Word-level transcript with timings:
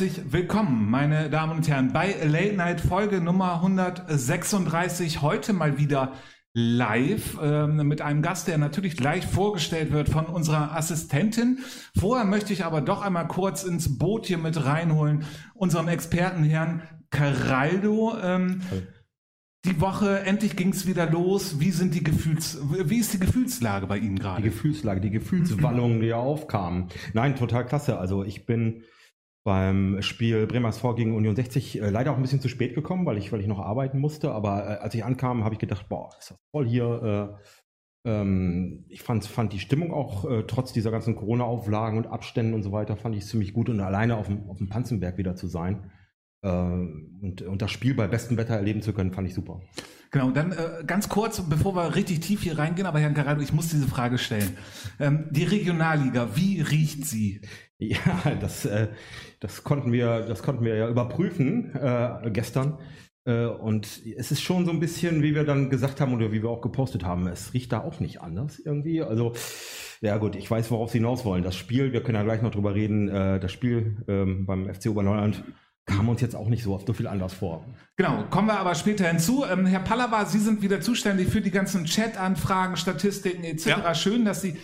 Herzlich 0.00 0.32
willkommen, 0.32 0.90
meine 0.90 1.30
Damen 1.30 1.56
und 1.56 1.68
Herren, 1.68 1.92
bei 1.92 2.14
Late 2.22 2.54
Night 2.54 2.80
Folge 2.80 3.20
Nummer 3.20 3.54
136. 3.54 5.22
Heute 5.22 5.52
mal 5.52 5.78
wieder 5.78 6.12
live 6.52 7.38
äh, 7.40 7.66
mit 7.66 8.02
einem 8.02 8.22
Gast, 8.22 8.48
der 8.48 8.58
natürlich 8.58 8.96
gleich 8.96 9.26
vorgestellt 9.26 9.92
wird 9.92 10.08
von 10.08 10.26
unserer 10.26 10.76
Assistentin. 10.76 11.60
Vorher 11.98 12.24
möchte 12.24 12.52
ich 12.52 12.64
aber 12.64 12.80
doch 12.80 13.02
einmal 13.02 13.28
kurz 13.28 13.62
ins 13.62 13.98
Boot 13.98 14.26
hier 14.26 14.38
mit 14.38 14.64
reinholen, 14.64 15.24
unseren 15.54 15.88
Experten 15.88 16.44
Herrn 16.44 16.82
Caraldo. 17.10 18.16
Ähm, 18.22 18.62
die 19.66 19.80
Woche, 19.80 20.20
endlich 20.20 20.56
ging 20.56 20.70
es 20.70 20.86
wieder 20.86 21.10
los. 21.10 21.60
Wie 21.60 21.70
sind 21.70 21.94
die 21.94 22.02
Gefühls, 22.02 22.58
wie 22.70 22.98
ist 22.98 23.12
die 23.12 23.20
Gefühlslage 23.20 23.86
bei 23.86 23.98
Ihnen 23.98 24.18
gerade? 24.18 24.42
Die 24.42 24.48
Gefühlslage, 24.48 25.00
die 25.00 25.10
Gefühlswallung, 25.10 26.00
die 26.00 26.14
aufkam. 26.14 26.88
Nein, 27.12 27.36
total 27.36 27.66
klasse. 27.66 27.98
Also 27.98 28.24
ich 28.24 28.46
bin 28.46 28.84
beim 29.44 30.00
Spiel 30.00 30.46
Bremers 30.46 30.78
vor 30.78 30.96
gegen 30.96 31.14
Union 31.14 31.36
60 31.36 31.80
äh, 31.80 31.90
leider 31.90 32.12
auch 32.12 32.16
ein 32.16 32.22
bisschen 32.22 32.40
zu 32.40 32.48
spät 32.48 32.74
gekommen, 32.74 33.06
weil 33.06 33.18
ich, 33.18 33.32
weil 33.32 33.40
ich 33.40 33.46
noch 33.46 33.58
arbeiten 33.58 33.98
musste. 33.98 34.32
Aber 34.32 34.64
äh, 34.64 34.76
als 34.78 34.94
ich 34.94 35.04
ankam, 35.04 35.44
habe 35.44 35.54
ich 35.54 35.60
gedacht, 35.60 35.88
boah, 35.88 36.10
ist 36.18 36.30
das 36.30 36.38
toll 36.52 36.66
hier. 36.66 37.38
Äh, 38.04 38.10
ähm, 38.10 38.86
ich 38.88 39.02
fand, 39.02 39.24
fand 39.26 39.52
die 39.52 39.58
Stimmung 39.58 39.92
auch 39.92 40.24
äh, 40.24 40.44
trotz 40.46 40.72
dieser 40.72 40.90
ganzen 40.90 41.16
Corona-Auflagen 41.16 41.98
und 41.98 42.06
Abständen 42.06 42.54
und 42.54 42.62
so 42.62 42.72
weiter, 42.72 42.96
fand 42.96 43.14
ich 43.14 43.26
ziemlich 43.26 43.52
gut 43.52 43.68
und 43.68 43.80
alleine 43.80 44.16
auf 44.16 44.26
dem, 44.26 44.48
auf 44.48 44.58
dem 44.58 44.68
Panzenberg 44.68 45.18
wieder 45.18 45.36
zu 45.36 45.48
sein. 45.48 45.90
Äh, 46.42 46.48
und, 46.48 47.42
und 47.42 47.62
das 47.62 47.70
Spiel 47.70 47.94
bei 47.94 48.06
bestem 48.06 48.36
Wetter 48.36 48.54
erleben 48.54 48.82
zu 48.82 48.92
können, 48.92 49.12
fand 49.12 49.28
ich 49.28 49.34
super. 49.34 49.60
Genau, 50.12 50.30
dann 50.32 50.50
äh, 50.50 50.82
ganz 50.84 51.08
kurz, 51.08 51.40
bevor 51.48 51.76
wir 51.76 51.94
richtig 51.94 52.20
tief 52.20 52.42
hier 52.42 52.58
reingehen, 52.58 52.86
aber 52.86 52.98
Herrn 52.98 53.14
Carrado, 53.14 53.40
ich 53.42 53.52
muss 53.52 53.68
diese 53.68 53.86
Frage 53.86 54.18
stellen. 54.18 54.56
Ähm, 54.98 55.28
die 55.30 55.44
Regionalliga, 55.44 56.30
wie 56.34 56.60
riecht 56.60 57.06
sie? 57.06 57.40
Ja, 57.82 58.34
das, 58.38 58.66
äh, 58.66 58.88
das, 59.38 59.64
konnten 59.64 59.90
wir, 59.90 60.26
das 60.26 60.42
konnten 60.42 60.64
wir 60.64 60.74
ja 60.74 60.88
überprüfen 60.88 61.74
äh, 61.74 62.30
gestern. 62.30 62.78
Äh, 63.24 63.46
und 63.46 64.02
es 64.16 64.32
ist 64.32 64.42
schon 64.42 64.66
so 64.66 64.70
ein 64.70 64.80
bisschen, 64.80 65.22
wie 65.22 65.34
wir 65.34 65.44
dann 65.44 65.70
gesagt 65.70 66.00
haben 66.00 66.12
oder 66.12 66.32
wie 66.32 66.42
wir 66.42 66.50
auch 66.50 66.60
gepostet 66.60 67.04
haben, 67.04 67.26
es 67.26 67.54
riecht 67.54 67.72
da 67.72 67.82
auch 67.82 68.00
nicht 68.00 68.20
anders 68.20 68.58
irgendwie. 68.58 69.02
Also, 69.02 69.32
ja 70.02 70.18
gut, 70.18 70.36
ich 70.36 70.50
weiß, 70.50 70.70
worauf 70.70 70.90
Sie 70.90 70.98
hinaus 70.98 71.24
wollen. 71.24 71.42
Das 71.42 71.56
Spiel, 71.56 71.92
wir 71.92 72.02
können 72.02 72.16
ja 72.16 72.24
gleich 72.24 72.42
noch 72.42 72.50
drüber 72.50 72.74
reden, 72.74 73.08
äh, 73.08 73.40
das 73.40 73.52
Spiel 73.52 74.04
ähm, 74.08 74.44
beim 74.44 74.72
FC 74.72 74.90
Oberneuland 74.90 75.44
kam 75.86 76.08
uns 76.08 76.20
jetzt 76.20 76.36
auch 76.36 76.48
nicht 76.48 76.62
so 76.62 76.74
oft 76.74 76.86
so 76.86 76.92
viel 76.92 77.06
anders 77.06 77.32
vor. 77.32 77.64
Genau, 77.96 78.24
kommen 78.30 78.48
wir 78.48 78.58
aber 78.58 78.74
später 78.74 79.08
hinzu. 79.08 79.44
Ähm, 79.44 79.66
Herr 79.66 79.80
Pallava, 79.80 80.24
Sie 80.24 80.38
sind 80.38 80.62
wieder 80.62 80.80
zuständig 80.80 81.28
für 81.28 81.40
die 81.40 81.50
ganzen 81.50 81.84
Chat-Anfragen, 81.84 82.76
Statistiken 82.76 83.44
etc. 83.44 83.66
Ja. 83.66 83.94
Schön, 83.94 84.24
dass 84.24 84.42
Sie 84.42 84.56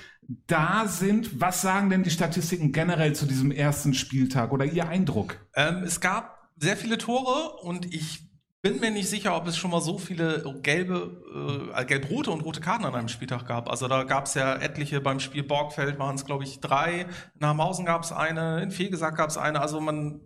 da 0.46 0.86
sind. 0.86 1.40
Was 1.40 1.62
sagen 1.62 1.90
denn 1.90 2.02
die 2.02 2.10
Statistiken 2.10 2.72
generell 2.72 3.14
zu 3.14 3.26
diesem 3.26 3.50
ersten 3.50 3.94
Spieltag 3.94 4.52
oder 4.52 4.64
Ihr 4.64 4.88
Eindruck? 4.88 5.38
Ähm, 5.54 5.82
es 5.84 6.00
gab 6.00 6.50
sehr 6.56 6.76
viele 6.76 6.98
Tore 6.98 7.56
und 7.62 7.92
ich 7.92 8.26
bin 8.62 8.80
mir 8.80 8.90
nicht 8.90 9.08
sicher, 9.08 9.36
ob 9.36 9.46
es 9.46 9.56
schon 9.56 9.70
mal 9.70 9.80
so 9.80 9.98
viele 9.98 10.42
gelbe, 10.62 11.70
äh, 11.76 11.84
gelb-rote 11.84 12.30
und 12.32 12.40
rote 12.40 12.60
Karten 12.60 12.84
an 12.84 12.94
einem 12.94 13.08
Spieltag 13.08 13.46
gab. 13.46 13.70
Also 13.70 13.86
da 13.86 14.02
gab 14.02 14.26
es 14.26 14.34
ja 14.34 14.56
etliche 14.56 15.00
beim 15.00 15.20
Spiel 15.20 15.44
Borgfeld 15.44 15.98
waren 15.98 16.16
es, 16.16 16.24
glaube 16.24 16.44
ich, 16.44 16.58
drei. 16.60 17.06
In 17.38 17.46
Hamhausen 17.46 17.84
gab 17.84 18.02
es 18.02 18.10
eine, 18.10 18.62
in 18.62 18.70
Fegesack 18.72 19.16
gab 19.16 19.30
es 19.30 19.36
eine. 19.36 19.60
Also 19.60 19.80
man 19.80 20.20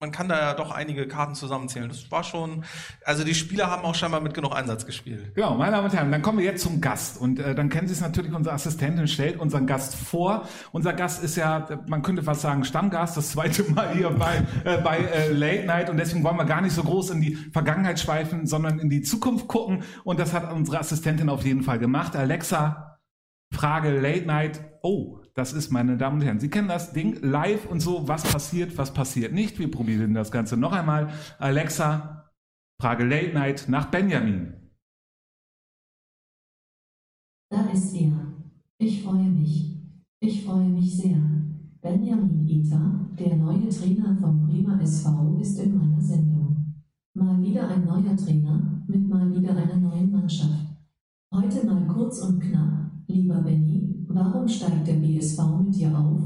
man 0.00 0.12
kann 0.12 0.28
da 0.28 0.38
ja 0.38 0.54
doch 0.54 0.70
einige 0.70 1.08
Karten 1.08 1.34
zusammenzählen. 1.34 1.88
Das 1.88 2.08
war 2.10 2.22
schon, 2.22 2.64
also 3.04 3.24
die 3.24 3.34
Spieler 3.34 3.68
haben 3.68 3.84
auch 3.84 3.96
scheinbar 3.96 4.20
mit 4.20 4.32
genug 4.32 4.54
Einsatz 4.54 4.86
gespielt. 4.86 5.34
Genau, 5.34 5.56
meine 5.56 5.72
Damen 5.72 5.86
und 5.86 5.94
Herren, 5.94 6.12
dann 6.12 6.22
kommen 6.22 6.38
wir 6.38 6.44
jetzt 6.44 6.62
zum 6.62 6.80
Gast. 6.80 7.20
Und 7.20 7.40
äh, 7.40 7.54
dann 7.56 7.68
kennen 7.68 7.88
Sie 7.88 7.94
es 7.94 8.00
natürlich, 8.00 8.32
unsere 8.32 8.54
Assistentin 8.54 9.08
stellt 9.08 9.40
unseren 9.40 9.66
Gast 9.66 9.96
vor. 9.96 10.46
Unser 10.70 10.92
Gast 10.92 11.24
ist 11.24 11.36
ja, 11.36 11.66
man 11.88 12.02
könnte 12.02 12.22
fast 12.22 12.42
sagen, 12.42 12.64
Stammgast, 12.64 13.16
das 13.16 13.32
zweite 13.32 13.64
Mal 13.72 13.92
hier 13.92 14.10
bei, 14.10 14.36
äh, 14.64 14.78
bei 14.78 14.98
äh, 14.98 15.32
Late 15.32 15.66
Night. 15.66 15.90
Und 15.90 15.96
deswegen 15.96 16.22
wollen 16.22 16.36
wir 16.36 16.44
gar 16.44 16.60
nicht 16.60 16.74
so 16.74 16.84
groß 16.84 17.10
in 17.10 17.20
die 17.20 17.34
Vergangenheit 17.34 17.98
schweifen, 17.98 18.46
sondern 18.46 18.78
in 18.78 18.90
die 18.90 19.02
Zukunft 19.02 19.48
gucken. 19.48 19.82
Und 20.04 20.20
das 20.20 20.32
hat 20.32 20.52
unsere 20.52 20.78
Assistentin 20.78 21.28
auf 21.28 21.44
jeden 21.44 21.62
Fall 21.62 21.80
gemacht. 21.80 22.14
Alexa, 22.14 23.00
Frage 23.52 23.98
Late 23.98 24.26
Night. 24.26 24.60
Oh, 24.82 25.18
das 25.38 25.52
ist, 25.52 25.70
meine 25.70 25.96
Damen 25.96 26.16
und 26.16 26.26
Herren, 26.26 26.40
Sie 26.40 26.50
kennen 26.50 26.66
das 26.66 26.92
Ding 26.92 27.22
live 27.22 27.70
und 27.70 27.78
so, 27.78 28.08
was 28.08 28.24
passiert, 28.24 28.76
was 28.76 28.92
passiert 28.92 29.32
nicht. 29.32 29.58
Wir 29.60 29.70
probieren 29.70 30.12
das 30.12 30.32
Ganze 30.32 30.56
noch 30.56 30.72
einmal. 30.72 31.12
Alexa, 31.38 32.28
Frage 32.80 33.04
Late 33.04 33.34
Night 33.34 33.66
nach 33.68 33.86
Benjamin. 33.88 34.52
Da 37.50 37.70
ist 37.70 37.94
er. 37.94 38.10
Ich 38.78 39.04
freue 39.04 39.30
mich. 39.30 39.76
Ich 40.20 40.44
freue 40.44 40.68
mich 40.68 40.96
sehr. 40.96 41.20
Benjamin 41.80 42.46
Ita, 42.48 43.08
der 43.16 43.36
neue 43.36 43.68
Trainer 43.68 44.16
vom 44.20 44.44
Bremer 44.44 44.80
SV, 44.82 45.38
ist 45.40 45.60
in 45.60 45.78
meiner 45.78 46.00
Sendung. 46.00 46.82
Mal 47.14 47.40
wieder 47.40 47.68
ein 47.68 47.84
neuer 47.84 48.16
Trainer 48.16 48.82
mit 48.88 49.08
mal 49.08 49.32
wieder 49.32 49.56
einer 49.56 49.76
neuen 49.76 50.10
Mannschaft. 50.10 50.66
Heute 51.32 51.64
mal 51.64 51.86
kurz 51.86 52.18
und 52.22 52.40
knapp. 52.40 52.90
Lieber 53.06 53.40
Benny, 53.40 53.87
Warum 54.18 54.48
steigt 54.48 54.86
der 54.86 54.94
BSV 54.94 55.38
mit 55.60 55.76
dir 55.76 55.96
auf? 55.96 56.20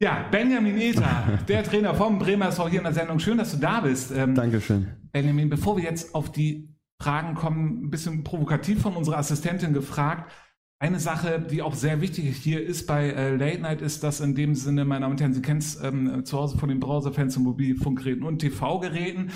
Ja, 0.00 0.28
Benjamin 0.30 0.78
Eta, 0.78 1.38
der 1.48 1.64
Trainer 1.64 1.94
vom 1.94 2.18
Bremer 2.18 2.48
SV 2.48 2.68
hier 2.68 2.78
in 2.78 2.84
der 2.84 2.92
Sendung. 2.92 3.18
Schön, 3.18 3.38
dass 3.38 3.50
du 3.50 3.56
da 3.56 3.80
bist. 3.80 4.12
Ähm, 4.12 4.36
Dankeschön. 4.36 4.86
Benjamin, 5.10 5.48
bevor 5.48 5.76
wir 5.76 5.82
jetzt 5.82 6.14
auf 6.14 6.30
die 6.30 6.68
Fragen 7.00 7.34
kommen, 7.34 7.84
ein 7.84 7.90
bisschen 7.90 8.22
provokativ 8.22 8.82
von 8.82 8.94
unserer 8.94 9.18
Assistentin 9.18 9.72
gefragt. 9.72 10.30
Eine 10.78 11.00
Sache, 11.00 11.40
die 11.40 11.62
auch 11.62 11.74
sehr 11.74 12.00
wichtig 12.00 12.36
hier 12.36 12.64
ist 12.64 12.86
bei 12.86 13.10
äh, 13.10 13.34
Late 13.34 13.60
Night, 13.60 13.82
ist, 13.82 14.04
dass 14.04 14.20
in 14.20 14.36
dem 14.36 14.54
Sinne, 14.54 14.84
meine 14.84 15.00
Damen 15.00 15.12
und 15.12 15.20
Herren, 15.20 15.34
Sie 15.34 15.42
kennen 15.42 15.58
es 15.58 15.82
ähm, 15.82 16.24
zu 16.24 16.38
Hause 16.38 16.56
von 16.56 16.68
den 16.68 16.78
Browserfans 16.78 17.36
und 17.36 17.44
Mobilfunkgeräten 17.44 18.22
und 18.22 18.38
TV-Geräten. 18.38 19.30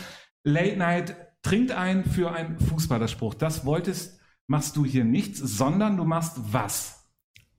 Late 0.44 0.76
Night 0.76 1.16
trinkt 1.42 1.72
ein 1.72 2.04
für 2.04 2.32
einen 2.32 2.58
Fußballerspruch. 2.58 3.34
Das 3.34 3.64
wolltest, 3.64 4.20
machst 4.46 4.76
du 4.76 4.84
hier 4.84 5.04
nichts, 5.04 5.38
sondern 5.38 5.96
du 5.96 6.04
machst 6.04 6.36
was? 6.52 7.05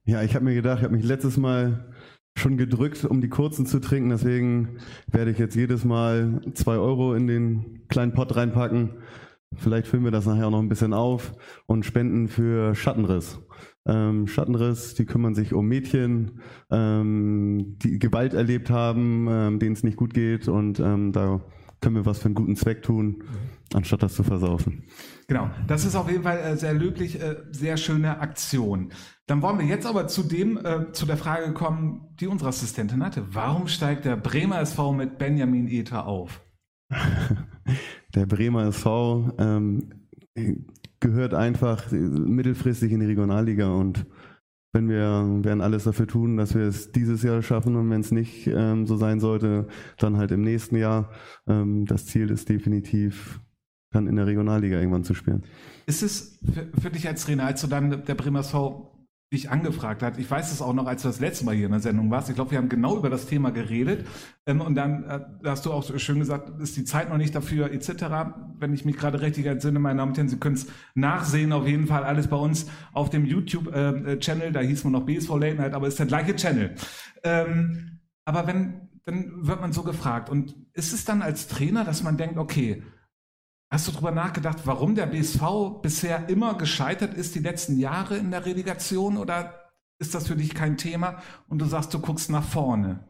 Ja, 0.07 0.23
ich 0.23 0.35
habe 0.35 0.45
mir 0.45 0.55
gedacht, 0.55 0.77
ich 0.77 0.85
habe 0.85 0.95
mich 0.95 1.03
letztes 1.03 1.35
Mal 1.35 1.93
schon 2.37 2.55
gedrückt, 2.55 3.03
um 3.03 3.19
die 3.19 3.27
kurzen 3.27 3.65
zu 3.65 3.81
trinken. 3.81 4.07
Deswegen 4.07 4.77
werde 5.11 5.31
ich 5.31 5.37
jetzt 5.37 5.53
jedes 5.53 5.83
Mal 5.83 6.39
zwei 6.53 6.77
Euro 6.77 7.13
in 7.13 7.27
den 7.27 7.85
kleinen 7.89 8.13
Pott 8.13 8.33
reinpacken. 8.37 8.91
Vielleicht 9.57 9.85
füllen 9.85 10.05
wir 10.05 10.11
das 10.11 10.25
nachher 10.25 10.47
auch 10.47 10.51
noch 10.51 10.61
ein 10.61 10.69
bisschen 10.69 10.93
auf 10.93 11.33
und 11.65 11.85
spenden 11.85 12.29
für 12.29 12.73
Schattenriss. 12.73 13.39
Ähm, 13.85 14.27
Schattenriss, 14.27 14.93
die 14.93 15.05
kümmern 15.05 15.35
sich 15.35 15.53
um 15.53 15.67
Mädchen, 15.67 16.39
ähm, 16.71 17.75
die 17.83 17.99
Gewalt 17.99 18.33
erlebt 18.33 18.69
haben, 18.69 19.27
ähm, 19.29 19.59
denen 19.59 19.73
es 19.73 19.83
nicht 19.83 19.97
gut 19.97 20.13
geht 20.13 20.47
und 20.47 20.79
ähm, 20.79 21.11
da 21.11 21.41
können 21.81 21.95
wir 21.95 22.05
was 22.05 22.19
für 22.19 22.25
einen 22.27 22.35
guten 22.35 22.55
Zweck 22.55 22.81
tun, 22.81 23.23
anstatt 23.73 24.03
das 24.03 24.15
zu 24.15 24.23
versaufen. 24.23 24.83
Genau, 25.29 25.49
das 25.67 25.83
ist 25.83 25.95
auf 25.95 26.09
jeden 26.09 26.23
Fall 26.23 26.39
äh, 26.39 26.55
sehr 26.55 26.73
löblich, 26.73 27.21
äh, 27.21 27.35
sehr 27.51 27.75
schöne 27.75 28.19
Aktion. 28.21 28.93
Dann 29.25 29.41
wollen 29.41 29.59
wir 29.59 29.65
jetzt 29.65 29.85
aber 29.85 30.07
zu 30.07 30.23
dem, 30.23 30.57
äh, 30.57 30.93
zu 30.93 31.05
der 31.05 31.17
Frage 31.17 31.53
kommen, 31.53 32.15
die 32.19 32.27
unsere 32.27 32.49
Assistentin 32.49 33.03
hatte. 33.03 33.25
Warum 33.35 33.67
steigt 33.67 34.05
der 34.05 34.15
Bremer 34.15 34.61
SV 34.61 34.93
mit 34.93 35.17
Benjamin 35.17 35.67
Ether 35.67 36.07
auf? 36.07 36.41
Der 38.15 38.25
Bremer 38.25 38.67
SV 38.67 39.33
ähm, 39.37 39.89
gehört 41.01 41.33
einfach 41.33 41.91
mittelfristig 41.91 42.93
in 42.93 43.01
die 43.01 43.07
Regionalliga 43.07 43.67
und 43.67 44.05
wenn 44.73 44.89
wir 44.89 45.43
werden 45.43 45.61
alles 45.61 45.83
dafür 45.83 46.07
tun, 46.07 46.37
dass 46.37 46.55
wir 46.55 46.63
es 46.63 46.91
dieses 46.91 47.23
Jahr 47.23 47.41
schaffen 47.41 47.75
und 47.75 47.89
wenn 47.89 48.01
es 48.01 48.11
nicht 48.11 48.47
ähm, 48.47 48.85
so 48.85 48.95
sein 48.95 49.19
sollte, 49.19 49.67
dann 49.97 50.17
halt 50.17 50.31
im 50.31 50.41
nächsten 50.41 50.77
Jahr. 50.77 51.11
Ähm, 51.47 51.85
das 51.85 52.05
Ziel 52.05 52.29
ist 52.29 52.47
definitiv 52.47 53.41
dann 53.97 54.07
in 54.07 54.15
der 54.15 54.27
Regionalliga 54.27 54.77
irgendwann 54.77 55.03
zu 55.03 55.13
spielen. 55.13 55.43
Ist 55.85 56.03
es 56.03 56.39
für, 56.53 56.67
für 56.79 56.89
dich 56.89 57.07
als 57.07 57.25
Trainer, 57.25 57.45
als 57.45 57.61
du 57.61 57.67
dann 57.67 58.05
der 58.05 58.15
Bremer 58.15 58.39
SV 58.39 58.97
dich 59.33 59.49
angefragt 59.49 60.03
hat. 60.03 60.17
Ich 60.17 60.31
weiß 60.31 60.53
es 60.53 60.61
auch 60.61 60.73
noch, 60.73 60.87
als 60.87 61.01
du 61.01 61.09
das 61.09 61.19
letzte 61.19 61.43
Mal 61.43 61.53
hier 61.53 61.65
in 61.65 61.71
der 61.71 61.81
Sendung 61.81 62.09
warst. 62.09 62.29
Ich 62.29 62.35
glaube, 62.35 62.51
wir 62.51 62.59
haben 62.59 62.69
genau 62.69 62.95
über 62.95 63.09
das 63.09 63.25
Thema 63.25 63.51
geredet. 63.51 64.07
Ähm, 64.45 64.61
und 64.61 64.75
dann 64.75 65.03
äh, 65.03 65.19
hast 65.43 65.65
du 65.65 65.73
auch 65.73 65.83
schön 65.99 66.19
gesagt, 66.19 66.61
ist 66.61 66.77
die 66.77 66.85
Zeit 66.85 67.09
noch 67.09 67.17
nicht 67.17 67.35
dafür, 67.35 67.71
etc. 67.71 68.05
Wenn 68.57 68.73
ich 68.73 68.85
mich 68.85 68.95
gerade 68.95 69.19
richtig 69.19 69.45
entsinne, 69.45 69.79
meine 69.79 69.97
Damen 69.97 70.11
und 70.11 70.17
Herren, 70.17 70.29
Sie 70.29 70.39
können 70.39 70.55
es 70.55 70.67
nachsehen, 70.95 71.51
auf 71.51 71.67
jeden 71.67 71.87
Fall 71.87 72.05
alles 72.05 72.27
bei 72.27 72.37
uns 72.37 72.67
auf 72.93 73.09
dem 73.09 73.25
YouTube-Channel. 73.25 74.53
da 74.53 74.61
hieß 74.61 74.85
man 74.85 74.93
noch 74.93 75.05
BSV 75.05 75.29
Late 75.31 75.55
Night, 75.55 75.73
aber 75.73 75.87
ist 75.87 75.99
der 75.99 76.05
gleiche 76.05 76.35
Channel. 76.37 76.75
Ähm, 77.23 77.99
aber 78.23 78.47
wenn, 78.47 78.87
dann 79.03 79.45
wird 79.45 79.59
man 79.59 79.73
so 79.73 79.83
gefragt. 79.83 80.29
Und 80.29 80.55
ist 80.71 80.93
es 80.93 81.03
dann 81.03 81.21
als 81.21 81.49
Trainer, 81.49 81.83
dass 81.83 82.01
man 82.01 82.15
denkt, 82.15 82.37
okay, 82.37 82.81
Hast 83.69 83.87
du 83.87 83.91
darüber 83.91 84.11
nachgedacht, 84.11 84.59
warum 84.65 84.95
der 84.95 85.07
BSV 85.07 85.81
bisher 85.81 86.29
immer 86.29 86.57
gescheitert 86.57 87.13
ist, 87.13 87.35
die 87.35 87.39
letzten 87.39 87.77
Jahre 87.77 88.17
in 88.17 88.31
der 88.31 88.45
Relegation? 88.45 89.17
Oder 89.17 89.53
ist 89.99 90.15
das 90.15 90.27
für 90.27 90.35
dich 90.37 90.53
kein 90.53 90.77
Thema 90.77 91.17
und 91.49 91.59
du 91.61 91.65
sagst, 91.65 91.93
du 91.93 91.99
guckst 91.99 92.29
nach 92.29 92.43
vorne? 92.45 93.03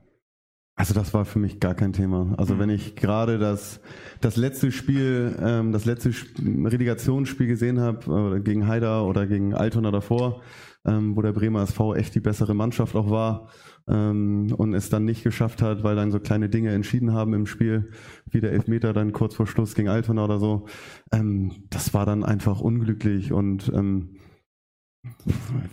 Also 0.76 0.94
das 0.94 1.14
war 1.14 1.26
für 1.26 1.40
mich 1.40 1.60
gar 1.60 1.74
kein 1.76 1.94
Thema. 1.94 2.34
Also 2.38 2.56
Mhm. 2.56 2.60
wenn 2.60 2.70
ich 2.70 2.96
gerade 2.96 3.38
das, 3.40 3.80
das 4.22 4.36
letzte 4.36 4.72
Spiel, 4.72 5.36
ähm, 5.42 5.72
das 5.72 5.86
letzte 5.86 6.10
Sp- 6.14 6.38
Relegationsspiel 6.42 7.48
gesehen 7.48 7.80
habe, 7.80 8.38
äh, 8.38 8.40
gegen 8.42 8.68
Haider 8.68 9.06
oder 9.06 9.26
gegen 9.28 9.54
Altona 9.54 9.92
davor, 9.92 10.42
ähm, 10.86 11.16
wo 11.16 11.22
der 11.22 11.34
Bremer 11.34 11.64
SV 11.64 11.96
echt 11.96 12.16
die 12.16 12.20
bessere 12.20 12.54
Mannschaft 12.56 12.96
auch 12.96 13.10
war 13.10 13.50
ähm, 13.88 14.54
und 14.56 14.74
es 14.74 14.90
dann 14.90 15.06
nicht 15.06 15.24
geschafft 15.24 15.62
hat, 15.62 15.84
weil 15.84 15.96
dann 15.96 16.12
so 16.12 16.20
kleine 16.20 16.50
Dinge 16.50 16.72
entschieden 16.72 17.14
haben 17.14 17.34
im 17.34 17.46
Spiel, 17.46 17.92
wie 18.30 18.42
der 18.42 18.52
Elfmeter 18.52 18.94
dann 18.94 19.14
kurz 19.14 19.36
vor 19.36 19.48
Schluss 19.48 19.76
gegen 19.76 19.90
Altona 19.90 20.26
oder 20.26 20.40
so, 20.40 20.66
ähm, 21.12 21.52
das 21.70 21.94
war 21.94 22.06
dann 22.06 22.24
einfach 22.24 22.60
unglücklich 22.60 23.32
und 23.32 23.72
ähm, 23.74 24.18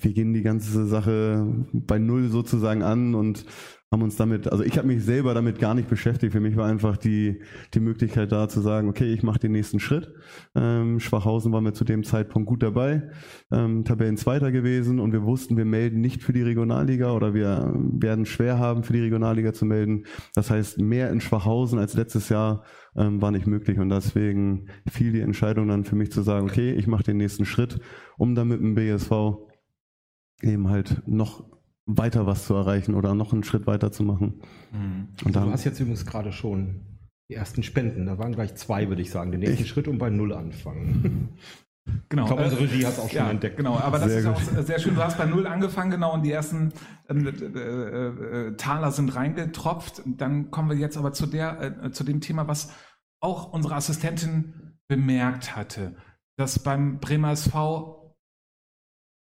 wir 0.00 0.12
gehen 0.12 0.32
die 0.32 0.42
ganze 0.42 0.86
Sache 0.86 1.46
bei 1.72 1.98
Null 1.98 2.28
sozusagen 2.28 2.82
an 2.82 3.14
und 3.14 3.46
haben 3.94 4.02
uns 4.02 4.16
damit, 4.16 4.50
also 4.50 4.64
ich 4.64 4.76
habe 4.76 4.88
mich 4.88 5.04
selber 5.04 5.34
damit 5.34 5.60
gar 5.60 5.72
nicht 5.72 5.88
beschäftigt. 5.88 6.32
Für 6.32 6.40
mich 6.40 6.56
war 6.56 6.66
einfach 6.66 6.96
die, 6.96 7.40
die 7.74 7.80
Möglichkeit 7.80 8.32
da 8.32 8.48
zu 8.48 8.60
sagen, 8.60 8.88
okay, 8.88 9.12
ich 9.12 9.22
mache 9.22 9.38
den 9.38 9.52
nächsten 9.52 9.78
Schritt. 9.78 10.12
Ähm, 10.56 10.98
Schwachhausen 10.98 11.52
waren 11.52 11.64
wir 11.64 11.74
zu 11.74 11.84
dem 11.84 12.02
Zeitpunkt 12.02 12.48
gut 12.48 12.64
dabei, 12.64 13.08
ähm, 13.52 13.84
Tabellenzweiter 13.84 14.50
gewesen 14.50 14.98
und 14.98 15.12
wir 15.12 15.22
wussten, 15.22 15.56
wir 15.56 15.64
melden 15.64 16.00
nicht 16.00 16.24
für 16.24 16.32
die 16.32 16.42
Regionalliga 16.42 17.12
oder 17.12 17.34
wir 17.34 17.72
werden 17.72 18.26
schwer 18.26 18.58
haben, 18.58 18.82
für 18.82 18.94
die 18.94 19.00
Regionalliga 19.00 19.52
zu 19.52 19.64
melden. 19.64 20.06
Das 20.34 20.50
heißt, 20.50 20.80
mehr 20.80 21.10
in 21.10 21.20
Schwachhausen 21.20 21.78
als 21.78 21.94
letztes 21.94 22.28
Jahr 22.30 22.64
ähm, 22.96 23.22
war 23.22 23.30
nicht 23.30 23.46
möglich 23.46 23.78
und 23.78 23.90
deswegen 23.90 24.66
fiel 24.90 25.12
die 25.12 25.20
Entscheidung 25.20 25.68
dann 25.68 25.84
für 25.84 25.94
mich 25.94 26.10
zu 26.10 26.22
sagen, 26.22 26.48
okay, 26.48 26.72
ich 26.72 26.88
mache 26.88 27.04
den 27.04 27.16
nächsten 27.16 27.44
Schritt, 27.44 27.78
um 28.18 28.34
dann 28.34 28.48
mit 28.48 28.58
dem 28.58 28.74
BSV 28.74 29.12
eben 30.42 30.68
halt 30.68 31.00
noch 31.06 31.54
weiter 31.86 32.26
was 32.26 32.46
zu 32.46 32.54
erreichen 32.54 32.94
oder 32.94 33.14
noch 33.14 33.32
einen 33.32 33.44
Schritt 33.44 33.66
weiter 33.66 33.92
zu 33.92 34.02
machen. 34.02 34.40
Mhm. 34.72 35.08
Und 35.24 35.26
Du 35.26 35.30
dann, 35.40 35.50
hast 35.50 35.64
jetzt 35.64 35.80
übrigens 35.80 36.06
gerade 36.06 36.32
schon 36.32 36.80
die 37.30 37.34
ersten 37.34 37.62
Spenden. 37.62 38.06
Da 38.06 38.18
waren 38.18 38.32
gleich 38.32 38.54
zwei, 38.54 38.88
würde 38.88 39.02
ich 39.02 39.10
sagen. 39.10 39.30
Den 39.32 39.40
nächsten 39.40 39.62
Ich- 39.62 39.68
Schritt 39.68 39.88
und 39.88 39.98
bei 39.98 40.10
Null 40.10 40.32
anfangen. 40.32 41.28
Genau. 42.08 42.22
Ich 42.22 42.28
glaube, 42.28 42.44
unsere 42.44 42.62
Regie 42.62 42.86
hat 42.86 42.94
es 42.94 42.98
auch 42.98 43.08
schon 43.10 43.16
ja, 43.18 43.30
entdeckt. 43.30 43.58
Genau, 43.58 43.76
aber 43.78 43.98
das 43.98 44.08
Sehr 44.08 44.20
ist 44.20 44.26
gut. 44.26 44.58
auch 44.58 44.62
sehr 44.64 44.78
schön. 44.78 44.94
Du 44.94 45.02
hast 45.04 45.18
bei 45.18 45.26
Null 45.26 45.46
angefangen, 45.46 45.90
genau, 45.90 46.14
und 46.14 46.22
die 46.22 46.30
ersten 46.32 46.72
ähm, 47.10 47.26
äh, 47.26 47.30
äh, 47.30 48.48
äh, 48.48 48.56
Taler 48.56 48.90
sind 48.90 49.14
reingetropft. 49.14 50.00
Dann 50.06 50.50
kommen 50.50 50.70
wir 50.70 50.78
jetzt 50.78 50.96
aber 50.96 51.12
zu, 51.12 51.26
der, 51.26 51.60
äh, 51.84 51.90
zu 51.92 52.02
dem 52.04 52.22
Thema, 52.22 52.48
was 52.48 52.72
auch 53.20 53.52
unsere 53.52 53.74
Assistentin 53.74 54.78
bemerkt 54.88 55.56
hatte, 55.56 55.94
dass 56.38 56.58
beim 56.58 57.00
Bremer 57.00 57.32
SV, 57.32 58.03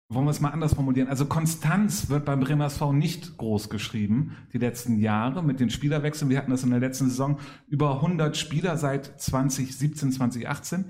wollen 0.09 0.25
wir 0.25 0.31
es 0.31 0.41
mal 0.41 0.51
anders 0.51 0.73
formulieren, 0.73 1.07
also 1.07 1.25
Konstanz 1.25 2.09
wird 2.09 2.25
beim 2.25 2.39
Bremer 2.39 2.65
SV 2.65 2.93
nicht 2.93 3.37
groß 3.37 3.69
geschrieben, 3.69 4.37
die 4.53 4.57
letzten 4.57 4.99
Jahre 4.99 5.43
mit 5.43 5.59
den 5.59 5.69
Spielerwechseln. 5.69 6.29
Wir 6.29 6.37
hatten 6.37 6.51
das 6.51 6.63
in 6.63 6.69
der 6.69 6.79
letzten 6.79 7.09
Saison 7.09 7.39
über 7.67 7.95
100 7.95 8.37
Spieler 8.37 8.77
seit 8.77 9.19
2017, 9.19 10.11
2018. 10.11 10.85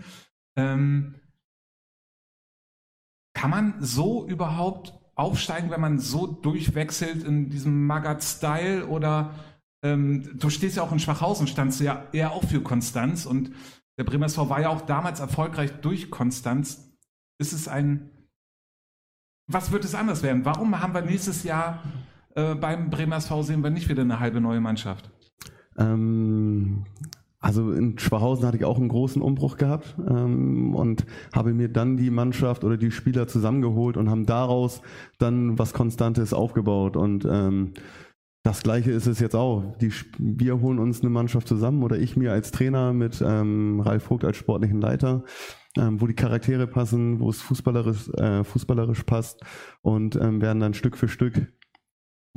Ähm, 0.57 1.15
kann 3.33 3.49
man 3.49 3.75
so 3.79 4.27
überhaupt 4.27 4.93
aufsteigen, 5.15 5.69
wenn 5.69 5.81
man 5.81 5.99
so 5.99 6.27
durchwechselt 6.27 7.23
in 7.23 7.49
diesem 7.49 7.85
Magat-Style? 7.85 8.87
Oder 8.87 9.35
ähm, 9.83 10.37
du 10.37 10.49
stehst 10.49 10.77
ja 10.77 10.83
auch 10.83 10.91
in 10.91 10.99
Schwachhausen, 10.99 11.47
standst 11.47 11.79
du 11.79 11.85
ja 11.85 12.07
eher 12.13 12.31
auch 12.31 12.43
für 12.43 12.61
Konstanz 12.61 13.25
und 13.25 13.51
der 13.97 14.05
Bremer 14.05 14.25
SV 14.25 14.49
war 14.49 14.61
ja 14.61 14.69
auch 14.69 14.81
damals 14.81 15.19
erfolgreich 15.19 15.71
durch 15.81 16.09
Konstanz. 16.09 16.91
Ist 17.37 17.53
es 17.53 17.67
ein. 17.67 18.09
Was 19.47 19.71
wird 19.71 19.83
es 19.85 19.95
anders 19.95 20.23
werden? 20.23 20.45
Warum 20.45 20.79
haben 20.79 20.93
wir 20.93 21.01
nächstes 21.01 21.43
Jahr 21.43 21.83
äh, 22.35 22.55
beim 22.55 22.89
Bremer 22.89 23.17
SV 23.17 23.43
sehen 23.43 23.63
wir 23.63 23.69
nicht 23.69 23.89
wieder 23.89 24.01
eine 24.01 24.19
halbe 24.19 24.41
neue 24.41 24.61
Mannschaft? 24.61 25.09
ähm, 25.77 26.85
also 27.39 27.73
in 27.73 27.99
Schwachhausen 27.99 28.45
hatte 28.45 28.55
ich 28.55 28.63
auch 28.63 28.77
einen 28.77 28.87
großen 28.87 29.21
Umbruch 29.21 29.57
gehabt 29.57 29.95
ähm, 30.07 30.73
und 30.73 31.05
habe 31.33 31.53
mir 31.53 31.67
dann 31.67 31.97
die 31.97 32.09
Mannschaft 32.09 32.63
oder 32.63 32.77
die 32.77 32.91
Spieler 32.91 33.27
zusammengeholt 33.27 33.97
und 33.97 34.09
haben 34.09 34.25
daraus 34.25 34.81
dann 35.19 35.59
was 35.59 35.73
Konstantes 35.73 36.33
aufgebaut 36.33 36.95
und 36.95 37.25
ähm, 37.29 37.73
das 38.43 38.61
gleiche 38.61 38.91
ist 38.91 39.07
es 39.07 39.19
jetzt 39.19 39.35
auch. 39.35 39.63
Die, 39.79 39.91
wir 40.19 40.59
holen 40.59 40.77
uns 40.77 40.99
eine 40.99 41.09
Mannschaft 41.09 41.47
zusammen 41.47 41.81
oder 41.81 41.97
ich 41.97 42.17
mir 42.17 42.33
als 42.33 42.51
Trainer 42.51 42.91
mit 42.91 43.23
ähm, 43.25 43.79
Ralf 43.79 44.03
Vogt 44.03 44.25
als 44.25 44.35
sportlichen 44.35 44.81
Leiter, 44.81 45.23
ähm, 45.77 46.01
wo 46.01 46.07
die 46.07 46.13
Charaktere 46.13 46.67
passen, 46.67 47.21
wo 47.21 47.29
es 47.29 47.41
fußballerisch, 47.41 48.09
äh, 48.09 48.43
fußballerisch 48.43 49.03
passt 49.03 49.41
und 49.81 50.17
ähm, 50.17 50.41
werden 50.41 50.59
dann 50.59 50.73
Stück 50.73 50.97
für 50.97 51.07
Stück 51.07 51.53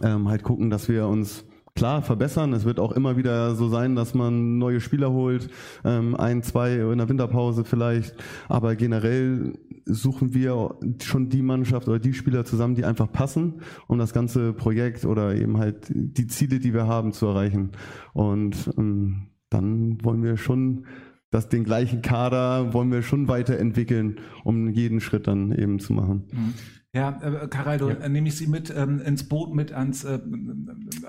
ähm, 0.00 0.28
halt 0.28 0.44
gucken, 0.44 0.70
dass 0.70 0.88
wir 0.88 1.08
uns 1.08 1.44
klar 1.76 2.02
verbessern. 2.02 2.52
Es 2.52 2.64
wird 2.64 2.81
auch 2.81 2.93
immer 2.93 3.17
wieder 3.17 3.55
so 3.55 3.69
sein, 3.69 3.94
dass 3.94 4.14
man 4.14 4.58
neue 4.58 4.81
Spieler 4.81 5.12
holt, 5.12 5.49
ähm, 5.84 6.17
ein, 6.17 6.43
zwei 6.43 6.75
in 6.75 6.99
der 6.99 7.08
Winterpause 7.08 7.64
vielleicht. 7.64 8.17
Aber 8.49 8.75
generell 8.75 9.52
suchen 9.84 10.34
wir 10.34 10.75
schon 11.02 11.28
die 11.28 11.43
Mannschaft 11.43 11.87
oder 11.87 12.00
die 12.00 12.14
Spieler 12.14 12.44
zusammen, 12.44 12.75
die 12.75 12.84
einfach 12.84 13.12
passen, 13.12 13.61
um 13.87 13.99
das 13.99 14.12
ganze 14.12 14.52
Projekt 14.52 15.05
oder 15.05 15.37
eben 15.37 15.58
halt 15.58 15.87
die 15.94 16.26
Ziele, 16.26 16.58
die 16.58 16.75
wir 16.75 16.87
haben, 16.87 17.12
zu 17.12 17.26
erreichen. 17.26 17.70
Und 18.12 18.56
ähm, 18.76 19.28
dann 19.50 20.05
wollen 20.05 20.25
wir 20.25 20.37
schon 20.37 20.87
dass 21.31 21.49
den 21.49 21.64
gleichen 21.64 22.02
Kader 22.02 22.73
wollen 22.73 22.90
wir 22.90 23.02
schon 23.02 23.28
weiterentwickeln, 23.28 24.20
um 24.44 24.70
jeden 24.70 25.00
Schritt 25.00 25.26
dann 25.26 25.52
eben 25.52 25.81
zu 25.81 25.93
machen. 25.93 26.25
Ja, 26.96 27.20
äh, 27.22 27.46
Caraldo, 27.48 27.90
Ja. 27.90 28.08
nehme 28.08 28.28
ich 28.28 28.37
Sie 28.37 28.46
mit 28.46 28.72
ähm, 28.75 29.00
ins 29.00 29.28
Boot, 29.28 29.54
mit 29.54 29.72
ans 29.72 30.04
äh, 30.04 30.19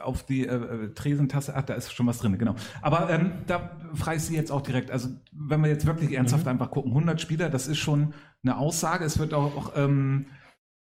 auf 0.03 0.23
die 0.25 0.45
äh, 0.45 0.89
Tresentasse. 0.93 1.53
Ach, 1.55 1.63
da 1.63 1.75
ist 1.75 1.93
schon 1.93 2.05
was 2.07 2.17
drin, 2.19 2.37
genau. 2.37 2.55
Aber 2.81 3.09
ähm, 3.09 3.31
da 3.47 3.71
frage 3.93 4.17
ich 4.17 4.23
Sie 4.23 4.35
jetzt 4.35 4.51
auch 4.51 4.61
direkt. 4.61 4.91
Also, 4.91 5.09
wenn 5.31 5.61
wir 5.61 5.69
jetzt 5.69 5.85
wirklich 5.85 6.11
ernsthaft 6.13 6.43
Mhm. 6.43 6.49
einfach 6.51 6.71
gucken, 6.71 6.91
100 6.91 7.21
Spieler, 7.21 7.49
das 7.49 7.67
ist 7.67 7.77
schon 7.77 8.13
eine 8.43 8.57
Aussage. 8.57 9.05
Es 9.05 9.17
wird 9.17 9.33
auch, 9.33 9.55
auch 9.55 9.71
ähm, 9.77 10.25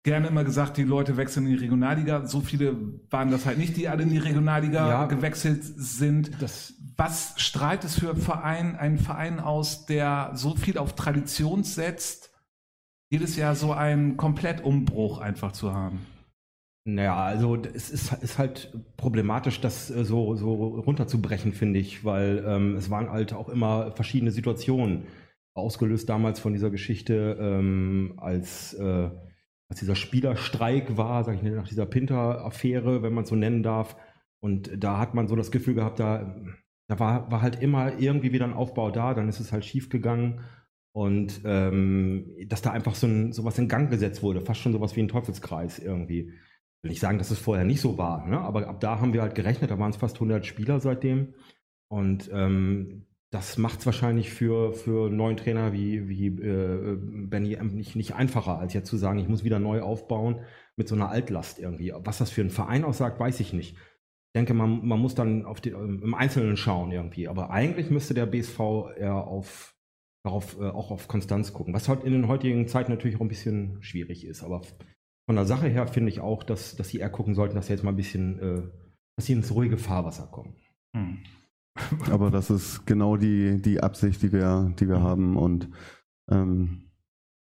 gerne 0.03 0.27
immer 0.27 0.43
gesagt, 0.43 0.77
die 0.77 0.83
Leute 0.83 1.15
wechseln 1.15 1.45
in 1.45 1.53
die 1.53 1.57
Regionalliga. 1.59 2.25
So 2.25 2.41
viele 2.41 2.75
waren 3.11 3.31
das 3.31 3.45
halt 3.45 3.57
nicht, 3.59 3.77
die 3.77 3.87
alle 3.87 4.03
in 4.03 4.09
die 4.09 4.17
Regionalliga 4.17 4.89
Ja. 4.89 5.05
gewechselt 5.05 5.63
sind. 5.63 6.31
Was 6.97 7.33
strahlt 7.37 7.83
es 7.85 7.97
für 7.99 8.15
Verein, 8.15 8.75
einen 8.75 8.97
Verein 8.97 9.39
aus, 9.39 9.85
der 9.85 10.31
so 10.33 10.55
viel 10.55 10.77
auf 10.77 10.95
Tradition 10.95 11.63
setzt, 11.63 12.30
jedes 13.11 13.35
Jahr 13.35 13.53
so 13.53 13.73
einen 13.73 14.17
Komplettumbruch 14.17 15.19
einfach 15.19 15.51
zu 15.51 15.73
haben? 15.73 15.99
naja, 16.83 17.15
also 17.15 17.55
es 17.57 17.91
ist, 17.91 18.11
ist 18.23 18.37
halt 18.39 18.75
problematisch, 18.97 19.61
das 19.61 19.91
äh, 19.91 20.03
so, 20.03 20.35
so 20.35 20.53
runterzubrechen, 20.53 21.53
finde 21.53 21.79
ich, 21.79 22.03
weil 22.03 22.43
ähm, 22.45 22.75
es 22.75 22.89
waren 22.89 23.09
halt 23.11 23.33
auch 23.33 23.49
immer 23.49 23.91
verschiedene 23.91 24.31
Situationen. 24.31 25.03
Ausgelöst 25.53 26.09
damals 26.09 26.39
von 26.39 26.53
dieser 26.53 26.71
Geschichte, 26.71 27.37
ähm, 27.39 28.13
als, 28.17 28.73
äh, 28.73 29.09
als 29.69 29.79
dieser 29.79 29.95
Spielerstreik 29.95 30.97
war, 30.97 31.23
sag 31.23 31.35
ich 31.35 31.43
nach 31.43 31.67
dieser 31.67 31.85
Pinter-Affäre, 31.85 33.03
wenn 33.03 33.13
man 33.13 33.25
es 33.25 33.29
so 33.29 33.35
nennen 33.35 33.61
darf. 33.61 33.95
Und 34.39 34.71
da 34.83 34.97
hat 34.97 35.13
man 35.13 35.27
so 35.27 35.35
das 35.35 35.51
Gefühl 35.51 35.75
gehabt, 35.75 35.99
da, 35.99 36.35
da 36.87 36.99
war, 36.99 37.31
war 37.31 37.41
halt 37.41 37.61
immer 37.61 37.99
irgendwie 37.99 38.31
wieder 38.31 38.45
ein 38.45 38.53
Aufbau 38.53 38.91
da, 38.91 39.13
dann 39.13 39.29
ist 39.29 39.39
es 39.39 39.51
halt 39.51 39.65
schief 39.65 39.89
gegangen. 39.89 40.41
Und 40.93 41.41
ähm, 41.45 42.35
dass 42.47 42.61
da 42.61 42.71
einfach 42.71 42.95
so 42.95 43.07
ein, 43.07 43.31
sowas 43.31 43.57
in 43.57 43.69
Gang 43.69 43.89
gesetzt 43.89 44.23
wurde, 44.23 44.41
fast 44.41 44.59
schon 44.59 44.73
sowas 44.73 44.95
wie 44.95 45.01
ein 45.01 45.07
Teufelskreis 45.07 45.79
irgendwie. 45.79 46.29
Ich 46.29 46.83
will 46.83 46.91
nicht 46.91 46.99
sagen, 46.99 47.17
dass 47.17 47.31
es 47.31 47.39
vorher 47.39 47.63
nicht 47.63 47.79
so 47.79 47.97
war, 47.97 48.27
ne? 48.27 48.39
aber 48.39 48.67
ab 48.67 48.81
da 48.81 48.99
haben 48.99 49.13
wir 49.13 49.21
halt 49.21 49.35
gerechnet, 49.35 49.71
da 49.71 49.79
waren 49.79 49.91
es 49.91 49.97
fast 49.97 50.15
100 50.15 50.45
Spieler 50.45 50.79
seitdem. 50.79 51.35
Und 51.87 52.29
ähm, 52.33 53.05
das 53.31 53.57
macht 53.57 53.79
es 53.79 53.85
wahrscheinlich 53.85 54.29
für, 54.29 54.73
für 54.73 55.09
neuen 55.09 55.37
Trainer 55.37 55.71
wie, 55.71 56.09
wie 56.09 56.27
äh, 56.27 56.97
Benny 56.99 57.57
nicht, 57.63 57.95
nicht 57.95 58.13
einfacher, 58.13 58.59
als 58.59 58.73
jetzt 58.73 58.89
zu 58.89 58.97
sagen, 58.97 59.19
ich 59.19 59.29
muss 59.29 59.45
wieder 59.45 59.59
neu 59.59 59.81
aufbauen 59.81 60.41
mit 60.75 60.89
so 60.89 60.95
einer 60.95 61.09
Altlast 61.09 61.57
irgendwie. 61.57 61.93
Was 61.95 62.17
das 62.17 62.29
für 62.29 62.41
einen 62.41 62.49
Verein 62.49 62.83
aussagt, 62.83 63.19
weiß 63.19 63.39
ich 63.39 63.53
nicht. 63.53 63.75
Ich 63.75 64.33
denke, 64.35 64.53
man, 64.53 64.85
man 64.85 64.99
muss 64.99 65.15
dann 65.15 65.45
auf 65.45 65.61
die, 65.61 65.69
im 65.69 66.13
Einzelnen 66.13 66.57
schauen 66.57 66.91
irgendwie. 66.91 67.29
Aber 67.29 67.51
eigentlich 67.51 67.89
müsste 67.89 68.13
der 68.13 68.25
BSV 68.25 68.59
eher 68.97 69.15
auf, 69.15 69.75
darauf, 70.23 70.59
äh, 70.59 70.69
auch 70.69 70.91
auf 70.91 71.07
Konstanz 71.07 71.53
gucken. 71.53 71.73
Was 71.73 71.89
halt 71.89 72.03
in 72.03 72.13
den 72.13 72.27
heutigen 72.27 72.67
Zeiten 72.67 72.91
natürlich 72.91 73.17
auch 73.17 73.21
ein 73.21 73.27
bisschen 73.27 73.81
schwierig 73.81 74.25
ist. 74.25 74.43
Aber 74.43 74.61
von 75.25 75.35
der 75.35 75.45
Sache 75.45 75.67
her 75.67 75.87
finde 75.87 76.09
ich 76.09 76.19
auch, 76.19 76.43
dass, 76.43 76.75
dass 76.75 76.89
sie 76.89 76.99
eher 76.99 77.09
gucken 77.09 77.35
sollten, 77.35 77.55
dass 77.55 77.67
sie 77.67 77.73
jetzt 77.73 77.83
mal 77.83 77.91
ein 77.91 77.97
bisschen, 77.97 78.39
äh, 78.39 78.61
dass 79.15 79.25
sie 79.25 79.33
ins 79.33 79.53
ruhige 79.53 79.77
Fahrwasser 79.77 80.27
kommen. 80.27 80.55
Hm. 80.95 81.19
Aber 82.11 82.29
das 82.31 82.49
ist 82.49 82.85
genau 82.85 83.17
die, 83.17 83.61
die 83.61 83.81
Absicht, 83.81 84.21
die 84.21 84.31
wir, 84.31 84.73
die 84.79 84.87
wir 84.87 85.01
haben. 85.01 85.37
Und 85.37 85.69
ähm, 86.29 86.91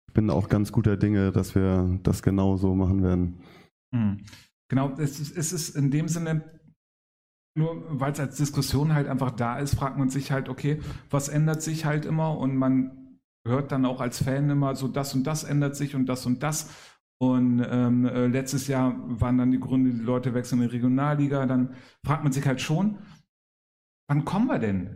ich 0.08 0.14
bin 0.14 0.30
auch 0.30 0.50
ganz 0.50 0.72
guter 0.72 0.98
Dinge, 0.98 1.32
dass 1.32 1.56
wir 1.56 2.00
das 2.04 2.22
genau 2.22 2.58
so 2.58 2.76
machen 2.76 3.04
werden. 3.04 3.42
Hm. 3.94 4.18
Genau, 4.70 4.92
es 5.00 5.20
ist, 5.20 5.36
es 5.36 5.52
ist 5.52 5.76
in 5.76 5.90
dem 5.90 6.08
Sinne, 6.08 6.59
nur 7.56 7.84
weil 8.00 8.12
es 8.12 8.20
als 8.20 8.38
Diskussion 8.38 8.94
halt 8.94 9.08
einfach 9.08 9.32
da 9.32 9.58
ist, 9.58 9.76
fragt 9.76 9.98
man 9.98 10.10
sich 10.10 10.32
halt, 10.32 10.50
okay, 10.50 10.82
was 11.10 11.30
ändert 11.30 11.62
sich 11.62 11.86
halt 11.86 12.06
immer 12.06 12.38
und 12.38 12.56
man 12.56 13.20
hört 13.46 13.72
dann 13.72 13.86
auch 13.86 14.02
als 14.02 14.24
Fan 14.24 14.50
immer 14.50 14.76
so, 14.76 14.88
das 14.88 15.14
und 15.14 15.26
das 15.26 15.44
ändert 15.44 15.76
sich 15.76 15.96
und 15.96 16.06
das 16.06 16.26
und 16.26 16.44
das. 16.44 16.70
Und 17.22 17.66
ähm, 17.70 18.06
äh, 18.06 18.28
letztes 18.28 18.68
Jahr 18.68 18.96
waren 19.20 19.38
dann 19.38 19.52
die 19.52 19.60
Gründe, 19.60 19.92
die 19.92 20.04
Leute 20.04 20.34
wechseln 20.34 20.62
in 20.62 20.70
die 20.70 20.76
Regionalliga. 20.76 21.46
Dann 21.46 21.76
fragt 22.06 22.24
man 22.24 22.32
sich 22.32 22.46
halt 22.48 22.62
schon, 22.62 23.00
wann 24.08 24.24
kommen 24.24 24.48
wir 24.48 24.60
denn 24.60 24.96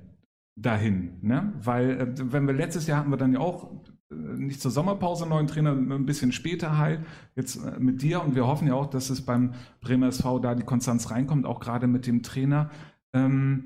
dahin? 0.55 1.19
Ne? 1.21 1.53
Weil, 1.57 1.99
äh, 1.99 2.31
wenn 2.31 2.47
wir 2.47 2.53
letztes 2.53 2.87
Jahr 2.87 2.99
hatten 2.99 3.09
wir 3.09 3.17
dann 3.17 3.33
ja 3.33 3.39
auch 3.39 3.83
nicht 4.13 4.61
zur 4.61 4.71
Sommerpause 4.71 5.23
einen 5.23 5.31
neuen 5.31 5.47
Trainer, 5.47 5.71
ein 5.71 6.05
bisschen 6.05 6.31
später 6.31 6.77
halt, 6.77 7.01
jetzt 7.35 7.55
äh, 7.55 7.79
mit 7.79 8.01
dir. 8.01 8.23
Und 8.23 8.35
wir 8.35 8.47
hoffen 8.47 8.67
ja 8.67 8.73
auch, 8.73 8.87
dass 8.87 9.09
es 9.09 9.21
beim 9.21 9.53
Bremer 9.81 10.07
SV 10.07 10.39
da 10.39 10.55
die 10.55 10.63
Konstanz 10.63 11.11
reinkommt, 11.11 11.45
auch 11.45 11.59
gerade 11.59 11.87
mit 11.87 12.07
dem 12.07 12.23
Trainer. 12.23 12.69
Ähm, 13.13 13.65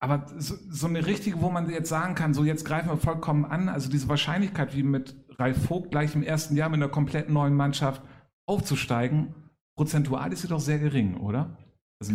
aber 0.00 0.26
so, 0.38 0.56
so, 0.68 0.88
eine 0.88 1.06
richtige, 1.06 1.40
wo 1.40 1.50
man 1.50 1.70
jetzt 1.70 1.88
sagen 1.88 2.16
kann, 2.16 2.34
so 2.34 2.42
jetzt 2.44 2.64
greifen 2.64 2.88
wir 2.88 2.96
vollkommen 2.96 3.44
an, 3.44 3.68
also 3.68 3.88
diese 3.88 4.08
Wahrscheinlichkeit, 4.08 4.74
wie 4.74 4.82
mit 4.82 5.14
Ralf 5.38 5.66
Vogt 5.66 5.92
gleich 5.92 6.14
im 6.16 6.24
ersten 6.24 6.56
Jahr 6.56 6.68
mit 6.68 6.78
einer 6.78 6.88
komplett 6.88 7.30
neuen 7.30 7.54
Mannschaft 7.54 8.02
aufzusteigen, 8.46 9.34
prozentual 9.76 10.32
ist 10.32 10.42
sie 10.42 10.48
doch 10.48 10.60
sehr 10.60 10.80
gering, 10.80 11.16
oder? 11.18 11.56
Also 12.00 12.14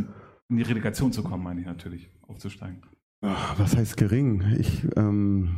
in 0.49 0.57
die 0.57 0.63
Relegation 0.63 1.13
zu 1.13 1.23
kommen, 1.23 1.43
meine 1.43 1.61
ich 1.61 1.65
natürlich, 1.65 2.09
aufzusteigen. 2.27 2.81
Was 3.21 3.75
heißt 3.75 3.97
gering? 3.97 4.43
Ich, 4.59 4.85
ähm, 4.95 5.57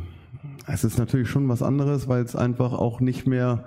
es 0.66 0.84
ist 0.84 0.98
natürlich 0.98 1.28
schon 1.28 1.48
was 1.48 1.62
anderes, 1.62 2.08
weil 2.08 2.22
es 2.22 2.36
einfach 2.36 2.72
auch 2.72 3.00
nicht 3.00 3.26
mehr 3.26 3.64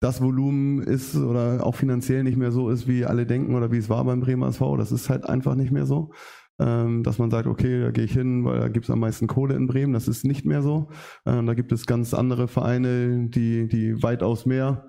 das 0.00 0.20
Volumen 0.20 0.82
ist 0.82 1.16
oder 1.16 1.64
auch 1.64 1.74
finanziell 1.74 2.24
nicht 2.24 2.36
mehr 2.36 2.52
so 2.52 2.68
ist, 2.68 2.86
wie 2.86 3.06
alle 3.06 3.26
denken 3.26 3.54
oder 3.54 3.72
wie 3.72 3.78
es 3.78 3.88
war 3.88 4.04
beim 4.04 4.20
Bremer 4.20 4.48
SV. 4.48 4.76
Das 4.76 4.92
ist 4.92 5.08
halt 5.08 5.28
einfach 5.28 5.54
nicht 5.54 5.72
mehr 5.72 5.86
so 5.86 6.10
ähm, 6.58 7.02
dass 7.02 7.18
man 7.18 7.30
sagt, 7.30 7.46
okay, 7.46 7.80
da 7.80 7.90
gehe 7.90 8.04
ich 8.04 8.12
hin, 8.12 8.44
weil 8.44 8.60
da 8.60 8.68
gibt 8.68 8.84
es 8.84 8.90
am 8.90 9.00
meisten 9.00 9.26
Kohle 9.26 9.54
in 9.54 9.66
Bremen. 9.66 9.92
Das 9.92 10.08
ist 10.08 10.24
nicht 10.24 10.44
mehr 10.44 10.62
so. 10.62 10.88
Ähm, 11.26 11.46
da 11.46 11.54
gibt 11.54 11.72
es 11.72 11.86
ganz 11.86 12.14
andere 12.14 12.48
Vereine, 12.48 13.28
die, 13.28 13.66
die 13.68 14.02
weitaus 14.02 14.46
mehr 14.46 14.86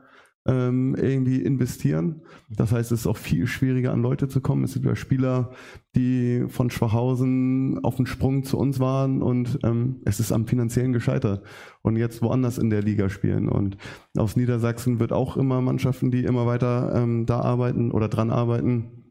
ähm, 0.48 0.96
irgendwie 0.96 1.42
investieren. 1.42 2.22
Das 2.50 2.72
heißt, 2.72 2.92
es 2.92 3.02
ist 3.02 3.08
auch 3.08 3.18
viel 3.18 3.48
schwieriger 3.48 3.92
an 3.92 4.02
Leute 4.02 4.28
zu 4.28 4.42
kommen. 4.42 4.64
Es 4.64 4.74
gibt 4.74 4.86
ja 4.86 4.96
Spieler, 4.96 5.52
die 5.96 6.46
von 6.50 6.70
Schwachhausen 6.70 7.84
auf 7.84 7.96
den 7.96 8.06
Sprung 8.06 8.44
zu 8.44 8.58
uns 8.58 8.80
waren 8.80 9.22
und 9.22 9.60
ähm, 9.64 10.02
es 10.06 10.20
ist 10.20 10.32
am 10.32 10.46
finanziellen 10.46 10.94
gescheitert 10.94 11.44
und 11.82 11.96
jetzt 11.96 12.22
woanders 12.22 12.58
in 12.58 12.70
der 12.70 12.84
Liga 12.84 13.10
spielen. 13.10 13.50
Und 13.50 13.78
aus 14.18 14.36
Niedersachsen 14.36 15.00
wird 15.00 15.14
auch 15.14 15.36
immer 15.38 15.62
Mannschaften, 15.62 16.12
die 16.12 16.26
immer 16.26 16.46
weiter 16.46 16.94
ähm, 16.96 17.26
da 17.26 17.40
arbeiten 17.40 17.92
oder 17.92 18.08
dran 18.08 18.30
arbeiten, 18.30 19.05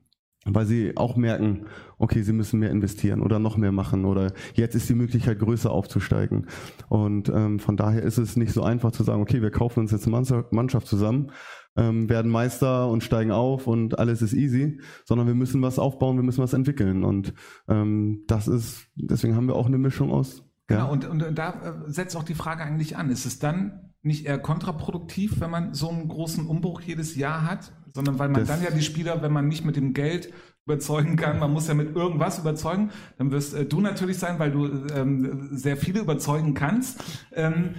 weil 0.45 0.67
sie 0.67 0.97
auch 0.97 1.17
merken, 1.17 1.67
okay, 1.99 2.23
sie 2.23 2.33
müssen 2.33 2.61
mehr 2.61 2.71
investieren 2.71 3.23
oder 3.23 3.39
noch 3.39 3.57
mehr 3.57 3.73
machen 3.73 4.05
oder 4.05 4.33
jetzt 4.55 4.75
ist 4.75 4.89
die 4.89 4.95
Möglichkeit 4.95 5.39
größer 5.39 5.71
aufzusteigen. 5.71 6.47
Und 6.89 7.29
ähm, 7.29 7.59
von 7.59 7.77
daher 7.77 8.03
ist 8.03 8.19
es 8.19 8.37
nicht 8.37 8.53
so 8.53 8.63
einfach 8.63 8.93
zu 8.93 9.03
sagen, 9.05 9.23
okay, 9.23 9.43
wir 9.43 9.51
kaufen 9.51 9.81
uns 9.81 9.91
jetzt 9.91 10.07
eine 10.07 10.45
Mannschaft 10.51 10.87
zusammen, 10.87 11.31
ähm, 11.77 12.09
werden 12.09 12.31
Meister 12.31 12.89
und 12.89 13.03
steigen 13.03 13.33
auf 13.33 13.67
und 13.67 13.99
alles 13.99 14.23
ist 14.23 14.35
easy, 14.35 14.81
sondern 15.05 15.27
wir 15.27 15.35
müssen 15.35 15.63
was 15.63 15.79
aufbauen, 15.79 16.17
wir 16.17 16.23
müssen 16.23 16.43
was 16.43 16.53
entwickeln. 16.53 17.05
Und 17.05 17.35
ähm, 17.69 18.25
das 18.27 18.49
ist, 18.49 18.87
deswegen 18.95 19.35
haben 19.35 19.49
wir 19.49 19.57
auch 19.57 19.67
eine 19.67 19.79
Mischung 19.79 20.13
aus. 20.13 20.45
Ja. 20.69 20.77
Genau, 20.77 20.93
und, 20.93 21.05
und 21.05 21.39
da 21.39 21.51
äh, 21.51 21.91
setzt 21.91 22.17
auch 22.17 22.23
die 22.23 22.35
Frage 22.35 22.63
eigentlich 22.63 22.97
an. 22.97 23.11
Ist 23.11 23.27
es 23.27 23.39
dann 23.39 23.94
nicht 24.05 24.27
eher 24.27 24.39
kontraproduktiv, 24.39 25.41
wenn 25.41 25.51
man 25.51 25.75
so 25.75 25.89
einen 25.89 26.09
großen 26.09 26.47
Umbruch 26.47 26.83
jedes 26.83 27.17
Jahr 27.17 27.49
hat, 27.49 27.73
sondern 27.95 28.19
weil 28.19 28.29
man 28.29 28.43
das 28.43 28.49
dann 28.49 28.63
ja 28.63 28.71
die 28.71 28.83
Spieler, 28.83 29.23
wenn 29.23 29.33
man 29.33 29.49
nicht 29.49 29.65
mit 29.65 29.77
dem 29.77 29.95
Geld 29.95 30.33
überzeugen 30.67 31.17
kann, 31.17 31.39
man 31.39 31.53
muss 31.53 31.69
ja 31.69 31.75
mit 31.75 31.95
irgendwas 31.95 32.39
überzeugen, 32.39 32.91
dann 33.19 33.31
wirst 33.31 33.55
äh, 33.55 33.67
du 33.67 33.81
natürlich 33.81 34.19
sein, 34.19 34.39
weil 34.39 34.51
du 34.51 34.67
ähm, 34.95 35.49
sehr 35.53 35.77
viele 35.77 36.01
überzeugen 36.01 36.55
kannst. 36.55 37.03
Ähm, 37.33 37.75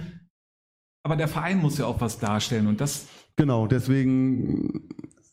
aber 1.02 1.16
der 1.16 1.28
Verein 1.28 1.58
muss 1.58 1.78
ja 1.78 1.86
auch 1.86 2.00
was 2.00 2.18
darstellen 2.18 2.66
und 2.66 2.80
das. 2.80 3.06
Genau, 3.36 3.66
deswegen 3.66 4.88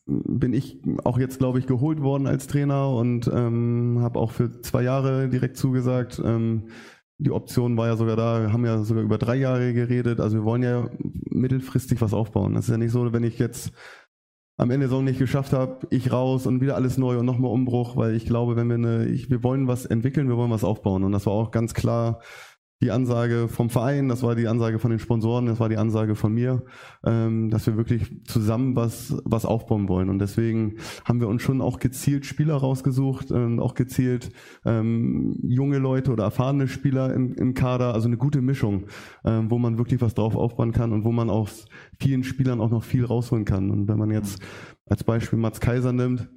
bin 0.06 0.54
ich 0.54 0.82
auch 1.04 1.18
jetzt, 1.18 1.40
glaube 1.40 1.60
ich, 1.60 1.66
geholt 1.66 2.02
worden 2.02 2.28
als 2.28 2.48
Trainer 2.48 2.90
und 2.90 3.28
ähm, 3.34 4.00
habe 4.02 4.20
auch 4.20 4.32
für 4.32 4.62
zwei 4.62 4.84
Jahre 4.84 5.30
direkt 5.30 5.58
zugesagt. 5.58 6.22
Ähm, 6.24 6.70
die 7.24 7.32
Option 7.32 7.78
war 7.78 7.88
ja 7.88 7.96
sogar 7.96 8.16
da, 8.16 8.52
haben 8.52 8.66
ja 8.66 8.84
sogar 8.84 9.04
über 9.04 9.18
drei 9.18 9.36
Jahre 9.36 9.74
geredet. 9.74 10.20
Also 10.20 10.38
wir 10.38 10.44
wollen 10.44 10.64
ja 10.64 10.90
mittelfristig 11.30 12.02
was 12.02 12.14
aufbauen. 12.14 12.54
Das 12.54 12.66
ist 12.66 12.72
ja 12.72 12.78
nicht 12.78 12.92
so, 12.92 13.12
wenn 13.14 13.24
ich 13.24 13.40
jetzt 13.40 13.72
am 14.58 14.70
Ende 14.70 14.88
so 14.88 15.02
nicht 15.02 15.20
geschafft 15.20 15.54
habe, 15.54 15.88
ich 15.90 16.12
raus 16.12 16.46
und 16.46 16.62
wieder 16.62 16.76
alles 16.76 16.98
neu 16.98 17.18
und 17.18 17.26
nochmal 17.26 17.52
Umbruch, 17.52 17.96
weil 17.96 18.16
ich 18.16 18.26
glaube, 18.26 18.56
wenn 18.56 18.68
wir 18.68 18.76
eine, 18.76 19.06
ich, 19.06 19.30
wir 19.30 19.44
wollen 19.44 19.68
was 19.68 19.86
entwickeln, 19.86 20.30
wir 20.30 20.38
wollen 20.38 20.52
was 20.52 20.64
aufbauen. 20.64 21.04
Und 21.04 21.12
das 21.12 21.26
war 21.26 21.34
auch 21.34 21.52
ganz 21.52 21.74
klar 21.74 22.22
die 22.84 22.92
Ansage 22.92 23.48
vom 23.48 23.70
Verein, 23.70 24.10
das 24.10 24.24
war 24.24 24.36
die 24.36 24.48
Ansage 24.48 24.78
von 24.78 24.92
den 24.92 25.00
Sponsoren, 25.00 25.46
das 25.46 25.60
war 25.62 25.70
die 25.70 25.78
Ansage 25.78 26.16
von 26.16 26.34
mir, 26.34 26.64
ähm, 27.06 27.50
dass 27.50 27.66
wir 27.66 27.78
wirklich 27.78 28.12
zusammen 28.26 28.76
was, 28.76 29.16
was 29.24 29.46
aufbauen 29.46 29.88
wollen. 29.88 30.10
Und 30.10 30.20
deswegen 30.20 30.76
haben 31.06 31.22
wir 31.22 31.30
uns 31.30 31.42
schon 31.42 31.62
auch 31.62 31.80
gezielt 31.80 32.26
Spieler 32.26 32.56
rausgesucht 32.56 33.32
und 33.32 33.62
auch 33.62 33.74
gezielt 33.74 34.32
ähm, 34.66 35.40
junge 35.44 35.78
Leute 35.78 36.12
oder 36.12 36.26
erfahrene 36.26 36.68
Spieler 36.68 37.14
im, 37.14 37.34
im 37.36 37.54
Kader, 37.54 37.94
also 37.94 38.08
eine 38.08 38.18
gute 38.18 38.42
Mischung, 38.42 38.84
ähm, 39.24 39.50
wo 39.50 39.58
man 39.58 39.78
wirklich 39.78 40.02
was 40.02 40.14
drauf 40.14 40.36
aufbauen 40.36 40.74
kann 40.74 40.92
und 40.92 41.06
wo 41.06 41.14
man 41.14 41.30
aus 41.30 41.66
vielen 42.00 42.26
Spielern 42.26 42.60
auch 42.60 42.70
noch 42.70 42.84
viel 42.84 43.06
rausholen 43.06 43.46
kann. 43.46 43.72
Und 43.72 43.88
wenn 43.88 43.98
man 43.98 44.12
jetzt 44.12 44.42
als 44.90 45.06
Beispiel 45.06 45.40
Mats 45.40 45.62
Kaiser 45.62 45.94
nimmt, 45.94 46.28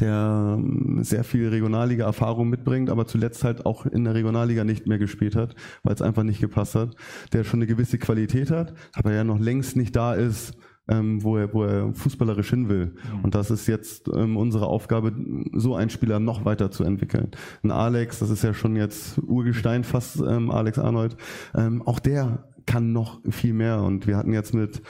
der 0.00 0.56
ähm, 0.58 0.98
sehr 1.02 1.24
viel 1.24 1.48
Regionalliga-Erfahrung 1.48 2.48
mitbringt, 2.48 2.90
aber 2.90 3.06
zuletzt 3.06 3.44
halt 3.44 3.66
auch 3.66 3.86
in 3.86 4.04
der 4.04 4.14
Regionalliga 4.14 4.64
nicht 4.64 4.86
mehr 4.86 4.98
gespielt 4.98 5.36
hat, 5.36 5.54
weil 5.82 5.94
es 5.94 6.02
einfach 6.02 6.22
nicht 6.22 6.40
gepasst 6.40 6.74
hat, 6.74 6.94
der 7.32 7.44
schon 7.44 7.58
eine 7.58 7.66
gewisse 7.66 7.98
Qualität 7.98 8.50
hat, 8.50 8.74
aber 8.94 9.12
ja 9.12 9.24
noch 9.24 9.38
längst 9.38 9.76
nicht 9.76 9.94
da 9.96 10.14
ist, 10.14 10.54
ähm, 10.88 11.22
wo, 11.22 11.36
er, 11.36 11.52
wo 11.54 11.64
er 11.64 11.94
fußballerisch 11.94 12.50
hin 12.50 12.68
will. 12.68 12.86
Mhm. 12.86 13.24
Und 13.24 13.34
das 13.34 13.50
ist 13.50 13.66
jetzt 13.66 14.08
ähm, 14.14 14.36
unsere 14.36 14.66
Aufgabe, 14.66 15.12
so 15.52 15.74
einen 15.74 15.90
Spieler 15.90 16.18
noch 16.18 16.44
weiter 16.44 16.70
zu 16.70 16.84
entwickeln. 16.84 17.30
Ein 17.62 17.70
Alex, 17.70 18.18
das 18.18 18.30
ist 18.30 18.42
ja 18.42 18.52
schon 18.52 18.76
jetzt 18.76 19.18
Urgestein 19.18 19.84
fast, 19.84 20.20
ähm, 20.20 20.50
Alex 20.50 20.78
Arnold, 20.78 21.16
ähm, 21.54 21.82
auch 21.82 22.00
der 22.00 22.48
kann 22.66 22.92
noch 22.92 23.20
viel 23.28 23.54
mehr. 23.54 23.82
Und 23.82 24.06
wir 24.06 24.16
hatten 24.16 24.32
jetzt 24.32 24.54
mit 24.54 24.82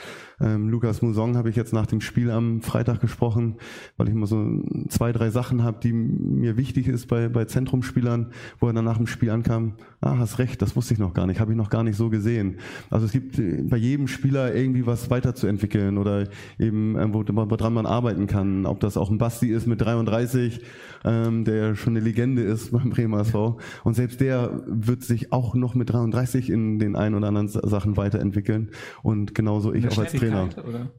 ähm, 0.43 0.69
Lukas 0.69 1.01
Musong, 1.01 1.37
habe 1.37 1.49
ich 1.49 1.55
jetzt 1.55 1.73
nach 1.73 1.85
dem 1.85 2.01
Spiel 2.01 2.29
am 2.29 2.61
Freitag 2.61 2.99
gesprochen, 2.99 3.55
weil 3.97 4.07
ich 4.09 4.13
immer 4.13 4.27
so 4.27 4.61
zwei, 4.89 5.11
drei 5.11 5.29
Sachen 5.29 5.63
habe, 5.63 5.79
die 5.81 5.93
mir 5.93 6.57
wichtig 6.57 6.87
ist 6.87 7.07
bei, 7.07 7.29
bei 7.29 7.45
Zentrumspielern, 7.45 8.27
wo 8.59 8.67
er 8.67 8.73
dann 8.73 8.85
nach 8.85 8.97
dem 8.97 9.07
Spiel 9.07 9.29
ankam, 9.29 9.73
ah, 10.01 10.17
hast 10.17 10.39
recht, 10.39 10.61
das 10.61 10.75
wusste 10.75 10.93
ich 10.93 10.99
noch 10.99 11.13
gar 11.13 11.27
nicht, 11.27 11.39
habe 11.39 11.51
ich 11.51 11.57
noch 11.57 11.69
gar 11.69 11.83
nicht 11.83 11.95
so 11.95 12.09
gesehen. 12.09 12.57
Also 12.89 13.05
es 13.05 13.11
gibt 13.11 13.39
äh, 13.39 13.63
bei 13.63 13.77
jedem 13.77 14.07
Spieler 14.07 14.53
irgendwie 14.53 14.85
was 14.85 15.09
weiterzuentwickeln 15.09 15.97
oder 15.97 16.27
eben, 16.59 16.97
ähm, 16.99 17.13
woran 17.13 17.73
man 17.73 17.85
arbeiten 17.85 18.27
kann. 18.27 18.65
Ob 18.65 18.79
das 18.81 18.97
auch 18.97 19.09
ein 19.09 19.17
Basti 19.17 19.47
ist 19.47 19.65
mit 19.65 19.79
33, 19.81 20.61
ähm, 21.05 21.45
der 21.45 21.75
schon 21.75 21.95
eine 21.95 22.03
Legende 22.03 22.41
ist 22.41 22.71
beim 22.71 22.89
Bremer 22.89 23.21
SV. 23.21 23.59
Und 23.83 23.93
selbst 23.95 24.19
der 24.19 24.61
wird 24.67 25.03
sich 25.03 25.31
auch 25.31 25.55
noch 25.55 25.73
mit 25.75 25.91
33 25.91 26.49
in 26.49 26.79
den 26.79 26.95
ein 26.95 27.15
oder 27.15 27.27
anderen 27.27 27.47
Sachen 27.47 27.97
weiterentwickeln. 27.97 28.71
Und 29.03 29.35
genauso 29.35 29.73
ich 29.73 29.87
auch 29.87 29.97
als 29.97 30.11
Trainer. 30.13 30.32
Oder? 30.41 30.91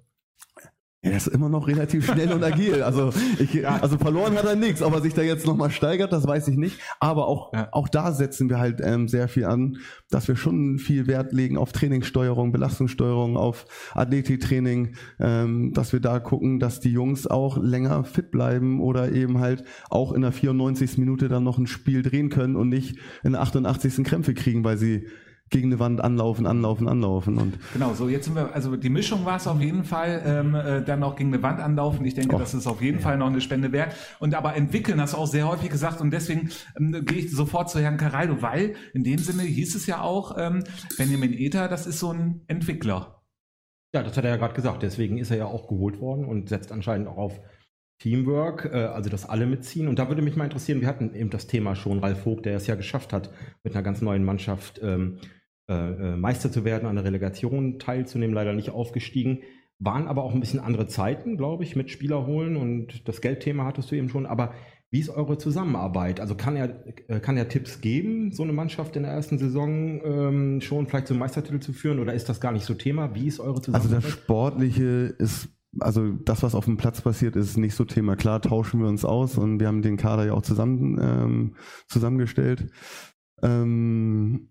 Er 1.05 1.19
ist 1.19 1.27
immer 1.27 1.51
noch 1.51 1.69
relativ 1.69 2.07
schnell 2.11 2.33
und 2.33 2.43
agil. 2.43 2.83
Also, 2.83 3.13
ich, 3.39 3.53
ja. 3.53 3.79
also 3.83 3.99
verloren 3.99 4.37
hat 4.37 4.47
er 4.47 4.57
nichts. 4.57 4.81
Ob 4.81 4.95
er 4.95 5.03
sich 5.03 5.13
da 5.13 5.21
jetzt 5.21 5.47
nochmal 5.47 5.71
steigert, 5.71 6.15
das 6.15 6.27
weiß 6.27 6.49
ich 6.49 6.57
nicht. 6.57 6.81
Aber 6.99 7.29
auch, 7.29 7.53
ja. 7.53 7.69
auch 7.73 7.89
da 7.89 8.13
setzen 8.13 8.49
wir 8.49 8.59
halt 8.59 8.81
ähm, 8.83 9.07
sehr 9.07 9.29
viel 9.29 9.45
an, 9.45 9.77
dass 10.09 10.29
wir 10.29 10.37
schon 10.37 10.79
viel 10.79 11.07
Wert 11.07 11.35
legen 11.35 11.59
auf 11.59 11.73
Trainingssteuerung, 11.73 12.53
Belastungssteuerung, 12.53 13.37
auf 13.37 13.67
Athletiktraining, 13.93 14.95
ähm, 15.21 15.75
dass 15.75 15.93
wir 15.93 16.01
da 16.01 16.21
gucken, 16.21 16.59
dass 16.59 16.81
die 16.81 16.93
Jungs 16.93 17.27
auch 17.27 17.59
länger 17.59 18.05
fit 18.05 18.31
bleiben 18.31 18.81
oder 18.81 19.13
eben 19.13 19.41
halt 19.41 19.63
auch 19.91 20.11
in 20.11 20.23
der 20.23 20.33
94. 20.33 20.97
Minute 20.97 21.29
dann 21.29 21.45
noch 21.45 21.59
ein 21.59 21.67
Spiel 21.67 22.01
drehen 22.01 22.31
können 22.31 22.57
und 22.57 22.71
nicht 22.71 22.99
in 23.23 23.33
der 23.33 23.43
88. 23.43 24.05
Krämpfe 24.05 24.33
kriegen, 24.33 24.65
weil 24.65 24.79
sie 24.79 25.07
gegen 25.55 25.69
eine 25.69 25.79
Wand 25.79 26.01
anlaufen, 26.01 26.47
anlaufen, 26.47 26.89
anlaufen. 26.89 27.39
Und 27.39 27.59
genau, 27.73 27.95
so 27.95 28.09
jetzt 28.09 28.25
sind 28.25 28.35
wir, 28.35 28.53
also 28.53 28.77
die 28.77 28.89
Mischung 28.89 29.25
war 29.25 29.37
es 29.37 29.47
auf 29.47 29.61
jeden 29.61 29.85
Fall, 29.85 30.21
ähm, 30.27 30.55
äh, 30.57 30.83
dann 30.83 31.03
auch 31.05 31.15
gegen 31.15 31.33
eine 31.33 31.43
Wand 31.45 31.61
anlaufen. 31.61 32.05
Ich 32.05 32.15
denke, 32.15 32.35
oh. 32.35 32.39
das 32.41 32.55
ist 32.55 32.67
auf 32.67 32.83
jeden 32.83 32.99
ja. 32.99 33.05
Fall 33.05 33.19
noch 33.19 33.29
eine 33.29 33.41
Spende 33.41 33.71
wert. 33.71 33.95
Und 34.19 34.35
aber 34.35 34.57
entwickeln 34.57 35.01
hast 35.01 35.13
du 35.13 35.19
auch 35.19 35.29
sehr 35.29 35.49
häufig 35.49 35.71
gesagt 35.71 36.01
und 36.01 36.11
deswegen 36.11 36.51
ähm, 36.77 37.05
gehe 37.05 37.19
ich 37.19 37.31
sofort 37.31 37.71
zu 37.71 37.79
Herrn 37.79 37.97
Caraldo, 37.97 38.43
weil 38.43 38.75
in 38.95 39.05
dem 39.05 39.19
Sinne 39.19 39.45
hieß 39.45 39.77
es 39.77 39.87
ja 39.87 40.01
auch, 40.01 40.37
ähm, 40.39 40.65
Benjamin 40.99 41.33
Ether, 41.33 41.69
das 41.69 41.87
ist 41.87 42.01
so 42.01 42.13
ein 42.13 42.43
Entwickler. 42.49 43.23
Ja, 43.95 44.03
das 44.03 44.17
hat 44.17 44.25
er 44.25 44.31
ja 44.31 44.37
gerade 44.37 44.55
gesagt. 44.55 44.83
Deswegen 44.83 45.19
ist 45.19 45.31
er 45.31 45.37
ja 45.37 45.47
auch 45.47 45.69
geholt 45.69 46.01
worden 46.01 46.25
und 46.25 46.49
setzt 46.49 46.73
anscheinend 46.73 47.07
auch 47.07 47.17
auf 47.17 47.41
Teamwork, 48.01 48.71
äh, 48.73 48.77
also 48.77 49.09
dass 49.09 49.29
alle 49.29 49.47
mitziehen. 49.47 49.89
Und 49.89 49.99
da 49.99 50.09
würde 50.09 50.23
mich 50.23 50.37
mal 50.37 50.45
interessieren, 50.45 50.81
wir 50.81 50.89
hatten 50.89 51.15
eben 51.15 51.31
das 51.31 51.47
Thema 51.47 51.75
schon, 51.75 52.01
Ralf 52.01 52.23
Vogt, 52.23 52.45
der 52.45 52.57
es 52.57 52.67
ja 52.67 52.75
geschafft 52.75 53.13
hat, 53.13 53.31
mit 53.63 53.75
einer 53.75 53.83
ganz 53.83 54.03
neuen 54.03 54.25
Mannschaft 54.25 54.81
ähm, 54.83 55.19
äh, 55.69 55.75
äh, 55.75 56.17
Meister 56.17 56.51
zu 56.53 56.65
werden, 56.65 56.87
an 56.89 56.97
der 56.97 57.05
Relegation 57.05 57.79
teilzunehmen, 57.79 58.35
leider 58.35 58.53
nicht 58.53 58.71
aufgestiegen. 58.71 59.41
Waren 59.81 60.07
aber 60.07 60.23
auch 60.23 60.33
ein 60.35 60.41
bisschen 60.41 60.61
andere 60.61 60.87
Zeiten, 60.87 61.37
glaube 61.37 61.65
ich, 61.65 61.75
mit 61.77 61.91
Spieler 61.91 62.27
holen 62.27 62.57
und 62.57 63.09
das 63.09 63.21
Geldthema 63.21 63.65
hattest 63.65 63.91
du 63.91 63.97
eben 63.97 64.09
schon. 64.09 64.27
Aber 64.27 64.55
Wie 64.91 65.01
ist 65.01 65.11
eure 65.11 65.37
Zusammenarbeit? 65.39 66.21
Also 66.21 66.37
kann 66.37 66.55
er, 66.55 66.87
äh, 67.09 67.19
kann 67.19 67.37
er 67.37 67.49
Tipps 67.49 67.81
geben, 67.81 68.31
so 68.31 68.45
eine 68.45 68.53
Mannschaft 68.53 68.95
in 68.95 69.03
der 69.03 69.11
ersten 69.11 69.39
Saison 69.39 70.01
ähm, 70.05 70.61
schon 70.61 70.87
vielleicht 70.87 71.09
zum 71.09 71.19
Meistertitel 71.19 71.59
zu 71.59 71.73
führen 71.73 71.99
oder 71.99 72.15
ist 72.15 72.29
das 72.29 72.41
gar 72.41 72.53
nicht 72.53 72.65
so 72.65 72.75
Thema? 72.75 73.13
Wie 73.15 73.27
ist 73.27 73.41
eure 73.41 73.61
Also 73.73 73.89
Zusammenarbeit? 73.89 74.05
das 74.05 74.09
Sportliche 74.09 74.85
ist, 75.19 75.49
also 75.81 76.13
das, 76.13 76.45
was 76.45 76.55
auf 76.55 76.67
dem 76.67 76.77
Platz 76.77 77.01
passiert, 77.01 77.35
ist 77.35 77.57
nicht 77.57 77.75
so 77.75 77.85
Thema. 77.85 78.15
Klar 78.15 78.41
tauschen 78.41 78.79
wir 78.81 78.87
uns 78.89 79.05
aus 79.05 79.37
und 79.37 79.59
wir 79.59 79.67
haben 79.67 79.83
den 79.83 79.97
Kader 79.97 80.27
ja 80.27 80.35
auch 80.35 80.43
zusammen, 80.43 80.97
ähm, 81.03 81.57
zusammengestellt. 81.89 82.71
Ähm, 83.43 84.51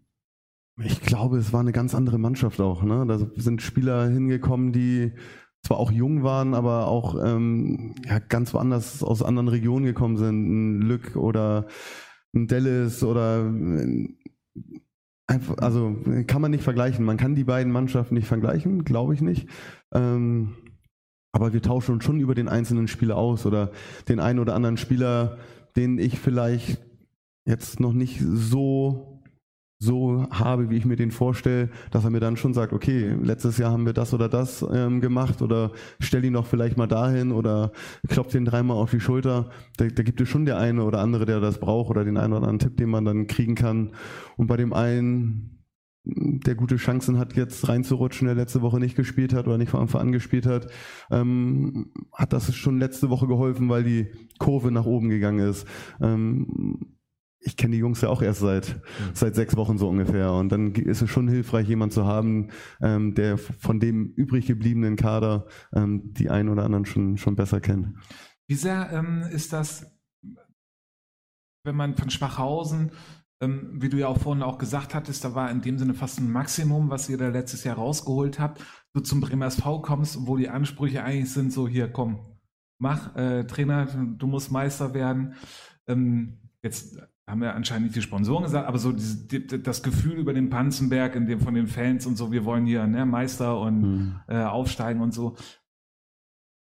ich 0.80 1.02
glaube, 1.02 1.38
es 1.38 1.54
war 1.54 1.60
eine 1.60 1.72
ganz 1.72 1.94
andere 1.94 2.18
Mannschaft 2.18 2.60
auch. 2.60 2.84
Ne? 2.84 3.06
Da 3.08 3.20
sind 3.36 3.62
Spieler 3.62 4.08
hingekommen, 4.10 4.72
die 4.72 5.14
zwar 5.62 5.78
auch 5.78 5.92
jung 5.92 6.24
waren, 6.24 6.54
aber 6.54 6.88
auch 6.88 7.16
ähm, 7.24 7.96
ja, 8.06 8.20
ganz 8.20 8.54
woanders 8.54 9.04
aus 9.04 9.24
anderen 9.24 9.48
Regionen 9.48 9.86
gekommen 9.86 10.18
sind. 10.18 10.50
Ein 10.50 10.82
Lück 10.82 11.16
oder 11.16 11.68
ein 12.36 12.48
Dallas 12.48 13.04
oder 13.04 13.44
ein- 13.44 14.18
einfach, 15.28 15.58
also 15.60 15.96
kann 16.28 16.42
man 16.42 16.52
nicht 16.52 16.64
vergleichen. 16.64 17.06
Man 17.06 17.18
kann 17.18 17.36
die 17.36 17.46
beiden 17.46 17.72
Mannschaften 17.72 18.16
nicht 18.16 18.28
vergleichen, 18.28 18.84
glaube 18.84 19.14
ich 19.14 19.22
nicht. 19.22 19.48
Ähm, 19.94 20.56
aber 21.32 21.54
wir 21.54 21.62
tauschen 21.62 21.96
uns 21.96 22.04
schon 22.04 22.20
über 22.20 22.36
den 22.36 22.48
einzelnen 22.50 22.88
Spieler 22.88 23.16
aus 23.18 23.46
oder 23.46 23.72
den 24.08 24.20
einen 24.20 24.40
oder 24.40 24.56
anderen 24.56 24.78
Spieler, 24.78 25.38
den 25.76 25.98
ich 25.98 26.20
vielleicht 26.20 26.84
jetzt 27.46 27.80
noch 27.80 27.94
nicht 27.94 28.20
so 28.22 29.13
so 29.84 30.28
habe, 30.32 30.70
wie 30.70 30.78
ich 30.78 30.86
mir 30.86 30.96
den 30.96 31.12
vorstelle, 31.12 31.70
dass 31.92 32.04
er 32.04 32.10
mir 32.10 32.20
dann 32.20 32.38
schon 32.38 32.54
sagt, 32.54 32.74
okay, 32.74 33.16
letztes 33.22 33.58
Jahr 33.58 33.72
haben 33.72 33.86
wir 33.86 33.94
das 33.94 34.14
oder 34.14 34.30
das 34.30 34.66
ähm, 34.74 35.02
gemacht 35.02 35.42
oder 35.42 35.72
stell 36.00 36.24
ihn 36.26 36.34
doch 36.34 36.46
vielleicht 36.46 36.78
mal 36.78 36.88
dahin 36.88 37.32
oder 37.32 37.72
klopft 38.08 38.34
den 38.34 38.46
dreimal 38.46 38.78
auf 38.78 38.92
die 38.92 39.00
Schulter. 39.00 39.50
Da, 39.78 39.86
da 39.86 40.04
gibt 40.04 40.22
es 40.22 40.30
schon 40.30 40.46
der 40.46 40.58
eine 40.58 40.84
oder 40.84 41.00
andere, 41.00 41.26
der 41.26 41.40
das 41.40 41.60
braucht 41.60 41.90
oder 41.90 42.04
den 42.04 42.18
einen 42.18 42.34
oder 42.34 42.48
anderen 42.48 42.60
Tipp, 42.60 42.78
den 42.78 42.90
man 42.90 43.06
dann 43.06 43.28
kriegen 43.28 43.56
kann. 43.56 43.92
Und 44.38 44.48
bei 44.48 44.58
dem 44.58 44.74
einen, 44.74 45.66
der 46.06 46.56
gute 46.56 46.76
Chancen 46.76 47.18
hat, 47.18 47.36
jetzt 47.36 47.68
reinzurutschen, 47.68 48.28
der 48.28 48.36
letzte 48.36 48.62
Woche 48.62 48.80
nicht 48.80 48.96
gespielt 48.96 49.34
hat 49.34 49.48
oder 49.48 49.58
nicht 49.58 49.70
von 49.70 49.82
Anfang 49.82 50.02
an 50.02 50.12
gespielt 50.12 50.46
hat, 50.46 50.68
ähm, 51.12 51.92
hat 52.14 52.34
das 52.34 52.54
schon 52.56 52.80
letzte 52.80 53.10
Woche 53.10 53.28
geholfen, 53.28 53.70
weil 53.70 53.84
die 53.84 54.08
Kurve 54.38 54.72
nach 54.72 54.86
oben 54.86 55.10
gegangen 55.10 55.48
ist. 55.48 55.66
Ähm, 56.02 56.93
ich 57.44 57.58
kenne 57.58 57.74
die 57.74 57.80
Jungs 57.80 58.02
ja 58.02 58.10
auch 58.10 58.22
erst 58.22 58.40
seit, 58.40 58.82
seit 59.14 59.36
sechs 59.36 59.56
Wochen 59.56 59.78
so 59.78 59.90
ungefähr. 59.90 60.32
Und 60.34 60.50
dann 60.50 60.74
ist 60.74 61.02
es 61.02 61.10
schon 61.10 61.28
hilfreich, 61.28 61.68
jemand 61.68 61.94
zu 61.94 62.06
haben, 62.06 62.50
ähm, 62.82 63.14
der 63.14 63.38
von 63.38 63.80
dem 63.80 64.14
übrig 64.16 64.48
gebliebenen 64.48 64.96
Kader 64.96 65.46
ähm, 65.74 66.14
die 66.14 66.30
einen 66.30 66.50
oder 66.50 66.64
anderen 66.64 66.86
schon, 66.86 67.18
schon 67.18 67.36
besser 67.36 67.60
kennt. 67.62 67.96
Wie 68.48 68.56
sehr 68.56 68.92
ähm, 68.92 69.24
ist 69.32 69.54
das, 69.54 69.86
wenn 71.64 71.76
man 71.76 71.96
von 71.96 72.10
Schwachhausen, 72.10 72.92
ähm, 73.42 73.82
wie 73.82 73.90
du 73.90 73.98
ja 73.98 74.08
auch 74.08 74.20
vorhin 74.20 74.44
auch 74.44 74.58
gesagt 74.58 74.96
hattest, 74.96 75.24
da 75.24 75.36
war 75.36 75.52
in 75.52 75.62
dem 75.62 75.78
Sinne 75.78 75.94
fast 75.94 76.20
ein 76.20 76.32
Maximum, 76.32 76.90
was 76.90 77.10
ihr 77.10 77.18
da 77.18 77.30
letztes 77.30 77.64
Jahr 77.64 77.76
rausgeholt 77.76 78.40
habt, 78.40 78.64
du 78.94 79.02
zum 79.02 79.22
Bremer 79.22 79.48
SV 79.48 79.82
kommst, 79.82 80.28
wo 80.28 80.38
die 80.38 80.50
Ansprüche 80.50 81.04
eigentlich 81.04 81.32
sind, 81.32 81.52
so 81.52 81.68
hier, 81.68 81.92
komm, 81.92 82.38
mach, 82.80 83.16
äh, 83.16 83.46
Trainer, 83.46 83.86
du 83.86 84.28
musst 84.28 84.52
Meister 84.52 84.94
werden. 84.94 85.36
Ähm, 85.88 86.40
jetzt 86.62 86.98
haben 87.28 87.42
wir 87.42 87.56
anscheinend 87.56 87.86
nicht 87.86 87.96
die 87.96 88.02
Sponsoren 88.02 88.44
gesagt, 88.44 88.68
aber 88.68 88.78
so 88.78 88.92
dieses, 88.92 89.28
die, 89.28 89.48
das 89.48 89.82
Gefühl 89.82 90.14
über 90.14 90.34
den 90.34 90.50
Panzenberg, 90.50 91.16
in 91.16 91.26
dem 91.26 91.40
von 91.40 91.54
den 91.54 91.68
Fans 91.68 92.06
und 92.06 92.18
so, 92.18 92.32
wir 92.32 92.44
wollen 92.46 92.66
hier 92.66 92.86
ne, 92.86 93.06
Meister 93.06 93.60
und 93.60 93.82
Hm. 93.82 94.16
äh, 94.28 94.44
aufsteigen 94.44 95.02
und 95.02 95.14
so. 95.14 95.36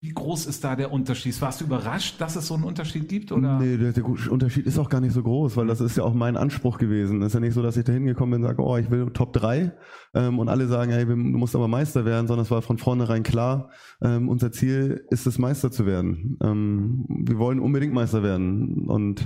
Wie 0.01 0.13
groß 0.13 0.45
ist 0.45 0.63
da 0.63 0.75
der 0.75 0.91
Unterschied? 0.91 1.41
Warst 1.41 1.61
du 1.61 1.65
überrascht, 1.65 2.21
dass 2.21 2.35
es 2.35 2.45
so 2.45 2.53
einen 2.53 2.63
Unterschied 2.63 3.09
gibt? 3.09 3.31
Oder? 3.31 3.57
Nee, 3.59 3.75
der, 3.77 3.91
der 3.91 4.05
Unterschied 4.05 4.67
ist 4.67 4.77
auch 4.77 4.89
gar 4.89 5.01
nicht 5.01 5.13
so 5.13 5.23
groß, 5.23 5.57
weil 5.57 5.65
das 5.65 5.81
ist 5.81 5.97
ja 5.97 6.03
auch 6.03 6.13
mein 6.13 6.37
Anspruch 6.37 6.77
gewesen. 6.77 7.23
Es 7.23 7.27
ist 7.29 7.33
ja 7.33 7.39
nicht 7.39 7.55
so, 7.55 7.63
dass 7.63 7.75
ich 7.75 7.85
da 7.85 7.93
hingekommen 7.93 8.33
bin 8.33 8.43
und 8.43 8.47
sage, 8.47 8.61
oh, 8.61 8.77
ich 8.77 8.91
will 8.91 9.07
Top 9.13 9.33
3 9.33 9.71
ähm, 10.13 10.37
und 10.37 10.47
alle 10.47 10.67
sagen, 10.67 10.91
hey, 10.91 11.07
du 11.07 11.15
musst 11.15 11.55
aber 11.55 11.67
Meister 11.67 12.05
werden, 12.05 12.27
sondern 12.27 12.43
es 12.43 12.51
war 12.51 12.61
von 12.61 12.77
vornherein 12.77 13.23
klar, 13.23 13.71
ähm, 13.99 14.29
unser 14.29 14.51
Ziel 14.51 15.05
ist 15.09 15.25
es, 15.25 15.39
Meister 15.39 15.71
zu 15.71 15.87
werden. 15.87 16.37
Ähm, 16.43 17.05
wir 17.25 17.39
wollen 17.39 17.59
unbedingt 17.59 17.93
Meister 17.93 18.21
werden 18.21 18.87
und 18.87 19.25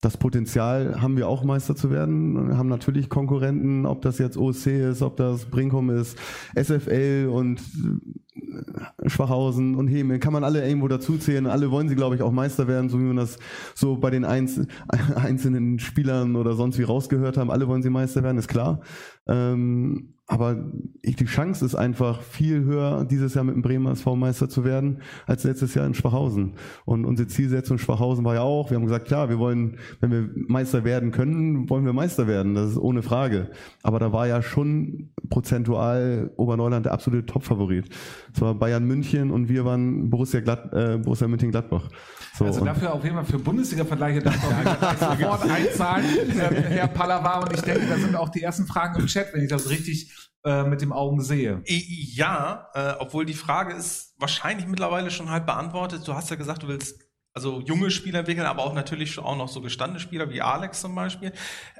das 0.00 0.16
Potenzial 0.16 1.02
haben 1.02 1.16
wir 1.18 1.28
auch 1.28 1.44
Meister 1.44 1.76
zu 1.76 1.90
werden. 1.90 2.48
Wir 2.48 2.56
haben 2.56 2.68
natürlich 2.68 3.10
Konkurrenten, 3.10 3.84
ob 3.84 4.00
das 4.00 4.18
jetzt 4.18 4.38
OSC 4.38 4.68
ist, 4.68 5.02
ob 5.02 5.16
das 5.16 5.44
Brinkum 5.44 5.90
ist, 5.90 6.18
SFL 6.54 7.28
und 7.30 7.60
äh, 7.60 9.08
Schwachhausen 9.08 9.74
und 9.74 9.88
Hemel, 9.88 10.18
kann 10.18 10.32
man 10.32 10.42
alle 10.42 10.66
irgendwo 10.66 10.88
dazuzählen. 10.88 11.46
Alle 11.46 11.70
wollen 11.70 11.90
sie, 11.90 11.96
glaube 11.96 12.14
ich, 12.16 12.22
auch 12.22 12.32
Meister 12.32 12.66
werden, 12.66 12.88
so 12.88 12.98
wie 12.98 13.04
man 13.04 13.16
das 13.16 13.38
so 13.74 13.96
bei 13.96 14.08
den 14.08 14.24
einz 14.24 14.60
einzelnen 15.16 15.78
Spielern 15.78 16.34
oder 16.34 16.54
sonst 16.54 16.78
wie 16.78 16.84
rausgehört 16.84 17.36
haben. 17.36 17.50
Alle 17.50 17.68
wollen 17.68 17.82
sie 17.82 17.90
Meister 17.90 18.22
werden, 18.22 18.38
ist 18.38 18.48
klar. 18.48 18.80
Ähm, 19.28 20.14
aber 20.30 20.58
ich, 21.02 21.16
die 21.16 21.24
Chance 21.24 21.64
ist 21.64 21.74
einfach 21.74 22.22
viel 22.22 22.62
höher, 22.62 23.04
dieses 23.04 23.34
Jahr 23.34 23.42
mit 23.42 23.56
dem 23.56 23.62
Bremer 23.62 23.90
SV 23.90 24.14
Meister 24.14 24.48
zu 24.48 24.62
werden, 24.62 25.02
als 25.26 25.42
letztes 25.42 25.74
Jahr 25.74 25.84
in 25.86 25.94
Schwachhausen. 25.94 26.54
Und 26.84 27.04
unsere 27.04 27.26
Zielsetzung 27.26 27.78
in 27.78 27.82
Schwachhausen 27.82 28.24
war 28.24 28.36
ja 28.36 28.42
auch, 28.42 28.70
wir 28.70 28.76
haben 28.76 28.84
gesagt, 28.84 29.06
klar, 29.06 29.28
wir 29.28 29.40
wollen, 29.40 29.78
wenn 29.98 30.12
wir 30.12 30.30
Meister 30.46 30.84
werden 30.84 31.10
können, 31.10 31.68
wollen 31.68 31.84
wir 31.84 31.92
Meister 31.92 32.28
werden. 32.28 32.54
Das 32.54 32.70
ist 32.70 32.78
ohne 32.78 33.02
Frage. 33.02 33.50
Aber 33.82 33.98
da 33.98 34.12
war 34.12 34.28
ja 34.28 34.40
schon 34.40 35.10
prozentual 35.30 36.30
Oberneuland 36.36 36.86
der 36.86 36.92
absolute 36.92 37.26
Topfavorit. 37.26 37.88
Es 38.32 38.40
war 38.40 38.54
Bayern 38.54 38.84
München 38.84 39.32
und 39.32 39.48
wir 39.48 39.64
waren 39.64 40.10
Borussia, 40.10 40.38
Glatt, 40.38 40.72
äh, 40.72 40.98
Borussia 40.98 41.26
München-Gladbach. 41.26 41.88
So, 42.36 42.44
Also 42.44 42.64
dafür 42.64 42.94
auf 42.94 43.02
jeden 43.02 43.16
Fall 43.16 43.24
für 43.24 43.38
Bundesliga-Vergleiche 43.40 44.20
darf 44.20 44.36
man 44.48 45.18
sofort 45.18 45.50
einzahlen, 45.50 46.04
ähm, 46.30 46.54
Herr 46.54 46.86
Pallava. 46.86 47.40
Und 47.40 47.52
ich 47.52 47.62
denke, 47.62 47.86
da 47.88 47.96
sind 47.96 48.14
auch 48.14 48.28
die 48.28 48.42
ersten 48.42 48.66
Fragen 48.66 49.00
im 49.00 49.06
Chat, 49.06 49.34
wenn 49.34 49.42
ich 49.42 49.48
das 49.48 49.68
richtig 49.70 50.19
äh, 50.44 50.64
mit 50.64 50.80
den 50.80 50.92
Augen 50.92 51.22
sehe. 51.22 51.62
Ja, 51.66 52.68
äh, 52.74 52.94
obwohl 52.98 53.26
die 53.26 53.34
Frage 53.34 53.74
ist 53.74 54.14
wahrscheinlich 54.18 54.66
mittlerweile 54.66 55.10
schon 55.10 55.30
halb 55.30 55.46
beantwortet. 55.46 56.06
Du 56.06 56.14
hast 56.14 56.30
ja 56.30 56.36
gesagt, 56.36 56.62
du 56.62 56.68
willst 56.68 57.10
also 57.32 57.60
junge 57.60 57.90
Spieler 57.90 58.20
entwickeln, 58.20 58.46
aber 58.46 58.64
auch 58.64 58.74
natürlich 58.74 59.18
auch 59.18 59.36
noch 59.36 59.48
so 59.48 59.60
gestandene 59.60 60.00
Spieler 60.00 60.30
wie 60.30 60.42
Alex 60.42 60.80
zum 60.80 60.94
Beispiel. 60.94 61.32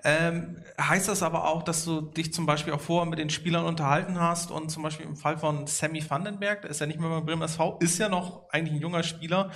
Ähm, 0.04 0.62
heißt 0.80 1.08
das 1.08 1.22
aber 1.22 1.48
auch, 1.48 1.62
dass 1.62 1.84
du 1.84 2.02
dich 2.02 2.32
zum 2.32 2.46
Beispiel 2.46 2.72
auch 2.72 2.80
vorher 2.80 3.08
mit 3.08 3.18
den 3.18 3.30
Spielern 3.30 3.64
unterhalten 3.64 4.20
hast 4.20 4.50
und 4.50 4.70
zum 4.70 4.82
Beispiel 4.82 5.06
im 5.06 5.16
Fall 5.16 5.38
von 5.38 5.66
Sammy 5.66 6.08
Vandenberg, 6.08 6.62
der 6.62 6.70
ist 6.70 6.80
ja 6.80 6.86
nicht 6.86 7.00
mehr 7.00 7.08
beim 7.08 7.26
Bremer 7.26 7.46
SV, 7.46 7.78
ist 7.80 7.98
ja 7.98 8.08
noch 8.08 8.48
eigentlich 8.50 8.74
ein 8.74 8.80
junger 8.80 9.02
Spieler. 9.02 9.50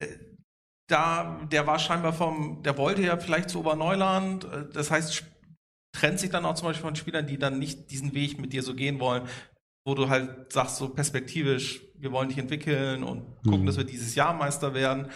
Äh, 0.00 0.08
da, 0.86 1.40
der 1.50 1.66
war 1.66 1.78
scheinbar 1.78 2.12
vom, 2.12 2.62
der 2.62 2.76
wollte 2.76 3.02
ja 3.02 3.16
vielleicht 3.18 3.50
zu 3.50 3.60
Oberneuland, 3.60 4.44
äh, 4.44 4.68
das 4.72 4.90
heißt, 4.90 5.24
trennt 5.98 6.18
sich 6.20 6.30
dann 6.30 6.44
auch 6.44 6.54
zum 6.54 6.68
Beispiel 6.68 6.86
von 6.86 6.96
Spielern, 6.96 7.26
die 7.26 7.38
dann 7.38 7.58
nicht 7.58 7.90
diesen 7.90 8.14
Weg 8.14 8.40
mit 8.40 8.52
dir 8.52 8.62
so 8.62 8.74
gehen 8.74 9.00
wollen, 9.00 9.22
wo 9.84 9.94
du 9.94 10.08
halt 10.08 10.52
sagst, 10.52 10.76
so 10.76 10.88
perspektivisch, 10.88 11.80
wir 11.98 12.12
wollen 12.12 12.28
dich 12.28 12.38
entwickeln 12.38 13.02
und 13.02 13.22
gucken, 13.44 13.62
Mhm. 13.62 13.66
dass 13.66 13.76
wir 13.76 13.84
dieses 13.84 14.14
Jahr 14.14 14.34
Meister 14.34 14.74
werden. 14.74 15.06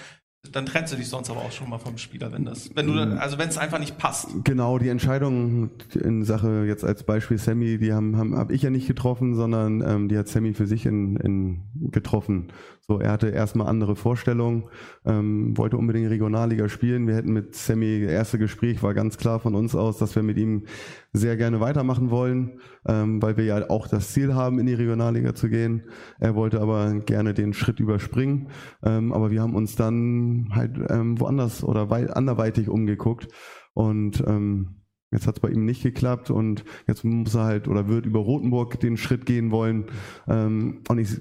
Dann 0.51 0.66
trennst 0.66 0.92
du 0.92 0.97
dich 0.97 1.09
sonst 1.09 1.31
aber 1.31 1.38
auch 1.42 1.53
schon 1.53 1.71
mal 1.71 1.79
vom 1.79 1.99
Spieler, 1.99 2.33
wenn 2.33 2.45
das, 2.45 2.75
wenn 2.75 2.88
du, 2.88 2.95
dann- 2.95 3.16
also 3.18 3.38
wenn 3.38 3.49
es 3.49 3.59
einfach 3.59 3.79
nicht 3.79 3.97
passt. 3.97 4.29
Genau, 4.42 4.77
die 4.79 4.88
Entscheidung 4.88 5.71
in 5.95 6.25
Sache 6.25 6.64
jetzt 6.66 6.85
als 6.85 7.05
Beispiel 7.05 7.38
Sammy, 7.38 7.79
die 7.79 7.92
haben, 7.92 8.16
haben 8.16 8.37
habe 8.37 8.53
ich 8.53 8.62
ja 8.62 8.71
nicht 8.71 8.88
getroffen, 8.88 9.37
sondern 9.37 9.83
ähm, 9.87 10.09
die 10.09 10.18
hat 10.18 10.27
Sammy 10.27 10.53
für 10.55 10.66
sich 10.66 10.85
in, 10.85 11.14
in 11.16 11.62
getroffen. 11.92 12.49
So, 12.88 12.99
er 12.99 13.12
hatte 13.12 13.29
erstmal 13.29 13.68
andere 13.68 13.95
Vorstellungen, 13.95 14.64
ähm, 15.05 15.57
wollte 15.57 15.77
unbedingt 15.77 16.11
Regionalliga 16.11 16.68
spielen. 16.68 17.07
Wir 17.07 17.14
hätten 17.14 17.33
mit 17.33 17.55
Sammy, 17.55 18.01
erste 18.03 18.38
Gespräch 18.38 18.83
war 18.83 18.92
ganz 18.92 19.18
klar 19.18 19.38
von 19.38 19.55
uns 19.55 19.77
aus, 19.77 19.99
dass 19.99 20.16
wir 20.16 20.25
mit 20.25 20.37
ihm 20.37 20.66
sehr 21.12 21.37
gerne 21.37 21.61
weitermachen 21.61 22.11
wollen, 22.11 22.59
ähm, 22.85 23.23
weil 23.23 23.37
wir 23.37 23.45
ja 23.45 23.71
auch 23.71 23.87
das 23.87 24.12
Ziel 24.12 24.35
haben, 24.35 24.59
in 24.59 24.66
die 24.66 24.75
Regionalliga 24.75 25.33
zu 25.33 25.49
gehen. 25.49 25.85
Er 26.18 26.35
wollte 26.35 26.61
aber 26.61 26.92
gerne 27.01 27.35
den 27.35 27.53
Schritt 27.53 27.79
überspringen, 27.79 28.49
ähm, 28.83 29.12
aber 29.12 29.31
wir 29.31 29.42
haben 29.42 29.55
uns 29.55 29.77
dann 29.77 30.49
halt 30.53 30.77
ähm, 30.90 31.21
woanders 31.21 31.62
oder 31.62 31.88
wei 31.88 32.11
anderweitig 32.11 32.68
umgeguckt 32.68 33.29
und 33.75 34.25
ähm, 34.27 34.83
Jetzt 35.12 35.27
hat 35.27 35.37
es 35.37 35.40
bei 35.40 35.51
ihm 35.51 35.66
nicht 35.66 35.83
geklappt 35.83 36.31
und 36.31 36.64
jetzt 36.88 37.05
muss 37.05 37.35
er 37.35 37.45
halt 37.45 37.68
oder 37.68 37.87
wird 37.87 38.07
über 38.07 38.21
Rothenburg 38.21 38.81
den 38.81 38.97
Schritt 38.97 39.27
gehen 39.27 39.51
wollen. 39.51 39.85
Ähm, 40.27 40.81
und 40.88 40.99
ich, 40.99 41.21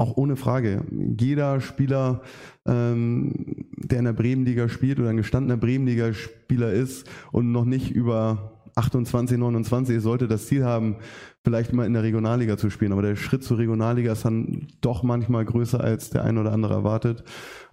auch 0.00 0.16
ohne 0.16 0.36
Frage, 0.36 0.84
jeder 1.18 1.60
Spieler, 1.60 2.22
ähm, 2.66 3.66
der 3.76 3.98
in 3.98 4.06
der 4.06 4.14
Bremenliga 4.14 4.68
spielt 4.68 4.98
oder 4.98 5.10
ein 5.10 5.18
gestandener 5.18 5.58
Bremenliga-Spieler 5.58 6.72
ist 6.72 7.08
und 7.32 7.52
noch 7.52 7.66
nicht 7.66 7.90
über 7.90 8.60
28, 8.76 9.36
29 9.36 10.00
sollte 10.00 10.26
das 10.26 10.46
Ziel 10.46 10.64
haben, 10.64 10.96
vielleicht 11.44 11.74
mal 11.74 11.86
in 11.86 11.92
der 11.92 12.02
Regionalliga 12.02 12.56
zu 12.56 12.70
spielen. 12.70 12.92
Aber 12.92 13.02
der 13.02 13.16
Schritt 13.16 13.44
zur 13.44 13.58
Regionalliga 13.58 14.12
ist 14.12 14.24
dann 14.24 14.68
doch 14.80 15.02
manchmal 15.02 15.44
größer, 15.44 15.82
als 15.82 16.08
der 16.08 16.24
ein 16.24 16.38
oder 16.38 16.52
andere 16.52 16.74
erwartet, 16.74 17.24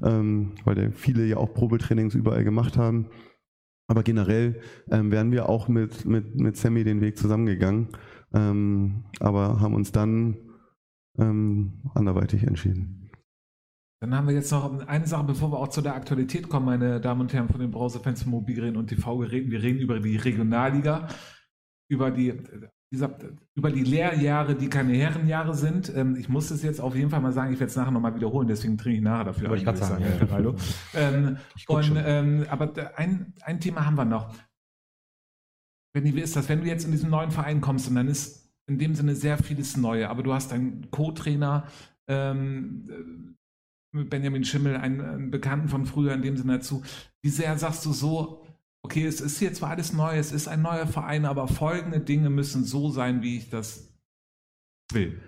ähm, 0.03 0.51
weil 0.65 0.91
viele 0.91 1.25
ja 1.25 1.37
auch 1.37 1.53
Probetrainings 1.53 2.13
überall 2.13 2.43
gemacht 2.43 2.75
haben. 2.75 3.07
Aber 3.87 4.03
generell 4.03 4.59
ähm, 4.91 5.11
wären 5.11 5.31
wir 5.31 5.47
auch 5.47 5.69
mit, 5.69 6.05
mit, 6.05 6.35
mit 6.35 6.57
Sammy 6.57 6.83
den 6.83 6.99
Weg 6.99 7.17
zusammengegangen, 7.17 7.87
ähm, 8.33 9.05
aber 9.21 9.61
haben 9.61 9.75
uns 9.75 9.93
dann 9.93 10.35
ähm, 11.17 11.73
anderweitig 11.93 12.43
entschieden. 12.43 13.09
Dann 13.99 14.13
haben 14.15 14.27
wir 14.27 14.35
jetzt 14.35 14.51
noch 14.51 14.85
eine 14.87 15.07
Sache, 15.07 15.23
bevor 15.23 15.51
wir 15.51 15.57
auch 15.57 15.69
zu 15.69 15.81
der 15.81 15.95
Aktualität 15.95 16.49
kommen, 16.49 16.67
meine 16.67 17.01
Damen 17.01 17.21
und 17.21 17.33
Herren 17.33 17.49
von 17.49 17.59
den 17.59 17.71
Browserfans, 17.71 18.27
Mobilgeräten 18.27 18.77
und 18.77 18.87
TV-Geräten. 18.87 19.49
Wir 19.49 19.63
reden 19.63 19.79
über 19.79 19.99
die 19.99 20.17
Regionalliga, 20.17 21.07
über 21.89 22.11
die, 22.11 22.39
dieser, 22.91 23.17
über 23.55 23.71
die 23.71 23.83
Lehrjahre, 23.83 24.53
die 24.53 24.69
keine 24.69 24.93
Herrenjahre 24.93 25.55
sind. 25.55 25.91
Ähm, 25.95 26.15
ich 26.15 26.29
muss 26.29 26.51
es 26.51 26.61
jetzt 26.61 26.79
auf 26.79 26.95
jeden 26.95 27.09
Fall 27.09 27.21
mal 27.21 27.31
sagen, 27.31 27.51
ich 27.51 27.59
werde 27.59 27.71
es 27.71 27.75
nachher 27.75 27.91
nochmal 27.91 28.13
wiederholen, 28.13 28.47
deswegen 28.47 28.77
trinke 28.77 28.97
ich 28.97 29.03
nachher 29.03 29.25
dafür. 29.25 29.49
Wollte 29.49 29.67
ich 29.67 29.77
sagen, 29.77 30.03
Herr 30.03 30.31
Rallo. 30.31 30.55
ähm, 30.93 31.37
und, 31.67 31.85
schon. 31.85 31.97
ähm, 31.99 32.45
aber 32.49 32.71
ein, 32.97 33.33
ein 33.41 33.59
Thema 33.59 33.83
haben 33.83 33.95
wir 33.95 34.05
noch. 34.05 34.31
Benni, 35.91 36.13
wie 36.13 36.21
ist 36.21 36.35
das, 36.35 36.47
wenn 36.49 36.61
du 36.61 36.67
jetzt 36.67 36.85
in 36.85 36.91
diesen 36.91 37.09
neuen 37.09 37.31
Verein 37.31 37.61
kommst 37.61 37.89
und 37.89 37.95
dann 37.95 38.07
ist 38.07 38.46
in 38.67 38.77
dem 38.77 38.95
Sinne 38.95 39.15
sehr 39.15 39.37
vieles 39.37 39.77
Neue, 39.77 40.09
aber 40.09 40.23
du 40.23 40.33
hast 40.33 40.51
einen 40.53 40.91
Co-Trainer, 40.91 41.67
ähm, 42.07 43.35
mit 43.93 44.09
Benjamin 44.09 44.43
Schimmel, 44.43 44.77
einen, 44.77 45.01
einen 45.01 45.31
Bekannten 45.31 45.69
von 45.69 45.85
früher 45.85 46.13
in 46.13 46.21
dem 46.21 46.37
Sinne 46.37 46.57
dazu. 46.57 46.83
Wie 47.21 47.29
sehr 47.29 47.57
sagst 47.57 47.85
du 47.85 47.93
so, 47.93 48.45
okay, 48.83 49.05
es 49.05 49.21
ist 49.21 49.39
hier 49.39 49.53
zwar 49.53 49.71
alles 49.71 49.93
neu, 49.93 50.17
es 50.17 50.31
ist 50.31 50.47
ein 50.47 50.61
neuer 50.61 50.87
Verein, 50.87 51.25
aber 51.25 51.47
folgende 51.47 51.99
Dinge 51.99 52.29
müssen 52.29 52.63
so 52.63 52.89
sein, 52.89 53.21
wie 53.21 53.37
ich 53.37 53.49
das 53.49 53.89
will. 54.91 55.19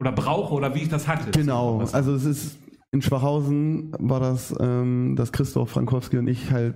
Oder 0.00 0.12
brauche 0.12 0.54
oder 0.54 0.74
wie 0.74 0.82
ich 0.82 0.88
das 0.88 1.06
hatte. 1.06 1.30
Genau, 1.30 1.80
also 1.92 2.14
es 2.14 2.24
ist 2.24 2.56
in 2.90 3.02
Schwachhausen 3.02 3.92
war 3.98 4.20
das, 4.20 4.54
ähm, 4.60 5.16
dass 5.16 5.32
Christoph 5.32 5.70
Frankowski 5.70 6.18
und 6.18 6.28
ich 6.28 6.50
halt 6.50 6.74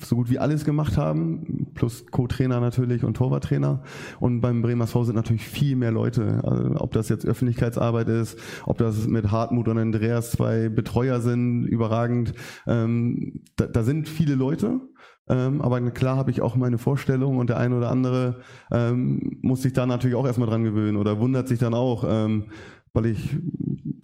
so 0.00 0.16
gut 0.16 0.30
wie 0.30 0.38
alles 0.38 0.64
gemacht 0.64 0.96
haben, 0.96 1.70
plus 1.74 2.06
Co-Trainer 2.10 2.60
natürlich 2.60 3.04
und 3.04 3.16
Torwarttrainer. 3.16 3.82
Und 4.18 4.40
beim 4.40 4.62
Bremer 4.62 4.84
SV 4.84 5.04
sind 5.04 5.16
natürlich 5.16 5.46
viel 5.46 5.76
mehr 5.76 5.92
Leute. 5.92 6.40
Also 6.42 6.76
ob 6.76 6.92
das 6.92 7.08
jetzt 7.08 7.26
Öffentlichkeitsarbeit 7.26 8.08
ist, 8.08 8.38
ob 8.64 8.78
das 8.78 9.06
mit 9.06 9.30
Hartmut 9.30 9.68
und 9.68 9.78
Andreas 9.78 10.30
zwei 10.30 10.68
Betreuer 10.68 11.20
sind, 11.20 11.66
überragend. 11.66 12.32
Ähm, 12.66 13.42
da, 13.56 13.66
da 13.66 13.82
sind 13.82 14.08
viele 14.08 14.34
Leute. 14.34 14.80
Ähm, 15.28 15.62
aber 15.62 15.80
klar 15.90 16.16
habe 16.16 16.30
ich 16.30 16.42
auch 16.42 16.54
meine 16.54 16.78
Vorstellung 16.78 17.38
und 17.38 17.48
der 17.48 17.56
eine 17.56 17.76
oder 17.76 17.90
andere 17.90 18.40
ähm, 18.70 19.38
muss 19.40 19.62
sich 19.62 19.72
da 19.72 19.86
natürlich 19.86 20.16
auch 20.16 20.26
erstmal 20.26 20.48
dran 20.48 20.64
gewöhnen 20.64 20.98
oder 20.98 21.18
wundert 21.18 21.48
sich 21.48 21.58
dann 21.58 21.72
auch, 21.72 22.04
ähm, 22.06 22.44
weil 22.92 23.06
ich 23.06 23.38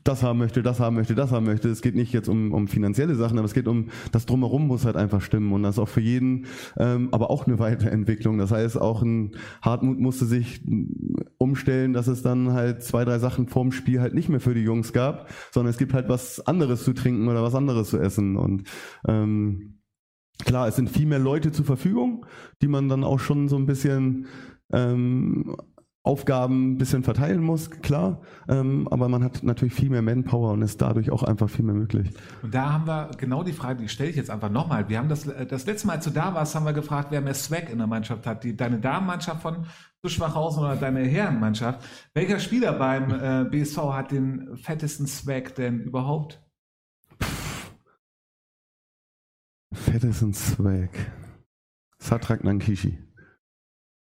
das 0.04 0.22
haben 0.22 0.38
möchte, 0.38 0.62
das 0.62 0.80
haben 0.80 0.96
möchte, 0.96 1.14
das 1.14 1.30
haben 1.30 1.46
möchte. 1.46 1.68
Es 1.68 1.82
geht 1.82 1.94
nicht 1.94 2.12
jetzt 2.12 2.28
um, 2.28 2.52
um 2.52 2.68
finanzielle 2.68 3.14
Sachen, 3.14 3.38
aber 3.38 3.46
es 3.46 3.54
geht 3.54 3.68
um 3.68 3.88
das 4.12 4.26
Drumherum 4.26 4.66
muss 4.66 4.84
halt 4.84 4.96
einfach 4.96 5.20
stimmen 5.20 5.52
und 5.52 5.62
das 5.62 5.76
ist 5.76 5.78
auch 5.78 5.88
für 5.88 6.00
jeden, 6.00 6.46
ähm, 6.78 7.08
aber 7.12 7.30
auch 7.30 7.46
eine 7.46 7.58
Weiterentwicklung. 7.60 8.38
Das 8.38 8.50
heißt, 8.50 8.80
auch 8.80 9.02
ein 9.02 9.32
Hartmut 9.62 9.98
musste 9.98 10.24
sich 10.24 10.62
umstellen, 11.38 11.92
dass 11.92 12.06
es 12.06 12.22
dann 12.22 12.52
halt 12.52 12.82
zwei, 12.82 13.04
drei 13.04 13.18
Sachen 13.18 13.48
vorm 13.48 13.72
Spiel 13.72 14.00
halt 14.00 14.14
nicht 14.14 14.28
mehr 14.28 14.40
für 14.40 14.54
die 14.54 14.62
Jungs 14.62 14.92
gab, 14.92 15.30
sondern 15.50 15.70
es 15.70 15.78
gibt 15.78 15.94
halt 15.94 16.08
was 16.08 16.40
anderes 16.46 16.84
zu 16.84 16.92
trinken 16.92 17.28
oder 17.28 17.42
was 17.42 17.54
anderes 17.54 17.90
zu 17.90 17.98
essen 17.98 18.36
und 18.36 18.64
ähm, 19.06 19.76
Klar, 20.44 20.68
es 20.68 20.76
sind 20.76 20.88
viel 20.88 21.06
mehr 21.06 21.18
Leute 21.18 21.52
zur 21.52 21.64
Verfügung, 21.66 22.24
die 22.62 22.68
man 22.68 22.88
dann 22.88 23.04
auch 23.04 23.18
schon 23.18 23.48
so 23.48 23.56
ein 23.56 23.66
bisschen 23.66 24.26
ähm, 24.72 25.54
Aufgaben 26.02 26.72
ein 26.72 26.78
bisschen 26.78 27.02
verteilen 27.02 27.42
muss, 27.42 27.70
klar. 27.70 28.22
Ähm, 28.48 28.88
aber 28.90 29.08
man 29.08 29.22
hat 29.22 29.42
natürlich 29.42 29.74
viel 29.74 29.90
mehr 29.90 30.00
Manpower 30.00 30.52
und 30.52 30.62
ist 30.62 30.80
dadurch 30.80 31.10
auch 31.10 31.22
einfach 31.22 31.50
viel 31.50 31.64
mehr 31.64 31.74
möglich. 31.74 32.10
Und 32.42 32.54
da 32.54 32.72
haben 32.72 32.86
wir 32.86 33.10
genau 33.18 33.42
die 33.42 33.52
Frage, 33.52 33.82
die 33.82 33.88
stelle 33.88 34.08
ich 34.08 34.16
jetzt 34.16 34.30
einfach 34.30 34.50
nochmal. 34.50 34.88
Wir 34.88 34.98
haben 34.98 35.10
das, 35.10 35.26
äh, 35.26 35.44
das 35.44 35.66
letzte 35.66 35.86
Mal, 35.86 35.96
als 35.96 36.04
du 36.04 36.10
da 36.10 36.34
warst, 36.34 36.54
haben 36.54 36.64
wir 36.64 36.72
gefragt, 36.72 37.08
wer 37.10 37.20
mehr 37.20 37.34
Swag 37.34 37.68
in 37.68 37.78
der 37.78 37.86
Mannschaft 37.86 38.26
hat. 38.26 38.44
Die, 38.44 38.56
deine 38.56 38.80
Damenmannschaft 38.80 39.42
von 39.42 39.66
Schwachhausen 40.06 40.62
oder 40.62 40.76
deine 40.76 41.00
Herrenmannschaft. 41.00 41.84
Welcher 42.14 42.38
Spieler 42.38 42.72
beim 42.72 43.10
äh, 43.10 43.44
BSV 43.50 43.76
hat 43.92 44.10
den 44.10 44.56
fettesten 44.56 45.06
Swag 45.06 45.54
denn 45.56 45.80
überhaupt? 45.80 46.42
Fettesten 49.74 50.32
Swag. 50.32 50.90
Satrak 51.98 52.42
Nankishi. 52.42 52.98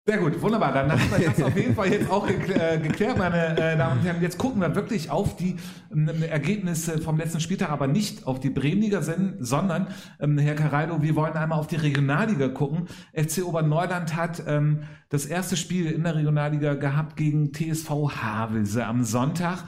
Sehr 0.07 0.19
gut, 0.19 0.39
wunderbar. 0.43 0.71
Dann 0.75 0.93
haben 0.93 1.01
wir 1.17 1.31
das 1.31 1.43
auf 1.43 1.57
jeden 1.57 1.75
Fall 1.75 1.91
jetzt 1.91 2.11
auch 2.11 2.29
äh, 2.29 2.79
geklärt, 2.79 3.17
meine 3.17 3.57
äh, 3.57 3.75
Damen 3.75 4.01
und 4.01 4.05
Herren. 4.05 4.21
Jetzt 4.21 4.37
gucken 4.37 4.61
wir 4.61 4.75
wirklich 4.75 5.11
auf 5.11 5.35
die 5.37 5.57
ähm, 5.91 6.23
Ergebnisse 6.23 6.99
vom 6.99 7.17
letzten 7.17 7.41
Spieltag, 7.41 7.71
aber 7.71 7.87
nicht 7.87 8.27
auf 8.27 8.39
die 8.39 8.51
Bremenliga, 8.51 9.01
sondern, 9.41 9.87
ähm, 10.21 10.37
Herr 10.37 10.57
Caraldo, 10.57 11.01
wir 11.01 11.17
wollen 11.17 11.33
einmal 11.33 11.59
auf 11.59 11.69
die 11.69 11.77
Regionalliga 11.77 12.49
gucken. 12.49 12.87
FC 13.15 13.47
Oberneuland 13.47 14.15
hat 14.15 14.43
ähm, 14.47 14.83
das 15.09 15.25
erste 15.25 15.57
Spiel 15.57 15.91
in 15.91 16.05
der 16.05 16.17
Regionalliga 16.17 16.75
gehabt 16.75 17.17
gegen 17.17 17.55
TSV 17.55 17.89
Havelse 18.21 18.85
am 18.85 19.05
Sonntag. 19.05 19.65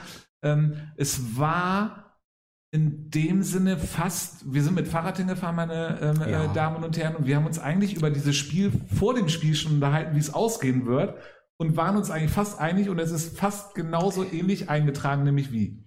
Es 0.97 1.39
war 1.39 2.06
in 2.73 3.11
dem 3.11 3.43
Sinne 3.43 3.79
fast, 3.79 4.53
wir 4.53 4.63
sind 4.63 4.75
mit 4.75 4.89
Fahrrad 4.89 5.17
hingefahren, 5.19 5.57
meine 5.57 5.99
ähm, 6.01 6.17
Ja. 6.29 6.45
äh, 6.45 6.55
Damen 6.55 6.85
und 6.85 6.97
Herren, 6.99 7.17
und 7.17 7.27
wir 7.27 7.37
haben 7.37 7.47
uns 7.47 7.59
eigentlich 7.59 7.95
über 7.97 8.11
dieses 8.11 8.37
Spiel 8.37 8.73
vor 8.95 9.15
dem 9.15 9.29
Spiel 9.29 9.55
schon 9.55 9.73
unterhalten, 9.75 10.15
wie 10.15 10.21
es 10.21 10.35
ausgehen 10.35 10.85
wird, 10.87 11.17
und 11.59 11.77
waren 11.77 11.97
uns 11.97 12.11
eigentlich 12.11 12.33
fast 12.33 12.59
einig, 12.59 12.89
und 12.89 12.99
es 12.99 13.13
ist 13.13 13.39
fast 13.39 13.75
genauso 13.75 14.25
ähnlich 14.25 14.69
eingetragen, 14.69 15.23
nämlich 15.23 15.53
wie. 15.53 15.86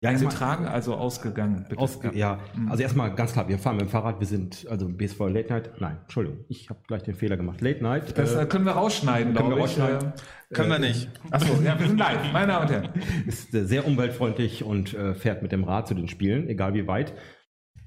Ja, 0.00 0.10
erstmal- 0.12 0.32
eingetragen, 0.32 0.66
also 0.66 0.94
ausgegangen. 0.94 1.66
Bitte. 1.68 1.80
Aus, 1.82 1.98
ja, 2.14 2.38
Mhm. 2.54 2.70
also 2.70 2.82
erstmal 2.82 3.12
ganz 3.16 3.32
klar, 3.32 3.48
wir 3.48 3.58
fahren 3.58 3.76
mit 3.76 3.86
dem 3.86 3.88
Fahrrad, 3.88 4.20
wir 4.20 4.26
sind, 4.28 4.64
also 4.70 4.88
BSV 4.88 5.18
Late 5.28 5.52
Night, 5.52 5.70
nein, 5.80 5.98
Entschuldigung, 6.02 6.44
ich 6.48 6.70
habe 6.70 6.78
gleich 6.86 7.02
den 7.02 7.14
Fehler 7.16 7.36
gemacht. 7.36 7.60
Late 7.60 7.82
Night. 7.82 8.16
Das 8.16 8.34
äh, 8.34 8.42
äh, 8.42 8.46
können 8.46 8.64
wir 8.64 8.72
rausschneiden, 8.72 9.34
können 9.34 9.48
wir 9.50 9.56
glaube 9.56 9.70
ich. 9.70 9.78
rausschneiden. 9.80 10.12
Äh, 10.50 10.54
Können 10.54 10.68
wir 10.70 10.76
äh, 10.76 10.80
nicht. 10.88 11.10
Achso, 11.32 11.60
ja, 11.62 11.78
wir 11.78 11.86
sind 11.88 11.98
live, 11.98 12.32
meine 12.32 12.46
Damen 12.46 12.62
und 12.66 12.70
Herren. 12.72 12.88
ist 13.26 13.52
äh, 13.54 13.64
sehr 13.66 13.86
umweltfreundlich 13.88 14.62
und 14.62 14.94
äh, 14.94 15.14
fährt 15.14 15.42
mit 15.42 15.50
dem 15.52 15.64
Rad 15.64 15.88
zu 15.88 15.94
den 15.94 16.06
Spielen, 16.08 16.48
egal 16.48 16.74
wie 16.74 16.86
weit. 16.86 17.12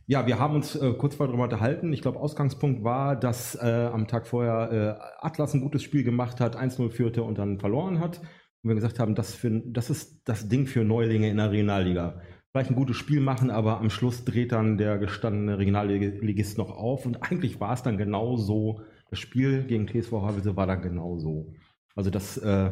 Ja, 0.08 0.28
wir 0.28 0.38
haben 0.39 0.56
uns 0.56 0.76
äh, 0.76 0.91
kurz 0.93 1.15
vorher 1.15 1.30
darüber 1.32 1.45
unterhalten. 1.45 1.93
Ich 1.93 2.02
glaube, 2.02 2.19
Ausgangspunkt 2.19 2.84
war, 2.84 3.15
dass 3.15 3.56
äh, 3.56 3.89
am 3.93 4.08
Tag 4.08 4.28
vorher 4.28 5.00
äh, 5.00 5.26
Atlas 5.26 5.54
ein 5.54 5.62
gutes 5.62 5.82
Spiel 5.84 6.04
gemacht 6.04 6.41
hat, 6.41 6.58
1-0 6.58 6.89
führte 6.91 7.24
und 7.24 7.38
dann 7.38 7.60
verloren 7.60 8.02
hat. 8.02 8.19
Und 8.63 8.69
wir 8.69 8.76
gesagt 8.76 9.00
haben, 9.00 9.15
das, 9.15 9.34
für, 9.34 9.50
das 9.65 9.89
ist 9.89 10.21
das 10.26 10.47
Ding 10.47 10.67
für 10.67 10.84
Neulinge 10.84 11.30
in 11.30 11.38
der 11.38 11.52
Regionalliga. 11.52 12.21
Vielleicht 12.52 12.69
ein 12.69 12.76
gutes 12.76 12.97
Spiel 12.97 13.21
machen, 13.21 13.50
aber 13.50 13.80
am 13.80 13.89
Schluss 13.89 14.26
dreht 14.26 14.52
dann 14.52 14.78
der 14.78 14.97
gestandene 14.97 15.58
Regionalligist 15.58 16.58
noch 16.58 16.71
auf. 16.71 17.06
Und 17.06 17.24
eigentlich 17.24 17.60
war 17.60 17.74
es 17.74 17.84
dann 17.84 17.97
genau 17.97 18.38
so. 18.38 18.82
Das 19.10 19.19
Spiel 19.19 19.63
gegen 19.63 19.88
TSV 19.88 20.12
Havelse 20.12 20.56
war 20.56 20.67
dann 20.67 20.82
genau 20.82 21.17
so. 21.17 21.54
Also 21.95 22.10
das 22.10 22.38
äh, 22.38 22.71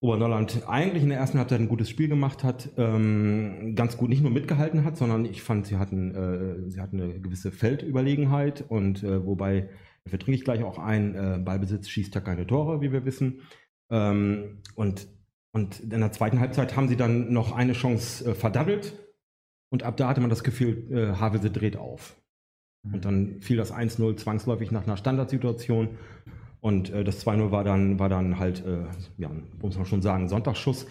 Oberneuland 0.00 0.62
eigentlich 0.68 1.02
in 1.02 1.08
der 1.08 1.18
ersten 1.18 1.38
Halbzeit 1.38 1.60
ein 1.60 1.68
gutes 1.68 1.90
Spiel 1.90 2.08
gemacht 2.08 2.44
hat, 2.44 2.70
ähm, 2.76 3.74
ganz 3.74 3.96
gut 3.96 4.08
nicht 4.08 4.22
nur 4.22 4.30
mitgehalten 4.30 4.84
hat, 4.84 4.96
sondern 4.96 5.24
ich 5.24 5.42
fand, 5.42 5.66
sie 5.66 5.76
hatten, 5.76 6.14
äh, 6.14 6.70
sie 6.70 6.80
hatten 6.80 7.00
eine 7.00 7.20
gewisse 7.20 7.50
Feldüberlegenheit 7.50 8.64
und 8.68 9.02
äh, 9.02 9.26
wobei, 9.26 9.70
dafür 10.04 10.20
trinke 10.20 10.36
ich 10.36 10.44
gleich 10.44 10.62
auch 10.62 10.78
ein, 10.78 11.16
äh, 11.16 11.38
Ballbesitz 11.44 11.88
schießt 11.88 12.14
ja 12.14 12.20
keine 12.20 12.46
Tore, 12.46 12.80
wie 12.80 12.92
wir 12.92 13.04
wissen. 13.04 13.40
Ähm, 13.90 14.62
und, 14.74 15.08
und 15.52 15.80
in 15.80 16.00
der 16.00 16.12
zweiten 16.12 16.40
Halbzeit 16.40 16.76
haben 16.76 16.88
sie 16.88 16.96
dann 16.96 17.32
noch 17.32 17.52
eine 17.52 17.72
Chance 17.72 18.30
äh, 18.30 18.34
verdaddelt 18.34 18.94
und 19.70 19.82
ab 19.82 19.96
da 19.96 20.08
hatte 20.08 20.20
man 20.20 20.30
das 20.30 20.44
Gefühl, 20.44 20.90
äh, 20.90 21.16
Havelse 21.18 21.50
dreht 21.50 21.76
auf. 21.76 22.16
Und 22.92 23.04
dann 23.04 23.40
fiel 23.40 23.56
das 23.56 23.72
1-0 23.72 24.16
zwangsläufig 24.16 24.70
nach 24.70 24.84
einer 24.84 24.96
Standardsituation. 24.96 25.98
Und 26.60 26.90
äh, 26.90 27.04
das 27.04 27.26
2-0 27.26 27.50
war 27.50 27.64
dann, 27.64 27.98
war 27.98 28.08
dann 28.08 28.38
halt, 28.38 28.64
äh, 28.64 28.84
ja, 29.18 29.30
muss 29.60 29.76
man 29.76 29.86
schon 29.86 30.00
sagen, 30.00 30.28
Sonntagsschuss. 30.28 30.86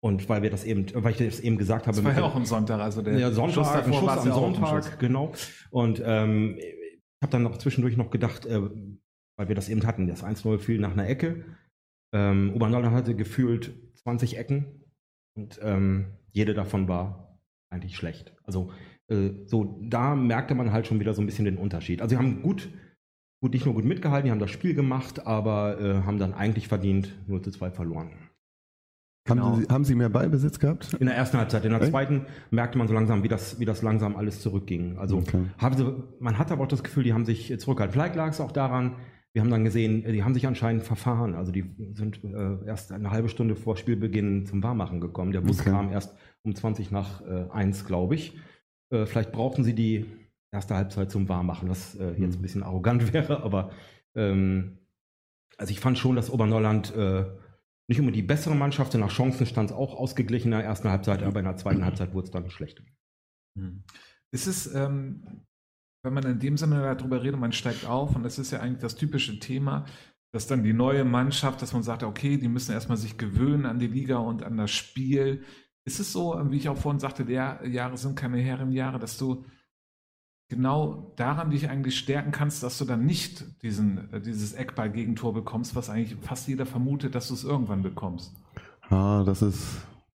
Und 0.00 0.28
weil 0.28 0.42
wir 0.42 0.50
das 0.50 0.64
eben, 0.64 0.86
weil 0.94 1.12
ich 1.12 1.18
das 1.18 1.40
eben 1.40 1.56
gesagt 1.58 1.86
habe, 1.86 1.96
Das 1.96 2.04
war 2.04 2.14
ja 2.14 2.22
auch 2.22 2.34
am 2.34 2.44
Sonntag, 2.44 2.80
also 2.80 3.02
der 3.02 3.18
ja, 3.18 3.30
Sonntag, 3.30 3.84
ein 3.84 3.90
davor 3.92 4.00
Schuss 4.00 4.18
am 4.18 4.28
ja 4.28 4.34
Sonntag, 4.34 4.84
Schuss. 4.84 4.98
genau. 4.98 5.32
Und 5.70 6.02
ähm, 6.04 6.56
ich 6.58 7.22
habe 7.22 7.30
dann 7.30 7.44
noch 7.44 7.56
zwischendurch 7.58 7.96
noch 7.96 8.10
gedacht, 8.10 8.44
äh, 8.46 8.60
weil 9.36 9.48
wir 9.48 9.54
das 9.54 9.68
eben 9.68 9.86
hatten, 9.86 10.08
das 10.08 10.24
1-0 10.24 10.58
fiel 10.58 10.80
nach 10.80 10.92
einer 10.92 11.08
Ecke. 11.08 11.44
Ähm, 12.12 12.52
Oberneuland 12.54 12.94
hatte 12.94 13.14
gefühlt 13.14 13.72
20 13.94 14.38
Ecken 14.38 14.66
und 15.34 15.58
ähm, 15.62 16.06
jede 16.30 16.54
davon 16.54 16.88
war 16.88 17.38
eigentlich 17.70 17.96
schlecht. 17.96 18.34
Also 18.44 18.70
äh, 19.08 19.30
so, 19.46 19.78
da 19.82 20.14
merkte 20.14 20.54
man 20.54 20.72
halt 20.72 20.86
schon 20.86 21.00
wieder 21.00 21.14
so 21.14 21.22
ein 21.22 21.26
bisschen 21.26 21.44
den 21.46 21.56
Unterschied. 21.56 22.02
Also 22.02 22.14
sie 22.14 22.18
haben 22.18 22.42
gut, 22.42 22.68
gut 23.40 23.54
nicht 23.54 23.64
nur 23.64 23.74
gut 23.74 23.84
mitgehalten, 23.84 24.26
die 24.26 24.30
haben 24.30 24.38
das 24.38 24.50
Spiel 24.50 24.74
gemacht, 24.74 25.26
aber 25.26 25.80
äh, 25.80 26.02
haben 26.06 26.18
dann 26.18 26.34
eigentlich 26.34 26.68
verdient 26.68 27.14
0 27.28 27.42
zu 27.42 27.50
2 27.50 27.70
verloren. 27.70 28.10
Genau. 29.24 29.52
Haben, 29.52 29.60
Sie, 29.62 29.68
haben 29.68 29.84
Sie 29.84 29.94
mehr 29.94 30.08
Ballbesitz 30.08 30.58
gehabt? 30.58 30.94
In 30.94 31.06
der 31.06 31.14
ersten 31.14 31.38
Halbzeit. 31.38 31.64
In 31.64 31.70
der 31.70 31.80
Echt? 31.80 31.90
zweiten 31.92 32.26
merkte 32.50 32.76
man 32.76 32.88
so 32.88 32.94
langsam, 32.94 33.22
wie 33.22 33.28
das, 33.28 33.60
wie 33.60 33.64
das 33.64 33.80
langsam 33.80 34.16
alles 34.16 34.40
zurückging. 34.40 34.98
Also 34.98 35.18
Okay. 35.18 35.44
haben 35.58 35.76
sie, 35.76 35.94
man 36.18 36.38
hat 36.38 36.50
aber 36.50 36.64
auch 36.64 36.68
das 36.68 36.82
Gefühl, 36.82 37.04
die 37.04 37.12
haben 37.12 37.24
sich 37.24 37.56
zurückgehalten. 37.60 37.92
Vielleicht 37.92 38.16
lag 38.16 38.30
es 38.30 38.40
auch 38.40 38.50
daran, 38.50 38.96
wir 39.34 39.40
haben 39.42 39.50
dann 39.50 39.64
gesehen, 39.64 40.04
die 40.04 40.22
haben 40.24 40.34
sich 40.34 40.46
anscheinend 40.46 40.82
verfahren. 40.84 41.34
Also 41.34 41.52
die 41.52 41.64
sind 41.94 42.22
äh, 42.24 42.64
erst 42.66 42.92
eine 42.92 43.10
halbe 43.10 43.28
Stunde 43.28 43.56
vor 43.56 43.76
Spielbeginn 43.76 44.44
zum 44.46 44.62
Warmmachen 44.62 45.00
gekommen. 45.00 45.32
Der 45.32 45.40
Bus 45.40 45.60
Okay. 45.60 45.70
kam 45.70 45.90
erst 45.90 46.14
um 46.42 46.54
20 46.54 46.90
nach 46.90 47.22
äh, 47.22 47.48
1, 47.50 47.86
glaube 47.86 48.14
ich. 48.14 48.36
Äh, 48.90 49.06
vielleicht 49.06 49.32
brauchten 49.32 49.64
sie 49.64 49.74
die 49.74 50.06
erste 50.52 50.74
Halbzeit 50.74 51.10
zum 51.10 51.28
Warmmachen, 51.30 51.70
was 51.70 51.94
äh, 51.94 52.10
jetzt 52.10 52.18
Mhm. 52.34 52.38
ein 52.40 52.42
bisschen 52.42 52.62
arrogant 52.62 53.12
wäre, 53.14 53.42
aber 53.42 53.70
ähm, 54.14 54.78
also 55.56 55.70
ich 55.70 55.80
fand 55.80 55.98
schon, 55.98 56.16
dass 56.16 56.30
Oberneuland 56.30 56.94
äh, 56.94 57.24
nicht 57.88 57.98
immer 57.98 58.10
die 58.12 58.22
bessere 58.22 58.54
Mannschaft, 58.54 58.92
denn 58.92 59.00
nach 59.00 59.10
Chancen 59.12 59.46
stand 59.46 59.70
es 59.70 59.76
auch 59.76 59.94
ausgeglichen 59.94 60.48
in 60.48 60.58
der 60.58 60.64
ersten 60.64 60.88
Halbzeit, 60.90 61.22
aber 61.22 61.38
in 61.40 61.46
der 61.46 61.56
zweiten 61.56 61.84
Halbzeit 61.84 62.12
wurde 62.12 62.26
es 62.26 62.30
dann 62.30 62.50
schlechter. 62.50 62.82
Hm. 63.58 63.82
Ist 64.30 64.46
es, 64.46 64.74
ähm, 64.74 65.24
wenn 66.02 66.14
man 66.14 66.24
in 66.24 66.38
dem 66.38 66.56
Sinne 66.56 66.94
darüber 66.96 67.22
redet, 67.22 67.38
man 67.38 67.52
steigt 67.52 67.86
auf 67.86 68.16
und 68.16 68.22
das 68.24 68.38
ist 68.38 68.50
ja 68.50 68.60
eigentlich 68.60 68.82
das 68.82 68.96
typische 68.96 69.38
Thema, 69.38 69.84
dass 70.32 70.46
dann 70.46 70.64
die 70.64 70.72
neue 70.72 71.04
Mannschaft, 71.04 71.62
dass 71.62 71.72
man 71.72 71.82
sagt, 71.82 72.02
okay, 72.02 72.38
die 72.38 72.48
müssen 72.48 72.72
erstmal 72.72 72.96
sich 72.96 73.18
gewöhnen 73.18 73.66
an 73.66 73.78
die 73.78 73.86
Liga 73.86 74.16
und 74.16 74.42
an 74.42 74.56
das 74.56 74.70
Spiel. 74.70 75.44
Ist 75.84 76.00
es 76.00 76.12
so, 76.12 76.40
wie 76.50 76.56
ich 76.56 76.68
auch 76.68 76.76
vorhin 76.76 77.00
sagte, 77.00 77.24
der 77.24 77.60
Jahre 77.66 77.96
sind 77.96 78.16
keine 78.16 78.38
Herrenjahre, 78.38 78.98
dass 78.98 79.18
du 79.18 79.44
genau 80.48 81.12
daran 81.16 81.50
dich 81.50 81.68
eigentlich 81.70 81.98
stärken 81.98 82.30
kannst, 82.30 82.62
dass 82.62 82.78
du 82.78 82.84
dann 82.84 83.06
nicht 83.06 83.62
diesen, 83.62 84.12
äh, 84.12 84.20
dieses 84.20 84.52
Eckball-Gegentor 84.52 85.32
bekommst, 85.32 85.74
was 85.74 85.88
eigentlich 85.88 86.18
fast 86.20 86.46
jeder 86.46 86.66
vermutet, 86.66 87.14
dass 87.14 87.28
du 87.28 87.34
es 87.34 87.44
irgendwann 87.44 87.82
bekommst. 87.82 88.34
Ja, 88.90 89.24
das 89.24 89.40
ist, 89.40 89.62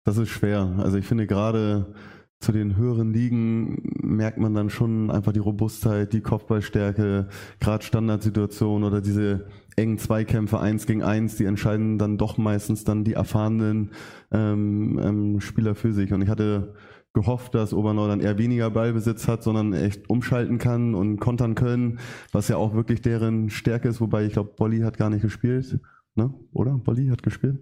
das 0.04 0.18
ist 0.18 0.28
schwer. 0.28 0.74
Also 0.78 0.98
ich 0.98 1.06
finde 1.06 1.26
gerade 1.26 1.94
zu 2.40 2.52
den 2.52 2.76
höheren 2.76 3.12
Ligen 3.12 3.82
merkt 4.02 4.38
man 4.38 4.54
dann 4.54 4.70
schon 4.70 5.10
einfach 5.10 5.32
die 5.32 5.40
Robustheit, 5.40 6.12
die 6.12 6.20
Kopfballstärke, 6.20 7.28
gerade 7.60 7.84
Standardsituationen 7.84 8.86
oder 8.86 9.00
diese 9.00 9.46
engen 9.76 9.98
Zweikämpfe 9.98 10.60
eins 10.60 10.86
gegen 10.86 11.02
eins, 11.02 11.36
die 11.36 11.44
entscheiden 11.44 11.98
dann 11.98 12.18
doch 12.18 12.38
meistens 12.38 12.84
dann 12.84 13.04
die 13.04 13.14
erfahrenen 13.14 13.90
ähm, 14.32 14.98
ähm, 15.02 15.40
Spieler 15.40 15.74
für 15.74 15.92
sich. 15.92 16.12
Und 16.12 16.22
ich 16.22 16.28
hatte 16.28 16.74
gehofft, 17.14 17.54
dass 17.54 17.72
Obernordern 17.72 18.20
eher 18.20 18.36
weniger 18.36 18.70
Ballbesitz 18.70 19.26
hat, 19.26 19.42
sondern 19.42 19.72
echt 19.72 20.08
umschalten 20.10 20.58
kann 20.58 20.94
und 20.94 21.18
kontern 21.18 21.54
können, 21.54 21.98
was 22.32 22.48
ja 22.48 22.58
auch 22.58 22.74
wirklich 22.74 23.00
deren 23.00 23.48
Stärke 23.48 23.88
ist, 23.88 24.00
wobei 24.02 24.26
ich 24.26 24.34
glaube, 24.34 24.52
Bolli 24.56 24.80
hat 24.80 24.98
gar 24.98 25.08
nicht 25.08 25.22
gespielt, 25.22 25.80
ne? 26.14 26.34
Oder? 26.52 26.72
Bolli 26.72 27.08
hat 27.08 27.22
gespielt? 27.22 27.58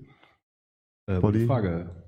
Äh, 1.07 1.21
Bolli? 1.21 1.47
Frage. 1.47 2.04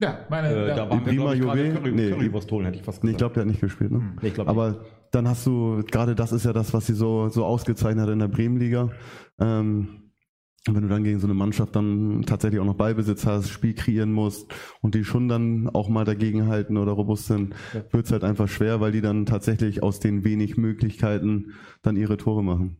Ja, 0.00 0.20
meine, 0.30 0.48
Äh, 0.48 0.68
ja, 0.68 0.76
da 0.76 0.90
waren 0.90 1.00
wir, 1.04 1.12
Prima 1.12 1.34
glaube 1.34 1.58
ich, 1.60 1.66
Juwel? 1.66 1.72
Curry, 1.74 1.92
Nee. 1.92 2.10
Currywurst 2.10 2.50
holen, 2.50 2.64
hätte 2.66 2.78
ich 2.78 2.82
fast 2.84 3.04
Nee, 3.04 3.10
ich 3.10 3.16
gesagt. 3.16 3.34
glaube, 3.34 3.34
der 3.34 3.40
hat 3.42 3.48
nicht 3.48 3.60
gespielt, 3.60 3.90
ne? 3.92 3.98
Hm. 3.98 4.16
Nee, 4.22 4.28
ich 4.28 4.34
glaub 4.34 4.48
Aber 4.48 4.84
dann 5.10 5.28
hast 5.28 5.46
du, 5.46 5.82
gerade 5.90 6.14
das 6.14 6.32
ist 6.32 6.44
ja 6.44 6.52
das, 6.52 6.72
was 6.72 6.86
sie 6.86 6.94
so, 6.94 7.28
so 7.28 7.44
ausgezeichnet 7.44 8.04
hat 8.06 8.12
in 8.12 8.18
der 8.18 8.28
Bremenliga. 8.28 8.90
Ähm, 9.38 9.96
wenn 10.66 10.82
du 10.82 10.88
dann 10.88 11.04
gegen 11.04 11.18
so 11.20 11.26
eine 11.26 11.34
Mannschaft 11.34 11.74
dann 11.74 12.22
tatsächlich 12.26 12.60
auch 12.60 12.66
noch 12.66 12.74
Ballbesitz 12.76 13.24
hast, 13.26 13.48
Spiel 13.48 13.72
kreieren 13.74 14.12
musst 14.12 14.52
und 14.82 14.94
die 14.94 15.04
schon 15.04 15.26
dann 15.28 15.68
auch 15.70 15.88
mal 15.88 16.04
dagegen 16.04 16.48
halten 16.48 16.76
oder 16.76 16.92
robust 16.92 17.26
sind, 17.26 17.54
Ja. 17.74 17.82
wird's 17.92 18.12
halt 18.12 18.24
einfach 18.24 18.46
schwer, 18.48 18.80
weil 18.80 18.92
die 18.92 19.00
dann 19.00 19.24
tatsächlich 19.26 19.82
aus 19.82 20.00
den 20.00 20.22
wenig 20.22 20.56
Möglichkeiten 20.58 21.52
dann 21.82 21.96
ihre 21.96 22.16
Tore 22.18 22.44
machen. 22.44 22.76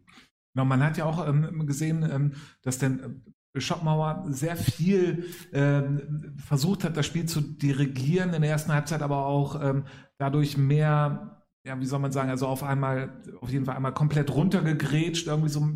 Genau, 0.55 0.65
man 0.67 0.83
hat 0.85 0.97
ja 0.99 1.05
auch 1.07 1.27
ähm, 1.27 1.67
gesehen, 1.67 2.07
ähm, 2.11 2.33
dass 2.63 2.79
denn 2.79 3.25
Schoppmauer 3.57 4.25
sehr 4.29 4.57
viel 4.57 5.25
ähm, 5.53 6.35
versucht 6.37 6.85
hat, 6.85 6.97
das 6.97 7.07
Spiel 7.07 7.27
zu 7.27 7.41
dirigieren 7.41 8.33
in 8.33 8.43
der 8.43 8.51
ersten 8.51 8.73
Halbzeit, 8.73 9.03
aber 9.03 9.27
auch 9.27 9.61
ähm, 9.63 9.85
dadurch 10.19 10.57
mehr, 10.57 11.45
ja, 11.65 11.81
wie 11.81 11.87
soll 11.87 11.99
man 11.99 12.13
sagen, 12.13 12.31
also 12.31 12.47
auf 12.47 12.63
einmal, 12.63 13.23
auf 13.41 13.51
jeden 13.51 13.65
Fall 13.65 13.77
einmal 13.77 13.95
komplett 13.95 14.33
runtergegrätscht, 14.33 15.27
irgendwie 15.27 15.49
so, 15.49 15.67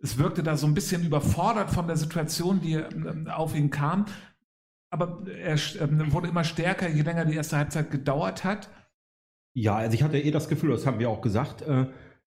es 0.00 0.16
wirkte 0.16 0.42
da 0.42 0.56
so 0.56 0.66
ein 0.66 0.74
bisschen 0.74 1.04
überfordert 1.04 1.70
von 1.70 1.86
der 1.86 1.96
Situation, 1.96 2.60
die 2.60 2.74
ähm, 2.74 3.28
auf 3.28 3.54
ihn 3.54 3.70
kam. 3.70 4.06
Aber 4.90 5.22
er 5.28 5.58
ähm, 5.80 6.12
wurde 6.12 6.28
immer 6.28 6.44
stärker, 6.44 6.88
je 6.88 7.02
länger 7.02 7.26
die 7.26 7.34
erste 7.34 7.58
Halbzeit 7.58 7.90
gedauert 7.90 8.44
hat. 8.44 8.70
Ja, 9.54 9.76
also 9.76 9.94
ich 9.94 10.02
hatte 10.02 10.18
eh 10.18 10.30
das 10.30 10.48
Gefühl, 10.48 10.70
das 10.70 10.86
haben 10.86 10.98
wir 10.98 11.10
auch 11.10 11.20
gesagt, 11.20 11.60
äh, 11.62 11.86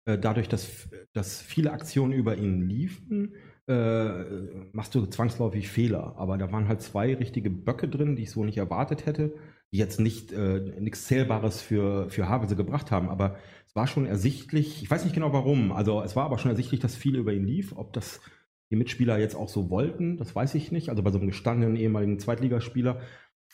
äh, 0.05 0.19
dadurch, 0.19 0.49
dass, 0.49 0.89
dass 1.13 1.41
viele 1.41 1.71
Aktionen 1.71 2.13
über 2.13 2.37
ihn 2.37 2.67
liefen, 2.67 3.33
äh, 3.67 4.23
machst 4.71 4.93
du 4.95 5.05
zwangsläufig 5.05 5.69
Fehler. 5.69 6.15
Aber 6.17 6.37
da 6.37 6.51
waren 6.51 6.67
halt 6.67 6.81
zwei 6.81 7.13
richtige 7.15 7.49
Böcke 7.49 7.87
drin, 7.87 8.15
die 8.15 8.23
ich 8.23 8.31
so 8.31 8.43
nicht 8.43 8.57
erwartet 8.57 9.05
hätte, 9.05 9.33
die 9.71 9.77
jetzt 9.77 9.99
nicht 9.99 10.31
äh, 10.31 10.59
nichts 10.79 11.05
Zählbares 11.05 11.61
für, 11.61 12.09
für 12.09 12.29
Havelse 12.29 12.55
gebracht 12.55 12.91
haben. 12.91 13.09
Aber 13.09 13.37
es 13.67 13.75
war 13.75 13.87
schon 13.87 14.05
ersichtlich, 14.05 14.83
ich 14.83 14.91
weiß 14.91 15.03
nicht 15.03 15.13
genau 15.15 15.33
warum, 15.33 15.71
also 15.71 16.01
es 16.01 16.15
war 16.15 16.25
aber 16.25 16.37
schon 16.37 16.51
ersichtlich, 16.51 16.79
dass 16.79 16.95
viel 16.95 17.15
über 17.15 17.33
ihn 17.33 17.45
lief. 17.45 17.73
Ob 17.75 17.93
das 17.93 18.21
die 18.69 18.75
Mitspieler 18.75 19.19
jetzt 19.19 19.35
auch 19.35 19.49
so 19.49 19.69
wollten, 19.69 20.17
das 20.17 20.35
weiß 20.35 20.55
ich 20.55 20.71
nicht. 20.71 20.89
Also 20.89 21.03
bei 21.03 21.11
so 21.11 21.19
einem 21.19 21.27
gestandenen 21.27 21.75
ehemaligen 21.75 22.19
Zweitligaspieler. 22.19 23.01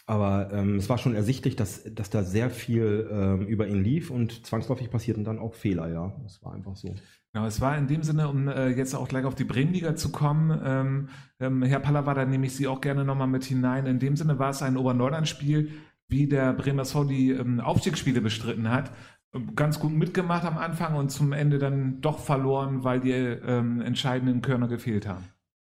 Aber 0.06 0.52
ähm, 0.52 0.78
es 0.78 0.89
war 0.89 0.98
schon 0.98 1.13
ersichtlich, 1.13 1.56
dass, 1.56 1.84
dass 1.93 2.10
da 2.10 2.24
sehr 2.24 2.50
viel 2.50 3.08
ähm, 3.12 3.45
über 3.45 3.67
ihn 3.67 3.84
lief 3.84 4.10
und 4.10 4.45
zwangsläufig 4.45 4.89
passierten 4.89 5.24
dann 5.24 5.38
auch 5.38 5.54
Fehler, 5.54 5.88
ja. 5.91 6.15
Das 6.24 6.43
war 6.43 6.54
einfach 6.54 6.76
so. 6.76 6.95
Genau, 7.34 7.46
es 7.46 7.62
war 7.62 7.78
in 7.78 7.88
dem 7.88 8.02
Sinne, 8.02 8.28
um 8.28 8.48
äh, 8.48 8.70
jetzt 8.70 8.96
auch 8.96 9.08
gleich 9.08 9.26
auf 9.26 9.36
die 9.36 9.44
Bremenliga 9.44 9.96
zu 9.96 10.12
kommen, 10.12 10.60
ähm, 10.63 11.10
ähm, 11.39 11.62
Herr 11.62 11.80
Pallava, 11.80 12.26
nehme 12.26 12.48
ich 12.48 12.56
Sie 12.56 12.68
auch 12.68 12.82
gerne 12.82 13.06
nochmal 13.06 13.28
mit 13.28 13.44
hinein. 13.44 13.86
In 13.86 14.00
dem 14.00 14.15
Sinne 14.15 14.39
war 14.39 14.50
es 14.50 14.63
ein 14.63 14.78
Obernordern-Spiel, 14.78 15.72
wie 16.08 16.28
der 16.28 16.54
Bremer 16.54 16.82
SV 16.82 17.04
die 17.04 17.32
ähm, 17.32 17.60
Aufstiegsspiele 17.60 18.22
bestritten 18.22 18.70
hat. 18.70 18.92
Ähm, 19.34 19.56
Ganz 19.56 19.80
gut 19.80 19.92
mitgemacht 19.92 20.44
am 20.44 20.58
Anfang 20.58 20.96
und 20.96 21.10
zum 21.10 21.32
Ende 21.32 21.60
dann 21.60 22.02
doch 22.02 22.18
verloren, 22.18 22.84
weil 22.84 23.00
die 23.00 23.12
ähm, 23.12 23.80
entscheidenden 23.82 24.42
Körner 24.42 24.68
gefehlt 24.68 25.08
haben. 25.08 25.26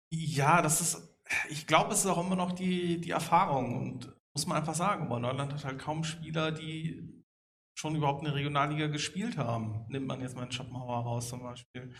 Ja, 0.09 0.63
das 0.63 0.81
ist, 0.81 1.15
ich 1.49 1.67
glaube, 1.67 1.93
es 1.93 1.99
ist 1.99 2.07
auch 2.07 2.25
immer 2.25 2.35
noch 2.35 2.53
die, 2.53 2.99
die 2.99 3.11
Erfahrung 3.11 3.79
und 3.79 4.13
muss 4.33 4.47
man 4.47 4.57
einfach 4.57 4.75
sagen, 4.75 5.07
Neuland 5.07 5.53
hat 5.53 5.63
halt 5.63 5.77
kaum 5.77 6.03
Spieler, 6.03 6.51
die 6.51 7.20
schon 7.77 7.95
überhaupt 7.95 8.25
eine 8.25 8.35
Regionalliga 8.35 8.87
gespielt 8.87 9.37
haben. 9.37 9.85
Nimmt 9.89 10.07
man 10.07 10.21
jetzt 10.21 10.35
mal 10.35 10.43
einen 10.43 10.51
Schopenhauer 10.51 11.03
raus 11.03 11.29
zum 11.29 11.41
Beispiel. 11.41 11.93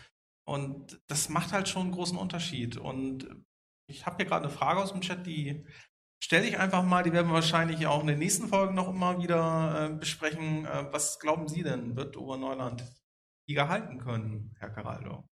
Und 0.44 1.00
das 1.06 1.28
macht 1.28 1.52
halt 1.52 1.68
schon 1.68 1.82
einen 1.82 1.92
großen 1.92 2.18
Unterschied. 2.18 2.76
Und 2.76 3.28
ich 3.88 4.06
habe 4.06 4.16
hier 4.16 4.26
gerade 4.26 4.46
eine 4.46 4.54
Frage 4.54 4.80
aus 4.80 4.92
dem 4.92 5.00
Chat, 5.00 5.26
die 5.26 5.66
stelle 6.22 6.46
ich 6.46 6.58
einfach 6.58 6.84
mal, 6.84 7.02
die 7.02 7.12
werden 7.12 7.28
wir 7.28 7.34
wahrscheinlich 7.34 7.86
auch 7.86 8.00
in 8.00 8.06
den 8.06 8.18
nächsten 8.18 8.48
Folgen 8.48 8.74
noch 8.74 8.88
immer 8.88 9.20
wieder 9.20 9.90
äh, 9.90 9.94
besprechen. 9.94 10.64
Äh, 10.64 10.92
was 10.92 11.18
glauben 11.18 11.48
Sie 11.48 11.62
denn, 11.62 11.96
wird 11.96 12.16
Oberneuland 12.16 12.84
die 13.48 13.54
gehalten 13.54 13.98
können, 13.98 14.54
Herr 14.58 14.70
Caraldo? 14.70 15.28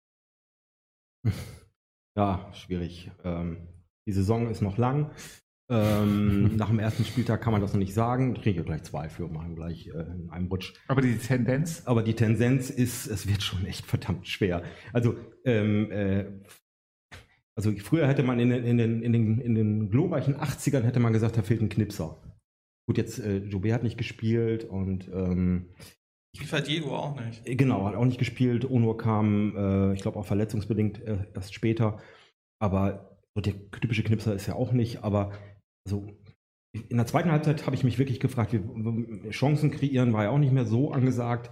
Ja, 2.17 2.51
schwierig. 2.51 3.11
Ähm, 3.23 3.67
die 4.07 4.11
Saison 4.11 4.49
ist 4.49 4.61
noch 4.61 4.79
lang. 4.79 5.11
Ähm, 5.69 6.55
nach 6.57 6.69
dem 6.69 6.79
ersten 6.79 7.03
Spieltag 7.03 7.41
kann 7.41 7.51
man 7.51 7.61
das 7.61 7.73
noch 7.73 7.79
nicht 7.79 7.93
sagen. 7.93 8.35
Ich 8.35 8.41
kriege 8.41 8.63
gleich 8.63 8.83
zwei 8.83 9.09
für, 9.09 9.27
machen 9.27 9.55
gleich 9.55 9.87
äh, 9.87 9.91
in 9.91 10.29
einem 10.29 10.47
Rutsch. 10.47 10.73
Aber 10.87 11.01
die 11.01 11.17
Tendenz, 11.17 11.83
Aber 11.85 12.03
die 12.03 12.13
Tendenz 12.13 12.69
ist, 12.69 13.07
es 13.07 13.27
wird 13.27 13.43
schon 13.43 13.65
echt 13.65 13.85
verdammt 13.85 14.27
schwer. 14.27 14.63
Also, 14.93 15.15
ähm, 15.45 15.91
äh, 15.91 16.25
also 17.55 17.71
früher 17.77 18.07
hätte 18.07 18.23
man 18.23 18.39
in 18.39 18.49
den, 18.49 18.63
in, 18.63 18.77
den, 18.77 19.01
in, 19.01 19.13
den, 19.13 19.41
in 19.41 19.55
den 19.55 19.89
glorreichen 19.89 20.35
80ern 20.35 20.83
hätte 20.83 20.99
man 20.99 21.13
gesagt, 21.13 21.37
da 21.37 21.41
fehlt 21.41 21.61
ein 21.61 21.69
Knipser. 21.69 22.21
Gut, 22.87 22.97
jetzt 22.97 23.19
äh, 23.19 23.37
Joubert 23.39 23.73
hat 23.73 23.83
nicht 23.83 23.97
gespielt 23.97 24.63
und 24.63 25.09
ähm, 25.13 25.73
FIFA 26.37 26.61
Diego 26.61 26.95
auch 26.95 27.19
nicht. 27.19 27.43
Genau, 27.45 27.85
hat 27.85 27.95
auch 27.95 28.05
nicht 28.05 28.19
gespielt. 28.19 28.69
Onur 28.69 28.97
kam, 28.97 29.55
äh, 29.57 29.93
ich 29.93 30.01
glaube 30.01 30.19
auch 30.19 30.25
verletzungsbedingt 30.25 31.01
äh, 31.01 31.25
erst 31.33 31.53
später. 31.53 31.99
Aber 32.59 33.17
so 33.35 33.41
der 33.41 33.53
typische 33.71 34.03
Knipser 34.03 34.33
ist 34.33 34.47
ja 34.47 34.55
auch 34.55 34.71
nicht. 34.71 35.03
Aber 35.03 35.31
also 35.87 36.05
in 36.73 36.97
der 36.97 37.05
zweiten 37.05 37.31
Halbzeit 37.31 37.65
habe 37.65 37.75
ich 37.75 37.85
mich 37.85 37.97
wirklich 37.97 38.19
gefragt, 38.19 38.53
wie, 38.53 39.29
Chancen 39.29 39.71
kreieren 39.71 40.13
war 40.13 40.25
ja 40.25 40.29
auch 40.31 40.37
nicht 40.37 40.51
mehr 40.51 40.65
so 40.65 40.91
angesagt. 40.91 41.49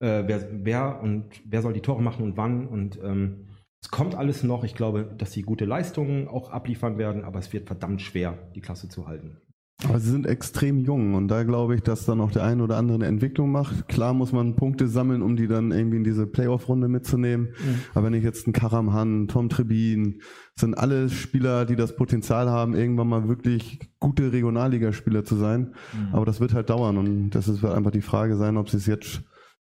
Äh, 0.00 0.24
wer, 0.26 0.48
wer 0.52 1.00
und 1.02 1.30
wer 1.44 1.62
soll 1.62 1.72
die 1.72 1.80
Tore 1.80 2.02
machen 2.02 2.22
und 2.22 2.36
wann? 2.36 2.68
Und 2.68 3.00
ähm, 3.02 3.48
es 3.82 3.90
kommt 3.90 4.14
alles 4.14 4.44
noch. 4.44 4.64
Ich 4.64 4.74
glaube, 4.74 5.14
dass 5.16 5.32
sie 5.32 5.42
gute 5.42 5.64
Leistungen 5.64 6.28
auch 6.28 6.50
abliefern 6.50 6.98
werden, 6.98 7.24
aber 7.24 7.38
es 7.38 7.52
wird 7.52 7.66
verdammt 7.66 8.02
schwer, 8.02 8.38
die 8.54 8.60
Klasse 8.60 8.88
zu 8.88 9.08
halten. 9.08 9.40
Aber 9.84 10.00
sie 10.00 10.10
sind 10.10 10.26
extrem 10.26 10.80
jung 10.80 11.14
und 11.14 11.28
da 11.28 11.44
glaube 11.44 11.76
ich, 11.76 11.82
dass 11.82 12.04
dann 12.04 12.20
auch 12.20 12.32
der 12.32 12.42
eine 12.42 12.64
oder 12.64 12.76
andere 12.76 12.96
eine 12.96 13.06
Entwicklung 13.06 13.52
macht. 13.52 13.86
Klar 13.86 14.12
muss 14.12 14.32
man 14.32 14.56
Punkte 14.56 14.88
sammeln, 14.88 15.22
um 15.22 15.36
die 15.36 15.46
dann 15.46 15.70
irgendwie 15.70 15.98
in 15.98 16.04
diese 16.04 16.26
Playoff-Runde 16.26 16.88
mitzunehmen. 16.88 17.50
Aber 17.94 18.06
wenn 18.06 18.14
ich 18.14 18.24
jetzt 18.24 18.46
einen 18.46 18.54
Karam 18.54 18.92
Han, 18.92 19.28
Tom 19.28 19.48
Trebin, 19.48 20.20
sind 20.56 20.76
alle 20.76 21.08
Spieler, 21.08 21.64
die 21.64 21.76
das 21.76 21.94
Potenzial 21.94 22.50
haben, 22.50 22.74
irgendwann 22.74 23.08
mal 23.08 23.28
wirklich 23.28 23.78
gute 24.00 24.32
Regionalligaspieler 24.32 25.22
zu 25.24 25.36
sein. 25.36 25.74
Aber 26.12 26.24
das 26.24 26.40
wird 26.40 26.54
halt 26.54 26.70
dauern 26.70 26.96
und 26.96 27.30
das 27.30 27.62
wird 27.62 27.72
einfach 27.72 27.92
die 27.92 28.02
Frage 28.02 28.36
sein, 28.36 28.56
ob 28.56 28.68
sie 28.70 28.78
es 28.78 28.86
jetzt 28.86 29.22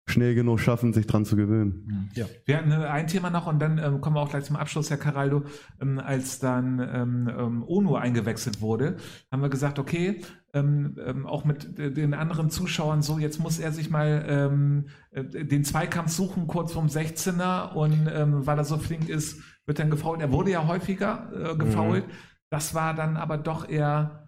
schnell 0.08 0.36
genug 0.36 0.60
schaffen, 0.60 0.94
sich 0.94 1.08
dran 1.08 1.26
zu 1.26 1.36
gewöhnen. 1.36 2.10
Ja. 2.14 2.26
Wir 2.46 2.58
hatten 2.58 2.72
äh, 2.72 2.76
ein 2.76 3.08
Thema 3.08 3.30
noch 3.30 3.48
und 3.48 3.60
dann 3.60 3.78
ähm, 3.78 4.02
kommen 4.02 4.16
wir 4.16 4.22
auch 4.22 4.30
gleich 4.30 4.44
zum 4.44 4.56
Abschluss, 4.56 4.90
Herr 4.90 4.98
Caraldo. 4.98 5.44
Ähm, 5.82 6.00
als 6.00 6.40
dann 6.40 6.80
ähm, 6.80 7.30
ähm, 7.38 7.64
ONU 7.64 7.96
eingewechselt 7.96 8.62
wurde, 8.62 8.98
haben 9.32 9.42
wir 9.42 9.50
gesagt, 9.50 9.80
okay, 9.80 10.22
ähm, 10.54 10.96
ähm, 11.04 11.26
auch 11.26 11.44
mit 11.44 11.80
äh, 11.80 11.92
den 11.92 12.14
anderen 12.14 12.50
Zuschauern 12.50 13.02
so, 13.02 13.18
jetzt 13.18 13.40
muss 13.40 13.58
er 13.60 13.72
sich 13.72 13.90
mal 13.90 14.86
äh, 15.12 15.24
den 15.46 15.64
Zweikampf 15.64 16.12
suchen, 16.12 16.48
kurz 16.48 16.74
vorm 16.74 16.88
16er 16.88 17.74
und 17.74 18.06
weil 18.46 18.58
er 18.58 18.64
so 18.64 18.78
flink 18.78 19.10
ist, 19.10 19.42
wird 19.66 19.80
dann 19.80 19.90
gefault. 19.90 20.22
Er 20.22 20.32
wurde 20.32 20.52
ja 20.52 20.68
häufiger 20.68 21.30
äh, 21.34 21.56
gefault. 21.56 22.06
Das 22.50 22.76
war 22.76 22.94
dann 22.94 23.18
aber 23.18 23.38
doch 23.38 23.68
eher 23.68 24.25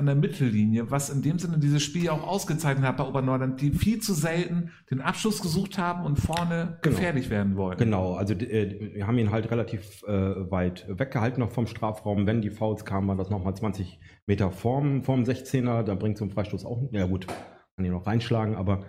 an 0.00 0.06
der 0.06 0.16
Mittellinie, 0.16 0.90
was 0.90 1.10
in 1.10 1.22
dem 1.22 1.38
Sinne 1.38 1.58
dieses 1.58 1.82
Spiel 1.82 2.08
auch 2.08 2.26
ausgezeichnet 2.26 2.84
hat 2.84 2.96
bei 2.96 3.04
Obernordern, 3.06 3.56
die 3.56 3.70
viel 3.70 4.00
zu 4.00 4.14
selten 4.14 4.70
den 4.90 5.00
Abschluss 5.00 5.40
gesucht 5.40 5.78
haben 5.78 6.04
und 6.04 6.16
vorne 6.18 6.78
Genau. 6.82 6.96
gefährlich 6.96 7.30
werden 7.30 7.56
wollen. 7.56 7.78
Genau, 7.78 8.14
also 8.14 8.34
äh, 8.34 8.94
wir 8.94 9.06
haben 9.06 9.18
ihn 9.18 9.30
halt 9.30 9.50
relativ 9.50 10.02
äh, 10.04 10.50
weit 10.50 10.86
weggehalten 10.88 11.40
noch 11.40 11.52
vom 11.52 11.66
Strafraum. 11.66 12.26
Wenn 12.26 12.40
die 12.40 12.50
Fouls 12.50 12.84
kamen, 12.84 13.06
war 13.06 13.16
das 13.16 13.30
nochmal 13.30 13.54
20 13.54 14.00
Meter 14.26 14.50
vorm, 14.50 15.02
vorm 15.02 15.22
16er. 15.22 15.82
Da 15.84 15.94
bringt 15.94 16.18
so 16.18 16.24
ein 16.24 16.30
Freistoß 16.30 16.64
auch. 16.64 16.82
Ja 16.92 17.06
gut, 17.06 17.26
kann 17.28 17.84
ihn 17.84 17.92
noch 17.92 18.06
reinschlagen, 18.06 18.56
aber 18.56 18.84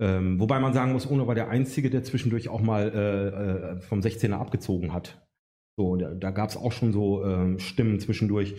ähm, 0.00 0.38
wobei 0.40 0.60
man 0.60 0.72
sagen 0.72 0.92
muss, 0.92 1.10
Ono 1.10 1.26
war 1.26 1.34
der 1.34 1.48
Einzige, 1.50 1.90
der 1.90 2.02
zwischendurch 2.04 2.48
auch 2.48 2.60
mal 2.62 2.92
äh, 2.94 3.76
äh, 3.76 3.80
vom 3.80 4.00
16er 4.00 4.34
abgezogen 4.34 4.92
hat. 4.92 5.26
So, 5.76 5.96
da, 5.96 6.10
da 6.14 6.30
gab 6.30 6.50
es 6.50 6.56
auch 6.56 6.72
schon 6.72 6.92
so 6.92 7.24
ähm, 7.24 7.58
Stimmen 7.58 8.00
zwischendurch. 8.00 8.56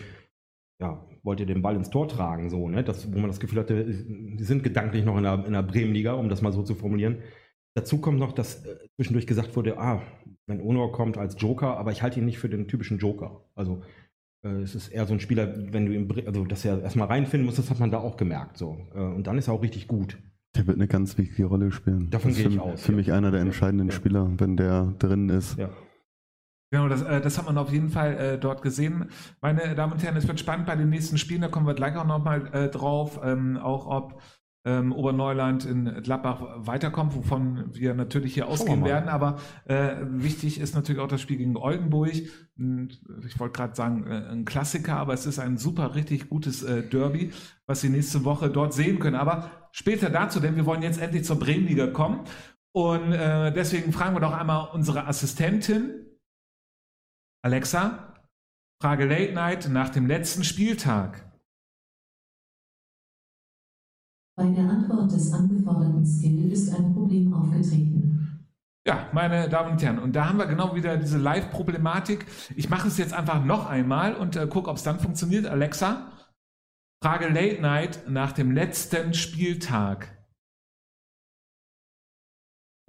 Ja, 0.82 1.06
wollt 1.22 1.38
ihr 1.38 1.46
den 1.46 1.62
Ball 1.62 1.76
ins 1.76 1.90
Tor 1.90 2.08
tragen, 2.08 2.50
so, 2.50 2.68
ne? 2.68 2.82
Das, 2.82 3.12
wo 3.12 3.18
man 3.18 3.28
das 3.28 3.38
Gefühl 3.38 3.60
hatte, 3.60 3.84
die 3.84 4.42
sind 4.42 4.64
gedanklich 4.64 5.04
noch 5.04 5.16
in 5.16 5.22
der, 5.22 5.46
in 5.46 5.52
der 5.52 5.62
Bremenliga, 5.62 6.14
um 6.14 6.28
das 6.28 6.42
mal 6.42 6.52
so 6.52 6.64
zu 6.64 6.74
formulieren. 6.74 7.18
Dazu 7.74 7.98
kommt 7.98 8.18
noch, 8.18 8.32
dass 8.32 8.66
äh, 8.66 8.76
zwischendurch 8.96 9.26
gesagt 9.26 9.54
wurde, 9.56 9.78
ah, 9.78 10.02
wenn 10.46 10.60
Onor 10.60 10.92
kommt 10.92 11.16
als 11.16 11.40
Joker, 11.40 11.78
aber 11.78 11.92
ich 11.92 12.02
halte 12.02 12.18
ihn 12.18 12.26
nicht 12.26 12.38
für 12.38 12.48
den 12.48 12.66
typischen 12.66 12.98
Joker. 12.98 13.44
Also 13.54 13.82
äh, 14.44 14.48
es 14.62 14.74
ist 14.74 14.88
eher 14.88 15.06
so 15.06 15.14
ein 15.14 15.20
Spieler, 15.20 15.54
wenn 15.72 15.86
du 15.86 15.92
ihn, 15.92 16.12
also 16.26 16.44
dass 16.44 16.64
er 16.64 16.82
erstmal 16.82 17.06
reinfinden 17.06 17.46
muss, 17.46 17.56
das 17.56 17.70
hat 17.70 17.78
man 17.78 17.92
da 17.92 17.98
auch 17.98 18.16
gemerkt. 18.16 18.58
So. 18.58 18.76
Äh, 18.94 18.98
und 18.98 19.28
dann 19.28 19.38
ist 19.38 19.48
er 19.48 19.54
auch 19.54 19.62
richtig 19.62 19.86
gut. 19.86 20.18
Der 20.56 20.66
wird 20.66 20.76
eine 20.76 20.88
ganz 20.88 21.16
wichtige 21.16 21.46
Rolle 21.46 21.70
spielen. 21.70 22.10
Davon 22.10 22.34
gehe 22.34 22.48
ich 22.48 22.54
für, 22.56 22.62
aus, 22.62 22.82
Für 22.82 22.92
ja. 22.92 22.96
mich 22.96 23.12
einer 23.12 23.30
der 23.30 23.40
entscheidenden 23.40 23.88
ja. 23.88 23.94
Spieler, 23.94 24.30
wenn 24.36 24.56
der 24.56 24.94
drin 24.98 25.28
ist. 25.28 25.56
Ja. 25.56 25.70
Genau, 26.72 26.88
das, 26.88 27.02
äh, 27.02 27.20
das 27.20 27.36
hat 27.36 27.44
man 27.44 27.58
auf 27.58 27.70
jeden 27.70 27.90
Fall 27.90 28.16
äh, 28.16 28.38
dort 28.38 28.62
gesehen. 28.62 29.10
Meine 29.42 29.74
Damen 29.74 29.92
und 29.92 30.02
Herren, 30.02 30.16
es 30.16 30.26
wird 30.26 30.40
spannend 30.40 30.66
bei 30.66 30.74
den 30.74 30.88
nächsten 30.88 31.18
Spielen, 31.18 31.42
da 31.42 31.48
kommen 31.48 31.66
wir 31.66 31.74
gleich 31.74 31.94
auch 31.96 32.06
nochmal 32.06 32.46
äh, 32.54 32.68
drauf, 32.70 33.20
ähm, 33.22 33.58
auch 33.58 33.86
ob 33.86 34.22
ähm, 34.64 34.92
Oberneuland 34.92 35.66
in 35.66 36.02
Gladbach 36.02 36.40
weiterkommt, 36.56 37.14
wovon 37.14 37.74
wir 37.74 37.92
natürlich 37.94 38.32
hier 38.32 38.48
ausgehen 38.48 38.84
werden. 38.86 39.10
Aber 39.10 39.36
äh, 39.66 39.96
wichtig 40.02 40.60
ist 40.60 40.74
natürlich 40.74 41.02
auch 41.02 41.08
das 41.08 41.20
Spiel 41.20 41.36
gegen 41.36 41.58
Oldenburg. 41.58 42.12
Und 42.56 43.02
Ich 43.26 43.38
wollte 43.38 43.52
gerade 43.52 43.74
sagen, 43.74 44.06
äh, 44.06 44.30
ein 44.30 44.46
Klassiker, 44.46 44.96
aber 44.96 45.12
es 45.12 45.26
ist 45.26 45.40
ein 45.40 45.58
super, 45.58 45.94
richtig 45.94 46.30
gutes 46.30 46.62
äh, 46.62 46.82
Derby, 46.88 47.32
was 47.66 47.82
Sie 47.82 47.90
nächste 47.90 48.24
Woche 48.24 48.48
dort 48.48 48.72
sehen 48.72 48.98
können. 48.98 49.16
Aber 49.16 49.50
später 49.72 50.08
dazu, 50.08 50.40
denn 50.40 50.56
wir 50.56 50.64
wollen 50.64 50.82
jetzt 50.82 51.02
endlich 51.02 51.24
zur 51.24 51.38
Bremenliga 51.38 51.88
kommen. 51.88 52.20
Und 52.74 53.12
äh, 53.12 53.52
deswegen 53.52 53.92
fragen 53.92 54.16
wir 54.16 54.20
doch 54.20 54.32
einmal 54.32 54.68
unsere 54.72 55.06
Assistentin, 55.06 56.01
Alexa, 57.44 58.14
Frage 58.80 59.04
Late 59.04 59.32
Night 59.32 59.68
nach 59.68 59.88
dem 59.88 60.06
letzten 60.06 60.44
Spieltag. 60.44 61.28
Bei 64.36 64.48
der 64.48 64.70
Antwort 64.70 65.10
des 65.10 65.32
angeforderten 65.32 66.06
Skill 66.06 66.52
ist 66.52 66.72
ein 66.72 66.94
Problem 66.94 67.34
aufgetreten. 67.34 68.46
Ja, 68.86 69.10
meine 69.12 69.48
Damen 69.48 69.72
und 69.72 69.82
Herren, 69.82 69.98
und 69.98 70.14
da 70.14 70.28
haben 70.28 70.38
wir 70.38 70.46
genau 70.46 70.76
wieder 70.76 70.96
diese 70.96 71.18
Live-Problematik. 71.18 72.26
Ich 72.54 72.70
mache 72.70 72.86
es 72.86 72.96
jetzt 72.96 73.12
einfach 73.12 73.44
noch 73.44 73.66
einmal 73.66 74.14
und 74.14 74.36
äh, 74.36 74.46
gucke, 74.46 74.70
ob 74.70 74.76
es 74.76 74.84
dann 74.84 75.00
funktioniert. 75.00 75.46
Alexa, 75.46 76.12
Frage 77.02 77.28
Late 77.28 77.60
Night 77.60 78.08
nach 78.08 78.30
dem 78.30 78.52
letzten 78.52 79.14
Spieltag. 79.14 80.21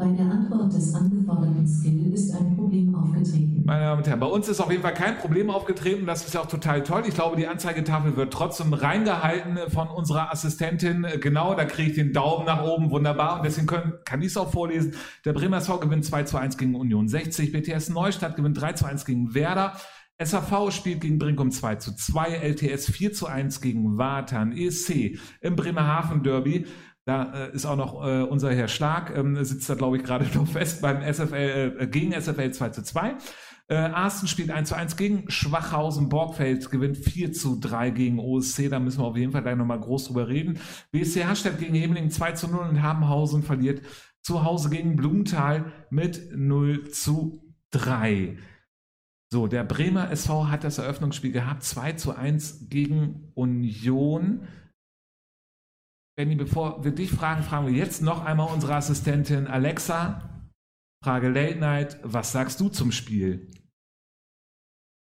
Bei 0.03 0.09
der 0.09 0.25
Antwort 0.25 0.73
des 0.73 0.93
angeforderten 0.93 1.65
Skill 1.65 2.13
ist 2.13 2.35
ein 2.35 2.57
Problem 2.57 2.93
aufgetreten. 2.93 3.63
Meine 3.65 3.85
Damen 3.85 3.99
und 3.99 4.07
Herren, 4.07 4.19
bei 4.19 4.27
uns 4.27 4.49
ist 4.49 4.59
auf 4.59 4.69
jeden 4.69 4.83
Fall 4.83 4.93
kein 4.93 5.17
Problem 5.17 5.49
aufgetreten. 5.49 6.05
Das 6.05 6.25
ist 6.25 6.33
ja 6.33 6.41
auch 6.41 6.47
total 6.47 6.83
toll. 6.83 7.03
Ich 7.07 7.13
glaube, 7.13 7.37
die 7.37 7.47
Anzeigetafel 7.47 8.17
wird 8.17 8.33
trotzdem 8.33 8.73
reingehalten 8.73 9.57
von 9.69 9.87
unserer 9.87 10.29
Assistentin. 10.29 11.07
Genau, 11.21 11.55
da 11.55 11.63
kriege 11.63 11.91
ich 11.91 11.95
den 11.95 12.11
Daumen 12.11 12.45
nach 12.45 12.65
oben. 12.65 12.91
Wunderbar. 12.91 13.37
Und 13.37 13.45
deswegen 13.45 13.65
können, 13.65 13.93
kann 14.03 14.21
ich 14.21 14.27
es 14.27 14.37
auch 14.37 14.51
vorlesen. 14.51 14.93
Der 15.23 15.31
Bremer 15.31 15.55
SV 15.55 15.79
gewinnt 15.79 16.03
2 16.03 16.23
zu 16.23 16.35
1 16.35 16.57
gegen 16.57 16.75
Union 16.75 17.07
60. 17.07 17.53
BTS 17.53 17.87
Neustadt 17.87 18.35
gewinnt 18.35 18.59
3 18.59 18.73
zu 18.73 18.83
1 18.83 19.05
gegen 19.05 19.33
Werder. 19.33 19.77
SAV 20.21 20.71
spielt 20.71 20.99
gegen 20.99 21.17
Brinkum 21.17 21.49
2 21.49 21.77
zu 21.77 21.95
2. 21.95 22.27
LTS 22.27 22.91
4 22.91 23.13
zu 23.13 23.27
1 23.27 23.61
gegen 23.61 23.97
Watern. 23.97 24.51
ESC 24.51 25.17
im 25.39 25.55
Bremerhaven 25.55 26.23
Derby. 26.23 26.65
Da 27.05 27.33
äh, 27.33 27.55
ist 27.55 27.65
auch 27.65 27.75
noch 27.75 28.05
äh, 28.05 28.21
unser 28.21 28.53
Herr 28.53 28.69
Stark, 28.69 29.15
ähm, 29.15 29.43
sitzt 29.43 29.69
da 29.69 29.75
glaube 29.75 29.97
ich 29.97 30.03
gerade 30.03 30.25
noch 30.37 30.47
fest 30.47 30.81
beim 30.81 31.01
SFL, 31.01 31.77
äh, 31.79 31.87
gegen 31.87 32.13
SFL 32.13 32.51
2 32.51 32.69
zu 32.69 32.83
2. 32.83 33.15
Äh, 33.69 33.75
Arsten 33.75 34.27
spielt 34.27 34.51
1 34.51 34.69
zu 34.69 34.75
1 34.75 34.97
gegen 34.97 35.29
Schwachhausen. 35.29 36.09
Borgfeld 36.09 36.69
gewinnt 36.69 36.97
4 36.97 37.31
zu 37.33 37.59
3 37.59 37.91
gegen 37.91 38.19
OSC. 38.19 38.69
Da 38.69 38.79
müssen 38.79 38.99
wir 38.99 39.05
auf 39.05 39.17
jeden 39.17 39.31
Fall 39.31 39.41
gleich 39.41 39.55
nochmal 39.55 39.79
groß 39.79 40.05
drüber 40.05 40.27
reden. 40.27 40.59
BSC 40.91 41.25
Hasstedt 41.25 41.59
gegen 41.59 41.73
Hemeling 41.73 42.09
2 42.09 42.33
zu 42.33 42.47
0 42.49 42.67
und 42.67 42.81
Habenhausen 42.81 43.43
verliert 43.43 43.81
zu 44.21 44.43
Hause 44.43 44.69
gegen 44.69 44.95
Blumenthal 44.95 45.71
mit 45.89 46.29
0 46.35 46.89
zu 46.89 47.41
3. 47.71 48.37
So, 49.31 49.47
der 49.47 49.63
Bremer 49.63 50.11
SV 50.11 50.49
hat 50.49 50.63
das 50.63 50.77
Eröffnungsspiel 50.77 51.31
gehabt, 51.31 51.63
2 51.63 51.93
zu 51.93 52.15
1 52.15 52.69
gegen 52.69 53.31
Union. 53.33 54.47
Benny, 56.15 56.35
bevor 56.35 56.83
wir 56.83 56.91
dich 56.91 57.11
fragen, 57.11 57.41
fragen 57.41 57.65
wir 57.65 57.73
jetzt 57.73 58.03
noch 58.03 58.23
einmal 58.23 58.53
unsere 58.53 58.75
Assistentin 58.75 59.47
Alexa. 59.47 60.29
Frage 61.03 61.29
Late 61.29 61.57
Night, 61.57 61.97
was 62.03 62.31
sagst 62.31 62.59
du 62.59 62.69
zum 62.69 62.91
Spiel? 62.91 63.49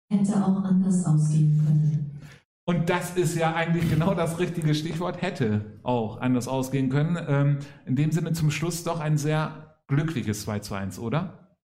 Hätte 0.10 0.34
auch 0.44 0.64
anders 0.64 1.06
ausgehen 1.06 1.62
können. 1.66 2.22
Und 2.66 2.90
das 2.90 3.18
ist 3.18 3.36
ja 3.36 3.54
eigentlich 3.54 3.90
genau 3.90 4.14
das 4.14 4.40
richtige 4.40 4.74
Stichwort, 4.74 5.22
hätte 5.22 5.80
auch 5.84 6.22
anders 6.22 6.48
ausgehen 6.48 6.90
können. 6.90 7.18
Ähm, 7.28 7.60
in 7.86 7.98
dem 7.98 8.12
Sinne 8.12 8.32
zum 8.32 8.50
Schluss 8.50 8.86
doch 8.86 9.02
ein 9.02 9.18
sehr 9.18 9.76
glückliches 9.88 10.44
2 10.44 10.60
zu 10.60 10.74
1, 10.74 11.00
oder? 11.00 11.58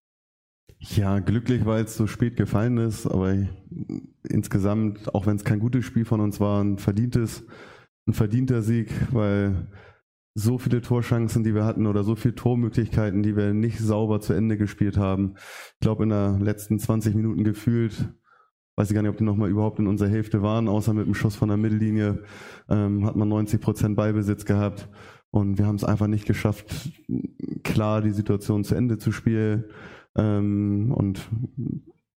Ja, 0.78 1.18
glücklich, 1.20 1.64
weil 1.64 1.84
es 1.84 1.96
so 1.96 2.06
spät 2.06 2.36
gefallen 2.36 2.76
ist, 2.76 3.06
aber 3.06 3.34
insgesamt, 4.28 5.14
auch 5.14 5.24
wenn 5.24 5.36
es 5.36 5.44
kein 5.44 5.60
gutes 5.60 5.86
Spiel 5.86 6.04
von 6.04 6.20
uns 6.20 6.40
war, 6.40 6.62
ein 6.62 6.76
verdientes, 6.78 7.44
ein 8.10 8.14
verdienter 8.14 8.62
Sieg, 8.62 8.90
weil 9.12 9.68
so 10.34 10.58
viele 10.58 10.80
Torchancen, 10.80 11.44
die 11.44 11.54
wir 11.54 11.64
hatten 11.64 11.86
oder 11.86 12.04
so 12.04 12.14
viele 12.14 12.34
Tormöglichkeiten, 12.34 13.22
die 13.22 13.36
wir 13.36 13.52
nicht 13.52 13.78
sauber 13.78 14.20
zu 14.20 14.32
Ende 14.32 14.56
gespielt 14.56 14.96
haben. 14.96 15.34
Ich 15.74 15.80
glaube, 15.80 16.04
in 16.04 16.10
der 16.10 16.38
letzten 16.40 16.78
20 16.78 17.14
Minuten 17.14 17.44
gefühlt, 17.44 18.08
weiß 18.76 18.90
ich 18.90 18.94
gar 18.94 19.02
nicht, 19.02 19.10
ob 19.10 19.16
die 19.16 19.24
nochmal 19.24 19.50
überhaupt 19.50 19.78
in 19.78 19.86
unserer 19.86 20.08
Hälfte 20.08 20.42
waren, 20.42 20.68
außer 20.68 20.94
mit 20.94 21.06
dem 21.06 21.14
Schuss 21.14 21.36
von 21.36 21.48
der 21.48 21.58
Mittellinie, 21.58 22.22
ähm, 22.68 23.04
hat 23.06 23.16
man 23.16 23.28
90 23.28 23.60
Prozent 23.60 23.96
Ballbesitz 23.96 24.44
gehabt. 24.44 24.88
Und 25.30 25.58
wir 25.58 25.66
haben 25.66 25.76
es 25.76 25.84
einfach 25.84 26.08
nicht 26.08 26.26
geschafft, 26.26 26.90
klar 27.62 28.02
die 28.02 28.10
Situation 28.10 28.64
zu 28.64 28.74
Ende 28.74 28.98
zu 28.98 29.12
spielen. 29.12 29.64
Ähm, 30.16 30.92
und 30.92 31.28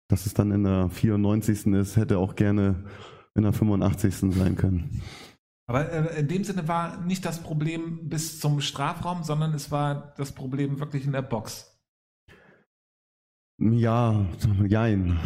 dass 0.08 0.26
es 0.26 0.34
dann 0.34 0.52
in 0.52 0.64
der 0.64 0.90
94. 0.90 1.68
ist, 1.68 1.98
hätte 1.98 2.18
auch 2.18 2.36
gerne 2.36 2.86
in 3.36 3.44
der 3.44 3.54
85. 3.54 4.16
sein 4.34 4.56
können. 4.56 5.02
Aber 5.68 5.92
äh, 5.92 6.20
in 6.20 6.28
dem 6.28 6.44
Sinne 6.44 6.68
war 6.68 7.02
nicht 7.02 7.26
das 7.26 7.42
Problem 7.42 8.10
bis 8.10 8.40
zum 8.40 8.60
Strafraum, 8.62 9.24
sondern 9.24 9.54
es 9.54 9.72
war 9.72 10.14
das 10.18 10.34
Problem 10.34 10.80
wirklich 10.80 11.06
in 11.06 11.14
der 11.14 11.22
Box. 11.22 11.70
Ja, 13.60 14.26
jein. 14.68 15.18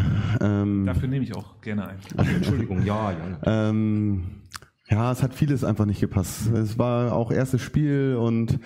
Ähm, 0.42 0.86
Dafür 0.86 1.08
nehme 1.08 1.24
ich 1.24 1.36
auch 1.36 1.60
gerne 1.62 1.88
ein. 1.88 2.00
Also, 2.18 2.32
Entschuldigung, 2.36 2.86
ja, 2.86 3.12
ja. 3.12 3.40
Ähm, 3.70 4.44
ja, 4.90 5.12
es 5.12 5.24
hat 5.24 5.34
vieles 5.34 5.64
einfach 5.64 5.86
nicht 5.86 6.02
gepasst. 6.02 6.48
Es 6.48 6.78
war 6.78 7.14
auch 7.14 7.32
erstes 7.32 7.62
Spiel 7.62 8.16
und 8.16 8.60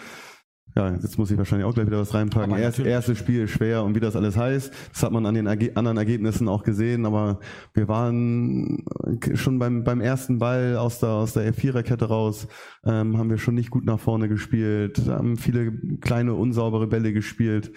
ja, 0.76 0.94
jetzt 0.94 1.18
muss 1.18 1.30
ich 1.32 1.38
wahrscheinlich 1.38 1.66
auch 1.66 1.74
gleich 1.74 1.88
wieder 1.88 2.00
was 2.00 2.14
reinpacken. 2.14 2.56
Erst, 2.56 2.80
erstes 2.80 3.18
Spiel 3.18 3.48
schwer 3.48 3.84
und 3.84 3.96
wie 3.96 4.00
das 4.00 4.16
alles 4.16 4.38
heißt, 4.38 4.74
das 4.94 5.04
hat 5.04 5.12
man 5.12 5.26
an 5.26 5.36
den 5.36 5.48
Erge 5.48 5.76
anderen 5.76 5.98
Ergebnissen 5.98 6.48
auch 6.48 6.64
gesehen, 6.64 7.06
aber 7.06 7.40
wir 7.74 7.88
waren 7.88 8.86
schon 9.34 9.60
beim, 9.60 9.84
beim 9.84 10.00
ersten 10.00 10.40
Ball 10.40 10.78
aus 10.78 11.00
der, 11.00 11.10
aus 11.10 11.34
der 11.34 11.54
Viererkette 11.54 12.06
raus, 12.06 12.48
ähm, 12.86 13.18
haben 13.18 13.30
wir 13.30 13.38
schon 13.38 13.56
nicht 13.56 13.70
gut 13.70 13.86
nach 13.86 14.00
vorne 14.00 14.30
gespielt, 14.30 15.02
haben 15.08 15.36
viele 15.38 15.74
kleine 16.00 16.36
unsaubere 16.36 16.88
Bälle 16.88 17.12
gespielt, 17.12 17.72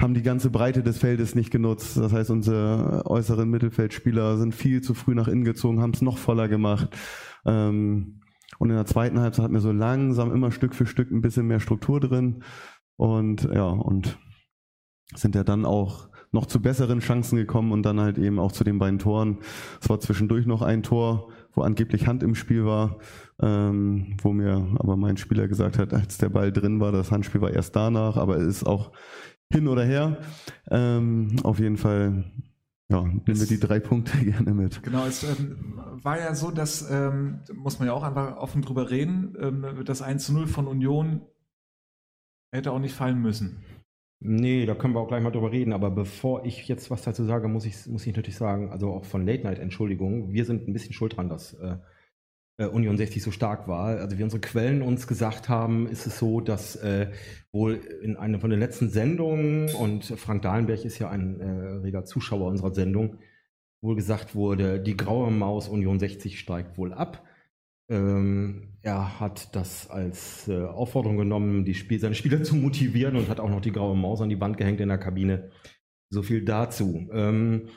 haben 0.00 0.14
die 0.14 0.22
ganze 0.22 0.50
Breite 0.50 0.82
des 0.82 0.98
Feldes 0.98 1.34
nicht 1.34 1.50
genutzt. 1.50 1.96
Das 1.96 2.12
heißt, 2.12 2.30
unsere 2.30 3.02
äußeren 3.06 3.50
Mittelfeldspieler 3.50 4.36
sind 4.38 4.54
viel 4.54 4.82
zu 4.82 4.94
früh 4.94 5.14
nach 5.14 5.28
innen 5.28 5.44
gezogen, 5.44 5.80
haben 5.80 5.92
es 5.92 6.02
noch 6.02 6.18
voller 6.18 6.48
gemacht. 6.48 6.96
Ähm, 7.44 8.20
und 8.58 8.70
in 8.70 8.76
der 8.76 8.86
zweiten 8.86 9.20
Halbzeit 9.20 9.44
hatten 9.44 9.54
wir 9.54 9.60
so 9.60 9.72
langsam 9.72 10.32
immer 10.32 10.50
Stück 10.50 10.74
für 10.74 10.86
Stück 10.86 11.10
ein 11.10 11.20
bisschen 11.20 11.46
mehr 11.46 11.60
Struktur 11.60 12.00
drin. 12.00 12.42
Und 12.96 13.44
ja, 13.52 13.68
und 13.68 14.18
sind 15.14 15.34
ja 15.34 15.44
dann 15.44 15.64
auch 15.64 16.08
noch 16.32 16.46
zu 16.46 16.60
besseren 16.60 17.00
Chancen 17.00 17.36
gekommen 17.36 17.72
und 17.72 17.82
dann 17.82 18.00
halt 18.00 18.18
eben 18.18 18.38
auch 18.38 18.52
zu 18.52 18.64
den 18.64 18.78
beiden 18.78 18.98
Toren. 18.98 19.38
Es 19.80 19.88
war 19.88 20.00
zwischendurch 20.00 20.46
noch 20.46 20.62
ein 20.62 20.82
Tor, 20.82 21.30
wo 21.54 21.62
angeblich 21.62 22.06
Hand 22.06 22.22
im 22.22 22.34
Spiel 22.34 22.64
war, 22.64 22.98
ähm, 23.40 24.16
wo 24.20 24.32
mir 24.32 24.76
aber 24.78 24.96
mein 24.96 25.16
Spieler 25.16 25.48
gesagt 25.48 25.78
hat, 25.78 25.94
als 25.94 26.18
der 26.18 26.28
Ball 26.28 26.52
drin 26.52 26.80
war, 26.80 26.92
das 26.92 27.10
Handspiel 27.10 27.40
war 27.40 27.50
erst 27.50 27.76
danach, 27.76 28.16
aber 28.16 28.36
es 28.36 28.46
ist 28.46 28.64
auch 28.64 28.92
hin 29.50 29.68
oder 29.68 29.84
her. 29.84 30.18
Ähm, 30.70 31.36
auf 31.42 31.58
jeden 31.58 31.76
Fall, 31.76 32.24
ja, 32.88 33.02
nehmen 33.02 33.24
wir 33.26 33.46
die 33.46 33.60
drei 33.60 33.80
Punkte 33.80 34.18
gerne 34.24 34.52
mit. 34.52 34.82
Genau, 34.82 35.06
es 35.06 35.22
ähm, 35.22 35.75
war 36.04 36.18
ja 36.18 36.34
so, 36.34 36.50
dass, 36.50 36.88
ähm, 36.90 37.40
muss 37.54 37.78
man 37.78 37.88
ja 37.88 37.94
auch 37.94 38.02
einfach 38.02 38.36
offen 38.36 38.62
drüber 38.62 38.90
reden, 38.90 39.36
ähm, 39.40 39.84
das 39.84 40.02
1 40.02 40.24
zu 40.26 40.32
0 40.32 40.46
von 40.46 40.66
Union 40.66 41.22
hätte 42.52 42.72
auch 42.72 42.78
nicht 42.78 42.94
fallen 42.94 43.20
müssen. 43.20 43.64
Nee, 44.18 44.64
da 44.64 44.74
können 44.74 44.94
wir 44.94 45.00
auch 45.00 45.08
gleich 45.08 45.22
mal 45.22 45.30
drüber 45.30 45.52
reden, 45.52 45.72
aber 45.72 45.90
bevor 45.90 46.46
ich 46.46 46.68
jetzt 46.68 46.90
was 46.90 47.02
dazu 47.02 47.24
sage, 47.24 47.48
muss 47.48 47.66
ich, 47.66 47.86
muss 47.86 48.06
ich 48.06 48.16
natürlich 48.16 48.36
sagen, 48.36 48.70
also 48.70 48.90
auch 48.92 49.04
von 49.04 49.26
Late 49.26 49.42
Night, 49.42 49.58
Entschuldigung, 49.58 50.32
wir 50.32 50.44
sind 50.46 50.66
ein 50.66 50.72
bisschen 50.72 50.94
schuld 50.94 51.16
dran, 51.16 51.28
dass, 51.28 51.52
äh, 51.54 51.76
äh, 52.58 52.66
Union 52.66 52.96
60 52.96 53.22
so 53.22 53.30
stark 53.30 53.68
war. 53.68 53.98
Also 53.98 54.18
wie 54.18 54.22
unsere 54.22 54.40
Quellen 54.40 54.82
uns 54.82 55.06
gesagt 55.06 55.48
haben, 55.48 55.86
ist 55.86 56.06
es 56.06 56.18
so, 56.18 56.40
dass 56.40 56.76
äh, 56.76 57.10
wohl 57.52 57.80
in 58.02 58.16
einer 58.16 58.40
von 58.40 58.50
den 58.50 58.60
letzten 58.60 58.88
Sendungen, 58.88 59.74
und 59.74 60.04
Frank 60.04 60.42
Dahlenberg 60.42 60.84
ist 60.84 60.98
ja 60.98 61.10
ein 61.10 61.40
äh, 61.40 61.46
reger 61.82 62.04
Zuschauer 62.04 62.48
unserer 62.48 62.74
Sendung, 62.74 63.18
wohl 63.80 63.96
gesagt 63.96 64.34
wurde, 64.34 64.80
die 64.80 64.96
graue 64.96 65.30
Maus 65.30 65.68
Union 65.68 65.98
60 65.98 66.38
steigt 66.38 66.78
wohl 66.78 66.92
ab. 66.92 67.22
Ähm, 67.88 68.78
er 68.82 69.20
hat 69.20 69.54
das 69.54 69.88
als 69.88 70.48
äh, 70.48 70.64
Aufforderung 70.64 71.16
genommen, 71.18 71.64
die 71.64 71.74
Spiel 71.74 72.00
seine 72.00 72.14
Spieler 72.14 72.42
zu 72.44 72.56
motivieren 72.56 73.16
und 73.16 73.28
hat 73.28 73.40
auch 73.40 73.50
noch 73.50 73.60
die 73.60 73.72
graue 73.72 73.96
Maus 73.96 74.20
an 74.20 74.28
die 74.28 74.40
Wand 74.40 74.56
gehängt 74.56 74.80
in 74.80 74.88
der 74.88 74.98
Kabine. 74.98 75.50
So 76.10 76.22
viel 76.22 76.44
dazu. 76.44 77.08
Ähm, 77.12 77.68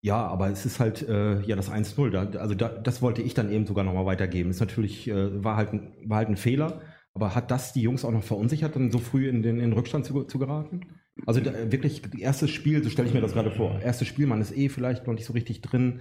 ja, 0.00 0.26
aber 0.26 0.48
es 0.50 0.64
ist 0.64 0.80
halt 0.80 1.02
äh, 1.08 1.40
ja 1.42 1.56
das 1.56 1.70
1-0. 1.70 2.10
Da, 2.10 2.38
also 2.38 2.54
da, 2.54 2.68
das 2.68 3.02
wollte 3.02 3.22
ich 3.22 3.34
dann 3.34 3.50
eben 3.50 3.66
sogar 3.66 3.84
nochmal 3.84 4.06
weitergeben. 4.06 4.50
Ist 4.50 4.60
natürlich, 4.60 5.08
äh, 5.08 5.42
war, 5.44 5.56
halt 5.56 5.72
ein, 5.72 5.94
war 6.06 6.18
halt 6.18 6.28
ein 6.28 6.36
Fehler, 6.36 6.80
aber 7.14 7.34
hat 7.34 7.50
das 7.50 7.72
die 7.72 7.82
Jungs 7.82 8.04
auch 8.04 8.12
noch 8.12 8.22
verunsichert, 8.22 8.76
dann 8.76 8.90
so 8.90 8.98
früh 8.98 9.28
in 9.28 9.42
den, 9.42 9.56
in 9.56 9.70
den 9.70 9.72
Rückstand 9.72 10.04
zu, 10.04 10.24
zu 10.24 10.38
geraten? 10.38 10.97
Also 11.26 11.40
da, 11.40 11.52
wirklich, 11.70 12.02
erstes 12.18 12.50
Spiel, 12.50 12.82
so 12.82 12.90
stelle 12.90 13.08
ich 13.08 13.14
mir 13.14 13.20
das 13.20 13.32
gerade 13.32 13.50
vor. 13.50 13.80
Erstes 13.80 14.08
Spiel, 14.08 14.26
man 14.26 14.40
ist 14.40 14.56
eh 14.56 14.68
vielleicht 14.68 15.06
noch 15.06 15.14
nicht 15.14 15.26
so 15.26 15.32
richtig 15.32 15.60
drin, 15.60 16.00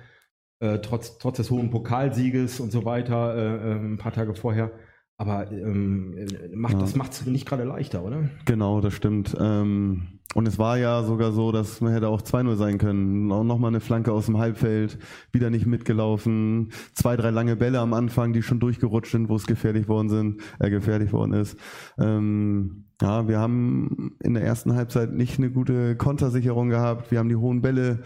äh, 0.59 0.79
trotz, 0.79 1.17
trotz 1.17 1.37
des 1.37 1.51
hohen 1.51 1.69
Pokalsieges 1.69 2.59
und 2.59 2.71
so 2.71 2.85
weiter, 2.85 3.35
äh, 3.35 3.71
äh, 3.71 3.75
ein 3.75 3.97
paar 3.97 4.13
Tage 4.13 4.33
vorher. 4.35 4.71
Aber 5.19 5.51
ähm, 5.51 6.27
macht, 6.53 6.73
ja. 6.73 6.79
das 6.79 6.95
macht 6.95 7.11
es 7.11 7.25
nicht 7.25 7.47
gerade 7.47 7.63
leichter, 7.63 8.03
oder? 8.03 8.29
Genau, 8.45 8.81
das 8.81 8.93
stimmt. 8.93 9.35
Ähm, 9.39 10.19
und 10.35 10.47
es 10.47 10.59
war 10.59 10.77
ja 10.77 11.01
sogar 11.03 11.31
so, 11.31 11.51
dass 11.51 11.81
man 11.81 11.93
hätte 11.93 12.09
auch 12.09 12.21
2-0 12.21 12.55
sein 12.55 12.77
können. 12.77 13.25
Nochmal 13.25 13.69
eine 13.69 13.79
Flanke 13.79 14.11
aus 14.11 14.27
dem 14.27 14.37
Halbfeld, 14.37 14.99
wieder 15.31 15.49
nicht 15.49 15.65
mitgelaufen. 15.65 16.71
Zwei, 16.93 17.17
drei 17.17 17.31
lange 17.31 17.55
Bälle 17.55 17.79
am 17.79 17.93
Anfang, 17.93 18.33
die 18.33 18.43
schon 18.43 18.59
durchgerutscht 18.59 19.11
sind, 19.11 19.29
wo 19.29 19.35
es 19.35 19.47
gefährlich 19.47 19.87
worden 19.87 20.09
sind, 20.09 20.41
äh, 20.59 20.69
gefährlich 20.69 21.11
worden 21.13 21.33
ist. 21.33 21.57
Ähm, 21.97 22.86
ja, 23.01 23.27
wir 23.27 23.37
haben 23.37 24.15
in 24.23 24.33
der 24.33 24.43
ersten 24.43 24.73
Halbzeit 24.73 25.13
nicht 25.13 25.37
eine 25.37 25.51
gute 25.51 25.95
Kontersicherung 25.95 26.69
gehabt. 26.69 27.11
Wir 27.11 27.19
haben 27.19 27.29
die 27.29 27.35
hohen 27.35 27.61
Bälle, 27.61 27.99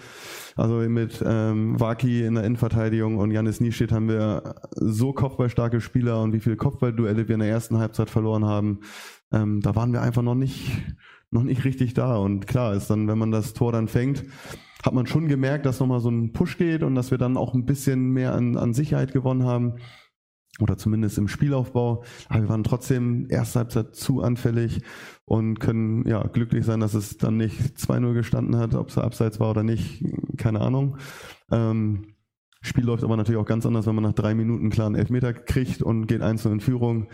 also 0.58 0.76
mit 0.80 1.24
ähm, 1.26 1.80
Waki 1.80 2.26
in 2.26 2.36
der 2.36 2.44
Innenverteidigung 2.44 3.18
und 3.18 3.32
Janis 3.32 3.62
Nieschit 3.62 3.94
haben 3.94 4.10
wir 4.10 4.56
so 4.76 5.14
kopfballstarke 5.14 5.80
Spieler 5.80 6.22
und 6.22 6.34
wie 6.34 6.42
viele 6.42 6.58
Kopfballduelle 6.58 7.30
wir 7.30 7.36
in 7.36 7.40
der 7.40 7.50
ersten 7.50 7.78
Halbzeit 7.78 8.10
verloren 8.10 8.44
haben. 8.44 8.82
Ähm, 9.32 9.62
da 9.62 9.76
waren 9.78 9.94
wir 9.94 10.02
einfach 10.02 10.24
noch 10.24 10.36
nicht, 10.36 10.72
noch 11.30 11.44
nicht 11.44 11.64
richtig 11.64 11.94
da. 11.94 12.18
Und 12.18 12.48
klar 12.48 12.74
ist 12.74 12.90
dann, 12.90 13.08
wenn 13.08 13.18
man 13.18 13.32
das 13.32 13.54
Tor 13.54 13.72
dann 13.72 13.88
fängt, 13.88 14.26
hat 14.84 14.94
man 14.94 15.08
schon 15.08 15.30
gemerkt, 15.30 15.66
dass 15.66 15.80
nochmal 15.80 16.02
so 16.02 16.10
ein 16.10 16.34
Push 16.34 16.58
geht 16.58 16.84
und 16.84 16.96
dass 16.96 17.12
wir 17.12 17.18
dann 17.18 17.38
auch 17.38 17.54
ein 17.54 17.66
bisschen 17.66 18.10
mehr 18.10 18.34
an, 18.34 18.58
an 18.58 18.74
Sicherheit 18.74 19.14
gewonnen 19.14 19.46
haben 19.46 19.76
oder 20.60 20.78
zumindest 20.78 21.18
im 21.18 21.28
Spielaufbau. 21.28 22.04
Aber 22.28 22.42
wir 22.42 22.50
waren 22.50 22.64
trotzdem 22.64 23.28
erste 23.30 23.60
Halbzeit 23.60 23.96
zu 23.96 24.22
anfällig 24.22 24.82
und 25.26 25.60
können 25.60 26.08
ja 26.08 26.22
glücklich 26.28 26.66
sein, 26.66 26.80
dass 26.80 26.94
es 26.94 27.18
dann 27.18 27.38
nicht 27.38 27.78
2-0 27.78 28.14
gestanden 28.14 28.58
hat, 28.58 28.76
ob 28.76 28.90
es 28.90 28.98
abseits 28.98 29.40
war 29.40 29.52
oder 29.52 29.64
nicht, 29.64 30.04
keine 30.38 30.62
Ahnung. 30.62 30.98
Ähm, 31.52 32.16
Spiel 32.62 32.84
läuft 32.84 33.04
aber 33.04 33.18
natürlich 33.18 33.42
auch 33.42 33.46
ganz 33.46 33.66
anders, 33.66 33.88
wenn 33.88 33.96
man 33.96 34.04
nach 34.04 34.14
drei 34.14 34.36
Minuten 34.36 34.64
einen 34.64 34.72
klaren 34.72 34.96
Elfmeter 34.96 35.34
kriegt 35.34 35.82
und 35.82 36.06
geht 36.06 36.22
einzeln 36.22 36.54
in 36.54 36.60
Führung. 36.60 37.10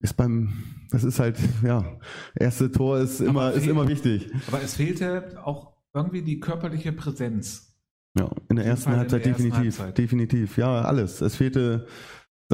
Ist 0.00 0.16
beim, 0.16 0.52
das 0.90 1.04
ist 1.04 1.20
halt, 1.20 1.38
ja, 1.62 1.98
erste 2.34 2.70
Tor 2.70 2.98
ist 2.98 3.20
immer, 3.20 3.52
ist 3.52 3.66
immer 3.66 3.88
wichtig. 3.88 4.30
Aber 4.46 4.62
es 4.62 4.74
fehlte 4.74 5.38
auch 5.44 5.74
irgendwie 5.94 6.22
die 6.22 6.40
körperliche 6.40 6.92
Präsenz. 6.92 7.76
Ja, 8.18 8.30
in 8.48 8.56
der 8.56 8.64
ersten 8.64 8.90
Halbzeit 8.90 9.24
der 9.24 9.32
ersten 9.32 9.44
definitiv, 9.44 9.78
Halbzeit. 9.78 9.98
definitiv. 9.98 10.56
Ja, 10.58 10.82
alles. 10.82 11.20
Es 11.20 11.36
fehlte 11.36 11.86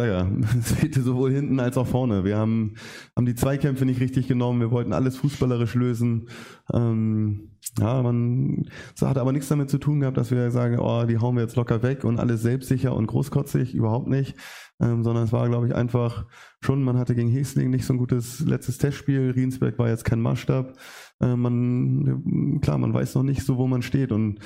ja, 0.05 0.31
es 0.59 0.73
fehlte 0.73 1.03
sowohl 1.03 1.33
hinten 1.33 1.59
als 1.61 1.79
auch 1.79 1.87
vorne. 1.87 2.25
Wir 2.25 2.37
haben, 2.37 2.75
haben 3.17 3.27
die 3.27 3.35
Zweikämpfe 3.35 3.87
nicht 3.87 4.01
richtig 4.01 4.29
genommen. 4.29 4.61
Wir 4.61 4.71
wollten 4.71 4.93
alles 4.93 5.17
fußballerisch 5.17 5.75
lösen. 5.75 6.29
Ähm, 6.73 7.53
ja, 7.79 8.03
man, 8.03 8.69
das 8.99 9.09
hat 9.09 9.19
aber 9.19 9.33
nichts 9.33 9.49
damit 9.49 9.71
zu 9.71 9.79
tun 9.79 10.01
gehabt, 10.01 10.17
dass 10.17 10.31
wir 10.31 10.51
sagen, 10.51 10.79
oh, 10.79 11.05
die 11.05 11.19
hauen 11.19 11.37
wir 11.37 11.43
jetzt 11.43 11.57
locker 11.57 11.83
weg 11.83 12.05
und 12.05 12.19
alles 12.19 12.43
selbstsicher 12.43 12.95
und 12.95 13.07
großkotzig. 13.07 13.75
Überhaupt 13.75 14.09
nicht. 14.09 14.37
Ähm, 14.79 15.03
sondern 15.03 15.25
es 15.25 15.33
war, 15.33 15.49
glaube 15.49 15.67
ich, 15.69 15.75
einfach 15.75 16.27
schon, 16.61 16.83
man 16.83 16.99
hatte 16.99 17.15
gegen 17.15 17.31
Hesling 17.31 17.71
nicht 17.71 17.87
so 17.87 17.95
ein 17.95 17.99
gutes 17.99 18.41
letztes 18.41 18.77
Testspiel. 18.77 19.31
Riensberg 19.31 19.79
war 19.79 19.89
jetzt 19.89 20.05
kein 20.05 20.21
Maßstab. 20.21 20.77
Äh, 21.21 21.37
man, 21.37 22.61
klar, 22.61 22.77
man 22.77 22.93
weiß 22.93 23.15
noch 23.15 23.23
nicht 23.23 23.43
so, 23.43 23.57
wo 23.57 23.67
man 23.67 23.81
steht 23.81 24.13
und 24.13 24.41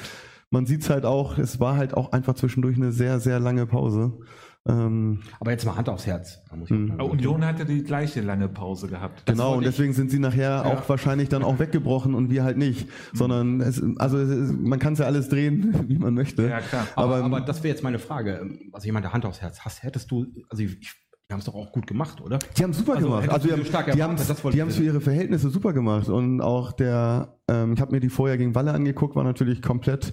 man 0.50 0.66
sieht 0.66 0.82
es 0.82 0.90
halt 0.90 1.04
auch, 1.04 1.38
es 1.38 1.60
war 1.60 1.76
halt 1.76 1.94
auch 1.94 2.12
einfach 2.12 2.34
zwischendurch 2.34 2.76
eine 2.76 2.92
sehr, 2.92 3.20
sehr 3.20 3.38
lange 3.38 3.66
Pause. 3.66 4.18
Ähm, 4.68 5.22
Aber 5.38 5.52
jetzt 5.52 5.64
mal 5.64 5.74
Hand 5.74 5.88
aufs 5.88 6.06
Herz. 6.06 6.42
Mhm. 6.52 7.00
Union 7.00 7.44
hatte 7.44 7.64
die 7.64 7.82
gleiche 7.82 8.20
lange 8.20 8.48
Pause 8.48 8.88
gehabt. 8.88 9.22
Das 9.24 9.34
genau, 9.34 9.56
und 9.56 9.64
deswegen 9.64 9.94
sind 9.94 10.10
sie 10.10 10.18
nachher 10.18 10.50
ja. 10.50 10.64
auch 10.64 10.86
wahrscheinlich 10.88 11.30
dann 11.30 11.42
auch 11.42 11.58
weggebrochen 11.58 12.14
und 12.14 12.30
wir 12.30 12.44
halt 12.44 12.58
nicht. 12.58 12.86
Mhm. 12.86 13.16
Sondern 13.16 13.60
es, 13.62 13.82
also 13.96 14.18
es, 14.18 14.52
man 14.52 14.78
kann 14.78 14.92
es 14.92 14.98
ja 14.98 15.06
alles 15.06 15.30
drehen, 15.30 15.74
wie 15.88 15.98
man 15.98 16.12
möchte. 16.12 16.46
Ja, 16.46 16.60
klar. 16.60 16.86
Aber, 16.94 17.16
aber, 17.16 17.24
aber 17.24 17.40
das 17.40 17.62
wäre 17.62 17.74
jetzt 17.74 17.82
meine 17.82 17.98
Frage. 17.98 18.50
Also 18.72 18.86
ich 18.86 18.92
meine, 18.92 19.12
Hand 19.12 19.24
aufs 19.24 19.40
Herz. 19.40 19.60
Hast, 19.60 19.82
hättest 19.82 20.10
du, 20.10 20.26
also 20.50 20.62
ich, 20.62 20.78
die 20.78 21.32
haben 21.32 21.40
es 21.40 21.46
doch 21.46 21.54
auch 21.54 21.72
gut 21.72 21.86
gemacht, 21.86 22.20
oder? 22.20 22.38
Die 22.58 22.62
haben 22.62 22.72
super 22.74 22.96
also, 22.96 23.08
gemacht. 23.08 23.30
Also 23.30 23.48
die 23.48 23.54
haben, 23.54 23.62
die 23.62 24.02
haben, 24.02 24.16
die 24.52 24.60
haben 24.60 24.68
es 24.68 24.76
für 24.76 24.84
ihre 24.84 25.00
Verhältnisse 25.00 25.48
super 25.48 25.72
gemacht. 25.72 26.08
Und 26.08 26.42
auch 26.42 26.72
der, 26.72 27.38
ähm, 27.48 27.72
ich 27.72 27.80
habe 27.80 27.92
mir 27.92 28.00
die 28.00 28.10
vorher 28.10 28.36
gegen 28.36 28.54
Walle 28.54 28.72
angeguckt, 28.72 29.16
war 29.16 29.24
natürlich 29.24 29.62
komplett 29.62 30.12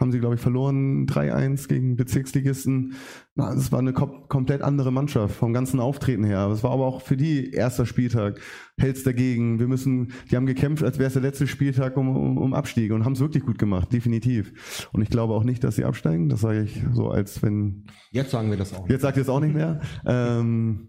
haben 0.00 0.10
sie, 0.10 0.18
glaube 0.18 0.34
ich, 0.34 0.40
verloren 0.40 1.06
3-1 1.06 1.68
gegen 1.68 1.96
Bezirksligisten. 1.96 2.94
Na, 3.36 3.54
das 3.54 3.70
war 3.70 3.78
eine 3.78 3.92
kom 3.92 4.28
komplett 4.28 4.62
andere 4.62 4.90
Mannschaft 4.90 5.36
vom 5.36 5.52
ganzen 5.52 5.78
Auftreten 5.78 6.24
her. 6.24 6.48
Es 6.48 6.64
war 6.64 6.72
aber 6.72 6.84
auch 6.86 7.00
für 7.00 7.16
die 7.16 7.52
erster 7.52 7.86
Spieltag. 7.86 8.40
Hält's 8.76 9.04
dagegen. 9.04 9.60
Wir 9.60 9.68
müssen, 9.68 10.12
die 10.30 10.36
haben 10.36 10.46
gekämpft, 10.46 10.82
als 10.82 10.98
wäre 10.98 11.06
es 11.06 11.12
der 11.12 11.22
letzte 11.22 11.46
Spieltag 11.46 11.96
um, 11.96 12.08
um, 12.16 12.38
um 12.38 12.54
Abstieg 12.54 12.92
und 12.92 13.04
haben 13.04 13.12
es 13.12 13.20
wirklich 13.20 13.44
gut 13.44 13.58
gemacht, 13.58 13.92
definitiv. 13.92 14.88
Und 14.92 15.02
ich 15.02 15.10
glaube 15.10 15.34
auch 15.34 15.44
nicht, 15.44 15.62
dass 15.62 15.76
sie 15.76 15.84
absteigen. 15.84 16.28
Das 16.28 16.40
sage 16.40 16.62
ich 16.62 16.82
so, 16.92 17.10
als 17.10 17.42
wenn. 17.42 17.86
Jetzt 18.10 18.32
sagen 18.32 18.50
wir 18.50 18.56
das 18.56 18.72
auch. 18.72 18.82
Nicht. 18.82 18.90
Jetzt 18.90 19.02
sagt 19.02 19.16
ihr 19.16 19.22
es 19.22 19.28
auch 19.28 19.40
nicht 19.40 19.54
mehr. 19.54 19.80
ähm, 20.06 20.88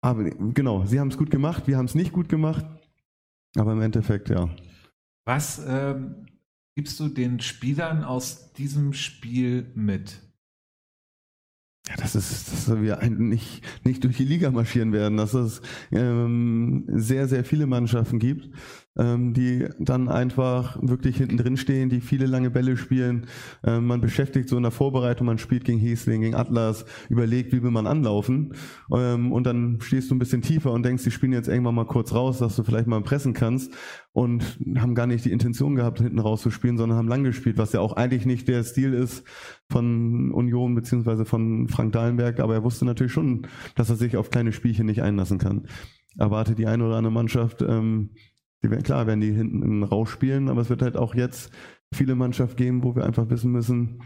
aber 0.00 0.30
genau, 0.30 0.86
sie 0.86 1.00
haben 1.00 1.08
es 1.08 1.18
gut 1.18 1.30
gemacht, 1.30 1.66
wir 1.66 1.76
haben 1.76 1.86
es 1.86 1.94
nicht 1.94 2.12
gut 2.12 2.28
gemacht. 2.28 2.64
Aber 3.56 3.72
im 3.72 3.82
Endeffekt, 3.82 4.28
ja. 4.28 4.48
Was 5.24 5.62
ähm, 5.66 6.27
gibst 6.78 7.00
du 7.00 7.08
den 7.08 7.40
Spielern 7.40 8.04
aus 8.04 8.52
diesem 8.52 8.92
Spiel 8.92 9.72
mit? 9.74 10.22
Ja, 11.88 11.96
das 11.96 12.14
ist, 12.14 12.52
dass 12.52 12.80
wir 12.80 13.04
nicht, 13.10 13.62
nicht 13.84 14.04
durch 14.04 14.16
die 14.18 14.24
Liga 14.24 14.52
marschieren 14.52 14.92
werden, 14.92 15.16
dass 15.16 15.34
es 15.34 15.60
ähm, 15.90 16.84
sehr, 16.86 17.26
sehr 17.26 17.44
viele 17.44 17.66
Mannschaften 17.66 18.20
gibt, 18.20 18.54
die 18.98 19.66
dann 19.78 20.08
einfach 20.08 20.78
wirklich 20.82 21.18
hinten 21.18 21.36
drin 21.36 21.56
stehen, 21.56 21.88
die 21.88 22.00
viele 22.00 22.26
lange 22.26 22.50
Bälle 22.50 22.76
spielen. 22.76 23.26
Ähm, 23.64 23.86
man 23.86 24.00
beschäftigt 24.00 24.48
so 24.48 24.56
in 24.56 24.62
der 24.64 24.72
Vorbereitung, 24.72 25.26
man 25.26 25.38
spielt 25.38 25.64
gegen 25.64 25.78
Hesling, 25.78 26.22
gegen 26.22 26.34
Atlas, 26.34 26.84
überlegt, 27.08 27.52
wie 27.52 27.62
will 27.62 27.70
man 27.70 27.86
anlaufen. 27.86 28.54
Ähm, 28.92 29.32
und 29.32 29.44
dann 29.44 29.78
stehst 29.80 30.10
du 30.10 30.14
ein 30.14 30.18
bisschen 30.18 30.42
tiefer 30.42 30.72
und 30.72 30.84
denkst, 30.84 31.04
die 31.04 31.10
spielen 31.10 31.32
jetzt 31.32 31.48
irgendwann 31.48 31.74
mal 31.74 31.86
kurz 31.86 32.12
raus, 32.12 32.38
dass 32.38 32.56
du 32.56 32.64
vielleicht 32.64 32.88
mal 32.88 33.00
pressen 33.02 33.34
kannst 33.34 33.72
und 34.12 34.58
haben 34.78 34.94
gar 34.94 35.06
nicht 35.06 35.24
die 35.24 35.30
Intention 35.32 35.76
gehabt, 35.76 36.00
hinten 36.00 36.18
rauszuspielen, 36.18 36.76
sondern 36.76 36.98
haben 36.98 37.08
lang 37.08 37.22
gespielt, 37.22 37.56
was 37.56 37.72
ja 37.72 37.80
auch 37.80 37.92
eigentlich 37.92 38.26
nicht 38.26 38.48
der 38.48 38.64
Stil 38.64 38.94
ist 38.94 39.22
von 39.70 40.32
Union 40.32 40.74
beziehungsweise 40.74 41.24
von 41.24 41.68
Frank 41.68 41.92
Dahlenberg, 41.92 42.40
aber 42.40 42.54
er 42.54 42.64
wusste 42.64 42.84
natürlich 42.84 43.12
schon, 43.12 43.46
dass 43.76 43.90
er 43.90 43.96
sich 43.96 44.16
auf 44.16 44.30
kleine 44.30 44.52
Spielchen 44.52 44.86
nicht 44.86 45.02
einlassen 45.02 45.38
kann. 45.38 45.68
Erwarte 46.16 46.54
die 46.54 46.66
eine 46.66 46.84
oder 46.84 46.96
andere 46.96 47.12
Mannschaft, 47.12 47.62
ähm, 47.62 48.10
die 48.62 48.70
werden, 48.70 48.82
klar, 48.82 49.06
werden 49.06 49.20
die 49.20 49.32
hinten 49.32 49.82
rausspielen, 49.82 50.48
aber 50.48 50.60
es 50.60 50.70
wird 50.70 50.82
halt 50.82 50.96
auch 50.96 51.14
jetzt 51.14 51.50
viele 51.92 52.14
Mannschaft 52.14 52.56
geben, 52.56 52.82
wo 52.82 52.94
wir 52.94 53.04
einfach 53.04 53.30
wissen 53.30 53.52
müssen, 53.52 54.02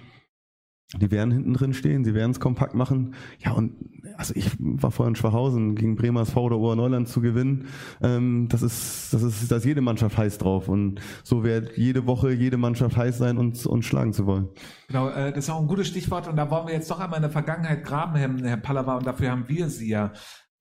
die 1.00 1.11
werden 1.11 1.30
hinten 1.30 1.55
drin 1.55 1.72
stehen, 1.72 2.05
sie 2.05 2.14
werden 2.14 2.32
es 2.32 2.40
kompakt 2.40 2.74
machen. 2.74 3.14
Ja, 3.38 3.53
und 3.53 3.76
also 4.16 4.34
ich 4.36 4.50
war 4.59 4.90
vorher 4.90 5.09
in 5.09 5.16
Schwachhausen 5.16 5.74
gegen 5.74 5.96
Bremersv 5.96 6.36
oder 6.36 6.59
Ober-Neuland 6.59 7.09
zu 7.09 7.22
gewinnen. 7.22 7.68
Ähm, 8.03 8.48
das 8.50 8.62
ist, 8.62 9.12
das 9.12 9.22
ist, 9.22 9.50
da 9.50 9.57
ist 9.57 9.64
jede 9.64 9.80
Mannschaft 9.80 10.18
heiß 10.18 10.38
drauf. 10.38 10.68
Und 10.68 11.00
so 11.24 11.44
wird 11.44 11.78
jede 11.78 12.07
Woche 12.07 12.32
jede 12.32 12.59
Mannschaft 12.59 12.96
heiß 12.96 13.16
sein, 13.18 13.38
uns, 13.38 13.64
uns 13.64 13.86
schlagen 13.86 14.12
zu 14.12 14.26
wollen. 14.26 14.48
Genau, 14.88 15.09
äh, 15.09 15.32
das 15.32 15.44
ist 15.44 15.50
auch 15.50 15.61
ein 15.61 15.66
gutes 15.66 15.88
Stichwort. 15.88 16.28
Und 16.28 16.36
da 16.36 16.50
wollen 16.50 16.66
wir 16.66 16.74
jetzt 16.74 16.90
doch 16.90 17.00
einmal 17.00 17.16
in 17.18 17.22
der 17.22 17.30
Vergangenheit 17.30 17.84
graben, 17.84 18.16
Herr, 18.16 18.30
Herr 18.42 18.57
Pallava, 18.59 18.98
und 18.98 19.07
dafür 19.07 19.30
haben 19.30 19.48
wir 19.48 19.70
Sie 19.70 19.88
ja. 19.88 20.12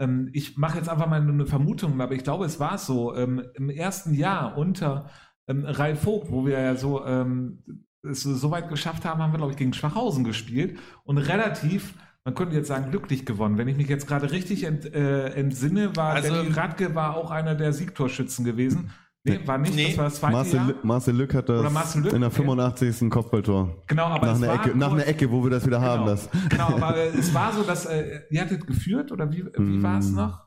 Ähm, 0.01 0.29
ich 0.33 0.57
mache 0.57 0.77
jetzt 0.77 0.89
einfach 0.89 1.07
mal 1.07 1.21
eine 1.21 1.45
Vermutung, 1.45 2.01
aber 2.01 2.13
ich 2.13 2.23
glaube, 2.23 2.45
es 2.45 2.59
war 2.59 2.77
so. 2.77 3.15
Ähm, 3.15 3.43
Im 3.53 3.69
ersten 3.69 4.13
Jahr 4.13 4.57
unter 4.57 5.09
ähm, 5.47 5.63
Ralf 5.65 6.01
Vogt, 6.01 6.31
wo 6.31 6.45
wir 6.45 6.59
ja 6.59 6.75
so 6.75 7.05
ähm, 7.05 7.63
es 8.03 8.23
so 8.23 8.51
weit 8.51 8.67
geschafft 8.67 9.05
haben, 9.05 9.21
haben 9.21 9.31
wir, 9.31 9.37
glaube 9.37 9.51
ich, 9.51 9.57
gegen 9.57 9.73
Schwachhausen 9.73 10.23
gespielt 10.23 10.79
und 11.03 11.19
relativ 11.19 11.93
man 12.23 12.35
könnte 12.35 12.55
jetzt 12.55 12.67
sagen, 12.67 12.91
glücklich 12.91 13.25
gewonnen. 13.25 13.57
Wenn 13.57 13.67
ich 13.67 13.77
mich 13.77 13.87
jetzt 13.87 14.07
gerade 14.07 14.31
richtig 14.31 14.63
ent, 14.63 14.85
äh, 14.93 15.29
entsinne, 15.29 15.95
war 15.95 16.13
also, 16.13 16.29
Danny 16.29 16.49
Radke 16.49 16.93
war 16.93 17.15
auch 17.15 17.31
einer 17.31 17.55
der 17.55 17.73
Siegtorschützen 17.73 18.45
gewesen. 18.45 18.91
Nee, 19.24 19.39
war 19.45 19.57
nicht, 19.59 19.76
Nee. 19.76 19.88
das 19.89 19.97
war 19.97 20.05
das 20.05 20.15
zweite 20.15 20.34
Marcel, 20.34 20.55
Jahr. 20.55 20.74
Marcel 20.82 21.15
Lück 21.15 21.34
hat 21.36 21.47
das 21.49 21.72
Marcel 21.72 22.01
Lück, 22.03 22.13
in 22.13 22.22
der 22.22 22.30
okay. 22.30 22.38
85. 22.38 23.09
Kopfballtor. 23.11 23.84
Genau, 23.88 24.05
aber 24.05 24.26
Nach 24.28 24.34
es 24.36 24.41
einer, 24.43 24.47
war 24.53 24.65
Ecke, 24.65 24.78
nach 24.78 24.89
kurz- 24.89 25.01
einer 25.01 25.07
Ecke, 25.09 25.32
wo 25.32 25.43
wir 25.43 25.51
das 25.51 25.65
wieder 25.65 25.80
haben. 25.82 26.05
Genau, 26.05 26.11
Das. 26.15 26.30
genau 26.49 26.65
aber 26.78 26.97
es 27.19 27.34
war 27.34 27.53
so, 27.53 27.61
dass 27.63 27.86
äh, 27.86 28.22
ihr 28.32 28.41
hattet 28.41 28.65
geführt 28.65 29.11
oder 29.11 29.32
wie, 29.32 29.45
wie 29.45 29.78
Mm. 29.78 29.84
war 29.84 29.99
es 29.99 30.09
noch? 30.09 30.41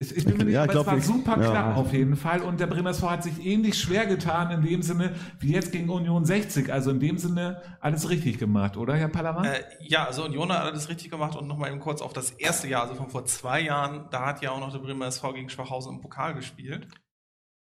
Ich, 0.00 0.16
ich 0.16 0.24
bin 0.24 0.36
mir 0.36 0.44
nicht, 0.44 0.54
Ja, 0.54 0.62
aber 0.62 0.72
ich 0.72 0.76
es 0.78 0.84
glaub, 0.84 0.86
war 0.86 0.98
ich- 0.98 1.04
super 1.04 1.40
ja. 1.42 1.50
knapp 1.50 1.76
auf 1.76 1.92
jeden 1.92 2.14
Fall 2.14 2.40
und 2.42 2.60
der 2.60 2.66
Bremer 2.68 2.90
SV 2.90 3.10
hat 3.10 3.22
sich 3.24 3.44
ähnlich 3.44 3.76
schwer 3.80 4.06
getan 4.06 4.50
in 4.52 4.62
dem 4.62 4.82
Sinne 4.82 5.14
wie 5.40 5.52
jetzt 5.52 5.72
gegen 5.72 5.88
Union 5.88 6.24
60. 6.24 6.72
Also 6.72 6.90
in 6.92 7.00
dem 7.00 7.18
Sinne 7.18 7.62
alles 7.80 8.10
richtig 8.10 8.38
gemacht, 8.38 8.76
oder 8.76 8.94
Herr 8.94 9.08
Palawan? 9.08 9.44
Äh, 9.44 9.60
ja, 9.80 10.04
also 10.04 10.24
Union 10.24 10.52
hat 10.52 10.60
alles 10.62 10.88
richtig 10.88 11.10
gemacht 11.10 11.36
und 11.36 11.48
nochmal 11.48 11.70
eben 11.70 11.80
kurz 11.80 12.00
auf 12.00 12.12
das 12.12 12.30
erste 12.30 12.68
Jahr, 12.68 12.82
also 12.82 12.94
von 12.94 13.08
vor 13.08 13.24
zwei 13.24 13.60
Jahren, 13.60 14.06
da 14.12 14.26
hat 14.26 14.40
ja 14.42 14.50
auch 14.52 14.60
noch 14.60 14.70
der 14.72 14.78
Bremer 14.80 15.06
SV 15.06 15.32
gegen 15.32 15.48
Schwachhausen 15.48 15.94
im 15.96 16.00
Pokal 16.00 16.34
gespielt. 16.34 16.86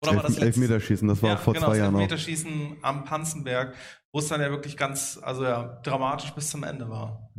Oder 0.01 0.15
war 0.17 0.23
das 0.23 0.35
Elf, 0.37 0.43
Elfmeterschießen, 0.47 1.07
das 1.07 1.21
war 1.23 1.31
ja, 1.31 1.37
vor 1.37 1.53
genau, 1.53 1.65
zwei 1.67 1.71
das 1.73 1.79
Jahren 1.79 1.95
auch. 1.95 1.99
Elfmeterschießen 1.99 2.77
am 2.81 3.05
Panzenberg, 3.05 3.73
wo 4.11 4.19
es 4.19 4.27
dann 4.27 4.41
ja 4.41 4.49
wirklich 4.49 4.77
ganz, 4.77 5.19
also 5.21 5.43
ja, 5.43 5.79
dramatisch 5.83 6.31
bis 6.31 6.49
zum 6.49 6.63
Ende 6.63 6.89
war. 6.89 7.31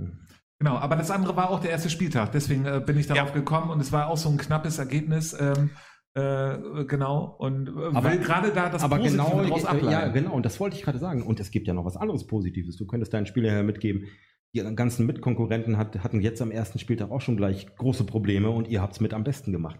Genau, 0.58 0.76
aber 0.76 0.96
das 0.96 1.10
andere 1.10 1.36
war 1.36 1.50
auch 1.50 1.60
der 1.60 1.70
erste 1.70 1.90
Spieltag, 1.90 2.32
deswegen 2.32 2.64
äh, 2.64 2.82
bin 2.84 2.98
ich 2.98 3.06
darauf 3.06 3.28
Ja. 3.28 3.34
gekommen 3.34 3.70
und 3.70 3.80
es 3.80 3.92
war 3.92 4.08
auch 4.08 4.16
so 4.16 4.28
ein 4.30 4.38
knappes 4.38 4.78
Ergebnis. 4.78 5.36
Ähm, 5.38 5.70
äh, 6.14 6.84
genau, 6.86 7.36
und 7.38 7.68
äh, 7.68 7.94
Aber- 7.94 8.10
will 8.10 8.18
gerade 8.20 8.50
da 8.52 8.70
das 8.70 8.82
aber 8.82 8.96
Positive 8.96 9.22
genau, 9.22 9.42
daraus 9.42 9.64
äh, 9.64 9.66
ableiten. 9.66 9.90
ja, 9.90 10.08
genau, 10.08 10.32
und 10.32 10.46
das 10.46 10.58
wollte 10.58 10.74
ich 10.76 10.82
gerade 10.82 10.98
sagen. 10.98 11.22
Und 11.22 11.40
es 11.40 11.50
gibt 11.50 11.68
ja 11.68 11.74
noch 11.74 11.84
was 11.84 11.98
anderes 11.98 12.26
Positives. 12.26 12.76
Du 12.78 12.86
könntest 12.86 13.12
deinen 13.12 13.26
Spieler 13.26 13.52
ja 13.52 13.62
mitgeben. 13.62 14.06
Die 14.54 14.62
ganzen 14.74 15.04
Mitkonkurrenten 15.04 15.76
hat, 15.76 15.98
hatten 16.02 16.22
jetzt 16.22 16.40
am 16.40 16.50
ersten 16.50 16.78
Spieltag 16.78 17.10
auch 17.10 17.20
schon 17.20 17.36
gleich 17.36 17.66
große 17.76 18.04
Probleme 18.04 18.48
und 18.48 18.66
ihr 18.68 18.80
habt 18.80 18.94
es 18.94 19.00
mit 19.00 19.12
am 19.12 19.24
besten 19.24 19.52
gemacht. 19.52 19.78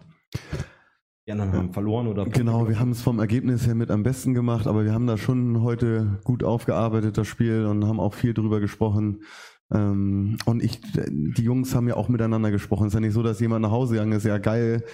Die 1.27 1.33
anderen 1.33 1.51
haben 1.51 1.73
verloren 1.73 2.07
oder 2.07 2.23
Genau, 2.25 2.69
wir 2.69 2.79
haben 2.79 2.91
es 2.91 3.01
vom 3.01 3.19
Ergebnis 3.19 3.67
her 3.67 3.75
mit 3.75 3.91
am 3.91 4.01
besten 4.01 4.33
gemacht, 4.33 4.65
aber 4.65 4.85
wir 4.85 4.93
haben 4.93 5.07
da 5.07 5.17
schon 5.17 5.61
heute 5.61 6.19
gut 6.23 6.41
aufgearbeitet, 6.41 7.17
das 7.17 7.27
Spiel, 7.27 7.65
und 7.65 7.85
haben 7.85 7.99
auch 7.99 8.13
viel 8.13 8.33
drüber 8.33 8.61
gesprochen. 8.61 9.23
Ähm, 9.69 10.37
und 10.45 10.63
ich, 10.63 10.79
die 10.95 11.41
Jungs 11.43 11.75
haben 11.75 11.89
ja 11.89 11.95
auch 11.97 12.07
miteinander 12.07 12.49
gesprochen. 12.49 12.83
Es 12.87 12.91
ist 12.91 12.93
ja 12.93 12.99
nicht 13.01 13.13
so, 13.13 13.23
dass 13.23 13.41
jemand 13.41 13.63
nach 13.63 13.71
Hause 13.71 13.95
gegangen 13.95 14.13
ist, 14.13 14.23
ja 14.25 14.37
geil, 14.37 14.85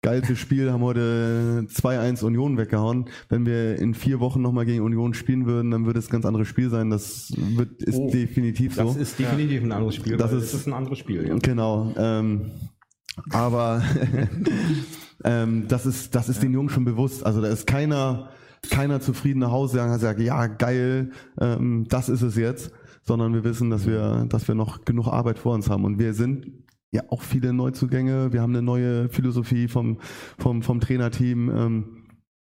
geilstes 0.00 0.38
Spiel, 0.38 0.72
haben 0.72 0.80
heute 0.82 1.66
2-1 1.68 2.24
Union 2.24 2.56
weggehauen. 2.56 3.10
Wenn 3.28 3.44
wir 3.44 3.78
in 3.78 3.92
vier 3.92 4.20
Wochen 4.20 4.40
nochmal 4.40 4.64
gegen 4.64 4.82
Union 4.82 5.12
spielen 5.12 5.44
würden, 5.44 5.70
dann 5.70 5.84
würde 5.84 5.98
es 5.98 6.08
ein 6.08 6.12
ganz 6.12 6.24
anderes 6.24 6.48
Spiel 6.48 6.70
sein. 6.70 6.88
Das 6.88 7.30
wird, 7.36 7.82
ist 7.82 7.98
Oh, 7.98 8.10
definitiv 8.10 8.74
so. 8.74 8.84
Das 8.84 8.96
ist 8.96 9.18
definitiv 9.18 9.62
ein 9.62 9.72
anderes 9.72 9.96
Spiel. 9.96 10.16
Das 10.16 10.32
ist- 10.32 10.54
ist 10.54 10.66
ein 10.66 10.72
anderes 10.72 10.98
Spiel. 10.98 11.28
Ja. 11.28 11.36
Genau. 11.36 11.92
Ähm, 11.98 12.52
aber 13.30 13.82
ähm, 15.22 15.66
das 15.68 15.86
ist, 15.86 16.14
das 16.14 16.28
ist 16.28 16.42
den 16.42 16.52
Jungs 16.52 16.72
schon 16.72 16.84
bewusst. 16.84 17.24
Also 17.24 17.40
da 17.40 17.48
ist 17.48 17.66
keiner, 17.66 18.30
keiner 18.70 19.00
zufrieden 19.00 19.40
nach 19.40 19.50
Hause 19.50 19.74
gegangen 19.74 19.92
hat 19.92 20.00
gesagt, 20.00 20.20
ja 20.20 20.46
geil, 20.46 21.10
ähm, 21.40 21.86
das 21.88 22.08
ist 22.08 22.22
es 22.22 22.36
jetzt, 22.36 22.72
sondern 23.02 23.34
wir 23.34 23.44
wissen, 23.44 23.70
dass 23.70 23.86
wir, 23.86 24.26
dass 24.28 24.48
wir 24.48 24.54
noch 24.54 24.84
genug 24.84 25.08
Arbeit 25.08 25.38
vor 25.38 25.54
uns 25.54 25.70
haben 25.70 25.84
und 25.84 25.98
wir 25.98 26.14
sind 26.14 26.64
ja 26.90 27.02
auch 27.08 27.22
viele 27.22 27.52
Neuzugänge. 27.52 28.32
Wir 28.32 28.40
haben 28.40 28.52
eine 28.54 28.62
neue 28.62 29.08
Philosophie 29.08 29.68
vom 29.68 29.98
vom 30.38 30.62
vom 30.62 30.80
Trainerteam. 30.80 31.50
Ähm, 31.50 32.04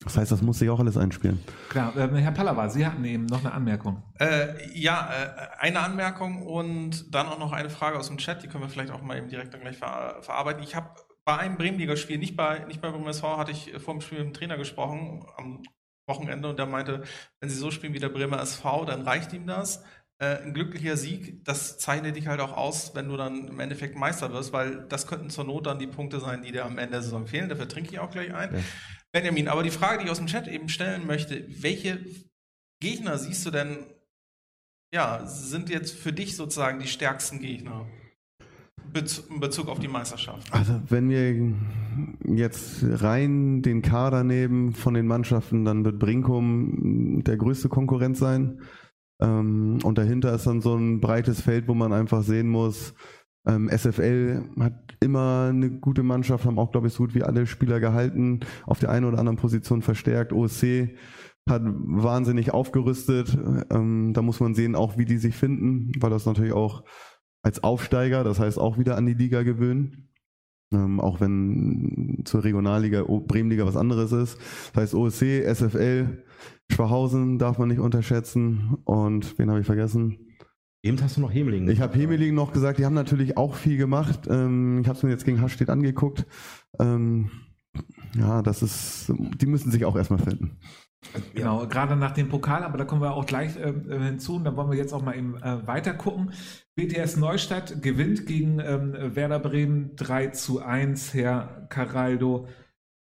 das 0.04 0.18
heißt, 0.18 0.32
das 0.32 0.42
muss 0.42 0.58
sich 0.58 0.70
auch 0.70 0.80
alles 0.80 0.98
einspielen. 0.98 1.40
Klar, 1.70 1.94
ähm, 1.96 2.16
Herr 2.16 2.32
Pallava, 2.32 2.70
Sie 2.70 2.86
hatten 2.86 3.06
eben 3.06 3.28
noch 3.28 3.42
eine 3.42 3.54
Anmerkung. 3.54 4.02
Äh, 4.20 4.48
ja, 4.74 5.10
äh, 5.12 5.60
eine 5.60 5.80
Anmerkung 5.80 6.42
und 6.42 7.14
dann 7.14 7.28
auch 7.28 7.38
noch 7.38 7.52
eine 7.52 7.70
Frage 7.70 8.00
aus 8.00 8.08
dem 8.08 8.18
Chat, 8.18 8.42
die 8.42 8.48
können 8.48 8.64
wir 8.64 8.70
vielleicht 8.70 8.92
auch 8.92 9.04
mal 9.04 9.18
eben 9.18 9.30
direkt 9.30 9.54
dann 9.54 9.62
gleich 9.62 9.78
ver 9.78 10.18
verarbeiten. 10.22 10.64
Ich 10.64 10.76
habe 10.76 10.90
bei 11.26 11.38
einem 11.38 11.58
Bremenliga-Spiel, 11.58 12.18
nicht 12.18 12.36
bei, 12.36 12.60
nicht 12.66 12.82
bei 12.82 12.90
Bremen 12.90 13.08
SV, 13.08 13.38
hatte 13.38 13.52
ich 13.52 13.72
vor 13.80 13.94
dem 13.94 14.02
Spiel 14.02 14.20
mit 14.20 14.28
dem 14.28 14.34
Trainer 14.34 14.58
gesprochen 14.58 15.26
am 15.38 15.62
Wochenende 16.08 16.50
und 16.50 16.58
der 16.58 16.66
meinte, 16.66 17.04
wenn 17.40 17.50
sie 17.50 17.58
so 17.58 17.72
spielen 17.72 17.94
wie 17.94 18.00
der 18.00 18.10
Bremer 18.10 18.42
SV, 18.42 18.86
dann 18.86 19.04
reicht 19.04 19.34
ihm 19.34 19.46
das. 19.46 19.84
Äh, 20.20 20.42
ein 20.44 20.54
glücklicher 20.54 20.98
Sieg, 20.98 21.44
das 21.46 21.78
zeichnet 21.78 22.16
dich 22.16 22.28
halt 22.28 22.42
auch 22.42 22.54
aus, 22.54 22.96
wenn 22.96 23.08
du 23.08 23.18
dann 23.18 23.48
im 23.48 23.60
Endeffekt 23.60 23.96
Meister 23.96 24.34
wirst, 24.34 24.52
weil 24.52 24.88
das 24.88 25.08
könnten 25.08 25.30
zur 25.30 25.46
Not 25.46 25.68
dann 25.68 25.80
die 25.80 25.88
Punkte 25.88 26.20
sein, 26.20 26.42
die 26.42 26.52
dir 26.52 26.66
am 26.66 26.78
Ende 26.78 26.94
der 26.94 27.02
Saison 27.02 27.28
fehlen. 27.28 27.50
Dafür 27.50 27.68
trinke 27.68 27.92
ich 27.92 28.00
auch 28.00 28.12
gleich 28.12 28.34
ein. 28.34 28.54
Ja. 28.54 28.62
Benjamin, 29.12 29.48
aber 29.48 29.64
die 29.64 29.72
Frage, 29.72 30.00
die 30.00 30.06
ich 30.06 30.12
aus 30.12 30.20
dem 30.20 30.28
Chat 30.28 30.48
eben 30.48 30.70
stellen 30.70 31.06
möchte, 31.06 31.46
welche 31.62 32.06
Gegner 32.82 33.18
siehst 33.18 33.46
du 33.46 33.52
denn, 33.52 33.86
ja, 34.94 35.26
sind 35.26 35.70
jetzt 35.70 35.94
für 35.94 36.14
dich 36.14 36.36
sozusagen 36.36 36.80
die 36.80 36.88
stärksten 36.88 37.40
Gegner 37.40 37.88
In 39.30 39.40
Bezug 39.40 39.70
auf 39.70 39.80
die 39.80 39.88
Meisterschaft? 39.88 40.52
Also 40.54 40.82
wenn 40.90 41.10
wir 41.10 41.54
jetzt 42.26 42.84
rein 42.84 43.62
den 43.62 43.82
Kader 43.82 44.24
nehmen 44.24 44.74
von 44.74 44.94
den 44.94 45.08
Mannschaften, 45.08 45.64
dann 45.64 45.86
wird 45.86 45.98
Brinkum 46.00 47.24
der 47.24 47.38
größte 47.38 47.70
Konkurrent 47.70 48.18
sein. 48.18 48.62
Ähm, 49.22 49.80
und 49.84 49.98
dahinter 49.98 50.34
ist 50.34 50.48
dann 50.48 50.62
so 50.62 50.76
ein 50.76 51.00
breites 51.00 51.42
Feld, 51.42 51.68
wo 51.68 51.74
man 51.74 51.94
einfach 51.94 52.24
sehen 52.24 52.50
muss, 52.50 52.94
ähm, 53.48 53.70
SFL 53.70 54.44
hat 54.60 54.74
immer 55.00 55.48
eine 55.50 55.72
gute 55.72 56.04
Mannschaft, 56.04 56.46
haben 56.46 56.60
auch, 56.60 56.72
glaube 56.72 56.88
ich, 56.88 56.94
so 56.94 57.04
gut 57.04 57.16
wie 57.16 57.24
alle 57.24 57.48
Spieler 57.48 57.80
gehalten, 57.80 58.42
auf 58.66 58.80
der 58.80 58.92
einen 58.92 59.06
oder 59.06 59.18
anderen 59.18 59.38
Position 59.38 59.82
verstärkt. 59.82 60.32
OSC 60.32 60.96
hat 61.50 61.64
wahnsinnig 61.66 62.54
aufgerüstet. 62.54 63.36
Ähm, 63.72 64.14
da 64.14 64.22
muss 64.22 64.40
man 64.40 64.54
sehen, 64.54 64.76
auch 64.76 64.98
wie 64.98 65.06
die 65.06 65.18
sich 65.18 65.36
finden, 65.36 65.92
weil 66.00 66.12
das 66.12 66.28
natürlich 66.28 66.54
auch 66.54 66.84
als 67.44 67.64
Aufsteiger, 67.64 68.24
das 68.24 68.40
heißt 68.40 68.60
auch 68.60 68.78
wieder 68.78 68.98
an 68.98 69.06
die 69.06 69.14
Liga 69.14 69.44
gewöhnen. 69.44 70.08
Ähm, 70.74 71.02
auch 71.02 71.20
wenn 71.20 72.22
zur 72.24 72.46
Regionalliga 72.46 73.04
O- 73.04 73.20
Bremenliga 73.20 73.66
was 73.66 73.76
anderes 73.76 74.14
ist. 74.14 74.38
Das 74.74 74.84
heißt 74.84 74.96
OSC, 74.96 75.44
SFL, 75.44 76.24
Schwachhausen 76.72 77.40
darf 77.40 77.58
man 77.58 77.68
nicht 77.68 77.80
unterschätzen. 77.80 78.78
Und 78.86 79.38
wen 79.38 79.50
habe 79.50 79.60
ich 79.60 79.66
vergessen? 79.66 80.18
Eben 80.84 81.00
hast 81.02 81.18
du 81.18 81.22
noch 81.22 81.32
Hemeling. 81.34 81.68
Ich 81.70 81.82
habe 81.82 81.98
Hemeling 81.98 82.34
noch 82.34 82.54
gesagt, 82.54 82.80
die 82.80 82.86
haben 82.86 82.94
natürlich 82.96 83.36
auch 83.38 83.56
viel 83.56 83.78
gemacht. 83.78 84.22
Ähm, 84.30 84.80
ich 84.80 84.88
habe 84.88 84.98
es 84.98 85.04
mir 85.04 85.10
jetzt 85.10 85.26
gegen 85.26 85.42
Hasstedt 85.42 85.70
angeguckt. 85.70 86.26
Ähm, 86.80 87.30
ja, 88.18 88.42
das 88.42 88.64
ist, 88.64 89.12
die 89.42 89.46
müssen 89.46 89.72
sich 89.72 89.84
auch 89.86 89.96
erstmal 89.96 90.20
finden. 90.20 90.58
Genau, 91.34 91.68
gerade 91.68 91.96
nach 91.96 92.12
dem 92.12 92.30
Pokal, 92.30 92.64
aber 92.64 92.78
da 92.78 92.86
kommen 92.86 93.02
wir 93.02 93.14
auch 93.14 93.26
gleich 93.26 93.58
äh, 93.58 93.74
hinzu 93.88 94.36
und 94.36 94.44
da 94.44 94.56
wollen 94.56 94.70
wir 94.70 94.78
jetzt 94.78 94.94
auch 94.94 95.02
mal 95.02 95.18
eben 95.18 95.36
äh, 95.38 95.66
weiter 95.66 95.94
gucken. 95.94 96.32
BTS 96.82 97.18
Neustadt 97.18 97.84
gewinnt 97.84 98.26
gegen 98.26 98.60
ähm, 98.60 99.16
Werder 99.16 99.40
Bremen 99.40 99.96
3 99.98 100.28
zu 100.28 100.62
1, 100.62 101.14
Herr 101.14 101.68
Caraldo. 101.70 102.48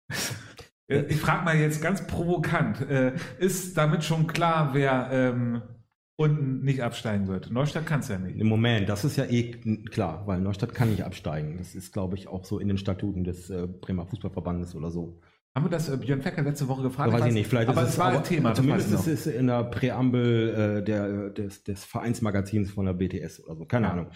Äh, 0.88 1.06
ich 1.08 1.20
frage 1.20 1.44
mal 1.44 1.58
jetzt 1.58 1.82
ganz 1.82 2.06
provokant, 2.06 2.80
äh, 2.88 3.16
ist 3.40 3.76
damit 3.76 4.04
schon 4.04 4.28
klar, 4.28 4.76
wer 4.76 5.10
ähm, 5.12 5.64
unten 6.16 6.64
nicht 6.64 6.84
absteigen 6.84 7.28
wird? 7.28 7.50
Neustadt 7.50 7.88
kann 7.88 8.02
es 8.02 8.08
ja 8.08 8.20
nicht. 8.20 8.38
Im 8.38 8.46
Moment, 8.46 8.88
das 8.88 9.04
ist 9.04 9.16
ja 9.16 9.26
eh 9.26 9.54
klar, 9.90 10.28
weil 10.28 10.40
Neustadt 10.42 10.76
kann 10.76 10.92
nicht 10.92 11.04
absteigen. 11.04 11.58
Das 11.58 11.74
ist, 11.74 11.92
glaube 11.92 12.14
ich, 12.18 12.28
auch 12.28 12.46
so 12.46 12.60
in 12.60 12.68
den 12.68 12.78
Statuten 12.78 13.24
des 13.24 13.50
äh, 13.50 13.66
Bremer 13.66 14.06
Fußballverbandes 14.06 14.76
oder 14.76 14.92
so. 14.92 15.20
Haben 15.56 15.66
wir 15.66 15.70
das 15.70 15.88
äh, 15.88 15.96
Björn 15.96 16.22
Fecker 16.22 16.42
letzte 16.42 16.68
Woche 16.68 16.84
gefragt? 16.84 17.14
weiß 17.14 17.28
ich 17.28 17.34
nicht, 17.34 17.48
vielleicht 17.48 17.70
aber 17.70 17.84
ist 17.84 17.90
es 17.90 17.98
war 17.98 18.12
ein 18.12 18.24
Thema. 18.26 18.54
Zumindest 18.54 18.92
ist 18.92 19.08
es 19.08 19.26
in 19.28 19.48
der 19.48 19.64
Präambel 19.64 20.80
äh, 20.80 20.84
der, 20.84 21.30
des, 21.30 21.64
des 21.64 21.86
Vereinsmagazins 21.86 22.72
von 22.72 22.86
der 22.86 22.94
BTS 22.94 23.42
oder 23.46 23.56
so, 23.56 23.66
keine 23.66 23.88
Ja. 23.88 23.94
Ahnung. 23.94 24.08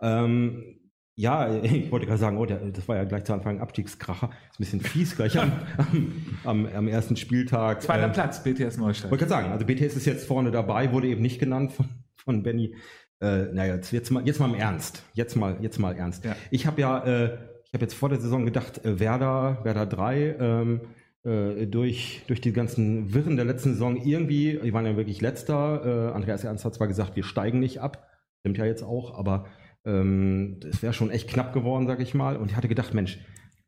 Ähm, 0.00 0.80
ja, 1.16 1.52
ich 1.62 1.90
wollte 1.90 2.06
gerade 2.06 2.20
sagen, 2.20 2.38
oh, 2.38 2.46
der, 2.46 2.58
das 2.58 2.86
war 2.86 2.94
ja 2.94 3.04
gleich 3.04 3.24
zu 3.24 3.32
Anfang 3.32 3.56
ein 3.56 3.60
Abstiegskracher. 3.60 4.30
Ist 4.50 4.54
ein 4.54 4.58
bisschen 4.58 4.80
fies 4.82 5.16
gleich 5.16 5.36
am, 5.36 5.50
am, 6.44 6.66
am, 6.66 6.86
ersten 6.86 7.16
Spieltag. 7.16 7.82
Zweiter 7.82 8.04
Ähm, 8.04 8.12
Platz, 8.12 8.44
BTS 8.44 8.76
Neustadt. 8.76 9.10
wollte 9.10 9.26
gerade 9.26 9.42
sagen, 9.42 9.52
also 9.52 9.66
BTS 9.66 9.96
ist 9.96 10.06
jetzt 10.06 10.28
vorne 10.28 10.52
dabei, 10.52 10.92
wurde 10.92 11.08
eben 11.08 11.22
nicht 11.22 11.40
genannt 11.40 11.72
von, 11.72 11.88
von 12.16 12.44
Benny. 12.44 12.76
Äh, 13.20 13.46
naja, 13.52 13.74
jetzt, 13.74 13.90
jetzt, 13.90 14.10
mal, 14.10 14.24
jetzt 14.26 14.38
mal 14.38 14.48
im 14.48 14.54
Ernst. 14.54 15.02
Jetzt 15.14 15.34
mal, 15.34 15.56
jetzt 15.60 15.78
mal 15.78 15.96
ernst. 15.96 16.24
Ja. 16.24 16.36
Ich 16.50 16.66
habe 16.66 16.80
ja, 16.80 17.04
äh, 17.04 17.38
ich 17.74 17.76
habe 17.76 17.86
jetzt 17.86 17.94
vor 17.94 18.08
der 18.08 18.20
Saison 18.20 18.44
gedacht, 18.44 18.84
äh, 18.84 19.00
Werder, 19.00 19.58
Werder 19.64 19.84
3, 19.84 20.36
ähm, 20.38 20.80
äh, 21.24 21.66
durch, 21.66 22.22
durch 22.28 22.40
die 22.40 22.52
ganzen 22.52 23.12
Wirren 23.12 23.34
der 23.34 23.44
letzten 23.44 23.70
Saison 23.70 23.96
irgendwie, 23.96 24.60
die 24.62 24.72
waren 24.72 24.86
ja 24.86 24.96
wirklich 24.96 25.20
letzter. 25.20 26.12
Äh, 26.12 26.14
Andreas 26.14 26.44
Ernst 26.44 26.64
hat 26.64 26.74
zwar 26.74 26.86
gesagt, 26.86 27.16
wir 27.16 27.24
steigen 27.24 27.58
nicht 27.58 27.80
ab, 27.80 28.06
stimmt 28.38 28.58
ja 28.58 28.64
jetzt 28.64 28.84
auch, 28.84 29.18
aber 29.18 29.46
ähm, 29.84 30.60
es 30.62 30.84
wäre 30.84 30.92
schon 30.92 31.10
echt 31.10 31.28
knapp 31.28 31.52
geworden, 31.52 31.88
sag 31.88 31.98
ich 31.98 32.14
mal. 32.14 32.36
Und 32.36 32.52
ich 32.52 32.56
hatte 32.56 32.68
gedacht, 32.68 32.94
Mensch, 32.94 33.18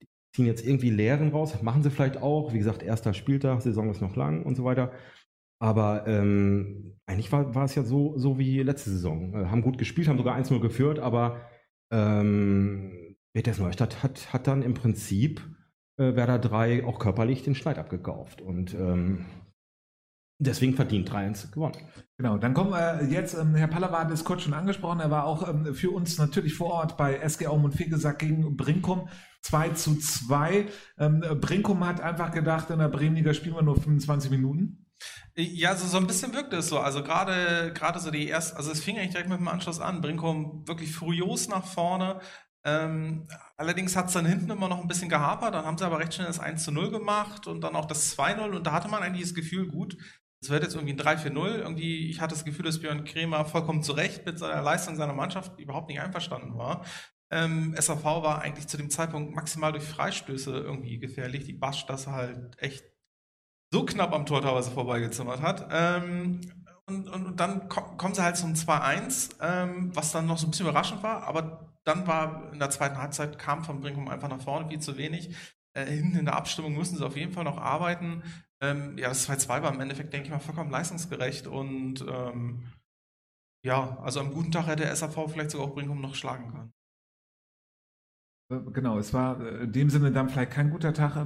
die 0.01 0.07
ziehen 0.37 0.47
jetzt 0.47 0.65
irgendwie 0.65 0.91
Lehren 0.91 1.31
raus, 1.31 1.61
machen 1.61 1.83
sie 1.83 1.91
vielleicht 1.91 2.23
auch. 2.23 2.53
Wie 2.53 2.59
gesagt, 2.59 2.85
erster 2.85 3.13
Spieltag, 3.13 3.63
Saison 3.63 3.91
ist 3.91 4.01
noch 4.01 4.15
lang 4.15 4.45
und 4.45 4.55
so 4.55 4.63
weiter. 4.63 4.93
Aber 5.59 6.07
ähm, 6.07 6.95
eigentlich 7.07 7.33
war, 7.33 7.57
war 7.57 7.65
es 7.65 7.75
ja 7.75 7.83
so, 7.83 8.17
so 8.17 8.39
wie 8.39 8.63
letzte 8.63 8.91
Saison. 8.91 9.35
Äh, 9.35 9.47
haben 9.47 9.63
gut 9.63 9.79
gespielt, 9.79 10.07
haben 10.07 10.19
sogar 10.19 10.39
1-0 10.39 10.61
geführt, 10.61 11.01
aber 11.01 11.41
ähm, 11.91 13.06
BTS 13.37 13.59
Neustadt 13.59 14.03
hat, 14.03 14.33
hat 14.33 14.47
dann 14.47 14.63
im 14.63 14.73
Prinzip 14.73 15.43
äh, 15.99 16.17
Werder 16.17 16.39
3 16.39 16.87
auch 16.87 16.99
körperlich 16.99 17.43
den 17.43 17.55
Schneid 17.55 17.79
abgekauft. 17.79 18.41
Und 18.41 18.73
ähm, 18.73 19.27
deswegen 20.39 20.75
verdient 20.75 21.11
3-1 21.11 21.53
gewonnen. 21.53 21.77
Genau, 22.17 22.39
dann 22.39 22.55
kommen 22.55 22.71
wir 22.71 23.07
jetzt, 23.11 23.35
ähm, 23.35 23.55
Herr 23.55 23.71
hat 23.71 24.11
es 24.11 24.25
kurz 24.25 24.43
schon 24.43 24.55
angesprochen, 24.55 25.01
er 25.01 25.11
war 25.11 25.25
auch 25.25 25.49
ähm, 25.49 25.75
für 25.75 25.91
uns 25.91 26.17
natürlich 26.17 26.55
vor 26.55 26.73
Ort 26.73 26.97
bei 26.97 27.17
SG 27.17 27.47
Aum 27.47 27.65
und 27.65 27.75
Fegesack 27.75 28.21
gegen 28.21 28.57
Brinkum 28.57 29.09
2 29.43 29.71
zu 29.71 29.99
2. 29.99 30.67
Ähm, 30.99 31.21
Brinkum 31.39 31.87
hat 31.87 32.01
einfach 32.01 32.33
gedacht, 32.33 32.71
in 32.71 32.79
der 32.79 32.89
Bremenliga 32.89 33.35
spielen 33.35 33.55
wir 33.55 33.63
nur 33.63 33.77
25 33.77 34.31
Minuten. 34.31 34.87
Ja, 35.37 35.77
so, 35.77 35.87
so 35.87 35.99
ein 35.99 36.07
bisschen 36.07 36.33
wirkte 36.33 36.57
es 36.57 36.69
so. 36.69 36.79
Also 36.79 37.03
gerade 37.03 37.71
gerade 37.75 37.99
so 38.01 38.11
die 38.11 38.29
erste, 38.29 38.57
also 38.57 38.73
es 38.73 38.83
fing 38.83 38.97
eigentlich 38.97 39.11
direkt 39.11 39.29
mit 39.29 39.39
dem 39.39 39.49
Anschluss 39.49 39.79
an. 39.79 40.01
Brinkum 40.01 40.67
wirklich 40.67 40.95
furios 40.95 41.49
nach 41.49 41.67
vorne. 41.67 42.21
Ähm, 42.67 43.29
allerdings 43.57 43.95
hat 43.95 44.09
es 44.09 44.15
dann 44.15 44.27
hinten 44.27 44.51
immer 44.51 44.69
noch 44.69 44.81
ein 44.81 44.89
bisschen 44.89 45.09
gehapert. 45.09 45.55
Dann 45.55 45.65
haben 45.65 45.79
sie 45.79 45.87
aber 45.87 46.01
recht 46.01 46.13
schnell 46.13 46.27
das 46.27 46.41
1 46.41 46.65
zu 46.65 46.73
0 46.73 46.91
gemacht 46.91 47.47
und 47.47 47.61
dann 47.61 47.77
auch 47.77 47.87
das 47.87 48.19
2-0. 48.19 48.57
Und 48.57 48.67
da 48.67 48.73
hatte 48.73 48.89
man 48.89 49.05
eigentlich 49.05 49.23
das 49.23 49.35
Gefühl, 49.35 49.69
gut, 49.69 49.97
es 50.43 50.51
wird 50.51 50.65
jetzt 50.65 50.75
irgendwie 50.75 50.95
ein 50.95 50.99
3-4-0. 50.99 51.59
Irgendwie, 51.59 52.11
ich 52.11 52.21
hatte 52.21 52.35
das 52.35 52.45
Gefühl, 52.45 52.65
dass 52.65 52.81
Björn 52.81 53.05
Kremer 53.05 53.45
vollkommen 53.45 53.85
zu 53.85 53.93
Recht 53.93 54.27
mit 54.27 54.41
seiner 54.41 54.63
Leistung 54.63 54.97
seiner 54.97 55.15
Mannschaft 55.15 55.61
überhaupt 55.61 55.89
nicht 55.89 56.01
einverstanden 56.01 56.59
war. 56.59 56.85
Ähm, 57.31 57.75
SAV 57.79 58.05
war 58.05 58.43
eigentlich 58.43 58.67
zu 58.67 58.77
dem 58.77 58.91
Zeitpunkt 58.91 59.35
maximal 59.35 59.71
durch 59.71 59.85
Freistöße 59.85 60.51
irgendwie 60.51 60.99
gefährlich. 60.99 61.45
Die 61.45 61.53
Basch 61.53 61.87
das 61.87 62.09
halt 62.09 62.61
echt 62.61 62.85
so 63.73 63.85
knapp 63.85 64.13
am 64.13 64.27
Tor 64.27 64.43
teilweise 64.43 64.73
vorbeigezimmert 64.73 65.41
hat. 65.41 65.69
Ähm, 65.71 66.41
und, 66.89 67.09
und, 67.09 67.27
und, 67.27 67.41
dann 67.41 67.69
ko 67.69 67.81
kommen 67.97 68.15
sie 68.15 68.23
halt 68.23 68.37
zum 68.37 68.55
2-1, 68.55 69.37
ähm, 69.41 69.95
was 69.95 70.13
dann 70.13 70.27
noch 70.27 70.39
so 70.39 70.47
ein 70.47 70.51
bisschen 70.51 70.67
überraschend 70.67 71.03
war, 71.03 71.25
aber 71.25 71.75
dann 71.85 72.07
war 72.07 72.53
in 72.53 72.59
der 72.59 72.71
zweiten 72.71 72.99
Halbzeit 72.99 73.39
kam 73.39 73.65
von 73.65 73.81
Brinkum 73.81 74.09
einfach 74.09 74.29
nach 74.29 74.41
vorne 74.41 74.69
viel 74.69 74.81
zu 74.81 74.97
wenig. 74.97 75.35
Äh, 75.75 75.87
hinten 75.87 76.17
in 76.17 76.25
der 76.25 76.37
Abstimmung 76.37 76.75
müssen 76.75 76.97
sie 76.97 77.07
auf 77.07 77.17
jeden 77.17 77.33
Fall 77.33 77.45
noch 77.45 77.59
arbeiten. 77.59 78.23
Ähm, 78.61 78.97
ja, 78.99 79.09
das 79.09 79.29
2-2 79.29 79.63
war 79.63 79.73
im 79.73 79.81
Endeffekt, 79.81 80.13
denke 80.13 80.27
ich 80.27 80.33
mal, 80.33 80.41
vollkommen 80.41 80.71
leistungsgerecht 80.71 81.47
und 81.47 82.05
ähm, 82.09 82.73
ja, 83.65 83.99
also 83.99 84.21
am 84.21 84.33
guten 84.33 84.53
Tag 84.53 84.67
hätte 84.67 84.85
der 84.85 84.95
SAV 84.95 85.29
vielleicht 85.29 85.51
sogar 85.51 85.67
auch 85.67 85.75
Brinkum 85.75 86.01
noch 86.01 86.15
schlagen 86.15 86.53
können. 86.53 86.73
Äh, 88.51 88.71
genau, 88.71 88.99
es 88.99 89.13
war 89.13 89.41
äh, 89.41 89.65
in 89.65 89.73
dem 89.73 89.91
Sinne 89.91 90.13
dann 90.13 90.29
vielleicht 90.29 90.53
kein 90.53 90.71
guter 90.71 90.95
Tag. 90.95 91.17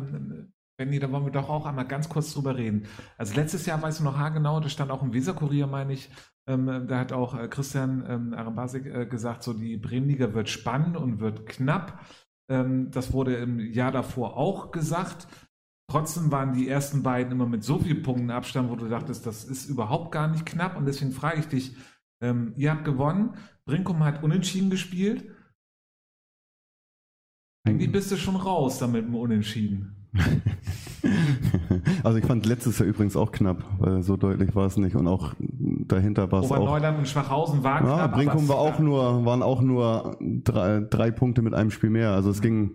Benny, 0.81 0.99
da 0.99 1.12
wollen 1.12 1.26
wir 1.26 1.31
doch 1.31 1.51
auch 1.51 1.66
einmal 1.66 1.87
ganz 1.87 2.09
kurz 2.09 2.33
drüber 2.33 2.57
reden. 2.57 2.87
Also 3.18 3.35
letztes 3.35 3.66
Jahr 3.66 3.83
weißt 3.83 4.01
du 4.01 4.05
noch 4.05 4.16
haargenau, 4.16 4.61
das 4.61 4.72
stand 4.72 4.91
auch 4.91 5.03
im 5.03 5.12
Weserkurier, 5.12 5.66
meine 5.66 5.93
ich, 5.93 6.11
ähm, 6.49 6.87
da 6.89 6.99
hat 6.99 7.12
auch 7.12 7.39
äh, 7.39 7.49
Christian 7.49 8.03
ähm, 8.09 8.33
Arambasik 8.33 8.87
äh, 8.87 9.05
gesagt, 9.05 9.43
so 9.43 9.53
die 9.53 9.76
Bremenliga 9.76 10.33
wird 10.33 10.49
spannend 10.49 10.97
und 10.97 11.20
wird 11.20 11.45
knapp. 11.45 12.03
Ähm, 12.49 12.91
das 12.93 13.12
wurde 13.12 13.37
im 13.37 13.61
Jahr 13.61 13.93
davor 13.93 14.39
auch 14.39 14.70
gesagt. 14.70 15.28
Trotzdem 15.87 16.33
waren 16.33 16.55
die 16.55 16.66
ersten 16.66 17.03
beiden 17.03 17.33
immer 17.33 17.47
mit 17.47 17.62
so 17.62 17.78
vielen 17.78 18.03
Punkten 18.03 18.31
Abstand, 18.31 18.70
wo 18.70 18.76
du 18.76 18.89
dachtest, 18.89 19.26
das 19.26 19.45
ist 19.45 19.68
überhaupt 19.68 20.12
gar 20.12 20.28
nicht 20.28 20.47
knapp. 20.47 20.78
Und 20.78 20.87
deswegen 20.87 21.12
frage 21.12 21.41
ich 21.41 21.49
dich, 21.49 21.76
ähm, 22.22 22.55
ihr 22.57 22.70
habt 22.70 22.87
gewonnen, 22.87 23.35
Brinkum 23.66 24.03
hat 24.03 24.22
unentschieden 24.22 24.70
gespielt. 24.70 25.31
Eigentlich 27.66 27.93
bist 27.93 28.11
du 28.11 28.16
schon 28.16 28.37
raus 28.37 28.78
damit 28.78 29.05
dem 29.05 29.14
Unentschieden. 29.14 30.00
also 32.03 32.19
ich 32.19 32.25
fand 32.25 32.47
letztes 32.47 32.79
Jahr 32.79 32.89
übrigens 32.89 33.17
auch 33.17 33.33
knapp, 33.33 33.65
weil 33.79 34.03
so 34.03 34.17
deutlich 34.17 34.55
war 34.55 34.67
es 34.67 34.77
nicht 34.77 34.97
und 34.97 35.07
auch 35.07 35.35
dahinter 35.39 36.31
war 36.33 36.43
es 36.43 36.51
auch. 36.51 36.57
Oberneuland 36.57 36.99
und 36.99 37.09
Schwachhausen 37.09 37.63
waren 37.63 37.87
ja, 37.87 37.95
knapp. 37.95 38.15
Brinkum 38.15 38.49
war 38.49 38.59
auch 38.59 38.79
nur, 38.79 39.25
waren 39.25 39.43
auch 39.43 39.61
nur 39.63 40.17
drei, 40.21 40.81
drei 40.81 41.11
Punkte 41.11 41.43
mit 41.43 41.55
einem 41.55 41.71
Spiel 41.71 41.91
mehr. 41.91 42.11
Also 42.11 42.31
es 42.31 42.41
ging 42.41 42.73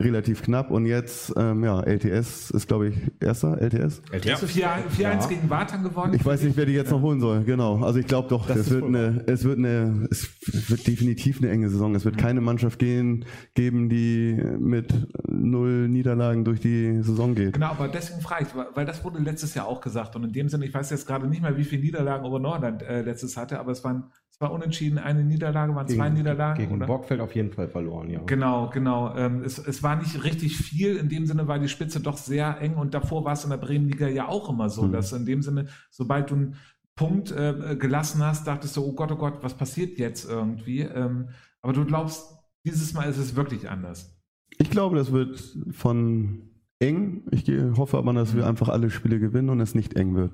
relativ 0.00 0.42
knapp 0.42 0.70
und 0.70 0.86
jetzt, 0.86 1.32
ähm, 1.36 1.64
ja, 1.64 1.80
LTS 1.80 2.52
ist, 2.52 2.68
glaube 2.68 2.88
ich, 2.88 2.94
erster, 3.20 3.60
LTS. 3.60 4.00
LTS 4.12 4.44
4-1 4.44 5.00
ja. 5.00 5.26
gegen 5.26 5.50
Wartan 5.50 5.82
gewonnen. 5.82 6.14
Ich 6.14 6.24
weiß 6.24 6.42
nicht, 6.42 6.56
wer 6.56 6.66
die 6.66 6.72
jetzt 6.72 6.92
noch 6.92 7.00
holen 7.00 7.18
soll, 7.18 7.42
genau. 7.42 7.82
Also 7.82 7.98
ich 7.98 8.06
glaube 8.06 8.28
doch, 8.28 8.48
es 8.48 8.70
wird, 8.70 8.84
eine, 8.84 9.24
es 9.26 9.42
wird 9.42 9.58
eine, 9.58 10.06
es 10.08 10.28
wird 10.70 10.86
definitiv 10.86 11.42
eine 11.42 11.50
enge 11.50 11.68
Saison. 11.68 11.96
Es 11.96 12.04
wird 12.04 12.14
mhm. 12.14 12.20
keine 12.20 12.40
Mannschaft 12.40 12.78
gehen, 12.78 13.24
geben, 13.54 13.88
die 13.88 14.40
mit 14.60 14.94
null 15.26 15.88
Niederlagen 15.88 16.44
durch 16.44 16.60
die 16.60 17.02
Saison 17.02 17.34
geht. 17.34 17.54
Genau, 17.54 17.70
aber 17.70 17.88
deswegen 17.88 18.20
frage 18.20 18.46
ich, 18.46 18.76
weil 18.76 18.86
das 18.86 19.02
wurde 19.02 19.18
letztes 19.18 19.54
Jahr 19.54 19.66
auch 19.66 19.80
gesagt 19.80 20.14
und 20.14 20.22
in 20.22 20.32
dem 20.32 20.48
Sinne, 20.48 20.64
ich 20.64 20.74
weiß 20.74 20.90
jetzt 20.90 21.08
gerade 21.08 21.26
nicht 21.26 21.42
mehr, 21.42 21.56
wie 21.56 21.64
viele 21.64 21.82
Niederlagen 21.82 22.24
Obernordland 22.24 22.82
äh, 22.82 23.02
letztes 23.02 23.36
hatte, 23.36 23.58
aber 23.58 23.72
es 23.72 23.82
waren 23.82 24.12
war 24.40 24.52
unentschieden, 24.52 24.98
eine 24.98 25.24
Niederlage, 25.24 25.74
waren 25.74 25.86
gegen, 25.86 25.98
zwei 25.98 26.10
Niederlagen. 26.10 26.60
Gegen 26.60 26.76
oder? 26.76 26.86
Bockfeld 26.86 27.20
auf 27.20 27.34
jeden 27.34 27.52
Fall 27.52 27.68
verloren, 27.68 28.08
ja. 28.08 28.20
Genau, 28.24 28.70
genau. 28.70 29.14
Ähm, 29.16 29.42
es, 29.42 29.58
es 29.58 29.82
war 29.82 29.96
nicht 29.96 30.22
richtig 30.22 30.56
viel, 30.56 30.96
in 30.96 31.08
dem 31.08 31.26
Sinne 31.26 31.48
war 31.48 31.58
die 31.58 31.68
Spitze 31.68 32.00
doch 32.00 32.16
sehr 32.16 32.60
eng 32.60 32.76
und 32.76 32.94
davor 32.94 33.24
war 33.24 33.32
es 33.32 33.44
in 33.44 33.50
der 33.50 33.56
Bremenliga 33.56 34.06
ja 34.08 34.28
auch 34.28 34.48
immer 34.48 34.70
so, 34.70 34.82
mhm. 34.82 34.92
dass 34.92 35.12
in 35.12 35.26
dem 35.26 35.42
Sinne, 35.42 35.66
sobald 35.90 36.30
du 36.30 36.34
einen 36.34 36.56
Punkt 36.94 37.32
äh, 37.32 37.76
gelassen 37.78 38.22
hast, 38.22 38.46
dachtest 38.46 38.76
du, 38.76 38.84
oh 38.84 38.92
Gott, 38.92 39.10
oh 39.12 39.16
Gott, 39.16 39.38
was 39.42 39.54
passiert 39.54 39.98
jetzt 39.98 40.28
irgendwie? 40.28 40.80
Ähm, 40.82 41.30
aber 41.60 41.72
du 41.72 41.84
glaubst, 41.84 42.38
dieses 42.64 42.92
Mal 42.92 43.08
ist 43.08 43.18
es 43.18 43.34
wirklich 43.34 43.68
anders. 43.68 44.16
Ich 44.58 44.70
glaube, 44.70 44.96
das 44.96 45.12
wird 45.12 45.56
von 45.70 46.47
eng. 46.80 47.22
Ich 47.30 47.48
hoffe 47.76 47.98
aber, 47.98 48.12
dass 48.12 48.34
wir 48.34 48.42
mhm. 48.42 48.48
einfach 48.48 48.68
alle 48.68 48.90
Spiele 48.90 49.18
gewinnen 49.18 49.50
und 49.50 49.60
es 49.60 49.74
nicht 49.74 49.96
eng 49.96 50.14
wird. 50.14 50.32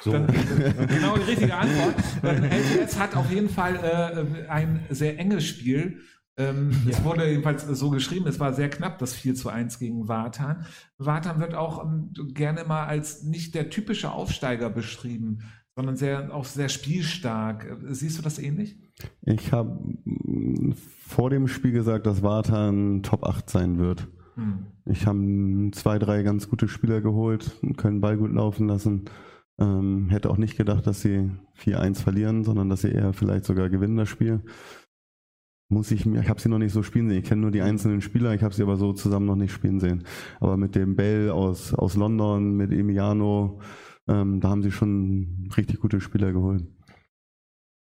So. 0.00 0.12
Dann, 0.12 0.26
genau 0.88 1.16
die 1.16 1.30
richtige 1.30 1.54
Antwort. 1.54 1.94
LTS 2.22 2.98
hat 2.98 3.16
auf 3.16 3.30
jeden 3.30 3.48
Fall 3.48 3.76
äh, 3.76 4.48
ein 4.48 4.84
sehr 4.90 5.18
enges 5.18 5.46
Spiel. 5.46 6.00
Ähm, 6.36 6.70
ja. 6.84 6.92
Es 6.92 7.04
wurde 7.04 7.28
jedenfalls 7.28 7.66
so 7.66 7.90
geschrieben, 7.90 8.26
es 8.26 8.38
war 8.40 8.54
sehr 8.54 8.70
knapp, 8.70 8.98
das 8.98 9.14
4 9.14 9.34
zu 9.34 9.48
1 9.48 9.78
gegen 9.78 10.08
Wartan. 10.08 10.64
Wartan 10.96 11.40
wird 11.40 11.54
auch 11.54 11.84
ähm, 11.84 12.12
gerne 12.34 12.64
mal 12.64 12.86
als 12.86 13.24
nicht 13.24 13.54
der 13.54 13.68
typische 13.68 14.12
Aufsteiger 14.12 14.70
beschrieben, 14.70 15.40
sondern 15.74 15.96
sehr, 15.96 16.34
auch 16.34 16.44
sehr 16.44 16.68
spielstark. 16.68 17.76
Siehst 17.88 18.16
du 18.18 18.22
das 18.22 18.38
ähnlich? 18.38 18.78
Ich 19.22 19.52
habe 19.52 19.80
mm, 20.04 20.72
vor 21.06 21.30
dem 21.30 21.48
Spiel 21.48 21.72
gesagt, 21.72 22.06
dass 22.06 22.22
Wartan 22.22 23.02
Top 23.02 23.24
8 23.24 23.50
sein 23.50 23.78
wird. 23.78 24.08
Hm. 24.34 24.66
Ich 24.86 25.06
habe 25.06 25.70
zwei, 25.72 25.98
drei 25.98 26.22
ganz 26.22 26.48
gute 26.48 26.68
Spieler 26.68 27.00
geholt, 27.00 27.58
können 27.76 28.00
Ball 28.00 28.16
gut 28.16 28.32
laufen 28.32 28.68
lassen. 28.68 29.04
Ähm, 29.58 30.08
hätte 30.08 30.30
auch 30.30 30.38
nicht 30.38 30.56
gedacht, 30.56 30.86
dass 30.86 31.02
sie 31.02 31.30
4-1 31.58 32.02
verlieren, 32.02 32.44
sondern 32.44 32.68
dass 32.70 32.80
sie 32.80 32.90
eher 32.92 33.12
vielleicht 33.12 33.44
sogar 33.44 33.68
gewinnen 33.68 33.96
das 33.96 34.08
Spiel. 34.08 34.40
Muss 35.68 35.90
ich 35.90 36.06
mir, 36.06 36.20
ich 36.20 36.28
habe 36.28 36.40
sie 36.40 36.48
noch 36.48 36.58
nicht 36.58 36.72
so 36.72 36.82
spielen 36.82 37.08
sehen. 37.08 37.18
Ich 37.18 37.28
kenne 37.28 37.42
nur 37.42 37.50
die 37.50 37.62
einzelnen 37.62 38.00
Spieler, 38.00 38.34
ich 38.34 38.42
habe 38.42 38.54
sie 38.54 38.62
aber 38.62 38.76
so 38.76 38.92
zusammen 38.92 39.26
noch 39.26 39.36
nicht 39.36 39.52
spielen 39.52 39.78
sehen. 39.78 40.04
Aber 40.40 40.56
mit 40.56 40.74
dem 40.74 40.96
Bell 40.96 41.30
aus, 41.30 41.74
aus 41.74 41.94
London, 41.94 42.56
mit 42.56 42.72
Emiliano, 42.72 43.60
ähm, 44.08 44.40
da 44.40 44.48
haben 44.48 44.62
sie 44.62 44.72
schon 44.72 45.48
richtig 45.56 45.78
gute 45.78 46.00
Spieler 46.00 46.32
geholt. 46.32 46.64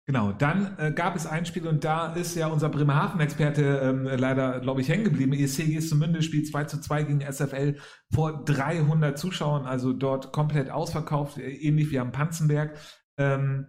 Genau, 0.06 0.32
dann 0.32 0.76
äh, 0.78 0.92
gab 0.92 1.16
es 1.16 1.26
ein 1.26 1.46
Spiel 1.46 1.66
und 1.66 1.82
da 1.82 2.12
ist 2.12 2.36
ja 2.36 2.48
unser 2.48 2.68
Bremerhaven-Experte 2.68 3.80
ähm, 3.82 4.04
leider, 4.04 4.60
glaube 4.60 4.82
ich, 4.82 4.88
hängen 4.90 5.04
geblieben. 5.04 5.32
ESC 5.32 5.72
Gestemünde 5.72 6.22
spielt 6.22 6.46
2 6.46 6.64
zu 6.64 6.78
2 6.78 7.04
gegen 7.04 7.20
SFL 7.22 7.76
vor 8.12 8.44
300 8.44 9.18
Zuschauern, 9.18 9.64
also 9.64 9.94
dort 9.94 10.30
komplett 10.32 10.70
ausverkauft, 10.70 11.38
äh, 11.38 11.50
ähnlich 11.50 11.90
wie 11.90 11.98
am 11.98 12.12
Panzenberg. 12.12 12.76
Ähm, 13.16 13.66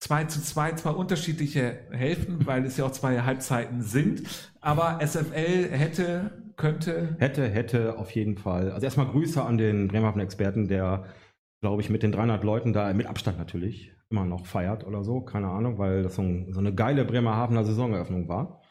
2 0.00 0.24
zu 0.24 0.40
2, 0.40 0.72
zwar 0.72 0.96
unterschiedliche 0.96 1.80
Hälften, 1.90 2.38
weil 2.46 2.64
es 2.64 2.78
ja 2.78 2.86
auch 2.86 2.92
zwei 2.92 3.20
Halbzeiten 3.20 3.82
sind, 3.82 4.22
aber 4.62 5.00
SFL 5.06 5.68
hätte, 5.70 6.30
könnte. 6.56 7.16
Hätte, 7.18 7.46
hätte 7.46 7.98
auf 7.98 8.10
jeden 8.12 8.38
Fall. 8.38 8.72
Also 8.72 8.86
erstmal 8.86 9.08
Grüße 9.08 9.42
an 9.42 9.58
den 9.58 9.88
Bremerhaven-Experten, 9.88 10.66
der, 10.66 11.04
glaube 11.60 11.82
ich, 11.82 11.90
mit 11.90 12.02
den 12.02 12.12
300 12.12 12.42
Leuten 12.42 12.72
da, 12.72 12.90
mit 12.94 13.06
Abstand 13.06 13.36
natürlich, 13.36 13.92
immer 14.10 14.24
noch 14.24 14.46
feiert 14.46 14.86
oder 14.86 15.04
so, 15.04 15.20
keine 15.20 15.48
Ahnung, 15.48 15.78
weil 15.78 16.02
das 16.02 16.16
so, 16.16 16.22
ein, 16.22 16.52
so 16.52 16.60
eine 16.60 16.74
geile 16.74 17.04
Bremerhavener 17.04 17.64
Saisoneröffnung 17.64 18.28
war. 18.28 18.62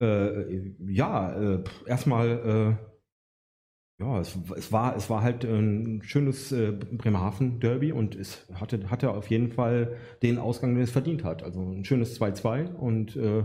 Äh, 0.00 0.74
ja, 0.78 1.32
äh, 1.32 1.64
erstmal, 1.86 2.78
äh, 3.98 4.02
ja, 4.02 4.20
es, 4.20 4.36
es, 4.56 4.72
war, 4.72 4.96
es 4.96 5.10
war 5.10 5.22
halt 5.22 5.44
ein 5.44 6.02
schönes 6.02 6.50
äh, 6.52 6.72
Bremerhaven-Derby 6.72 7.92
und 7.92 8.14
es 8.14 8.48
hatte, 8.54 8.90
hatte 8.90 9.10
auf 9.10 9.28
jeden 9.28 9.52
Fall 9.52 9.96
den 10.22 10.38
Ausgang, 10.38 10.74
den 10.74 10.84
es 10.84 10.90
verdient 10.90 11.22
hat. 11.22 11.42
Also 11.42 11.60
ein 11.60 11.84
schönes 11.84 12.18
2-2 12.20 12.74
und 12.74 13.14
äh, 13.16 13.44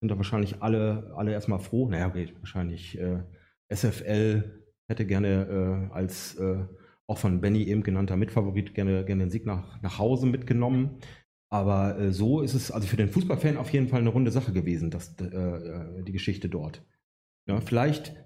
sind 0.00 0.10
da 0.10 0.16
wahrscheinlich 0.16 0.62
alle, 0.62 1.12
alle 1.16 1.32
erstmal 1.32 1.58
froh. 1.58 1.88
Naja, 1.88 2.08
okay, 2.08 2.34
wahrscheinlich 2.38 2.98
äh, 2.98 3.22
SFL 3.68 4.62
hätte 4.88 5.06
gerne 5.06 5.90
als 5.92 6.38
auch 7.08 7.18
von 7.18 7.40
Benny 7.40 7.64
eben 7.64 7.82
genannter 7.82 8.16
Mitfavorit 8.16 8.74
gerne, 8.74 9.04
gerne 9.04 9.24
den 9.24 9.30
Sieg 9.30 9.46
nach, 9.46 9.80
nach 9.82 9.98
Hause 9.98 10.26
mitgenommen. 10.26 10.98
Aber 11.52 11.98
äh, 11.98 12.12
so 12.12 12.40
ist 12.40 12.54
es 12.54 12.70
also 12.70 12.88
für 12.88 12.96
den 12.96 13.08
Fußballfan 13.08 13.56
auf 13.56 13.70
jeden 13.70 13.88
Fall 13.88 14.00
eine 14.00 14.08
runde 14.08 14.32
Sache 14.32 14.52
gewesen, 14.52 14.90
dass, 14.90 15.14
äh, 15.20 15.24
äh 15.26 16.02
die 16.02 16.12
Geschichte 16.12 16.48
dort. 16.48 16.84
Ja, 17.48 17.60
vielleicht 17.60 18.16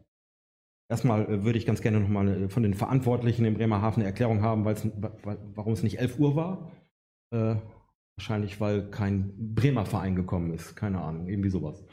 erstmal 0.89 1.31
äh, 1.31 1.45
würde 1.45 1.59
ich 1.59 1.67
ganz 1.67 1.83
gerne 1.83 2.01
nochmal 2.01 2.45
äh, 2.45 2.49
von 2.49 2.63
den 2.63 2.75
Verantwortlichen 2.75 3.45
in 3.45 3.55
Bremerhaven 3.55 4.03
eine 4.03 4.09
Erklärung 4.09 4.41
haben, 4.41 4.65
warum 4.65 5.73
es 5.73 5.83
nicht 5.83 5.99
11 5.99 6.19
Uhr 6.19 6.35
war. 6.35 6.73
Äh, 7.33 7.57
wahrscheinlich, 8.17 8.61
weil 8.61 8.91
kein 8.91 9.55
Bremer 9.55 9.85
Verein 9.87 10.17
gekommen 10.17 10.53
ist. 10.53 10.75
Keine 10.75 11.01
Ahnung, 11.01 11.29
irgendwie 11.29 11.51
sowas. 11.51 11.85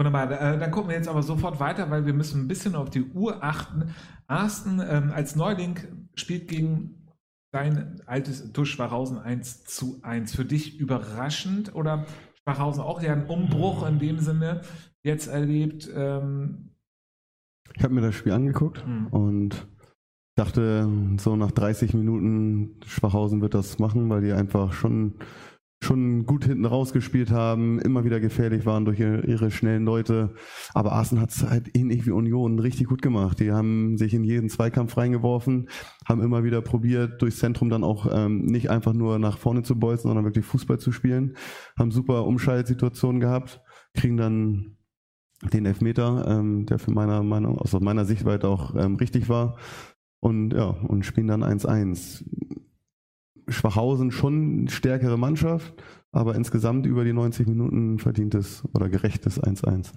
Wunderbar, 0.00 0.30
äh, 0.30 0.58
dann 0.58 0.70
gucken 0.70 0.88
wir 0.88 0.96
jetzt 0.96 1.08
aber 1.08 1.22
sofort 1.22 1.60
weiter, 1.60 1.90
weil 1.90 2.06
wir 2.06 2.14
müssen 2.14 2.40
ein 2.40 2.48
bisschen 2.48 2.74
auf 2.74 2.88
die 2.88 3.02
Uhr 3.02 3.44
achten. 3.44 3.94
Arsten 4.28 4.80
ähm, 4.80 5.12
als 5.14 5.36
Neuling 5.36 5.78
spielt 6.14 6.48
gegen 6.48 7.06
dein 7.52 8.00
altes 8.06 8.50
TuS 8.54 8.68
Schwachhausen 8.68 9.18
1 9.18 9.64
zu 9.64 10.00
1. 10.00 10.34
Für 10.34 10.46
dich 10.46 10.80
überraschend 10.80 11.74
oder 11.74 12.06
Schwachhausen 12.42 12.82
auch 12.82 13.02
ja 13.02 13.12
ein 13.12 13.26
Umbruch 13.26 13.86
in 13.86 13.98
dem 13.98 14.20
Sinne 14.20 14.62
jetzt 15.02 15.26
erlebt? 15.26 15.86
Ähm, 15.94 16.70
ich 17.76 17.84
habe 17.84 17.92
mir 17.92 18.00
das 18.00 18.14
Spiel 18.14 18.32
angeguckt 18.32 18.82
mhm. 18.86 19.08
und 19.08 19.68
dachte, 20.34 20.88
so 21.18 21.36
nach 21.36 21.50
30 21.50 21.92
Minuten 21.92 22.80
Schwachhausen 22.86 23.42
wird 23.42 23.52
das 23.52 23.78
machen, 23.78 24.08
weil 24.08 24.22
die 24.22 24.32
einfach 24.32 24.72
schon 24.72 25.16
schon 25.82 26.26
gut 26.26 26.44
hinten 26.44 26.66
rausgespielt 26.66 27.30
haben, 27.30 27.80
immer 27.80 28.04
wieder 28.04 28.20
gefährlich 28.20 28.66
waren 28.66 28.84
durch 28.84 29.00
ihre, 29.00 29.50
schnellen 29.50 29.84
Leute. 29.84 30.34
Aber 30.74 30.92
Arsenal 30.92 31.22
hat 31.22 31.30
es 31.30 31.42
halt 31.42 31.74
ähnlich 31.74 32.06
wie 32.06 32.10
Union 32.10 32.58
richtig 32.58 32.86
gut 32.86 33.00
gemacht. 33.00 33.40
Die 33.40 33.50
haben 33.50 33.96
sich 33.96 34.12
in 34.12 34.22
jeden 34.22 34.50
Zweikampf 34.50 34.96
reingeworfen, 34.96 35.70
haben 36.06 36.22
immer 36.22 36.44
wieder 36.44 36.60
probiert, 36.60 37.22
durchs 37.22 37.38
Zentrum 37.38 37.70
dann 37.70 37.82
auch 37.82 38.06
ähm, 38.12 38.44
nicht 38.44 38.68
einfach 38.68 38.92
nur 38.92 39.18
nach 39.18 39.38
vorne 39.38 39.62
zu 39.62 39.78
bolzen, 39.78 40.08
sondern 40.08 40.26
wirklich 40.26 40.44
Fußball 40.44 40.78
zu 40.78 40.92
spielen. 40.92 41.36
Haben 41.78 41.90
super 41.90 42.26
Umschaltsituationen 42.26 43.20
gehabt, 43.20 43.62
kriegen 43.94 44.18
dann 44.18 44.76
den 45.42 45.64
Elfmeter, 45.64 46.26
ähm, 46.28 46.66
der 46.66 46.78
für 46.78 46.90
meiner 46.90 47.22
Meinung, 47.22 47.58
aus 47.58 47.72
meiner 47.80 48.04
Sichtweite 48.04 48.48
auch 48.48 48.74
ähm, 48.76 48.96
richtig 48.96 49.30
war. 49.30 49.56
Und 50.20 50.52
ja, 50.52 50.66
und 50.66 51.06
spielen 51.06 51.28
dann 51.28 51.42
1-1 51.42 52.24
Schwachhausen 53.50 54.10
schon 54.10 54.68
stärkere 54.68 55.18
Mannschaft, 55.18 55.82
aber 56.12 56.34
insgesamt 56.34 56.86
über 56.86 57.04
die 57.04 57.12
90 57.12 57.46
Minuten 57.46 57.98
verdientes 57.98 58.64
oder 58.74 58.88
gerechtes 58.88 59.42
1-1. 59.42 59.92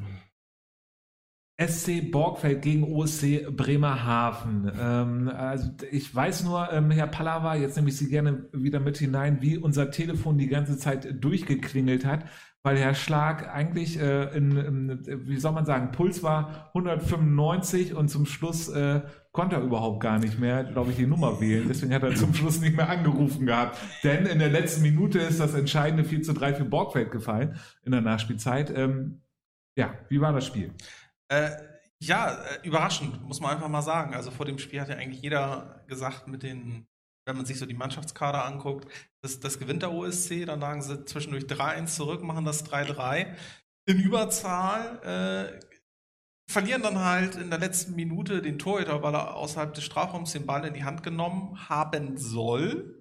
SC 1.61 2.11
Borgfeld 2.11 2.63
gegen 2.63 2.83
OSC 2.83 3.47
Bremerhaven. 3.55 4.71
Ähm, 4.75 5.29
also 5.29 5.69
ich 5.91 6.13
weiß 6.13 6.45
nur, 6.45 6.71
ähm, 6.71 6.89
Herr 6.89 7.07
Pallava, 7.07 7.55
jetzt 7.55 7.75
nehme 7.75 7.89
ich 7.89 7.97
Sie 7.97 8.09
gerne 8.09 8.49
wieder 8.53 8.79
mit 8.79 8.97
hinein, 8.97 9.41
wie 9.41 9.57
unser 9.57 9.91
Telefon 9.91 10.39
die 10.39 10.47
ganze 10.47 10.77
Zeit 10.77 11.23
durchgeklingelt 11.23 12.05
hat, 12.05 12.25
weil 12.63 12.77
Herr 12.77 12.95
Schlag 12.95 13.53
eigentlich 13.53 13.99
äh, 13.99 14.35
in, 14.35 14.55
in, 14.55 15.27
wie 15.27 15.37
soll 15.37 15.51
man 15.51 15.65
sagen, 15.65 15.91
Puls 15.91 16.23
war 16.23 16.69
195 16.69 17.93
und 17.93 18.07
zum 18.07 18.25
Schluss 18.25 18.69
äh, 18.69 19.01
konnte 19.33 19.57
er 19.57 19.61
überhaupt 19.61 20.01
gar 20.01 20.17
nicht 20.17 20.39
mehr, 20.39 20.63
glaube 20.63 20.91
ich, 20.91 20.95
die 20.95 21.05
Nummer 21.05 21.41
wählen. 21.41 21.67
Deswegen 21.67 21.93
hat 21.93 22.03
er 22.03 22.15
zum 22.15 22.33
Schluss 22.33 22.61
nicht 22.61 22.77
mehr 22.77 22.89
angerufen 22.89 23.45
gehabt. 23.45 23.77
Denn 24.03 24.25
in 24.25 24.39
der 24.39 24.49
letzten 24.49 24.81
Minute 24.81 25.19
ist 25.19 25.41
das 25.41 25.53
entscheidende 25.53 26.05
4 26.05 26.23
zu 26.23 26.33
3 26.33 26.53
für 26.53 26.65
Borgfeld 26.65 27.11
gefallen 27.11 27.59
in 27.83 27.91
der 27.91 28.01
Nachspielzeit. 28.01 28.71
Ähm, 28.75 29.23
ja, 29.75 29.93
wie 30.07 30.21
war 30.21 30.31
das 30.31 30.45
Spiel? 30.45 30.73
Äh, 31.27 31.51
ja, 31.99 32.33
äh, 32.33 32.65
überraschend, 32.67 33.23
muss 33.23 33.41
man 33.41 33.51
einfach 33.51 33.69
mal 33.69 33.81
sagen. 33.81 34.13
Also 34.13 34.31
vor 34.31 34.45
dem 34.45 34.57
Spiel 34.57 34.79
hat 34.79 34.87
ja 34.87 34.95
eigentlich 34.95 35.21
jeder 35.21 35.83
gesagt, 35.87 36.27
mit 36.29 36.43
den, 36.43 36.87
wenn 37.25 37.37
man 37.37 37.45
sich 37.45 37.59
so 37.59 37.65
die 37.65 37.73
Mannschaftskader 37.73 38.45
anguckt, 38.45 38.87
das, 39.21 39.39
das 39.39 39.59
gewinnt 39.59 39.81
der 39.81 39.91
OSC, 39.91 40.45
dann 40.45 40.59
lagen 40.59 40.81
sie 40.81 41.05
zwischendurch 41.05 41.45
3-1 41.45 41.87
zurück, 41.87 42.23
machen 42.23 42.45
das 42.45 42.65
3-3. 42.65 43.35
In 43.85 43.99
Überzahl 43.99 44.99
äh, 45.03 45.59
verlieren 46.51 46.83
dann 46.83 46.99
halt 46.99 47.35
in 47.35 47.49
der 47.49 47.59
letzten 47.59 47.95
Minute 47.95 48.41
den 48.41 48.59
Torhüter, 48.59 49.01
weil 49.01 49.15
er 49.15 49.35
außerhalb 49.35 49.73
des 49.73 49.83
Strafraums 49.83 50.33
den 50.33 50.45
Ball 50.45 50.65
in 50.65 50.73
die 50.73 50.83
Hand 50.83 51.03
genommen 51.03 51.69
haben 51.69 52.17
soll. 52.17 52.99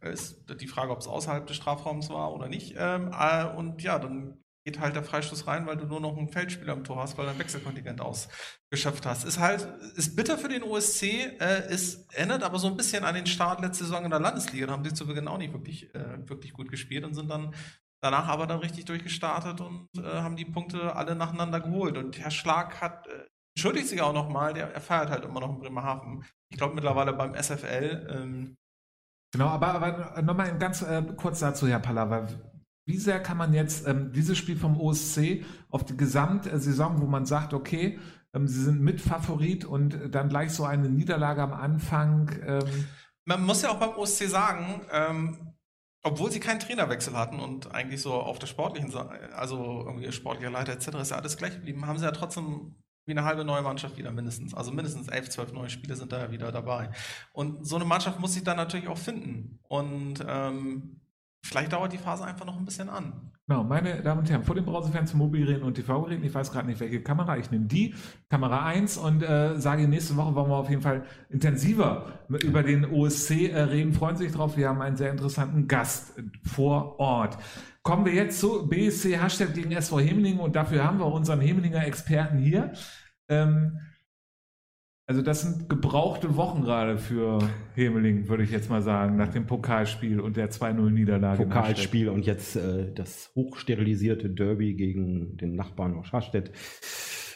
Ist 0.00 0.44
die 0.60 0.68
Frage, 0.68 0.92
ob 0.92 1.00
es 1.00 1.06
außerhalb 1.06 1.46
des 1.46 1.56
Strafraums 1.56 2.10
war 2.10 2.32
oder 2.34 2.48
nicht. 2.48 2.74
Ähm, 2.76 3.10
äh, 3.18 3.46
und 3.56 3.82
ja, 3.82 3.98
dann 3.98 4.43
geht 4.64 4.80
halt 4.80 4.96
der 4.96 5.02
Freistoß 5.02 5.46
rein, 5.46 5.66
weil 5.66 5.76
du 5.76 5.84
nur 5.84 6.00
noch 6.00 6.16
einen 6.16 6.28
Feldspieler 6.28 6.72
im 6.72 6.84
Tor 6.84 6.96
hast, 6.96 7.18
weil 7.18 7.26
du 7.26 7.32
ein 7.32 7.38
Wechselkontingent 7.38 8.00
ausgeschöpft 8.00 9.04
hast. 9.04 9.24
Ist 9.24 9.38
halt, 9.38 9.68
ist 9.96 10.16
bitter 10.16 10.38
für 10.38 10.48
den 10.48 10.62
OSC, 10.62 11.02
äh, 11.38 11.70
ist, 11.70 12.12
erinnert 12.14 12.42
aber 12.42 12.58
so 12.58 12.68
ein 12.68 12.76
bisschen 12.76 13.04
an 13.04 13.14
den 13.14 13.26
Start 13.26 13.60
letzte 13.60 13.84
Saison 13.84 14.04
in 14.04 14.10
der 14.10 14.20
Landesliga. 14.20 14.66
Da 14.66 14.72
haben 14.72 14.84
sie 14.84 14.94
zu 14.94 15.06
Beginn 15.06 15.28
auch 15.28 15.38
nicht 15.38 15.52
wirklich, 15.52 15.94
äh, 15.94 16.28
wirklich 16.28 16.54
gut 16.54 16.70
gespielt 16.70 17.04
und 17.04 17.14
sind 17.14 17.28
dann 17.28 17.54
danach 18.02 18.28
aber 18.28 18.46
dann 18.46 18.60
richtig 18.60 18.86
durchgestartet 18.86 19.60
und 19.60 19.88
äh, 19.98 20.02
haben 20.02 20.36
die 20.36 20.46
Punkte 20.46 20.96
alle 20.96 21.14
nacheinander 21.14 21.60
geholt. 21.60 21.98
Und 21.98 22.18
Herr 22.18 22.30
Schlag 22.30 22.80
hat, 22.80 23.06
äh, 23.06 23.26
entschuldigt 23.54 23.88
sich 23.88 24.00
auch 24.00 24.14
nochmal, 24.14 24.54
der 24.54 24.72
er 24.72 24.80
feiert 24.80 25.10
halt 25.10 25.24
immer 25.24 25.40
noch 25.40 25.50
in 25.50 25.58
Bremerhaven. 25.58 26.24
Ich 26.48 26.56
glaube 26.56 26.74
mittlerweile 26.74 27.12
beim 27.12 27.34
SFL. 27.34 28.08
Ähm, 28.10 28.56
Genau, 29.34 29.48
aber, 29.48 29.74
aber 29.74 30.22
nochmal 30.22 30.56
ganz 30.58 30.82
äh, 30.82 31.02
kurz 31.16 31.40
dazu, 31.40 31.66
Herr 31.66 31.80
Pallava. 31.80 32.28
Wie 32.86 32.98
sehr 32.98 33.20
kann 33.20 33.36
man 33.36 33.54
jetzt 33.54 33.86
ähm, 33.86 34.12
dieses 34.12 34.36
Spiel 34.36 34.56
vom 34.56 34.78
OSC 34.78 35.44
auf 35.70 35.84
die 35.84 35.96
Gesamtsaison, 35.96 37.00
wo 37.00 37.06
man 37.06 37.24
sagt, 37.24 37.54
okay, 37.54 37.98
ähm, 38.34 38.46
sie 38.46 38.62
sind 38.62 38.80
Mitfavorit 38.80 39.64
und 39.64 39.98
dann 40.14 40.28
gleich 40.28 40.52
so 40.52 40.64
eine 40.64 40.88
Niederlage 40.88 41.42
am 41.42 41.52
Anfang? 41.52 42.30
Ähm 42.44 42.86
man 43.24 43.44
muss 43.44 43.62
ja 43.62 43.70
auch 43.70 43.78
beim 43.78 43.96
OSC 43.96 44.28
sagen, 44.28 44.82
ähm, 44.92 45.54
obwohl 46.02 46.30
sie 46.30 46.40
keinen 46.40 46.60
Trainerwechsel 46.60 47.16
hatten 47.16 47.40
und 47.40 47.74
eigentlich 47.74 48.02
so 48.02 48.12
auf 48.12 48.38
der 48.38 48.46
sportlichen 48.46 48.90
Seite, 48.90 49.34
also 49.34 49.84
irgendwie 49.86 50.12
sportlicher 50.12 50.50
Leiter 50.50 50.72
etc. 50.72 50.88
ist 51.00 51.10
ja 51.10 51.16
alles 51.16 51.38
gleich 51.38 51.54
geblieben, 51.54 51.86
haben 51.86 51.98
sie 51.98 52.04
ja 52.04 52.12
trotzdem 52.12 52.74
wie 53.06 53.12
eine 53.12 53.24
halbe 53.24 53.44
neue 53.44 53.62
Mannschaft 53.62 53.96
wieder 53.96 54.10
mindestens. 54.12 54.54
Also 54.54 54.72
mindestens 54.72 55.08
elf, 55.08 55.28
zwölf 55.28 55.52
neue 55.52 55.70
Spiele 55.70 55.96
sind 55.96 56.12
da 56.12 56.20
ja 56.20 56.30
wieder 56.30 56.52
dabei. 56.52 56.90
Und 57.32 57.66
so 57.66 57.76
eine 57.76 57.84
Mannschaft 57.84 58.18
muss 58.18 58.34
sich 58.34 58.44
dann 58.44 58.56
natürlich 58.56 58.88
auch 58.88 58.98
finden. 58.98 59.58
Und 59.68 60.24
ähm, 60.26 61.00
Vielleicht 61.44 61.74
dauert 61.74 61.92
die 61.92 61.98
Phase 61.98 62.24
einfach 62.24 62.46
noch 62.46 62.56
ein 62.56 62.64
bisschen 62.64 62.88
an. 62.88 63.30
Genau, 63.46 63.64
meine 63.64 64.02
Damen 64.02 64.20
und 64.20 64.30
Herren, 64.30 64.44
vor 64.44 64.54
den 64.54 64.64
Browserfans, 64.64 65.12
Mobilgeräten 65.12 65.62
und 65.62 65.74
TV-Geräten, 65.74 66.24
ich 66.24 66.32
weiß 66.32 66.50
gerade 66.50 66.66
nicht, 66.66 66.80
welche 66.80 67.02
Kamera, 67.02 67.36
ich 67.36 67.50
nehme 67.50 67.66
die, 67.66 67.94
Kamera 68.30 68.64
1 68.64 68.96
und 68.96 69.22
äh, 69.22 69.60
sage, 69.60 69.86
nächste 69.86 70.16
Woche 70.16 70.34
wollen 70.34 70.48
wir 70.48 70.56
auf 70.56 70.70
jeden 70.70 70.80
Fall 70.80 71.04
intensiver 71.28 72.20
über 72.30 72.62
den 72.62 72.86
OSC 72.86 73.50
äh, 73.50 73.60
reden. 73.60 73.92
Freuen 73.92 74.16
Sie 74.16 74.24
sich 74.24 74.32
drauf, 74.32 74.56
wir 74.56 74.70
haben 74.70 74.80
einen 74.80 74.96
sehr 74.96 75.10
interessanten 75.10 75.68
Gast 75.68 76.14
vor 76.42 76.98
Ort. 76.98 77.36
Kommen 77.82 78.06
wir 78.06 78.14
jetzt 78.14 78.40
zu 78.40 78.66
BSC 78.66 79.18
Hashtag 79.18 79.52
gegen 79.52 79.72
SV 79.72 80.00
Hemelingen 80.00 80.40
und 80.40 80.56
dafür 80.56 80.82
haben 80.82 80.98
wir 80.98 81.06
unseren 81.06 81.42
Hemelinger 81.42 81.86
Experten 81.86 82.38
hier. 82.38 82.72
Ähm, 83.28 83.78
also 85.06 85.20
das 85.20 85.42
sind 85.42 85.68
gebrauchte 85.68 86.36
Wochen 86.36 86.62
gerade 86.62 86.96
für 86.96 87.38
Hemeling, 87.74 88.28
würde 88.28 88.42
ich 88.42 88.50
jetzt 88.50 88.70
mal 88.70 88.80
sagen, 88.80 89.16
nach 89.16 89.28
dem 89.28 89.46
Pokalspiel 89.46 90.18
und 90.18 90.36
der 90.36 90.50
2-0-Niederlage. 90.50 91.44
Pokalspiel 91.44 92.08
und 92.08 92.24
jetzt 92.24 92.56
äh, 92.56 92.92
das 92.94 93.30
hochsterilisierte 93.34 94.30
Derby 94.30 94.74
gegen 94.74 95.36
den 95.36 95.56
Nachbarn 95.56 95.94
aus 95.94 96.06
Scharstedt. 96.06 96.52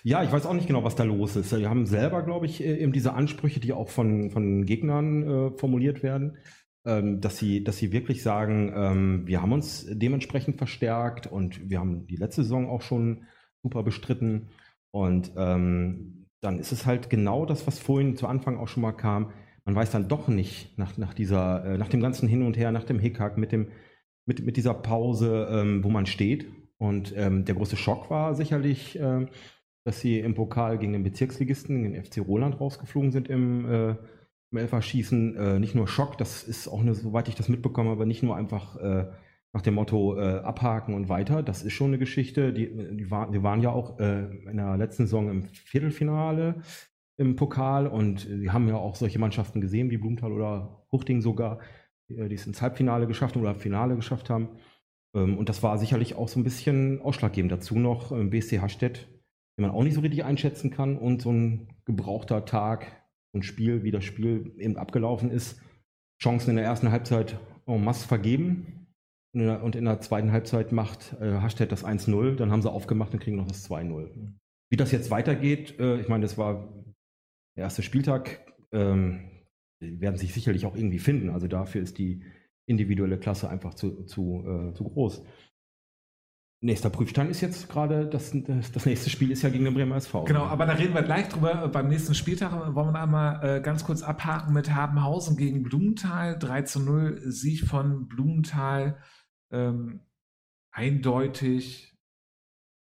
Ja, 0.03 0.23
ich 0.23 0.33
weiß 0.33 0.47
auch 0.47 0.55
nicht 0.55 0.67
genau, 0.67 0.85
was 0.85 0.97
da 0.97 1.05
los 1.05 1.37
ist. 1.37 1.55
Wir 1.55 1.69
haben 1.69 1.85
selber, 1.85 2.23
glaube 2.23 2.47
ich, 2.47 2.65
äh, 2.65 2.77
eben 2.79 2.93
diese 2.93 3.13
Ansprüche, 3.13 3.61
die 3.61 3.75
auch 3.75 3.89
von, 3.91 4.31
von 4.31 4.65
Gegnern 4.65 5.23
äh, 5.23 5.51
formuliert 5.59 6.03
werden, 6.03 6.39
ähm, 6.87 7.21
dass, 7.21 7.37
sie, 7.37 7.65
dass 7.65 7.77
sie 7.77 7.93
wirklich 7.93 8.23
sagen, 8.23 8.73
ähm, 8.75 9.27
wir 9.27 9.43
haben 9.43 9.53
uns 9.53 9.87
dementsprechend 9.91 10.57
verstärkt 10.57 11.27
und 11.27 11.69
wir 11.69 11.81
haben 11.81 12.07
die 12.07 12.17
letzte 12.17 12.45
Saison 12.45 12.71
auch 12.71 12.81
schon 12.81 13.25
super 13.63 13.83
bestritten. 13.83 14.49
Und 14.91 15.33
ähm, 15.37 16.18
dann 16.41 16.59
ist 16.59 16.73
es 16.73 16.87
halt 16.87 17.11
genau 17.11 17.47
das, 17.47 17.67
was 17.67 17.79
vorhin 17.79 18.17
zu 18.17 18.27
Anfang 18.27 18.59
auch 18.59 18.69
schon 18.69 18.83
mal 18.83 18.93
kam. 18.93 19.33
Man 19.65 19.75
weiß 19.75 19.91
dann 19.91 20.09
doch 20.09 20.29
nicht 20.29 20.79
nach, 20.79 20.97
nach 20.97 21.15
dieser, 21.15 21.65
äh, 21.65 21.79
nach 21.79 21.89
dem 21.89 22.01
ganzen 22.01 22.29
Hin 22.29 22.43
und 22.43 22.57
Her, 22.57 22.73
nach 22.73 22.85
dem 22.85 22.99
Hickhack, 22.99 23.37
mit 23.37 23.53
dem, 23.53 23.69
mit, 24.25 24.45
mit 24.45 24.57
dieser 24.57 24.75
Pause, 24.75 25.49
ähm, 25.51 25.85
wo 25.85 25.91
man 25.91 26.07
steht. 26.07 26.47
Und 26.79 27.13
ähm, 27.17 27.45
der 27.45 27.55
große 27.55 27.77
Schock 27.77 28.09
war 28.09 28.35
sicherlich, 28.35 28.99
äh, 28.99 29.27
dass 29.85 30.01
sie 30.01 30.21
im 30.21 30.35
Pokal 30.35 30.79
gegen 30.79 30.93
den 30.93 31.03
Bezirksligisten, 31.03 31.83
den 31.83 32.03
FC 32.03 32.19
Roland, 32.19 32.61
rausgeflogen 32.61 33.11
sind 33.11 33.29
im, 33.29 33.69
äh, 33.71 33.91
im 34.51 34.59
Elferschießen. 34.59 35.37
Äh, 35.37 35.59
nicht 35.59 35.75
nur 35.75 35.89
Schock, 35.89 36.19
das 36.19 36.45
ist 36.45 36.69
auch 36.69 36.81
eine, 36.81 36.95
soweit 36.95 37.29
ich 37.29 37.35
das 37.35 37.49
mitbekomme, 37.49 37.91
aber 37.91 38.07
nicht 38.07 38.23
nur 38.23 38.37
einfach 38.37 38.77
äh, 38.77 39.07
nach 39.53 39.63
dem 39.63 39.75
Motto 39.75 40.19
äh, 40.19 40.41
abhaken 40.41 40.95
und 40.95 41.09
weiter. 41.09 41.43
Das 41.43 41.63
ist 41.63 41.73
schon 41.73 41.89
eine 41.89 41.99
Geschichte. 41.99 42.53
Die, 42.53 42.69
die 42.97 43.11
war, 43.11 43.33
wir 43.33 43.43
waren 43.43 43.63
ja 43.63 43.71
auch 43.71 43.99
äh, 43.99 44.25
in 44.51 44.57
der 44.57 44.77
letzten 44.77 45.07
Saison 45.07 45.31
im 45.31 45.45
Viertelfinale 45.45 46.63
im 47.17 47.35
Pokal 47.35 47.89
und 47.89 48.29
wir 48.31 48.53
haben 48.53 48.69
ja 48.69 48.77
auch 48.77 48.95
solche 48.95 49.19
Mannschaften 49.19 49.61
gesehen, 49.61 49.91
wie 49.91 49.97
Blumenthal 49.97 50.31
oder 50.31 50.87
Huchting 50.93 51.21
sogar, 51.21 51.59
die 52.09 52.33
es 52.33 52.47
ins 52.47 52.63
Halbfinale 52.63 53.09
geschafft 53.09 53.35
haben 53.35 53.43
oder 53.43 53.57
Finale 53.57 53.97
geschafft 53.97 54.31
haben. 54.31 54.51
Ähm, 55.15 55.39
und 55.39 55.49
das 55.49 55.63
war 55.63 55.79
sicherlich 55.79 56.15
auch 56.15 56.29
so 56.29 56.39
ein 56.41 56.45
bisschen 56.45 57.01
ausschlaggebend. 57.01 57.53
Dazu 57.53 57.79
noch 57.79 58.13
ähm, 58.13 58.31
BSC 58.31 58.61
Hastedt, 58.61 59.09
den 59.57 59.67
man 59.67 59.71
auch 59.71 59.83
nicht 59.83 59.95
so 59.95 60.01
richtig 60.01 60.25
einschätzen 60.25 60.71
kann 60.71 60.97
und 60.97 61.23
so 61.23 61.33
ein 61.33 61.69
gebrauchter 61.85 62.45
Tag, 62.45 63.05
ein 63.35 63.43
Spiel, 63.43 63.83
wie 63.83 63.91
das 63.91 64.05
Spiel 64.05 64.55
eben 64.59 64.77
abgelaufen 64.77 65.31
ist. 65.31 65.61
Chancen 66.21 66.51
in 66.51 66.57
der 66.57 66.65
ersten 66.65 66.91
Halbzeit 66.91 67.39
en 67.67 67.85
masse 67.85 68.07
vergeben, 68.09 68.88
und 69.35 69.77
in 69.77 69.85
der 69.85 70.01
zweiten 70.01 70.33
Halbzeit 70.33 70.73
macht 70.73 71.15
äh, 71.21 71.41
Hashtag 71.41 71.69
das 71.69 71.85
1-0, 71.85 72.37
dann 72.37 72.51
haben 72.51 72.63
sie 72.63 72.71
aufgemacht 72.71 73.13
und 73.13 73.21
kriegen 73.21 73.37
noch 73.37 73.47
das 73.47 73.69
2-0. 73.69 74.35
Wie 74.71 74.77
das 74.77 74.93
jetzt 74.93 75.11
weitergeht, 75.11 75.79
äh, 75.79 76.01
ich 76.01 76.09
meine, 76.09 76.23
das 76.23 76.39
war 76.39 76.73
der 77.57 77.65
erste 77.65 77.83
Spieltag, 77.83 78.41
ähm, 78.73 79.31
werden 79.81 80.17
sich 80.17 80.33
sicherlich 80.33 80.67
auch 80.67 80.77
irgendwie 80.77 80.99
finden. 80.99 81.31
Also 81.31 81.47
dafür 81.47 81.83
ist 81.83 81.99
die 81.99 82.25
individuelle 82.67 83.19
Klasse 83.19 83.49
einfach 83.49 83.75
zu, 83.75 84.05
zu, 84.05 84.45
äh, 84.47 84.75
zu 84.75 84.85
groß. 84.85 85.25
nächster 86.61 86.91
Prüfstein 86.91 87.31
ist 87.31 87.41
jetzt 87.41 87.69
gerade, 87.69 88.07
das, 88.07 88.33
das, 88.33 88.73
das 88.73 88.87
nächste 88.87 89.11
Spiel 89.11 89.31
ist 89.31 89.43
ja 89.43 89.49
gegen 89.49 89.65
den 89.65 89.75
Bremer 89.75 89.97
SV. 89.97 90.25
Genau, 90.25 90.45
aber 90.45 90.67
da 90.67 90.73
reden 90.73 90.95
wir 90.95 91.03
gleich 91.03 91.29
drüber. 91.29 91.69
Beim 91.69 91.89
nächsten 91.89 92.15
Spieltag 92.15 92.75
wollen 92.75 92.93
wir 92.93 93.01
einmal 93.01 93.59
äh, 93.59 93.61
ganz 93.61 93.85
kurz 93.85 94.03
abhaken 94.03 94.53
mit 94.53 94.75
Habenhausen 94.75 95.37
gegen 95.37 95.63
Blumenthal. 95.63 96.39
3 96.39 96.63
zu 96.63 96.81
0 96.81 97.21
Sieg 97.25 97.65
von 97.67 98.09
Blumenthal. 98.09 98.99
Ähm, 99.51 100.01
eindeutig. 100.73 101.95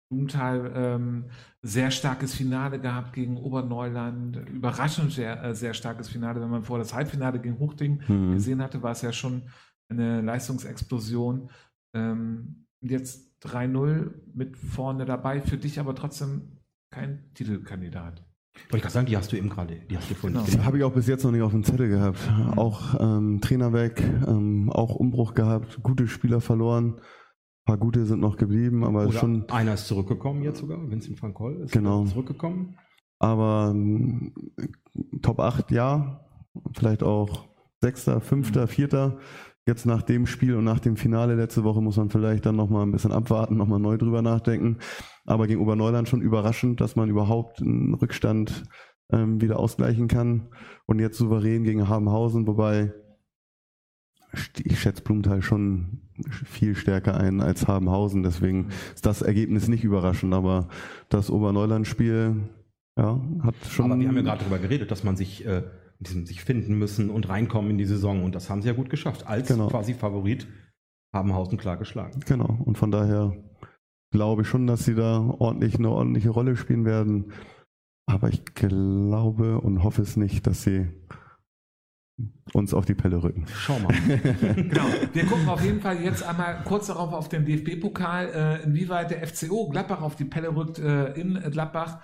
Blumenthal 0.10 0.72
ähm, 0.76 1.26
sehr 1.62 1.90
starkes 1.90 2.36
Finale 2.36 2.80
gehabt 2.80 3.14
gegen 3.14 3.38
Oberneuland. 3.38 4.38
Überraschend 4.50 5.12
sehr, 5.12 5.44
äh, 5.44 5.56
sehr 5.56 5.74
starkes 5.74 6.10
Finale. 6.10 6.40
Wenn 6.42 6.50
man 6.50 6.64
vor 6.64 6.78
das 6.78 6.94
Halbfinale 6.94 7.40
gegen 7.40 7.60
Huchting 7.60 8.04
Mhm. 8.08 8.34
gesehen 8.34 8.62
hatte, 8.62 8.84
war 8.84 8.92
es 8.92 9.02
ja 9.02 9.12
schon 9.12 9.50
eine 9.90 10.22
Leistungsexplosion. 10.22 11.50
Ähm, 11.96 12.68
und 12.82 12.92
jetzt 12.92 13.36
3-0 13.42 14.14
mit 14.34 14.58
vorne 14.58 15.06
dabei, 15.06 15.42
für 15.42 15.58
dich 15.58 15.80
aber 15.80 15.96
trotzdem 15.96 16.60
kein 16.92 17.34
Titelkandidat. 17.34 18.25
Wollte 18.70 18.78
ich 18.78 18.82
gerade 18.82 18.94
sagen, 18.94 19.06
die 19.08 19.18
hast 19.18 19.32
du 19.32 19.36
eben 19.38 19.50
gerade, 19.50 19.76
die 19.90 19.98
hast 19.98 20.10
du 20.10 20.16
vorhin 20.16 20.40
Genau. 20.46 20.64
Habe 20.64 20.78
ich 20.78 20.84
auch 20.84 20.92
bis 20.94 21.08
jetzt 21.08 21.24
noch 21.24 21.32
nicht 21.32 21.42
auf 21.42 21.52
dem 21.52 21.64
Zettel 21.64 21.90
gehabt. 21.90 22.20
Auch 22.56 23.00
ähm, 23.00 23.40
Trainer 23.42 23.74
weg, 23.74 24.02
ähm, 24.28 24.70
auch 24.72 24.96
Umbruch 24.96 25.34
gehabt, 25.34 25.80
gute 25.84 26.08
Spieler 26.08 26.42
verloren. 26.42 26.96
Ein 26.96 27.66
paar 27.66 27.78
gute 27.78 28.06
sind 28.06 28.22
noch 28.22 28.38
geblieben, 28.38 28.84
aber 28.84 29.08
Oder 29.08 29.20
schon. 29.20 29.50
einer 29.50 29.74
ist 29.74 29.88
zurückgekommen 29.88 30.44
jetzt 30.44 30.60
sogar, 30.60 30.80
Vincent 30.90 31.22
van 31.22 31.34
Koll 31.34 31.62
ist 31.64 31.72
Genau. 31.72 32.06
zurückgekommen. 32.06 32.78
Aber 33.20 33.72
ähm, 33.74 34.34
Top 35.22 35.40
8 35.40 35.72
ja, 35.72 36.22
vielleicht 36.74 37.04
auch 37.04 37.48
Sechster, 37.82 38.22
Fünfter, 38.22 38.68
Vierter. 38.68 39.18
Jetzt 39.68 39.86
nach 39.86 40.04
dem 40.04 40.28
Spiel 40.28 40.56
und 40.56 40.64
nach 40.64 40.80
dem 40.80 40.96
Finale 40.96 41.34
letzte 41.34 41.64
Woche 41.64 41.82
muss 41.82 41.98
man 41.98 42.10
vielleicht 42.10 42.46
dann 42.46 42.56
nochmal 42.56 42.86
ein 42.86 42.92
bisschen 42.92 43.12
abwarten, 43.12 43.58
nochmal 43.58 43.80
neu 43.80 43.98
drüber 43.98 44.22
nachdenken. 44.22 44.78
Aber 45.26 45.48
gegen 45.48 45.62
Oberneuland 45.62 46.08
schon 46.08 46.22
überraschend, 46.22 46.82
dass 46.82 46.96
man 46.96 47.10
überhaupt 47.10 47.62
einen 47.62 47.96
Rückstand 47.96 48.64
ähm, 49.12 49.42
wieder 49.42 49.58
ausgleichen 49.60 50.08
kann. 50.08 50.50
Und 50.86 51.00
jetzt 51.00 51.18
souverän 51.18 51.64
gegen 51.64 51.90
Habenhausen, 51.90 52.46
wobei 52.46 52.94
ich 54.64 54.80
schätze 54.80 55.02
Blumenthal 55.02 55.42
schon 55.42 56.02
viel 56.30 56.76
stärker 56.76 57.18
ein 57.18 57.42
als 57.42 57.68
Habenhausen. 57.68 58.22
Deswegen 58.22 58.70
ist 58.94 59.06
das 59.06 59.22
Ergebnis 59.22 59.68
nicht 59.68 59.84
überraschend. 59.84 60.34
Aber 60.34 60.68
das 61.10 61.32
Oberneuland-Spiel 61.32 62.50
ja, 62.98 63.22
hat 63.42 63.56
schon. 63.70 63.92
Aber 63.92 64.00
wir 64.00 64.08
haben 64.08 64.16
ja 64.16 64.22
gerade 64.22 64.40
darüber 64.42 64.60
geredet, 64.60 64.92
dass 64.92 65.04
man 65.04 65.16
sich, 65.16 65.46
äh, 65.46 65.64
diesem 66.08 66.26
sich 66.26 66.44
finden 66.44 66.78
müssen 66.78 67.10
und 67.10 67.30
reinkommen 67.30 67.72
in 67.72 67.78
die 67.78 67.86
Saison. 67.86 68.24
Und 68.24 68.36
das 68.36 68.50
haben 68.50 68.62
sie 68.62 68.68
ja 68.68 68.74
gut 68.74 68.90
geschafft. 68.90 69.28
Als 69.28 69.48
Genau. 69.48 69.68
quasi 69.68 69.94
Favorit 69.94 70.48
Habenhausen 71.14 71.58
klar 71.58 71.78
geschlagen. 71.78 72.20
Genau. 72.26 72.58
Und 72.66 72.78
von 72.78 72.92
daher 72.92 73.36
glaube 74.12 74.44
ich 74.44 74.48
schon, 74.48 74.68
dass 74.68 74.86
sie 74.86 74.96
da 74.96 75.20
ordentlich 75.40 75.76
eine 75.76 75.90
ordentliche 75.90 76.30
Rolle 76.30 76.56
spielen 76.58 76.86
werden. 76.86 77.32
Aber 78.08 78.30
ich 78.30 78.46
glaube 78.54 79.60
und 79.62 79.84
hoffe 79.84 80.02
es 80.02 80.16
nicht, 80.18 80.46
dass 80.46 80.62
sie 80.64 80.88
uns 82.54 82.74
auf 82.74 82.86
die 82.86 82.94
Pelle 82.94 83.22
rücken. 83.24 83.46
Schau 83.54 83.78
mal. 83.80 83.94
Genau. 84.56 84.86
Wir 85.12 85.26
gucken 85.28 85.50
auf 85.50 85.64
jeden 85.64 85.82
Fall 85.82 86.02
jetzt 86.02 86.24
einmal 86.24 86.64
kurz 86.64 86.88
darauf 86.88 87.12
auf 87.14 87.28
den 87.30 87.46
DFB-Pokal, 87.46 88.28
äh, 88.30 88.64
inwieweit 88.64 89.12
der 89.12 89.26
FCO 89.28 89.70
Gladbach 89.70 90.02
auf 90.02 90.16
die 90.16 90.26
Pelle 90.26 90.56
rückt 90.56 90.80
äh, 90.80 91.14
in 91.14 91.34
Gladbach. 91.52 92.00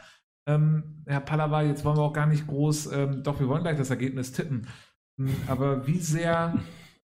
Ähm, 0.55 1.03
Herr 1.05 1.21
Pallava, 1.21 1.63
jetzt 1.63 1.83
wollen 1.85 1.97
wir 1.97 2.03
auch 2.03 2.13
gar 2.13 2.27
nicht 2.27 2.47
groß, 2.47 2.91
ähm, 2.93 3.23
doch 3.23 3.39
wir 3.39 3.47
wollen 3.47 3.63
gleich 3.63 3.77
das 3.77 3.89
Ergebnis 3.89 4.31
tippen. 4.31 4.67
Hm, 5.17 5.35
Aber 5.47 5.87
wie 5.87 5.99
sehr, 5.99 6.59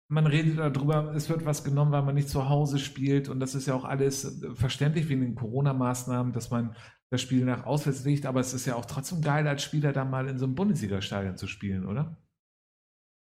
man 0.09 0.27
redet 0.27 0.59
darüber, 0.59 1.15
es 1.15 1.29
wird 1.29 1.45
was 1.45 1.65
genommen, 1.65 1.93
weil 1.93 2.03
man 2.03 2.15
nicht 2.15 2.29
zu 2.29 2.49
Hause 2.49 2.79
spielt 2.79 3.29
und 3.29 3.41
das 3.41 3.55
ist 3.55 3.67
ja 3.67 3.75
auch 3.75 3.85
alles 3.85 4.43
verständlich 4.55 5.09
wegen 5.09 5.23
den 5.23 5.35
Corona-Maßnahmen, 5.35 6.33
dass 6.33 6.51
man 6.51 6.77
das 7.11 7.23
Spiel 7.23 7.45
nach 7.45 7.65
auswärts 7.65 8.05
legt, 8.05 8.27
aber 8.27 8.41
es 8.41 8.55
ist 8.55 8.67
ja 8.67 8.75
auch 8.75 8.87
trotzdem 8.87 9.23
geil, 9.23 9.47
als 9.47 9.63
Spieler 9.63 9.93
da 9.93 10.05
mal 10.05 10.29
in 10.29 10.39
so 10.39 10.47
einem 10.47 10.55
Bundesliga-Stadion 10.55 11.37
zu 11.37 11.47
spielen, 11.47 11.87
oder? 11.87 12.17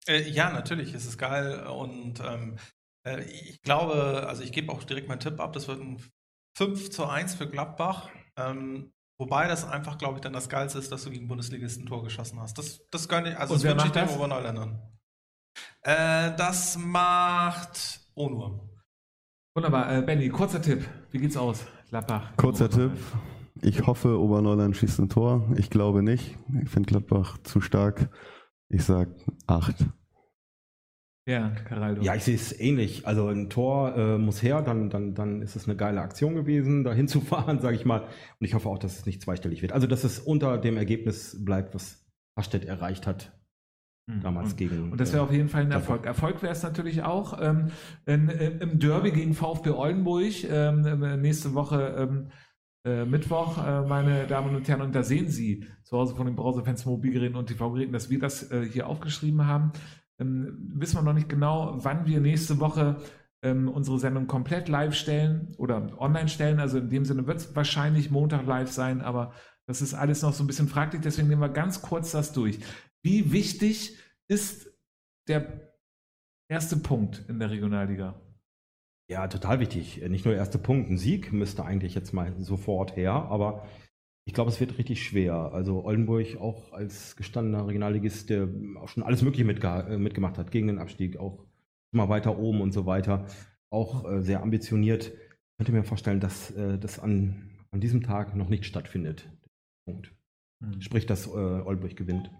Äh, 0.07 0.29
ja, 0.29 0.51
natürlich 0.51 0.93
ist 0.93 1.05
es 1.05 1.17
geil 1.17 1.65
und 1.67 2.21
ähm, 2.25 2.57
äh, 3.05 3.23
ich 3.23 3.61
glaube, 3.61 4.25
also 4.27 4.43
ich 4.43 4.51
gebe 4.51 4.71
auch 4.71 4.83
direkt 4.83 5.07
meinen 5.07 5.19
Tipp 5.19 5.39
ab, 5.39 5.53
das 5.53 5.67
wird 5.67 5.81
ein 5.81 6.01
5 6.57 6.91
zu 6.91 7.05
1 7.05 7.35
für 7.35 7.49
Gladbach. 7.49 8.09
Ähm, 8.35 8.92
wobei 9.19 9.47
das 9.47 9.67
einfach, 9.67 9.97
glaube 9.97 10.15
ich, 10.15 10.21
dann 10.21 10.33
das 10.33 10.49
Geilste 10.49 10.79
ist, 10.79 10.91
dass 10.91 11.03
du 11.03 11.09
gegen 11.11 11.27
Bundesligisten 11.27 11.83
ein 11.83 11.87
Tor 11.87 12.03
geschossen 12.03 12.39
hast. 12.39 12.57
Das, 12.57 12.81
das 12.91 13.07
gönne 13.07 13.31
ich, 13.31 13.37
also 13.37 13.53
Und 13.53 13.57
das 13.59 13.63
wer 13.63 13.71
wünsche 13.73 13.87
ich 13.87 13.93
macht 13.93 14.01
den 14.01 14.07
das? 14.07 14.15
Oberneuländern. 14.17 14.81
Äh, 15.81 16.35
das 16.35 16.77
macht 16.77 17.99
Onur. 18.15 18.69
Wunderbar. 19.55 19.95
Äh, 19.97 20.01
Benny, 20.01 20.29
kurzer 20.29 20.61
Tipp. 20.61 20.87
Wie 21.11 21.19
geht's 21.19 21.37
aus? 21.37 21.65
Gladbach. 21.89 22.35
Kurzer 22.37 22.69
Tipp. 22.69 22.91
Ich 23.61 23.85
hoffe, 23.85 24.19
Oberneuland 24.19 24.75
schießt 24.75 24.99
ein 24.99 25.09
Tor. 25.09 25.47
Ich 25.57 25.69
glaube 25.69 26.01
nicht. 26.01 26.37
Ich 26.61 26.69
finde 26.69 26.87
Gladbach 26.87 27.37
zu 27.43 27.61
stark. 27.61 28.09
Ich 28.69 28.83
sag 28.83 29.09
acht. 29.45 29.75
Ja, 31.25 31.51
Caraldo. 31.65 32.01
Ja, 32.01 32.15
ich 32.15 32.23
sehe 32.23 32.35
es 32.35 32.59
ähnlich. 32.59 33.07
Also 33.07 33.27
ein 33.27 33.49
Tor 33.49 33.95
äh, 33.95 34.17
muss 34.17 34.43
her, 34.43 34.61
dann, 34.61 34.89
dann, 34.89 35.13
dann 35.15 35.41
ist 35.41 35.55
es 35.55 35.65
eine 35.67 35.77
geile 35.77 36.01
Aktion 36.01 36.35
gewesen, 36.35 36.83
da 36.83 36.93
hinzufahren, 36.93 37.59
sage 37.59 37.75
ich 37.75 37.85
mal. 37.85 38.01
Und 38.01 38.45
ich 38.45 38.53
hoffe 38.53 38.67
auch, 38.69 38.79
dass 38.79 38.97
es 38.99 39.05
nicht 39.05 39.21
zweistellig 39.21 39.61
wird. 39.61 39.71
Also, 39.71 39.87
dass 39.87 40.03
es 40.03 40.19
unter 40.19 40.57
dem 40.57 40.75
Ergebnis 40.77 41.43
bleibt, 41.43 41.73
was 41.75 42.05
Hastedt 42.35 42.65
erreicht 42.65 43.07
hat 43.07 43.31
Hm. 44.09 44.21
damals 44.21 44.51
und, 44.51 44.57
gegen. 44.57 44.91
Und 44.91 44.99
das 44.99 45.13
wäre 45.13 45.23
auf 45.23 45.31
jeden 45.31 45.47
Fall 45.47 45.61
ein. 45.61 45.71
Erfolg. 45.71 46.05
Erfolg 46.05 46.41
wäre 46.41 46.51
es 46.51 46.63
natürlich 46.63 47.03
auch 47.03 47.39
ähm, 47.41 47.71
in, 48.05 48.27
im 48.27 48.79
Derby 48.79 49.11
gegen 49.11 49.33
VfB 49.33 49.69
Oldenburg 49.69 50.43
ähm, 50.43 51.03
äh, 51.03 51.15
nächste 51.15 51.53
Woche 51.53 51.95
ähm, 51.97 52.27
äh, 52.85 53.05
Mittwoch, 53.05 53.65
äh, 53.65 53.81
meine 53.83 54.27
Damen 54.27 54.55
und 54.55 54.67
Herren. 54.67 54.81
Und 54.81 54.93
da 54.93 55.03
sehen 55.03 55.29
Sie 55.29 55.65
zu 55.83 55.97
Hause 55.97 56.15
von 56.15 56.25
den 56.25 56.35
Browserfans, 56.35 56.85
Mobilgeräten 56.85 57.37
und 57.37 57.47
TV-Geräten, 57.47 57.93
dass 57.93 58.09
wir 58.09 58.19
das 58.19 58.51
äh, 58.51 58.65
hier 58.69 58.87
aufgeschrieben 58.87 59.47
haben. 59.47 59.71
Ähm, 60.23 60.71
wissen 60.75 60.95
wir 60.95 61.01
noch 61.01 61.13
nicht 61.13 61.29
genau, 61.29 61.75
wann 61.83 62.05
wir 62.05 62.19
nächste 62.19 62.59
Woche 62.59 62.97
ähm, 63.43 63.67
unsere 63.67 63.99
Sendung 63.99 64.27
komplett 64.27 64.69
live 64.69 64.95
stellen 64.95 65.53
oder 65.57 65.99
online 65.99 66.29
stellen. 66.29 66.59
Also 66.59 66.77
in 66.77 66.89
dem 66.89 67.05
Sinne 67.05 67.27
wird 67.27 67.37
es 67.37 67.55
wahrscheinlich 67.55 68.09
Montag 68.09 68.45
live 68.45 68.71
sein, 68.71 69.01
aber 69.01 69.33
das 69.67 69.81
ist 69.81 69.93
alles 69.93 70.21
noch 70.21 70.33
so 70.33 70.43
ein 70.43 70.47
bisschen 70.47 70.67
fraglich. 70.67 71.01
Deswegen 71.01 71.27
nehmen 71.27 71.41
wir 71.41 71.49
ganz 71.49 71.81
kurz 71.81 72.11
das 72.11 72.33
durch. 72.33 72.59
Wie 73.01 73.31
wichtig 73.31 73.97
ist 74.27 74.69
der 75.27 75.73
erste 76.49 76.77
Punkt 76.77 77.25
in 77.27 77.39
der 77.39 77.51
Regionalliga? 77.51 78.19
Ja, 79.09 79.27
total 79.27 79.59
wichtig. 79.59 80.01
Nicht 80.09 80.25
nur 80.25 80.33
erste 80.33 80.57
Punkt, 80.57 80.89
ein 80.89 80.97
Sieg 80.97 81.33
müsste 81.33 81.65
eigentlich 81.65 81.93
jetzt 81.93 82.13
mal 82.13 82.33
sofort 82.39 82.95
her, 82.95 83.11
aber 83.11 83.67
ich 84.25 84.33
glaube, 84.33 84.49
es 84.49 84.59
wird 84.59 84.77
richtig 84.77 85.03
schwer. 85.03 85.51
Also 85.53 85.83
Oldenburg 85.83 86.37
auch 86.39 86.71
als 86.71 87.15
gestandener 87.15 87.67
Regionalligist, 87.67 88.29
der 88.29 88.47
auch 88.79 88.87
schon 88.87 89.03
alles 89.03 89.21
Mögliche 89.21 89.45
mitge 89.45 89.67
äh, 89.67 89.97
mitgemacht 89.97 90.37
hat, 90.37 90.51
gegen 90.51 90.67
den 90.67 90.79
Abstieg, 90.79 91.17
auch 91.17 91.45
mal 91.91 92.09
weiter 92.09 92.37
oben 92.37 92.61
und 92.61 92.71
so 92.71 92.85
weiter, 92.85 93.25
auch 93.69 94.09
äh, 94.09 94.21
sehr 94.21 94.41
ambitioniert. 94.41 95.07
Ich 95.13 95.57
könnte 95.57 95.71
mir 95.71 95.83
vorstellen, 95.83 96.19
dass 96.19 96.51
äh, 96.51 96.79
das 96.79 96.99
an, 96.99 97.51
an 97.71 97.81
diesem 97.81 98.03
Tag 98.03 98.35
noch 98.35 98.49
nicht 98.49 98.65
stattfindet. 98.65 99.29
Punkt. 99.85 100.13
Sprich, 100.79 101.05
dass 101.05 101.27
äh, 101.27 101.29
Oldenburg 101.29 101.95
gewinnt. 101.97 102.31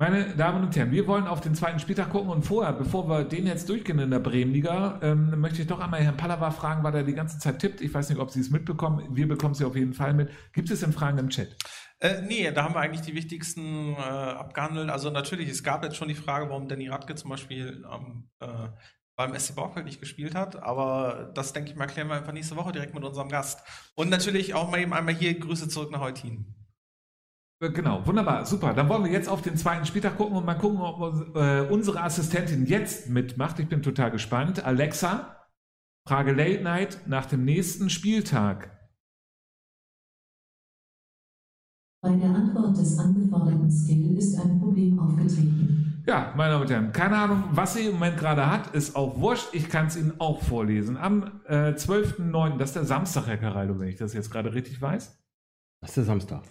Meine 0.00 0.34
Damen 0.34 0.64
und 0.64 0.74
Herren, 0.74 0.92
wir 0.92 1.06
wollen 1.06 1.26
auf 1.26 1.42
den 1.42 1.54
zweiten 1.54 1.78
Spieltag 1.78 2.08
gucken 2.08 2.30
und 2.30 2.42
vorher, 2.42 2.72
bevor 2.72 3.06
wir 3.06 3.22
den 3.22 3.46
jetzt 3.46 3.68
durchgehen 3.68 3.98
in 3.98 4.10
der 4.10 4.18
Bremenliga, 4.18 4.98
ähm, 5.02 5.38
möchte 5.38 5.60
ich 5.60 5.68
doch 5.68 5.78
einmal 5.78 6.02
Herrn 6.02 6.16
Pallava 6.16 6.50
fragen, 6.52 6.82
weil 6.82 6.94
er 6.94 7.02
die 7.02 7.12
ganze 7.12 7.38
Zeit 7.38 7.58
tippt. 7.58 7.82
Ich 7.82 7.92
weiß 7.92 8.08
nicht, 8.08 8.18
ob 8.18 8.30
Sie 8.30 8.40
es 8.40 8.48
mitbekommen. 8.48 9.14
Wir 9.14 9.28
bekommen 9.28 9.52
sie 9.52 9.66
auf 9.66 9.76
jeden 9.76 9.92
Fall 9.92 10.14
mit. 10.14 10.30
Gibt 10.54 10.70
es 10.70 10.80
denn 10.80 10.94
Fragen 10.94 11.18
im 11.18 11.28
Chat? 11.28 11.54
Äh, 11.98 12.22
nee, 12.22 12.50
da 12.50 12.64
haben 12.64 12.74
wir 12.74 12.80
eigentlich 12.80 13.02
die 13.02 13.14
wichtigsten 13.14 13.92
äh, 13.92 13.98
abgehandelt. 13.98 14.88
Also 14.88 15.10
natürlich, 15.10 15.50
es 15.50 15.62
gab 15.62 15.84
jetzt 15.84 15.96
schon 15.96 16.08
die 16.08 16.14
Frage, 16.14 16.48
warum 16.48 16.66
Danny 16.66 16.88
Radke 16.88 17.14
zum 17.14 17.28
Beispiel 17.28 17.84
am, 17.86 18.30
äh, 18.40 18.46
beim 19.16 19.38
SC 19.38 19.54
Borgfeld 19.54 19.84
nicht 19.84 20.00
gespielt 20.00 20.34
hat. 20.34 20.62
Aber 20.62 21.30
das, 21.34 21.52
denke 21.52 21.72
ich 21.72 21.76
mal, 21.76 21.88
klären 21.88 22.08
wir 22.08 22.14
einfach 22.14 22.32
nächste 22.32 22.56
Woche 22.56 22.72
direkt 22.72 22.94
mit 22.94 23.04
unserem 23.04 23.28
Gast. 23.28 23.60
Und 23.96 24.08
natürlich 24.08 24.54
auch 24.54 24.70
mal 24.70 24.80
eben 24.80 24.94
einmal 24.94 25.12
hier 25.12 25.38
Grüße 25.38 25.68
zurück 25.68 25.90
nach 25.90 26.00
Eutin. 26.00 26.54
Äh, 27.60 27.70
Genau, 27.70 28.06
wunderbar, 28.06 28.46
super. 28.46 28.72
Dann 28.74 28.88
wollen 28.88 29.04
wir 29.04 29.12
jetzt 29.12 29.28
auf 29.28 29.42
den 29.42 29.56
zweiten 29.56 29.84
Spieltag 29.86 30.16
gucken 30.16 30.36
und 30.36 30.44
mal 30.46 30.54
gucken, 30.54 30.80
ob 30.80 31.36
äh, 31.36 31.60
unsere 31.70 32.02
Assistentin 32.02 32.66
jetzt 32.66 33.08
mitmacht. 33.08 33.58
Ich 33.58 33.68
bin 33.68 33.82
total 33.82 34.10
gespannt. 34.10 34.64
Alexa, 34.64 35.36
Frage 36.08 36.32
Late 36.32 36.62
Night 36.62 37.06
nach 37.06 37.26
dem 37.26 37.44
nächsten 37.44 37.90
Spieltag. 37.90 38.76
Bei 42.02 42.16
der 42.16 42.30
Antwort 42.30 42.78
des 42.78 42.98
angeforderten 42.98 43.70
Skill 43.70 44.16
ist 44.16 44.38
ein 44.40 44.58
Problem 44.58 44.98
aufgetreten. 44.98 46.02
Ja, 46.06 46.32
meine 46.34 46.52
Damen 46.52 46.62
und 46.62 46.70
Herren, 46.70 46.92
keine 46.92 47.18
Ahnung, 47.18 47.44
was 47.52 47.74
sie 47.74 47.86
im 47.86 47.92
Moment 47.92 48.16
gerade 48.16 48.50
hat, 48.50 48.74
ist 48.74 48.96
auch 48.96 49.20
wurscht. 49.20 49.50
Ich 49.52 49.68
kann 49.68 49.86
es 49.86 49.96
Ihnen 49.96 50.18
auch 50.18 50.42
vorlesen. 50.42 50.96
Am 50.96 51.42
äh, 51.46 51.72
12.09., 51.74 52.56
das 52.56 52.70
ist 52.70 52.76
der 52.76 52.84
Samstag, 52.86 53.26
Herr 53.26 53.36
Caraldo, 53.36 53.78
wenn 53.78 53.88
ich 53.88 53.96
das 53.96 54.14
jetzt 54.14 54.30
gerade 54.30 54.54
richtig 54.54 54.80
weiß. 54.80 55.22
Das 55.82 55.90
ist 55.90 55.96
der 55.98 56.04
Samstag. 56.04 56.42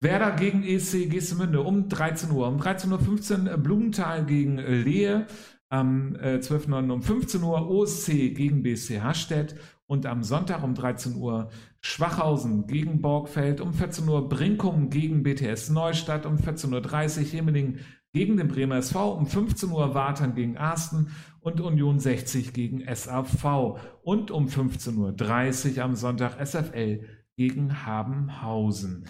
Werder 0.00 0.32
gegen 0.32 0.62
ESC 0.62 1.08
Geestemünde 1.10 1.62
um 1.62 1.88
13 1.88 2.30
Uhr. 2.30 2.48
Um 2.48 2.60
13.15 2.60 3.50
Uhr 3.50 3.56
Blumenthal 3.58 4.24
gegen 4.24 4.58
äh, 4.58 4.76
Lehe. 4.76 5.26
Am 5.70 6.14
äh, 6.16 6.36
12.09. 6.36 6.92
um 6.92 7.02
15 7.02 7.42
Uhr 7.42 7.68
OSC 7.68 8.34
gegen 8.34 8.62
BSC 8.62 9.00
Hastedt. 9.00 9.56
Und 9.86 10.06
am 10.06 10.22
Sonntag 10.22 10.62
um 10.62 10.74
13 10.74 11.16
Uhr 11.16 11.50
Schwachhausen 11.80 12.66
gegen 12.66 13.02
Borgfeld, 13.02 13.60
um 13.60 13.74
14 13.74 14.08
Uhr 14.08 14.28
Brinkum 14.30 14.88
gegen 14.88 15.22
BTS 15.22 15.68
Neustadt, 15.70 16.24
um 16.24 16.36
14.30 16.36 17.18
Uhr 17.18 17.24
Hemeling 17.26 17.78
gegen 18.14 18.38
den 18.38 18.48
Bremer 18.48 18.76
SV, 18.76 19.12
um 19.12 19.26
15 19.26 19.70
Uhr 19.70 19.94
Watern 19.94 20.34
gegen 20.34 20.56
Arsten 20.56 21.08
und 21.40 21.60
Union 21.60 21.98
60 21.98 22.54
gegen 22.54 22.82
SAV 22.94 23.78
und 24.02 24.30
um 24.30 24.46
15.30 24.46 25.76
Uhr 25.76 25.84
am 25.84 25.94
Sonntag 25.94 26.38
SFL 26.44 27.04
gegen 27.36 27.84
Habenhausen. 27.84 29.06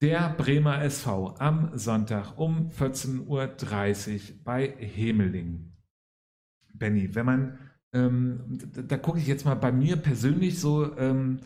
Der 0.00 0.28
Bremer 0.28 0.80
SV 0.84 1.34
am 1.40 1.76
Sonntag 1.76 2.38
um 2.38 2.70
14.30 2.70 3.26
Uhr 3.26 4.44
bei 4.44 4.68
Hemeling. 4.78 5.72
Benny, 6.72 7.16
wenn 7.16 7.26
man, 7.26 7.58
ähm, 7.92 8.60
da, 8.74 8.82
da 8.82 8.96
gucke 8.96 9.18
ich 9.18 9.26
jetzt 9.26 9.44
mal 9.44 9.56
bei 9.56 9.72
mir 9.72 9.96
persönlich 9.96 10.60
so 10.60 10.96
ähm, 10.96 11.40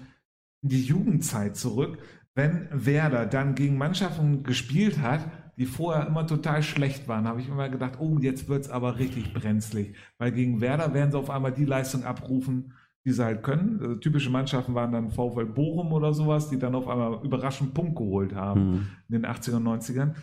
in 0.62 0.68
die 0.68 0.82
Jugendzeit 0.82 1.56
zurück, 1.56 1.96
wenn 2.34 2.68
Werder 2.70 3.24
dann 3.24 3.54
gegen 3.54 3.78
Mannschaften 3.78 4.42
gespielt 4.42 5.00
hat, 5.00 5.30
die 5.56 5.64
vorher 5.64 6.06
immer 6.06 6.26
total 6.26 6.62
schlecht 6.62 7.08
waren, 7.08 7.26
habe 7.26 7.40
ich 7.40 7.48
immer 7.48 7.70
gedacht, 7.70 8.00
oh, 8.00 8.18
jetzt 8.18 8.48
wird 8.48 8.64
es 8.64 8.70
aber 8.70 8.98
richtig 8.98 9.32
brenzlig. 9.32 9.96
Weil 10.18 10.32
gegen 10.32 10.60
Werder 10.60 10.92
werden 10.92 11.10
sie 11.10 11.18
auf 11.18 11.30
einmal 11.30 11.52
die 11.52 11.64
Leistung 11.64 12.04
abrufen, 12.04 12.74
die 13.04 13.12
sie 13.12 13.24
halt 13.24 13.42
können. 13.42 13.80
Also 13.80 13.94
typische 13.96 14.30
Mannschaften 14.30 14.74
waren 14.74 14.92
dann 14.92 15.10
VfL 15.10 15.46
Bochum 15.46 15.92
oder 15.92 16.12
sowas, 16.14 16.48
die 16.50 16.58
dann 16.58 16.74
auf 16.74 16.86
einmal 16.88 17.20
überraschend 17.24 17.74
Punkt 17.74 17.96
geholt 17.96 18.34
haben 18.34 18.70
Mhm. 18.70 18.86
in 19.08 19.22
den 19.22 19.26
80er 19.26 19.56
und 19.56 19.64
90ern. 19.64 20.14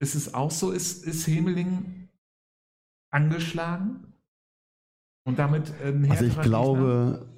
Ist 0.00 0.14
es 0.14 0.34
auch 0.34 0.50
so? 0.50 0.72
Ist, 0.72 1.06
ist 1.06 1.26
Hemeling 1.28 2.08
angeschlagen? 3.10 4.14
Und 5.24 5.38
damit 5.38 5.72
ein 5.82 6.10
Also 6.10 6.24
ich 6.24 6.36
härterer 6.36 6.42
glaube, 6.42 7.28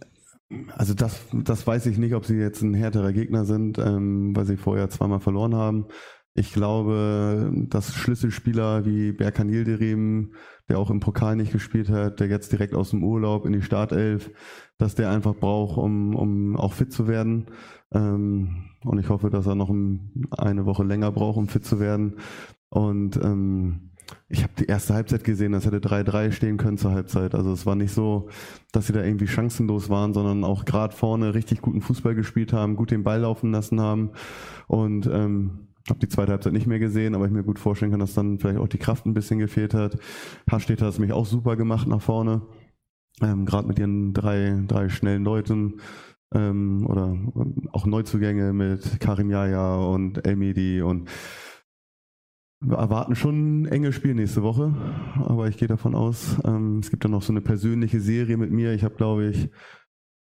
also 0.72 0.94
das, 0.94 1.20
das 1.32 1.66
weiß 1.66 1.84
ich 1.86 1.98
nicht, 1.98 2.14
ob 2.14 2.24
sie 2.24 2.36
jetzt 2.36 2.62
ein 2.62 2.72
härterer 2.72 3.12
Gegner 3.12 3.44
sind, 3.44 3.78
ähm, 3.78 4.34
weil 4.34 4.46
sie 4.46 4.56
vorher 4.56 4.88
zweimal 4.88 5.20
verloren 5.20 5.54
haben. 5.54 5.86
Ich 6.34 6.52
glaube, 6.52 7.52
dass 7.68 7.94
Schlüsselspieler 7.94 8.86
wie 8.86 9.12
Berkan 9.12 9.48
Yildirim, 9.50 10.34
der 10.68 10.78
auch 10.78 10.90
im 10.90 11.00
Pokal 11.00 11.36
nicht 11.36 11.52
gespielt 11.52 11.90
hat, 11.90 12.20
der 12.20 12.28
jetzt 12.28 12.52
direkt 12.52 12.74
aus 12.74 12.90
dem 12.90 13.04
Urlaub 13.04 13.46
in 13.46 13.52
die 13.52 13.62
Startelf, 13.62 14.30
dass 14.78 14.94
der 14.94 15.10
einfach 15.10 15.34
braucht, 15.34 15.76
um, 15.76 16.14
um 16.14 16.56
auch 16.56 16.72
fit 16.72 16.92
zu 16.92 17.06
werden. 17.06 17.46
Ähm, 17.92 18.64
und 18.84 18.98
ich 18.98 19.08
hoffe, 19.08 19.30
dass 19.30 19.46
er 19.46 19.54
noch 19.54 19.70
ein, 19.70 20.26
eine 20.30 20.66
Woche 20.66 20.84
länger 20.84 21.12
braucht, 21.12 21.36
um 21.36 21.48
fit 21.48 21.64
zu 21.64 21.80
werden. 21.80 22.16
Und 22.70 23.16
ähm, 23.22 23.90
ich 24.28 24.42
habe 24.42 24.52
die 24.58 24.66
erste 24.66 24.94
Halbzeit 24.94 25.24
gesehen, 25.24 25.52
das 25.52 25.66
hätte 25.66 25.78
3-3 25.78 26.32
stehen 26.32 26.56
können 26.56 26.78
zur 26.78 26.92
Halbzeit. 26.92 27.34
Also 27.34 27.52
es 27.52 27.66
war 27.66 27.74
nicht 27.74 27.92
so, 27.92 28.28
dass 28.72 28.86
sie 28.86 28.92
da 28.92 29.02
irgendwie 29.02 29.26
chancenlos 29.26 29.88
waren, 29.90 30.12
sondern 30.12 30.44
auch 30.44 30.64
gerade 30.64 30.94
vorne 30.94 31.34
richtig 31.34 31.60
guten 31.60 31.80
Fußball 31.80 32.14
gespielt 32.14 32.52
haben, 32.52 32.76
gut 32.76 32.90
den 32.90 33.04
Ball 33.04 33.20
laufen 33.20 33.52
lassen 33.52 33.80
haben. 33.80 34.10
Und 34.66 35.06
ähm, 35.06 35.68
habe 35.88 36.00
die 36.00 36.08
zweite 36.08 36.32
Halbzeit 36.32 36.52
nicht 36.52 36.66
mehr 36.66 36.78
gesehen, 36.78 37.14
aber 37.14 37.26
ich 37.26 37.32
mir 37.32 37.42
gut 37.42 37.58
vorstellen 37.58 37.90
kann, 37.90 38.00
dass 38.00 38.14
dann 38.14 38.38
vielleicht 38.38 38.58
auch 38.58 38.68
die 38.68 38.78
Kraft 38.78 39.06
ein 39.06 39.14
bisschen 39.14 39.38
gefehlt 39.38 39.74
hat. 39.74 39.98
Hastedt 40.50 40.80
hat 40.80 40.88
es 40.88 40.98
mich 40.98 41.12
auch 41.12 41.26
super 41.26 41.56
gemacht 41.56 41.86
nach 41.86 42.00
vorne. 42.00 42.42
Ähm, 43.22 43.44
gerade 43.44 43.68
mit 43.68 43.78
ihren 43.78 44.12
drei, 44.12 44.62
drei 44.66 44.88
schnellen 44.88 45.24
Leuten 45.24 45.80
ähm, 46.34 46.86
oder 46.86 47.06
ähm, 47.06 47.68
auch 47.72 47.86
Neuzugänge 47.86 48.52
mit 48.52 48.98
Karim 49.00 49.30
Yaya 49.30 49.76
und 49.76 50.26
Elmedi 50.26 50.82
und 50.82 51.08
wir 52.60 52.78
erwarten 52.78 53.14
schon 53.14 53.62
ein 53.62 53.66
enges 53.66 53.94
Spiel 53.94 54.14
nächste 54.14 54.42
Woche, 54.42 54.74
aber 55.16 55.48
ich 55.48 55.58
gehe 55.58 55.68
davon 55.68 55.94
aus, 55.94 56.38
ähm, 56.44 56.78
es 56.78 56.90
gibt 56.90 57.04
dann 57.04 57.10
noch 57.10 57.22
so 57.22 57.32
eine 57.32 57.42
persönliche 57.42 58.00
Serie 58.00 58.38
mit 58.38 58.50
mir. 58.50 58.72
Ich 58.72 58.84
habe, 58.84 58.94
glaube 58.94 59.26
ich, 59.26 59.50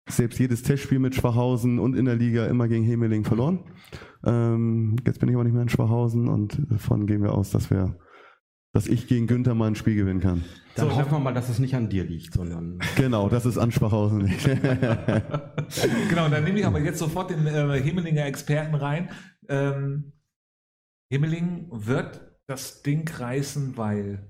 selbst 0.08 0.38
jedes 0.38 0.62
Testspiel 0.62 0.98
mit 0.98 1.14
Schwachhausen 1.14 1.78
und 1.78 1.94
in 1.94 2.04
der 2.04 2.16
Liga 2.16 2.46
immer 2.46 2.68
gegen 2.68 2.84
Hemeling 2.84 3.24
verloren. 3.24 3.60
Ähm, 4.26 4.96
jetzt 5.06 5.20
bin 5.20 5.28
ich 5.28 5.34
aber 5.34 5.44
nicht 5.44 5.52
mehr 5.52 5.62
in 5.62 5.68
Schwachhausen 5.68 6.28
und 6.28 6.60
davon 6.70 7.06
gehen 7.06 7.22
wir 7.22 7.32
aus, 7.32 7.50
dass 7.50 7.70
wir, 7.70 7.96
dass 8.72 8.86
ich 8.88 9.06
gegen 9.06 9.26
Günther 9.26 9.54
mal 9.54 9.68
ein 9.68 9.74
Spiel 9.76 9.94
gewinnen 9.94 10.20
kann. 10.20 10.44
Dann 10.74 10.90
So, 10.90 10.96
hoffen 10.96 11.12
wir 11.12 11.18
mal, 11.20 11.32
dass 11.32 11.48
es 11.48 11.58
nicht 11.58 11.74
an 11.76 11.88
dir 11.88 12.04
liegt, 12.04 12.34
sondern 12.34 12.78
Genau, 12.96 13.28
das 13.28 13.46
ist 13.46 13.56
an 13.58 13.72
Schwachhausen 13.72 14.18
nicht. 14.18 14.44
genau, 16.08 16.28
dann 16.28 16.44
nehme 16.44 16.58
ich 16.58 16.66
aber 16.66 16.80
jetzt 16.80 16.98
sofort 16.98 17.30
den 17.30 17.46
äh, 17.46 17.80
Hemelinger 17.80 18.26
Experten 18.26 18.74
rein. 18.74 19.10
Ähm, 19.48 20.12
Hemeling 21.10 21.68
wird 21.70 22.20
das 22.48 22.82
Ding 22.82 23.08
reißen, 23.08 23.76
weil 23.76 24.28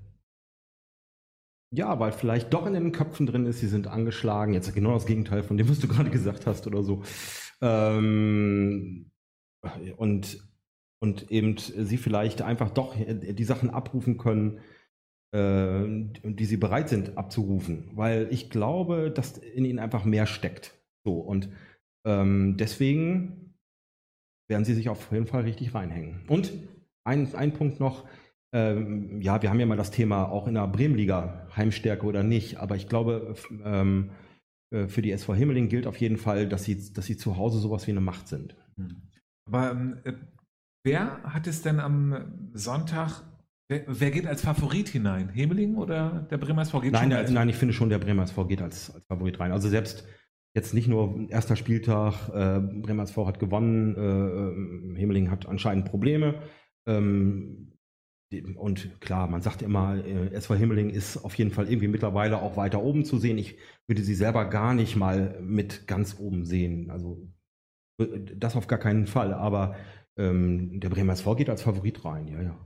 Ja, 1.73 1.99
weil 1.99 2.11
vielleicht 2.11 2.53
doch 2.53 2.65
in 2.67 2.73
den 2.73 2.91
Köpfen 2.91 3.25
drin 3.25 3.45
ist, 3.47 3.59
sie 3.59 3.67
sind 3.67 3.87
angeschlagen. 3.87 4.53
Jetzt 4.53 4.73
genau 4.73 4.93
das 4.93 5.05
Gegenteil 5.07 5.43
von 5.43 5.57
dem, 5.57 5.67
was 5.69 5.79
du 5.79 5.87
gerade 5.87 6.09
gesagt 6.11 6.45
hast 6.45 6.67
oder 6.67 6.83
so. 6.83 7.03
Ähm, 7.61 9.11
und, 9.97 10.39
und 10.99 11.31
eben 11.31 11.57
sie 11.57 11.97
vielleicht 11.97 12.41
einfach 12.41 12.69
doch 12.69 12.95
die 12.95 13.43
Sachen 13.43 13.69
abrufen 13.69 14.17
können, 14.17 14.59
äh, 15.33 15.83
die 16.23 16.45
sie 16.45 16.57
bereit 16.57 16.89
sind 16.89 17.17
abzurufen. 17.17 17.91
Weil 17.93 18.27
ich 18.31 18.49
glaube, 18.49 19.11
dass 19.11 19.37
in 19.37 19.65
ihnen 19.65 19.79
einfach 19.79 20.05
mehr 20.05 20.25
steckt. 20.25 20.73
So, 21.03 21.19
und 21.19 21.49
ähm, 22.05 22.55
deswegen 22.57 23.55
werden 24.49 24.65
sie 24.65 24.73
sich 24.73 24.89
auf 24.89 25.11
jeden 25.11 25.27
Fall 25.27 25.43
richtig 25.43 25.73
reinhängen. 25.73 26.21
Und 26.27 26.53
ein, 27.03 27.33
ein 27.35 27.53
Punkt 27.53 27.79
noch, 27.79 28.05
ähm, 28.53 29.21
ja, 29.21 29.41
wir 29.41 29.49
haben 29.49 29.59
ja 29.59 29.65
mal 29.65 29.77
das 29.77 29.91
Thema 29.91 30.25
auch 30.29 30.47
in 30.47 30.53
der 30.53 30.67
Bremenliga, 30.67 31.47
Heimstärke 31.55 32.05
oder 32.05 32.23
nicht, 32.23 32.57
aber 32.57 32.75
ich 32.75 32.87
glaube, 32.87 33.35
ähm, 33.63 34.11
äh, 34.71 34.87
für 34.87 35.01
die 35.01 35.11
SV 35.11 35.35
Himmeling 35.35 35.67
gilt 35.69 35.87
auf 35.87 35.97
jeden 35.97 36.17
Fall, 36.17 36.47
dass 36.47 36.63
sie, 36.63 36.93
dass 36.93 37.05
sie 37.05 37.17
zu 37.17 37.37
Hause 37.37 37.59
sowas 37.59 37.87
wie 37.87 37.91
eine 37.91 38.01
Macht 38.01 38.27
sind. 38.27 38.55
Aber 39.47 39.71
ähm, 39.71 39.97
äh, 40.03 40.13
wer 40.83 41.23
hat 41.23 41.47
es 41.47 41.61
denn 41.61 41.79
am 41.79 42.51
Sonntag, 42.53 43.23
wer, 43.69 43.83
wer 43.87 44.11
geht 44.11 44.27
als 44.27 44.41
Favorit 44.41 44.89
hinein? 44.89 45.29
Hemeling 45.29 45.75
oder 45.75 46.27
der 46.29 46.37
Bremer 46.37 46.63
SV 46.63 46.81
geht 46.81 46.93
Nein, 46.93 47.09
der, 47.09 47.29
nein, 47.29 47.49
ich 47.49 47.55
finde 47.55 47.73
schon, 47.73 47.89
der 47.89 47.99
Bremer 47.99 48.23
SV 48.23 48.45
geht 48.45 48.61
als, 48.61 48.93
als 48.93 49.05
Favorit 49.05 49.39
rein. 49.39 49.51
Also 49.51 49.69
selbst 49.69 50.05
jetzt 50.55 50.73
nicht 50.73 50.87
nur 50.87 51.29
erster 51.29 51.55
Spieltag, 51.55 52.29
äh, 52.29 52.59
Bremer 52.59 53.03
SV 53.03 53.27
hat 53.27 53.39
gewonnen, 53.39 53.95
äh, 53.95 54.95
äh, 54.95 54.99
Himmeling 54.99 55.31
hat 55.31 55.47
anscheinend 55.47 55.85
Probleme. 55.85 56.41
Ähm, 56.87 57.73
und 58.57 58.99
klar, 58.99 59.27
man 59.27 59.41
sagt 59.41 59.61
immer, 59.61 60.03
äh, 60.03 60.33
SV 60.33 60.55
Himmeling 60.55 60.89
ist 60.89 61.17
auf 61.17 61.35
jeden 61.35 61.51
Fall 61.51 61.69
irgendwie 61.69 61.87
mittlerweile 61.87 62.41
auch 62.41 62.57
weiter 62.57 62.83
oben 62.83 63.05
zu 63.05 63.17
sehen. 63.19 63.37
Ich 63.37 63.57
würde 63.87 64.03
sie 64.03 64.15
selber 64.15 64.45
gar 64.45 64.73
nicht 64.73 64.97
mal 64.97 65.39
mit 65.41 65.87
ganz 65.87 66.19
oben 66.19 66.43
sehen. 66.43 66.89
Also 66.91 67.29
das 67.97 68.55
auf 68.55 68.67
gar 68.67 68.79
keinen 68.79 69.07
Fall. 69.07 69.33
Aber 69.33 69.75
ähm, 70.17 70.79
der 70.79 70.89
Bremer 70.89 71.13
SV 71.13 71.35
geht 71.35 71.49
als 71.49 71.61
Favorit 71.61 72.03
rein, 72.05 72.27
ja, 72.27 72.41
ja. 72.41 72.57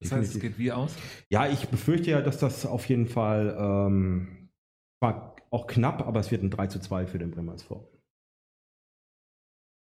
Das 0.00 0.12
heißt, 0.12 0.34
es 0.34 0.40
geht 0.40 0.58
wie 0.58 0.72
aus? 0.72 0.96
Ja, 1.28 1.46
ich 1.46 1.68
befürchte 1.68 2.10
ja, 2.10 2.20
dass 2.20 2.38
das 2.38 2.66
auf 2.66 2.88
jeden 2.88 3.06
Fall 3.06 3.56
ähm, 3.56 4.48
war 5.00 5.36
auch 5.50 5.66
knapp, 5.66 6.06
aber 6.06 6.18
es 6.18 6.30
wird 6.30 6.42
ein 6.42 6.50
3 6.50 6.66
zu 6.66 6.80
2 6.80 7.06
für 7.06 7.18
den 7.18 7.30
Bremer 7.30 7.54
SV. 7.54 7.88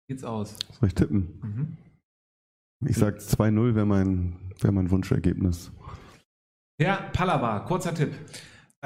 Geht's 0.08 0.24
aus? 0.24 0.56
Soll 0.80 0.88
ich 0.88 0.96
tippen? 0.96 1.40
Mhm. 1.44 1.78
Ich 2.88 2.98
sag 2.98 3.18
2-0 3.18 3.76
wäre 3.76 3.86
mein, 3.86 4.52
wär 4.62 4.72
mein 4.72 4.92
Wunschergebnis. 4.92 5.72
Ja, 6.80 7.10
Pallava, 7.14 7.62
kurzer 7.62 7.94
Tipp. 7.94 8.14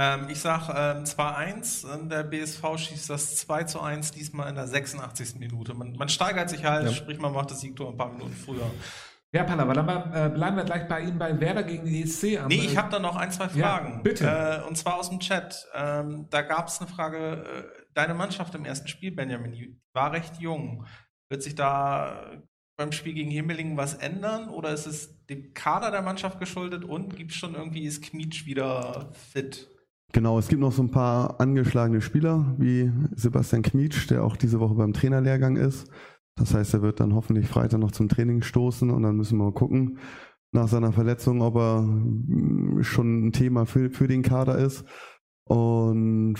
Ähm, 0.01 0.27
ich 0.29 0.39
sag 0.39 0.69
ähm, 0.69 1.03
2-1, 1.03 1.93
ähm, 1.93 2.07
der 2.07 2.23
BSV 2.23 2.63
schießt 2.77 3.09
das 3.09 3.35
2 3.35 3.63
zu 3.65 3.81
1 3.81 4.11
diesmal 4.11 4.47
in 4.47 4.55
der 4.55 4.65
86. 4.65 5.35
Minute. 5.39 5.73
Man, 5.73 5.91
man 5.97 6.07
steigert 6.07 6.49
sich 6.49 6.63
halt, 6.63 6.85
Ja. 6.85 6.93
sprich 6.93 7.19
man 7.19 7.33
macht 7.33 7.51
das 7.51 7.59
Siegtor 7.59 7.91
ein 7.91 7.97
paar 7.97 8.09
Minuten 8.13 8.33
früher. 8.33 8.71
Ja, 9.33 9.43
Pallava, 9.43 9.73
dann 9.73 10.13
äh, 10.13 10.33
bleiben 10.33 10.55
wir 10.55 10.63
gleich 10.63 10.87
bei 10.87 11.01
Ihnen 11.01 11.19
bei 11.19 11.37
Werder 11.39 11.63
gegen 11.63 11.85
die 11.85 12.01
ESC. 12.01 12.39
Am, 12.39 12.47
Nee, 12.47 12.55
ich 12.55 12.73
äh, 12.75 12.77
habe 12.77 12.89
da 12.89 12.99
noch 12.99 13.17
ein, 13.17 13.29
zwei 13.29 13.47
Ja, 13.53 13.75
Fragen. 13.77 14.01
bitte. 14.01 14.25
Äh, 14.63 14.67
und 14.67 14.77
zwar 14.77 14.95
aus 14.95 15.09
dem 15.09 15.19
Chat. 15.19 15.67
Ähm, 15.75 16.27
da 16.29 16.41
gab 16.43 16.69
es 16.69 16.79
eine 16.79 16.89
Frage, 16.89 17.43
äh, 17.43 17.83
deine 17.93 18.13
Mannschaft 18.13 18.55
im 18.55 18.63
ersten 18.63 18.87
Spiel, 18.87 19.11
Benjamin, 19.11 19.51
die 19.51 19.77
war 19.93 20.13
recht 20.13 20.37
jung. 20.39 20.85
Wird 21.29 21.43
sich 21.43 21.55
da 21.55 22.41
beim 22.77 22.93
Spiel 22.93 23.13
gegen 23.13 23.29
Himmelingen 23.29 23.75
was 23.75 23.95
ändern 23.95 24.49
oder 24.49 24.71
ist 24.71 24.87
es 24.87 25.25
dem 25.25 25.53
Kader 25.53 25.91
der 25.91 26.01
Mannschaft 26.01 26.39
geschuldet 26.39 26.85
und 26.85 27.17
gibt 27.17 27.31
es 27.31 27.37
schon 27.37 27.53
irgendwie, 27.53 27.83
ist 27.83 28.01
Kmietsch 28.01 28.45
wieder 28.45 29.11
fit? 29.33 29.68
Genau, 30.11 30.39
es 30.39 30.47
gibt 30.47 30.61
noch 30.61 30.71
so 30.71 30.81
ein 30.81 30.91
paar 30.91 31.39
angeschlagene 31.39 32.01
Spieler, 32.01 32.55
wie 32.57 32.91
Sebastian 33.15 33.61
Kmietsch, 33.61 34.09
der 34.09 34.23
auch 34.23 34.35
diese 34.35 34.59
Woche 34.59 34.73
beim 34.73 34.93
Trainerlehrgang 34.93 35.55
ist. 35.55 35.87
Das 36.35 36.53
heißt, 36.53 36.73
er 36.73 36.81
wird 36.81 36.99
dann 36.99 37.13
hoffentlich 37.13 37.47
Freitag 37.47 37.79
noch 37.79 37.91
zum 37.91 38.09
Training 38.09 38.41
stoßen 38.41 38.89
und 38.89 39.03
dann 39.03 39.17
müssen 39.17 39.37
wir 39.37 39.45
mal 39.45 39.53
gucken 39.53 39.99
nach 40.51 40.67
seiner 40.67 40.91
Verletzung, 40.91 41.41
ob 41.41 41.55
er 41.57 41.81
mm, 41.81 42.81
schon 42.81 43.27
ein 43.27 43.31
Thema 43.33 43.65
für, 43.65 43.89
für 43.91 44.07
den 44.07 44.23
Kader 44.23 44.57
ist. 44.57 44.83
Und 45.45 46.37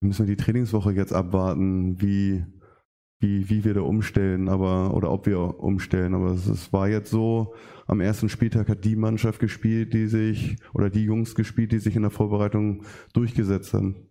müssen 0.00 0.26
wir 0.26 0.36
die 0.36 0.42
Trainingswoche 0.42 0.92
jetzt 0.92 1.12
abwarten, 1.12 2.00
wie, 2.00 2.44
wie, 3.20 3.50
wie 3.50 3.64
wir 3.64 3.74
da 3.74 3.80
umstellen, 3.82 4.48
aber 4.48 4.94
oder 4.94 5.10
ob 5.10 5.26
wir 5.26 5.60
umstellen. 5.60 6.14
Aber 6.14 6.30
es, 6.32 6.46
es 6.46 6.72
war 6.72 6.88
jetzt 6.88 7.10
so, 7.10 7.54
am 7.88 8.00
ersten 8.00 8.28
Spieltag 8.28 8.68
hat 8.68 8.84
die 8.84 8.96
Mannschaft 8.96 9.40
gespielt, 9.40 9.94
die 9.94 10.06
sich, 10.06 10.56
oder 10.74 10.90
die 10.90 11.04
Jungs 11.04 11.34
gespielt, 11.34 11.72
die 11.72 11.78
sich 11.78 11.96
in 11.96 12.02
der 12.02 12.10
Vorbereitung 12.10 12.84
durchgesetzt 13.14 13.72
haben. 13.74 14.08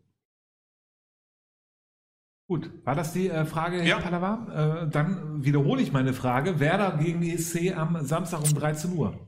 Gut, 2.49 2.71
war 2.86 2.95
das 2.95 3.13
die 3.13 3.30
äh, 3.30 3.45
Frage, 3.45 3.78
Herr 3.78 3.86
Ja. 3.86 3.99
Pallava? 3.99 4.84
Äh, 4.86 4.89
dann 4.89 5.43
wiederhole 5.43 5.82
ich 5.82 5.91
meine 5.91 6.13
Frage. 6.13 6.59
Werder 6.59 6.97
gegen 6.97 7.21
ESC 7.21 7.75
am 7.75 8.03
Samstag 8.05 8.39
um 8.41 8.53
13 8.53 8.93
Uhr. 8.93 9.28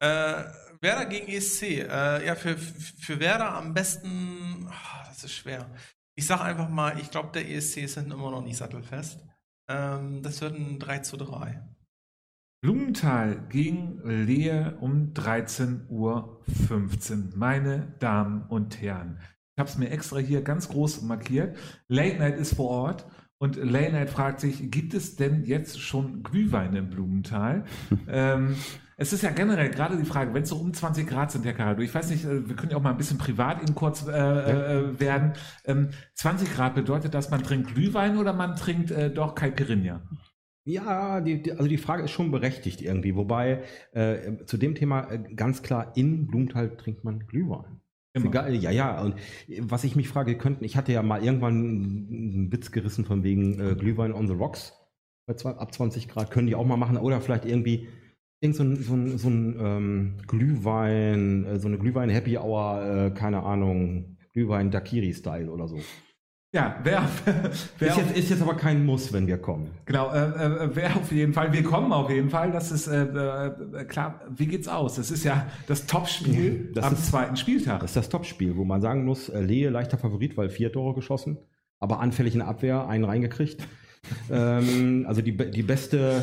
Äh, 0.00 0.44
Werder 0.80 1.06
gegen 1.06 1.28
ESC. 1.28 1.62
Äh, 1.62 2.26
ja, 2.26 2.34
für, 2.34 2.56
für 2.58 3.18
Werder 3.20 3.54
am 3.54 3.72
besten. 3.72 4.68
ah, 4.68 5.04
das 5.08 5.24
ist 5.24 5.32
schwer. 5.32 5.70
Ich 6.14 6.26
sag 6.26 6.42
einfach 6.42 6.68
mal, 6.68 6.98
ich 7.00 7.10
glaube, 7.10 7.30
der 7.32 7.50
ESC 7.50 7.78
ist 7.78 7.94
hinten 7.94 8.12
immer 8.12 8.30
noch 8.30 8.44
nicht 8.44 8.58
sattelfest. 8.58 9.18
Ähm, 9.68 10.22
das 10.22 10.40
wird 10.42 10.54
ein 10.54 10.78
3 10.78 10.98
zu 10.98 11.16
3. 11.16 11.71
Blumenthal 12.62 13.42
gegen 13.48 14.00
Lehe 14.04 14.76
um 14.80 15.14
13.15 15.14 15.88
Uhr. 15.88 16.40
Meine 17.34 17.92
Damen 17.98 18.44
und 18.48 18.80
Herren. 18.80 19.18
Ich 19.54 19.58
habe 19.58 19.68
es 19.68 19.78
mir 19.78 19.90
extra 19.90 20.18
hier 20.18 20.42
ganz 20.42 20.68
groß 20.68 21.02
markiert. 21.02 21.56
Late 21.88 22.18
Night 22.18 22.38
ist 22.38 22.54
vor 22.54 22.70
Ort. 22.70 23.06
Und 23.38 23.56
Late 23.56 23.90
Night 23.90 24.10
fragt 24.10 24.38
sich, 24.38 24.70
gibt 24.70 24.94
es 24.94 25.16
denn 25.16 25.42
jetzt 25.42 25.80
schon 25.80 26.22
Glühwein 26.22 26.76
im 26.76 26.88
Blumenthal? 26.88 27.64
ähm, 28.08 28.54
es 28.96 29.12
ist 29.12 29.24
ja 29.24 29.30
generell 29.30 29.70
gerade 29.70 29.96
die 29.96 30.04
Frage, 30.04 30.32
wenn 30.32 30.44
es 30.44 30.50
so 30.50 30.56
um 30.56 30.72
20 30.72 31.04
Grad 31.08 31.32
sind, 31.32 31.44
Herr 31.44 31.54
Carado, 31.54 31.82
ich 31.82 31.92
weiß 31.92 32.10
nicht, 32.10 32.24
äh, 32.24 32.48
wir 32.48 32.54
können 32.54 32.70
ja 32.70 32.76
auch 32.76 32.82
mal 32.82 32.90
ein 32.90 32.96
bisschen 32.96 33.18
privat 33.18 33.60
Ihnen 33.60 33.74
kurz 33.74 34.06
äh, 34.06 34.12
äh, 34.12 35.00
werden. 35.00 35.32
Ähm, 35.64 35.88
20 36.14 36.54
Grad 36.54 36.76
bedeutet 36.76 37.12
das, 37.12 37.28
man 37.28 37.42
trinkt 37.42 37.74
Glühwein 37.74 38.18
oder 38.18 38.32
man 38.32 38.54
trinkt 38.54 38.92
äh, 38.92 39.12
doch 39.12 39.34
Caipirinha? 39.34 40.00
Ja, 40.64 41.20
die, 41.20 41.42
die, 41.42 41.52
also 41.52 41.66
die 41.66 41.78
Frage 41.78 42.04
ist 42.04 42.12
schon 42.12 42.30
berechtigt 42.30 42.82
irgendwie. 42.82 43.16
Wobei 43.16 43.62
äh, 43.92 44.44
zu 44.46 44.56
dem 44.56 44.74
Thema 44.74 45.10
äh, 45.10 45.34
ganz 45.34 45.62
klar 45.62 45.96
in 45.96 46.26
Blumenthal 46.26 46.76
trinkt 46.76 47.02
man 47.04 47.26
Glühwein. 47.26 47.80
Egal, 48.14 48.54
ja, 48.54 48.70
ja. 48.70 49.02
Und 49.02 49.14
was 49.60 49.84
ich 49.84 49.96
mich 49.96 50.08
frage, 50.08 50.36
könnten, 50.36 50.64
ich 50.64 50.76
hatte 50.76 50.92
ja 50.92 51.02
mal 51.02 51.24
irgendwann 51.24 51.54
einen 51.54 52.52
Witz 52.52 52.70
gerissen 52.70 53.06
von 53.06 53.24
wegen 53.24 53.58
äh, 53.58 53.74
Glühwein 53.74 54.12
on 54.12 54.26
the 54.26 54.34
rocks. 54.34 54.74
Bei 55.26 55.34
zwei, 55.34 55.52
ab 55.52 55.72
20 55.72 56.08
Grad 56.08 56.30
können 56.30 56.46
die 56.46 56.54
auch 56.54 56.66
mal 56.66 56.76
machen. 56.76 56.98
Oder 56.98 57.20
vielleicht 57.20 57.46
irgendwie 57.46 57.88
irgend 58.40 58.56
so 58.56 58.64
ein, 58.64 58.76
so 58.76 58.94
ein, 58.94 59.18
so 59.18 59.28
ein 59.28 59.56
ähm, 59.58 60.16
Glühwein, 60.26 61.46
äh, 61.46 61.58
so 61.58 61.68
eine 61.68 61.78
Glühwein-Happy 61.78 62.36
Hour, 62.36 62.84
äh, 62.84 63.10
keine 63.12 63.42
Ahnung, 63.44 64.18
Glühwein-Dakiri-Style 64.34 65.50
oder 65.50 65.66
so. 65.68 65.78
Ja, 66.54 66.78
wer, 66.82 67.08
wer 67.78 67.88
Ist 67.88 67.96
jetzt, 67.96 68.16
ist 68.16 68.28
jetzt 68.30 68.42
aber 68.42 68.54
kein 68.56 68.84
Muss, 68.84 69.10
wenn 69.12 69.26
wir 69.26 69.38
kommen. 69.38 69.70
Genau, 69.86 70.12
äh, 70.12 70.18
äh, 70.64 70.70
wer 70.74 70.96
auf 70.96 71.10
jeden 71.10 71.32
Fall, 71.32 71.50
wir 71.52 71.62
kommen 71.62 71.92
auf 71.92 72.10
jeden 72.10 72.28
Fall, 72.28 72.52
das 72.52 72.70
ist 72.70 72.88
äh, 72.88 73.04
äh, 73.04 73.84
klar, 73.86 74.20
wie 74.36 74.46
geht's 74.46 74.68
aus? 74.68 74.96
Das 74.96 75.10
ist 75.10 75.24
ja 75.24 75.46
das 75.66 75.86
Topspiel 75.86 76.70
Das 76.74 76.84
am 76.84 76.92
ist- 76.92 77.06
zweiten 77.06 77.36
Spieltag. 77.36 77.80
Das 77.80 77.92
ist 77.92 77.96
das 77.96 78.08
Topspiel, 78.10 78.54
wo 78.56 78.64
man 78.64 78.82
sagen 78.82 79.06
muss, 79.06 79.30
äh, 79.30 79.40
Lehe 79.40 79.70
leichter 79.70 79.96
Favorit, 79.96 80.36
weil 80.36 80.50
vier 80.50 80.70
Tore 80.70 80.94
geschossen, 80.94 81.38
aber 81.80 82.00
anfällig 82.00 82.34
in 82.34 82.40
der 82.40 82.48
Abwehr, 82.48 82.86
einen 82.86 83.04
reingekriegt. 83.04 83.66
ähm, 84.30 85.06
also 85.08 85.22
die, 85.22 85.34
die 85.34 85.62
beste 85.62 86.22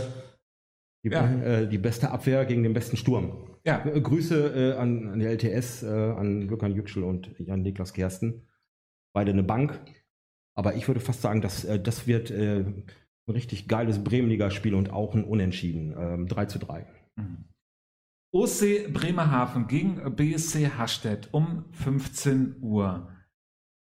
die, 1.04 1.10
Ja. 1.10 1.26
äh, 1.42 1.68
die 1.68 1.78
beste 1.80 2.12
Abwehr 2.12 2.46
gegen 2.46 2.62
den 2.62 2.74
besten 2.74 2.98
Sturm. 2.98 3.32
Ja, 3.66 3.84
Äh, 3.84 4.00
Grüße 4.00 4.74
äh, 4.76 4.78
an, 4.78 5.10
an 5.10 5.20
die 5.20 5.26
LTS, 5.26 5.82
äh, 5.82 5.88
an 5.88 6.48
Gökhan 6.48 6.76
Yüksel 6.76 7.04
und 7.04 7.32
Jan 7.40 7.64
Niklas 7.64 7.94
Gersten. 7.94 8.44
Beide 9.14 9.32
eine 9.32 9.44
Bank. 9.44 9.80
Aber 10.60 10.76
ich 10.76 10.89
würde 10.89 10.99
fast 10.99 11.22
sagen, 11.22 11.39
dass, 11.39 11.64
äh, 11.64 11.80
das 11.80 12.05
wird 12.05 12.32
äh, 12.32 12.66
ein 12.66 12.84
richtig 13.30 13.70
geiles 13.70 14.03
Bremenliga-Spiel 14.03 14.76
und 14.76 14.91
auch 14.91 15.16
ein 15.16 15.24
Unentschieden. 15.24 15.95
Ähm, 15.97 16.28
3 16.28 16.45
zu 16.47 16.60
3. 16.60 16.86
OC 18.34 18.91
Bremerhaven 18.91 19.68
gegen 19.68 20.18
BSC 20.18 20.72
Hastedt 20.72 21.30
um 21.32 21.64
15 21.72 22.57
Uhr. 22.60 23.10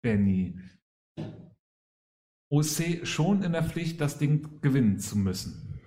Benny. 0.02 0.58
OC 2.50 3.06
schon 3.06 3.44
in 3.44 3.52
der 3.52 3.62
Pflicht, 3.62 4.00
das 4.00 4.18
Ding 4.18 4.60
gewinnen 4.60 4.98
zu 4.98 5.16
müssen. 5.16 5.78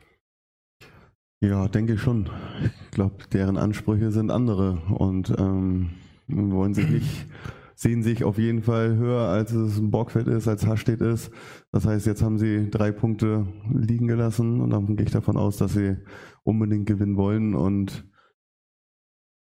Ja, 1.43 1.67
denke 1.67 1.95
ich 1.95 2.01
schon. 2.01 2.29
Ich 2.63 2.91
glaube, 2.91 3.27
deren 3.33 3.57
Ansprüche 3.57 4.11
sind 4.11 4.31
andere 4.31 4.77
und 4.87 5.35
ähm, 5.37 5.89
wollen 6.27 6.73
sich 6.73 6.87
nicht, 6.87 7.25
sehen 7.77 8.01
sich 8.01 8.23
auf 8.23 8.39
jeden 8.39 8.63
Fall 8.63 8.97
höher, 8.97 9.29
als 9.29 9.51
es 9.51 9.77
ein 9.77 9.91
Borgfeld 9.91 10.27
ist, 10.27 10.47
als 10.47 10.65
Hastedt 10.65 10.99
ist. 10.99 11.31
Das 11.71 11.85
heißt, 11.85 12.07
jetzt 12.07 12.23
haben 12.23 12.39
sie 12.39 12.71
drei 12.71 12.91
Punkte 12.91 13.45
liegen 13.71 14.07
gelassen 14.07 14.61
und 14.61 14.71
dann 14.71 14.95
gehe 14.95 15.05
ich 15.05 15.11
davon 15.11 15.37
aus, 15.37 15.57
dass 15.57 15.73
sie 15.73 15.95
unbedingt 16.43 16.87
gewinnen 16.87 17.17
wollen 17.17 17.53
und 17.53 18.09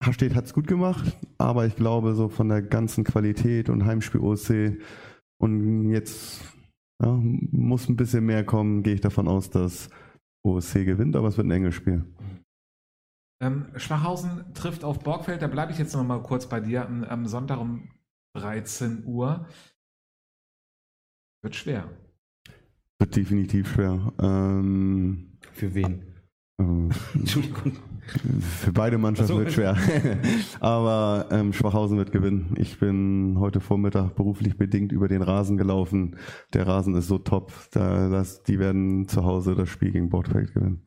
Hastedt 0.03 0.37
hat 0.37 0.47
es 0.47 0.55
gut 0.55 0.69
gemacht, 0.69 1.19
aber 1.39 1.67
ich 1.67 1.75
glaube, 1.75 2.15
so 2.15 2.29
von 2.29 2.49
der 2.49 2.63
ganzen 2.63 3.03
Qualität 3.03 3.69
und 3.69 3.85
Heimspiel 3.85 4.21
OC 4.21 4.79
und 5.39 5.91
jetzt 5.91 6.41
ja, 7.03 7.19
muss 7.21 7.89
ein 7.89 7.97
bisschen 7.97 8.25
mehr 8.25 8.45
kommen, 8.45 8.85
gehe 8.85 8.95
ich 8.95 9.01
davon 9.01 9.27
aus, 9.27 9.51
dass 9.51 9.91
OSC 10.47 10.85
gewinnt, 10.85 11.17
aber 11.17 11.29
es 11.29 11.37
wird 11.37 11.49
ein 11.49 11.51
enges 11.51 11.75
Spiel. 11.75 12.05
Ähm, 13.43 13.67
Schwachhausen 13.75 14.55
trifft 14.55 14.85
auf 14.85 15.01
Borgfeld, 15.01 15.43
da 15.43 15.49
bleibe 15.49 15.73
ich 15.73 15.79
jetzt 15.79 15.95
noch 15.95 16.05
mal 16.05 16.23
kurz 16.23 16.47
bei 16.47 16.61
dir 16.61 16.87
am, 16.87 17.05
am 17.05 17.27
Sonntag 17.27 17.59
um 17.59 17.91
13 18.35 19.05
Uhr. 19.07 19.47
Wird 21.43 21.57
schwer. 21.57 21.89
Wird 22.99 23.17
definitiv 23.17 23.73
schwer. 23.73 24.13
Ähm, 24.21 25.39
Für 25.53 25.75
wen? 25.75 26.11
äh, 26.61 26.89
Entschuldigung. 27.15 27.73
für 28.41 28.73
beide 28.73 28.99
Mannschaften 28.99 29.33
so. 29.33 29.39
wird 29.39 29.53
schwer. 29.53 29.77
aber 30.61 31.29
ähm, 31.31 31.53
Schwachhausen 31.53 31.97
wird 31.97 32.13
gewinnen. 32.13 32.55
Ich 32.59 32.79
bin 32.79 33.39
heute 33.39 33.61
Vormittag 33.61 34.15
beruflich 34.17 34.57
bedingt 34.59 34.93
über 34.93 35.09
den 35.09 35.23
Rasen 35.23 35.57
gelaufen. 35.57 36.17
Der 36.53 36.67
Rasen 36.67 36.95
ist 36.95 37.09
so 37.09 37.19
top, 37.19 37.53
da, 37.73 38.09
das, 38.09 38.43
die 38.43 38.59
werden 38.59 39.09
zu 39.09 39.25
Hause 39.25 39.55
das 39.55 39.69
Spiel 39.69 39.93
gegen 39.93 40.11
Borgfeld 40.11 40.53
gewinnen. 40.55 40.87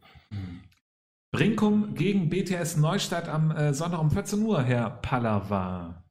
Brinkum 1.32 1.96
gegen 1.96 2.30
BTS 2.30 2.78
Neustadt 2.78 3.28
am 3.28 3.50
äh, 3.52 3.74
Sonntag 3.74 4.00
um 4.00 4.12
14 4.12 4.44
Uhr, 4.44 4.62
Herr 4.62 4.92
Pallava. 4.92 6.03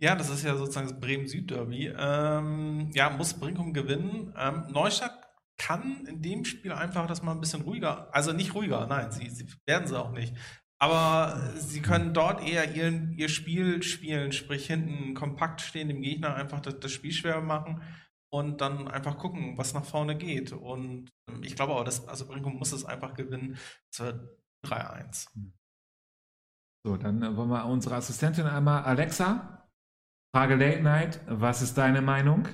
Ja, 0.00 0.14
das 0.14 0.30
ist 0.30 0.44
ja 0.44 0.56
sozusagen 0.56 0.88
das 0.88 1.00
Bremen-Süd-Derby. 1.00 1.92
Ähm, 1.98 2.90
ja, 2.94 3.10
muss 3.10 3.34
Brinkum 3.34 3.72
gewinnen. 3.72 4.32
Ähm, 4.36 4.66
Neustadt 4.68 5.28
kann 5.58 6.06
in 6.06 6.22
dem 6.22 6.44
Spiel 6.44 6.72
einfach 6.72 7.06
das 7.06 7.22
mal 7.22 7.32
ein 7.32 7.40
bisschen 7.40 7.62
ruhiger, 7.62 8.14
also 8.14 8.32
nicht 8.32 8.54
ruhiger, 8.54 8.86
nein, 8.86 9.10
sie, 9.10 9.28
sie 9.28 9.46
werden 9.66 9.88
sie 9.88 9.98
auch 9.98 10.12
nicht. 10.12 10.34
Aber 10.80 11.52
sie 11.56 11.82
können 11.82 12.14
dort 12.14 12.46
eher 12.46 12.76
ihren, 12.76 13.12
ihr 13.18 13.28
Spiel 13.28 13.82
spielen, 13.82 14.30
sprich 14.30 14.68
hinten 14.68 15.14
kompakt 15.14 15.60
stehen, 15.60 15.88
dem 15.88 16.02
Gegner 16.02 16.36
einfach 16.36 16.60
das, 16.60 16.78
das 16.78 16.92
Spiel 16.92 17.10
schwer 17.10 17.40
machen 17.40 17.82
und 18.30 18.60
dann 18.60 18.86
einfach 18.86 19.18
gucken, 19.18 19.58
was 19.58 19.74
nach 19.74 19.84
vorne 19.84 20.16
geht. 20.16 20.52
Und 20.52 21.10
ähm, 21.28 21.42
ich 21.42 21.56
glaube 21.56 21.72
auch, 21.74 21.82
dass, 21.82 22.06
also 22.06 22.26
Brinkum 22.26 22.56
muss 22.56 22.72
es 22.72 22.84
einfach 22.84 23.14
gewinnen. 23.14 23.58
Es 23.90 23.98
wird 23.98 24.38
3-1. 24.64 25.26
So, 26.86 26.96
dann 26.96 27.36
wollen 27.36 27.50
wir 27.50 27.66
unsere 27.66 27.96
Assistentin 27.96 28.46
einmal, 28.46 28.84
Alexa, 28.84 29.57
Frage 30.34 30.56
Late 30.56 30.82
Night, 30.82 31.20
was 31.26 31.62
ist 31.62 31.78
deine 31.78 32.02
Meinung? 32.02 32.46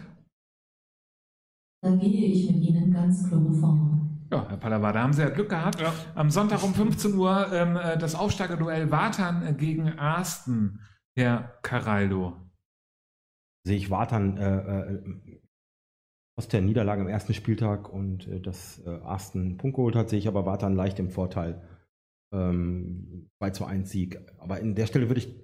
Da 1.82 1.90
gehe 1.96 2.26
ich 2.26 2.50
mit 2.50 2.62
Ihnen 2.62 2.92
ganz 2.92 3.28
chloroform. 3.28 4.26
Ja, 4.30 4.48
Herr 4.48 4.56
Pallava, 4.56 4.92
da 4.92 5.02
haben 5.02 5.12
Sie 5.12 5.22
ja 5.22 5.28
Glück 5.28 5.50
gehabt. 5.50 5.80
Ja. 5.80 5.92
Am 6.14 6.30
Sonntag 6.30 6.62
um 6.62 6.72
15 6.72 7.14
Uhr 7.14 7.52
ähm, 7.52 7.76
äh, 7.76 7.98
das 7.98 8.14
Aufsteigerduell 8.14 8.90
Watern 8.90 9.44
äh, 9.46 9.52
gegen 9.52 9.98
Arsten, 9.98 10.80
Herr 11.16 11.58
Caraldo. 11.62 12.36
sehe 13.66 13.76
ich 13.76 13.90
Watern 13.90 14.36
äh, 14.36 14.56
äh, 14.56 15.40
aus 16.36 16.48
der 16.48 16.62
Niederlage 16.62 17.02
am 17.02 17.08
ersten 17.08 17.34
Spieltag 17.34 17.92
und 17.92 18.26
äh, 18.28 18.40
dass 18.40 18.78
äh, 18.86 18.90
Arsten 19.02 19.40
einen 19.40 19.56
Punkt 19.58 19.76
geholt 19.76 19.94
hat, 19.96 20.08
sehe 20.08 20.18
ich 20.18 20.28
aber 20.28 20.46
Watern 20.46 20.74
leicht 20.74 20.98
im 20.98 21.10
Vorteil. 21.10 21.60
Ähm, 22.32 23.28
2 23.38 23.50
zu 23.50 23.64
1 23.66 23.90
Sieg. 23.90 24.18
Aber 24.38 24.58
in 24.60 24.74
der 24.74 24.86
Stelle 24.86 25.08
würde 25.08 25.20
ich 25.20 25.43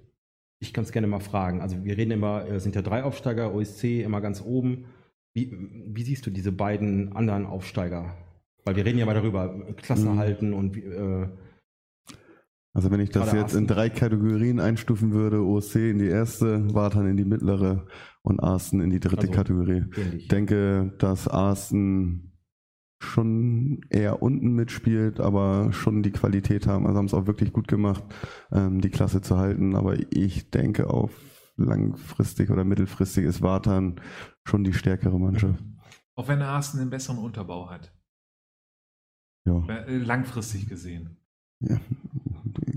dich 0.61 0.73
ganz 0.73 0.91
gerne 0.91 1.07
mal 1.07 1.19
fragen. 1.19 1.61
Also 1.61 1.83
wir 1.83 1.97
reden 1.97 2.11
immer, 2.11 2.47
äh, 2.47 2.59
sind 2.59 2.75
ja 2.75 2.81
drei 2.81 3.03
Aufsteiger, 3.03 3.53
OSC 3.53 4.01
immer 4.03 4.21
ganz 4.21 4.41
oben. 4.41 4.85
Wie, 5.33 5.51
wie 5.87 6.03
siehst 6.03 6.25
du 6.25 6.29
diese 6.29 6.51
beiden 6.51 7.13
anderen 7.15 7.45
Aufsteiger? 7.45 8.15
Weil 8.63 8.75
wir 8.75 8.85
reden 8.85 8.99
ja 8.99 9.05
mal 9.05 9.15
darüber, 9.15 9.55
äh, 9.67 9.73
Klasse 9.73 10.09
Mhm. 10.09 10.17
halten 10.17 10.53
und 10.53 10.77
äh, 10.77 11.27
Also 12.73 12.89
wenn 12.91 12.99
ich 13.01 13.09
das 13.09 13.33
jetzt 13.33 13.53
in 13.55 13.67
drei 13.67 13.89
Kategorien 13.89 14.59
einstufen 14.59 15.11
würde, 15.11 15.41
OSC 15.43 15.89
in 15.91 15.97
die 15.99 16.07
erste, 16.07 16.73
Wartan 16.73 17.07
in 17.07 17.17
die 17.17 17.25
mittlere 17.25 17.85
und 18.21 18.39
Arsten 18.39 18.79
in 18.81 18.89
die 18.89 18.99
dritte 18.99 19.21
Also, 19.27 19.31
Kategorie. 19.33 19.83
Ich 20.15 20.27
denke, 20.27 20.93
dass 20.99 21.27
Arsten 21.27 22.30
schon 23.11 23.81
eher 23.89 24.21
unten 24.21 24.53
mitspielt, 24.53 25.19
aber 25.19 25.71
schon 25.73 26.01
die 26.01 26.11
Qualität 26.11 26.65
haben. 26.67 26.85
Also 26.87 26.97
haben 26.97 27.05
es 27.05 27.13
auch 27.13 27.27
wirklich 27.27 27.53
gut 27.53 27.67
gemacht, 27.67 28.03
ähm, 28.51 28.81
die 28.81 28.89
Klasse 28.89 29.21
zu 29.21 29.37
halten. 29.37 29.75
Aber 29.75 29.95
ich 30.13 30.49
denke, 30.49 30.89
auf 30.89 31.11
langfristig 31.57 32.49
oder 32.49 32.63
mittelfristig 32.63 33.25
ist 33.25 33.41
Wartan 33.41 33.99
schon 34.45 34.63
die 34.63 34.73
stärkere 34.73 35.19
Mannschaft. 35.19 35.63
Auch 36.15 36.27
wenn 36.27 36.41
Arsten 36.41 36.79
den 36.79 36.89
besseren 36.89 37.19
Unterbau 37.19 37.69
hat. 37.69 37.93
Ja. 39.45 39.65
Äh, 39.67 39.97
Langfristig 39.97 40.67
gesehen. 40.67 41.17
ja. 41.59 41.79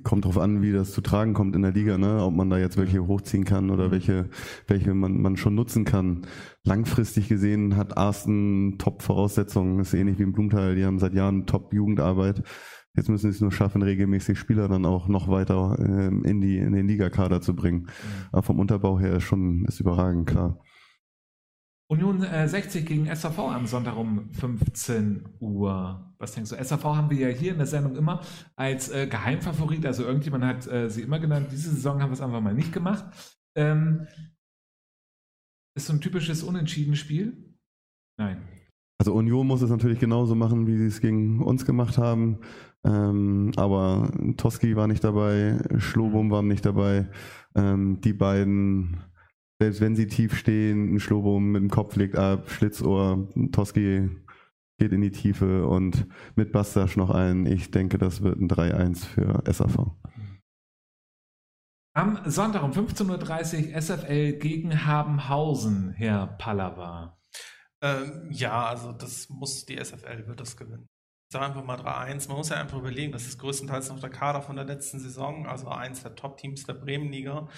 Kommt 0.03 0.25
drauf 0.25 0.39
an, 0.39 0.63
wie 0.63 0.73
das 0.73 0.93
zu 0.93 1.01
tragen 1.01 1.35
kommt 1.35 1.57
in 1.57 1.63
der 1.63 1.73
Liga, 1.73 1.99
ne? 1.99 2.23
ob 2.23 2.35
man 2.35 2.51
da 2.51 2.59
jetzt 2.59 2.77
welche 2.77 3.07
hochziehen 3.07 3.45
kann 3.45 3.71
oder 3.71 3.91
welche, 3.91 4.29
welche 4.67 4.95
man, 4.95 5.21
man 5.21 5.37
schon 5.37 5.55
nutzen 5.55 5.85
kann. 5.85 6.27
Langfristig 6.63 7.29
gesehen 7.29 7.77
hat 7.77 7.97
Arsten 7.97 8.79
Top-Voraussetzungen, 8.79 9.81
ist 9.81 9.95
ähnlich 9.95 10.19
wie 10.19 10.25
im 10.25 10.33
Blumenthal, 10.33 10.75
die 10.75 10.85
haben 10.85 10.99
seit 10.99 11.15
Jahren 11.15 11.47
Top-Jugendarbeit. 11.47 12.43
Jetzt 12.97 13.09
müssen 13.09 13.31
sie 13.31 13.37
es 13.37 13.41
nur 13.41 13.51
schaffen, 13.51 13.83
regelmäßig 13.83 14.39
Spieler 14.39 14.69
dann 14.69 14.87
auch 14.87 15.09
noch 15.09 15.29
weiter 15.29 15.77
ähm, 15.81 16.23
in, 16.25 16.41
die, 16.41 16.59
in 16.59 16.73
den 16.73 16.87
Ligakader 16.87 17.41
zu 17.41 17.57
bringen. 17.57 17.89
Aber 18.31 18.43
vom 18.43 18.61
Unterbau 18.61 19.01
her 19.01 19.17
ist 19.17 19.25
schon 19.25 19.65
ist 19.67 19.81
überragend, 19.81 20.29
klar. 20.29 20.64
Union 21.89 22.23
äh, 22.23 22.49
60 22.49 22.87
gegen 22.87 23.15
SAV 23.15 23.39
am 23.41 23.67
Sonntag 23.67 23.97
um 23.97 24.31
15 24.33 25.29
Uhr. 25.41 26.15
Was 26.19 26.33
denkst 26.33 26.51
du? 26.51 26.65
SAV 26.65 26.85
haben 26.85 27.11
wir 27.11 27.29
ja 27.29 27.29
hier 27.29 27.53
in 27.53 27.59
der 27.59 27.67
Sendung 27.67 27.97
immer 27.97 28.23
als 28.57 28.89
äh, 28.91 29.07
Geheimfavorit, 29.07 29.85
also 29.85 30.05
irgendjemand 30.05 30.45
hat 30.45 30.67
äh, 30.67 30.89
sie 30.89 31.03
immer 31.03 31.19
genannt. 31.19 31.49
Diese 31.51 31.71
Saison 31.71 32.01
haben 32.01 32.11
wir 32.11 32.15
es 32.15 32.21
einfach 32.23 32.41
mal 32.41 32.55
nicht 32.55 32.73
gemacht. 32.73 33.05
Ähm, 33.57 34.07
ist 35.77 35.87
so 35.87 35.93
ein 35.93 36.01
typisches 36.01 36.43
unentschieden 36.43 36.97
Spiel? 36.97 37.55
Nein. 38.19 38.43
Also 38.99 39.13
Union 39.13 39.47
muss 39.47 39.61
es 39.61 39.71
natürlich 39.71 39.99
genauso 39.99 40.35
machen, 40.35 40.67
wie 40.67 40.79
sie 40.79 40.87
es 40.87 41.01
gegen 41.01 41.43
uns 41.43 41.67
gemacht 41.67 41.99
haben. 41.99 42.39
Ähm, 42.85 43.53
aber 43.57 44.11
Toski 44.37 44.77
war 44.77 44.87
nicht 44.87 45.03
dabei, 45.03 45.59
Schlobum 45.79 46.31
war 46.31 46.43
nicht 46.43 46.65
dabei. 46.65 47.11
Ähm, 47.55 48.01
die 48.01 48.13
beiden 48.13 49.03
selbst 49.61 49.81
wenn 49.81 49.97
sie 49.97 50.07
tief 50.07 50.37
stehen, 50.37 50.95
ein 50.95 51.01
Schlobum 51.01 51.53
mit 51.53 51.63
dem 51.63 51.71
Kopf 51.71 51.97
legt 51.97 52.17
ab, 52.17 52.51
Schlitzohr, 52.51 53.29
Toski 53.53 54.11
geht 54.79 54.93
in 54.93 55.01
die 55.01 55.13
Tiefe 55.13 55.67
und 55.67 56.07
mit 56.35 56.53
Bastasch 56.53 56.97
noch 56.97 57.11
ein. 57.11 57.47
Ich 57.47 57.71
denke, 57.71 57.99
das 57.99 58.23
wird 58.23 58.41
ein 58.41 58.49
3-1 58.49 59.07
für 59.07 59.43
SAV. 59.51 59.93
Am 61.97 62.29
Sonntag 62.29 62.65
um 62.65 62.73
15.30 62.73 63.73
Uhr 63.73 63.81
SFL 63.81 64.33
gegen 64.39 64.85
Habenhausen, 64.85 65.91
Herr 65.91 66.27
Pallava. 66.27 67.17
Ähm, 67.83 68.31
ja, 68.33 68.67
also 68.67 68.91
das 68.91 69.29
muss 69.29 69.65
die 69.65 69.77
SFL 69.77 70.27
wird 70.27 70.41
das 70.41 70.57
gewinnen. 70.57 70.89
Ich 71.29 71.33
sage 71.33 71.47
einfach 71.47 71.65
mal 71.65 71.79
3-1. 71.79 72.29
Man 72.29 72.39
muss 72.39 72.49
ja 72.49 72.57
einfach 72.57 72.79
überlegen, 72.79 73.13
das 73.13 73.27
ist 73.27 73.39
größtenteils 73.39 73.91
noch 73.91 74.01
der 74.01 74.11
Kader 74.11 74.43
von 74.43 74.57
der 74.57 74.65
letzten 74.65 74.99
Saison, 74.99 75.47
also 75.47 75.69
eins 75.69 76.03
der 76.03 76.17
Top-Teams 76.17 76.65
der 76.65 76.75
Bremenliga. 76.75 77.49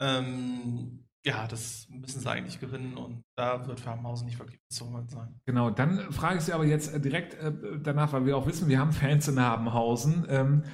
Ähm, 0.00 1.07
ja, 1.24 1.46
das 1.46 1.86
müssen 1.90 2.20
sie 2.20 2.30
eigentlich 2.30 2.60
gewinnen 2.60 2.96
und 2.96 3.24
da 3.36 3.66
wird 3.66 3.80
Farmhausen 3.80 4.26
nicht 4.26 4.38
wirklich 4.38 4.60
holen 4.80 5.08
sein. 5.08 5.40
Genau, 5.46 5.70
dann 5.70 6.12
frage 6.12 6.38
ich 6.38 6.44
Sie 6.44 6.52
aber 6.52 6.64
jetzt 6.64 6.94
äh, 6.94 7.00
direkt 7.00 7.34
äh, 7.34 7.52
danach, 7.82 8.12
weil 8.12 8.24
wir 8.26 8.36
auch 8.36 8.46
wissen, 8.46 8.68
wir 8.68 8.78
haben 8.78 8.92
Fans 8.92 9.28
in 9.28 9.40
Habenhausen. 9.40 10.26
Ähm, 10.28 10.64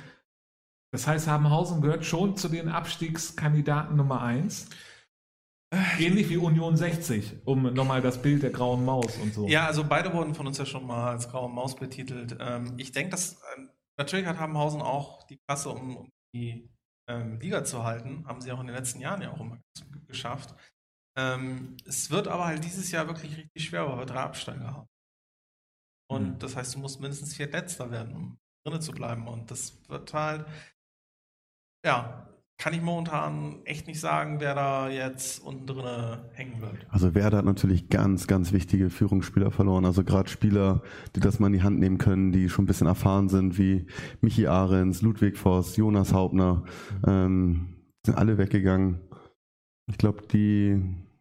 das 0.92 1.06
heißt, 1.06 1.26
Habenhausen 1.26 1.80
gehört 1.80 2.04
schon 2.04 2.36
zu 2.36 2.48
den 2.48 2.68
Abstiegskandidaten 2.68 3.96
Nummer 3.96 4.22
1. 4.22 4.68
Ähnlich 5.98 6.30
wie 6.30 6.36
Union 6.36 6.76
60, 6.76 7.46
um 7.46 7.74
nochmal 7.74 8.00
das 8.00 8.22
Bild 8.22 8.44
der 8.44 8.50
grauen 8.50 8.84
Maus 8.84 9.16
und 9.16 9.34
so. 9.34 9.48
Ja, 9.48 9.66
also 9.66 9.82
beide 9.82 10.12
wurden 10.12 10.34
von 10.34 10.46
uns 10.46 10.58
ja 10.58 10.66
schon 10.66 10.86
mal 10.86 11.10
als 11.10 11.28
graue 11.28 11.50
Maus 11.50 11.74
betitelt. 11.74 12.36
Ähm, 12.38 12.74
ich 12.76 12.92
denke, 12.92 13.10
dass 13.10 13.40
ähm, 13.56 13.70
natürlich 13.96 14.26
hat 14.26 14.38
Habenhausen 14.38 14.82
auch 14.82 15.24
die 15.24 15.38
Klasse, 15.38 15.70
um, 15.70 15.96
um 15.96 16.12
die 16.32 16.70
ähm, 17.08 17.38
Liga 17.40 17.64
zu 17.64 17.84
halten. 17.84 18.26
Haben 18.26 18.40
sie 18.40 18.52
auch 18.52 18.60
in 18.60 18.66
den 18.66 18.76
letzten 18.76 19.00
Jahren 19.00 19.22
ja 19.22 19.30
auch 19.30 19.40
immer 19.40 19.58
geschafft. 20.06 20.54
Ähm, 21.16 21.76
es 21.86 22.10
wird 22.10 22.28
aber 22.28 22.46
halt 22.46 22.64
dieses 22.64 22.90
Jahr 22.90 23.06
wirklich 23.06 23.36
richtig 23.36 23.64
schwer, 23.64 23.88
weil 23.88 23.98
wir 23.98 24.06
drei 24.06 24.22
Absteiger 24.22 24.72
haben. 24.72 24.88
Und 26.10 26.34
mhm. 26.34 26.38
das 26.38 26.56
heißt, 26.56 26.74
du 26.74 26.78
musst 26.78 27.00
mindestens 27.00 27.34
vier 27.34 27.50
Letzter 27.50 27.90
werden, 27.90 28.14
um 28.14 28.38
drinnen 28.64 28.82
zu 28.82 28.92
bleiben. 28.92 29.28
Und 29.28 29.50
das 29.50 29.88
wird 29.88 30.12
halt, 30.12 30.46
ja, 31.84 32.33
kann 32.56 32.72
ich 32.72 32.82
momentan 32.82 33.56
echt 33.64 33.86
nicht 33.86 34.00
sagen, 34.00 34.40
wer 34.40 34.54
da 34.54 34.88
jetzt 34.88 35.42
unten 35.44 35.66
drin 35.66 36.18
hängen 36.32 36.60
wird. 36.60 36.86
Also 36.88 37.14
Werder 37.14 37.38
hat 37.38 37.44
natürlich 37.44 37.88
ganz, 37.88 38.26
ganz 38.26 38.52
wichtige 38.52 38.90
Führungsspieler 38.90 39.50
verloren. 39.50 39.84
Also 39.84 40.04
gerade 40.04 40.28
Spieler, 40.28 40.82
die 41.16 41.20
das 41.20 41.40
mal 41.40 41.48
in 41.48 41.54
die 41.54 41.62
Hand 41.62 41.78
nehmen 41.80 41.98
können, 41.98 42.32
die 42.32 42.48
schon 42.48 42.64
ein 42.64 42.68
bisschen 42.68 42.86
erfahren 42.86 43.28
sind, 43.28 43.58
wie 43.58 43.86
Michi 44.20 44.46
Ahrens, 44.46 45.02
Ludwig 45.02 45.36
Voss, 45.36 45.76
Jonas 45.76 46.12
Hauptner, 46.12 46.64
ähm, 47.06 47.76
sind 48.06 48.16
alle 48.16 48.38
weggegangen. 48.38 49.00
Ich 49.86 49.98
glaube, 49.98 50.22
die 50.26 50.80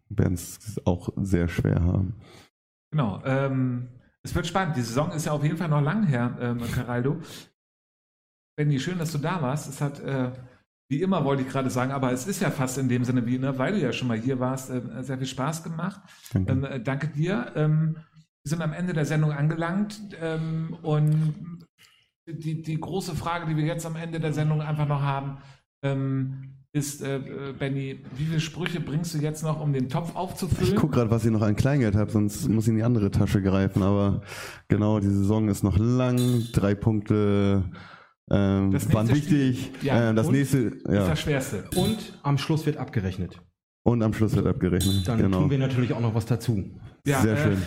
werden 0.09 0.35
es 0.35 0.79
auch 0.85 1.09
sehr 1.17 1.47
schwer 1.47 1.83
haben. 1.83 2.15
Genau. 2.91 3.21
Ähm, 3.25 3.89
es 4.21 4.35
wird 4.35 4.47
spannend. 4.47 4.77
Die 4.77 4.81
Saison 4.81 5.11
ist 5.11 5.25
ja 5.25 5.31
auf 5.31 5.43
jeden 5.43 5.57
Fall 5.57 5.67
noch 5.69 5.81
lang 5.81 6.05
her, 6.05 6.37
ähm, 6.39 6.61
Caraldo. 6.71 7.17
Benny, 8.55 8.79
schön, 8.79 8.99
dass 8.99 9.11
du 9.11 9.17
da 9.17 9.41
warst. 9.41 9.67
Es 9.67 9.81
hat 9.81 9.99
äh, 9.99 10.31
wie 10.89 11.01
immer 11.01 11.23
wollte 11.25 11.43
ich 11.43 11.49
gerade 11.49 11.69
sagen, 11.69 11.91
aber 11.91 12.11
es 12.11 12.27
ist 12.27 12.41
ja 12.41 12.51
fast 12.51 12.77
in 12.77 12.89
dem 12.89 13.03
Sinne 13.03 13.25
wie, 13.25 13.37
ne, 13.37 13.57
weil 13.57 13.73
du 13.73 13.79
ja 13.79 13.93
schon 13.93 14.07
mal 14.07 14.17
hier 14.17 14.39
warst, 14.39 14.69
äh, 14.69 14.81
sehr 15.01 15.17
viel 15.17 15.27
Spaß 15.27 15.63
gemacht. 15.63 16.01
Danke, 16.33 16.51
ähm, 16.51 16.63
äh, 16.65 16.79
danke 16.79 17.07
dir. 17.07 17.51
Ähm, 17.55 17.95
wir 18.43 18.49
sind 18.49 18.61
am 18.61 18.73
Ende 18.73 18.93
der 18.93 19.05
Sendung 19.05 19.31
angelangt 19.31 19.99
ähm, 20.21 20.77
und 20.81 21.63
die, 22.27 22.61
die 22.61 22.79
große 22.79 23.15
Frage, 23.15 23.47
die 23.47 23.57
wir 23.57 23.65
jetzt 23.65 23.85
am 23.85 23.95
Ende 23.95 24.19
der 24.19 24.33
Sendung 24.33 24.61
einfach 24.61 24.87
noch 24.87 25.01
haben, 25.01 25.37
ähm, 25.83 26.53
ist, 26.75 27.03
äh, 27.03 27.17
äh, 27.17 27.53
Benny, 27.53 27.99
wie 28.15 28.25
viele 28.25 28.39
Sprüche 28.39 28.79
bringst 28.79 29.13
du 29.13 29.19
jetzt 29.19 29.43
noch, 29.43 29.61
um 29.61 29.73
den 29.73 29.89
Topf 29.89 30.15
aufzufüllen? 30.15 30.73
Ich 30.73 30.75
gucke 30.75 30.95
gerade, 30.95 31.11
was 31.11 31.23
ich 31.23 31.31
noch 31.31 31.43
an 31.43 31.55
Kleingeld 31.55 31.95
habe, 31.95 32.09
sonst 32.09 32.49
muss 32.49 32.63
ich 32.63 32.69
in 32.69 32.77
die 32.77 32.83
andere 32.83 33.11
Tasche 33.11 33.43
greifen. 33.43 33.83
Aber 33.83 34.21
genau, 34.69 34.99
die 34.99 35.07
Saison 35.07 35.49
ist 35.49 35.63
noch 35.63 35.77
lang. 35.77 36.47
Drei 36.51 36.73
Punkte 36.73 37.65
ähm, 38.31 38.71
das 38.71 38.91
waren 38.93 39.09
wichtig. 39.09 39.71
Ja, 39.81 40.11
äh, 40.11 40.13
das 40.13 40.29
nächste 40.29 40.77
ja. 40.87 41.01
ist 41.01 41.09
das 41.09 41.19
Schwerste. 41.19 41.65
Und 41.75 42.19
am 42.23 42.37
Schluss 42.37 42.65
wird 42.65 42.77
abgerechnet. 42.77 43.39
Und 43.83 44.01
am 44.01 44.13
Schluss 44.13 44.35
wird 44.35 44.47
abgerechnet. 44.47 45.07
Dann 45.07 45.19
genau. 45.19 45.41
tun 45.41 45.49
wir 45.49 45.57
natürlich 45.57 45.93
auch 45.93 45.99
noch 45.99 46.15
was 46.15 46.25
dazu. 46.25 46.71
Ja, 47.05 47.21
Sehr 47.21 47.33
äh, 47.33 47.37
schön. 47.37 47.57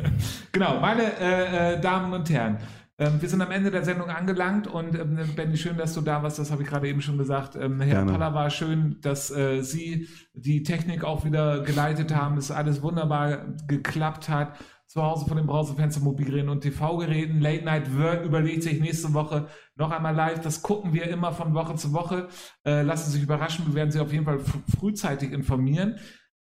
genau, 0.52 0.80
meine 0.80 1.18
äh, 1.18 1.74
äh, 1.74 1.80
Damen 1.80 2.12
und 2.12 2.28
Herren. 2.28 2.58
Ähm, 2.98 3.22
wir 3.22 3.28
sind 3.28 3.40
am 3.40 3.50
Ende 3.50 3.70
der 3.70 3.84
Sendung 3.84 4.10
angelangt 4.10 4.66
und 4.66 4.94
ähm, 4.94 5.18
Benny, 5.34 5.56
schön, 5.56 5.78
dass 5.78 5.94
du 5.94 6.02
da 6.02 6.22
warst, 6.22 6.38
das 6.38 6.52
habe 6.52 6.62
ich 6.62 6.68
gerade 6.68 6.86
eben 6.88 7.00
schon 7.00 7.16
gesagt. 7.16 7.56
Ähm, 7.56 7.80
Herr 7.80 8.04
Paller 8.04 8.34
war 8.34 8.50
schön, 8.50 8.98
dass 9.00 9.30
äh, 9.30 9.62
Sie 9.62 10.08
die 10.34 10.62
Technik 10.62 11.04
auch 11.04 11.24
wieder 11.24 11.62
geleitet 11.62 12.14
haben, 12.14 12.36
dass 12.36 12.50
alles 12.50 12.82
wunderbar 12.82 13.46
geklappt 13.66 14.28
hat 14.28 14.58
zu 14.92 15.02
Hause 15.02 15.24
von 15.24 15.38
den 15.38 15.46
Browserfenster, 15.46 16.02
Mobilgeräten 16.02 16.50
und 16.50 16.60
TV-Geräten. 16.60 17.40
Late 17.40 17.64
Night 17.64 17.96
Word 17.96 18.26
überlegt 18.26 18.62
sich 18.62 18.78
nächste 18.78 19.14
Woche 19.14 19.46
noch 19.74 19.90
einmal 19.90 20.14
live. 20.14 20.40
Das 20.40 20.60
gucken 20.60 20.92
wir 20.92 21.04
immer 21.08 21.32
von 21.32 21.54
Woche 21.54 21.76
zu 21.76 21.94
Woche. 21.94 22.28
Äh, 22.66 22.82
lassen 22.82 23.06
Sie 23.06 23.12
sich 23.12 23.22
überraschen. 23.22 23.66
Wir 23.66 23.74
werden 23.74 23.90
Sie 23.90 24.00
auf 24.00 24.12
jeden 24.12 24.26
Fall 24.26 24.40
frühzeitig 24.78 25.32
informieren. 25.32 25.96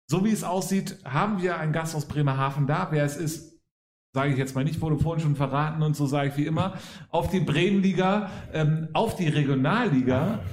So 0.05 0.25
wie 0.25 0.31
es 0.31 0.43
aussieht, 0.43 0.97
haben 1.05 1.41
wir 1.41 1.59
einen 1.59 1.71
Gast 1.71 1.95
aus 1.95 2.09
Bremerhaven 2.09 2.67
da. 2.67 2.89
Wer 2.91 3.05
es 3.05 3.15
ist, 3.15 3.57
sage 4.13 4.33
ich 4.33 4.37
jetzt 4.37 4.53
mal 4.53 4.65
nicht, 4.65 4.81
wurde 4.81 4.99
vorhin 4.99 5.23
schon 5.23 5.37
verraten 5.37 5.81
und 5.81 5.95
so 5.95 6.05
sage 6.05 6.27
ich 6.31 6.37
wie 6.37 6.45
immer. 6.45 6.73
Auf 7.07 7.29
die 7.29 7.39
Bremenliga, 7.39 8.29
ähm, 8.51 8.89
auf 8.91 9.15
die 9.15 9.29
Regionalliga, 9.29 10.43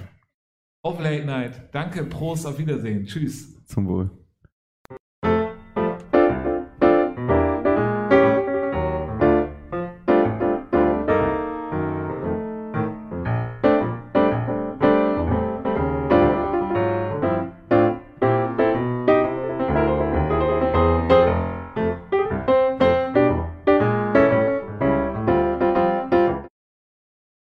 auf 0.84 1.00
Late 1.00 1.24
Night. 1.24 1.74
Danke, 1.74 2.04
Prost, 2.04 2.46
auf 2.46 2.60
Wiedersehen. 2.60 3.06
Tschüss. 3.06 3.60
Zum 3.64 3.88
Wohl. 3.88 4.17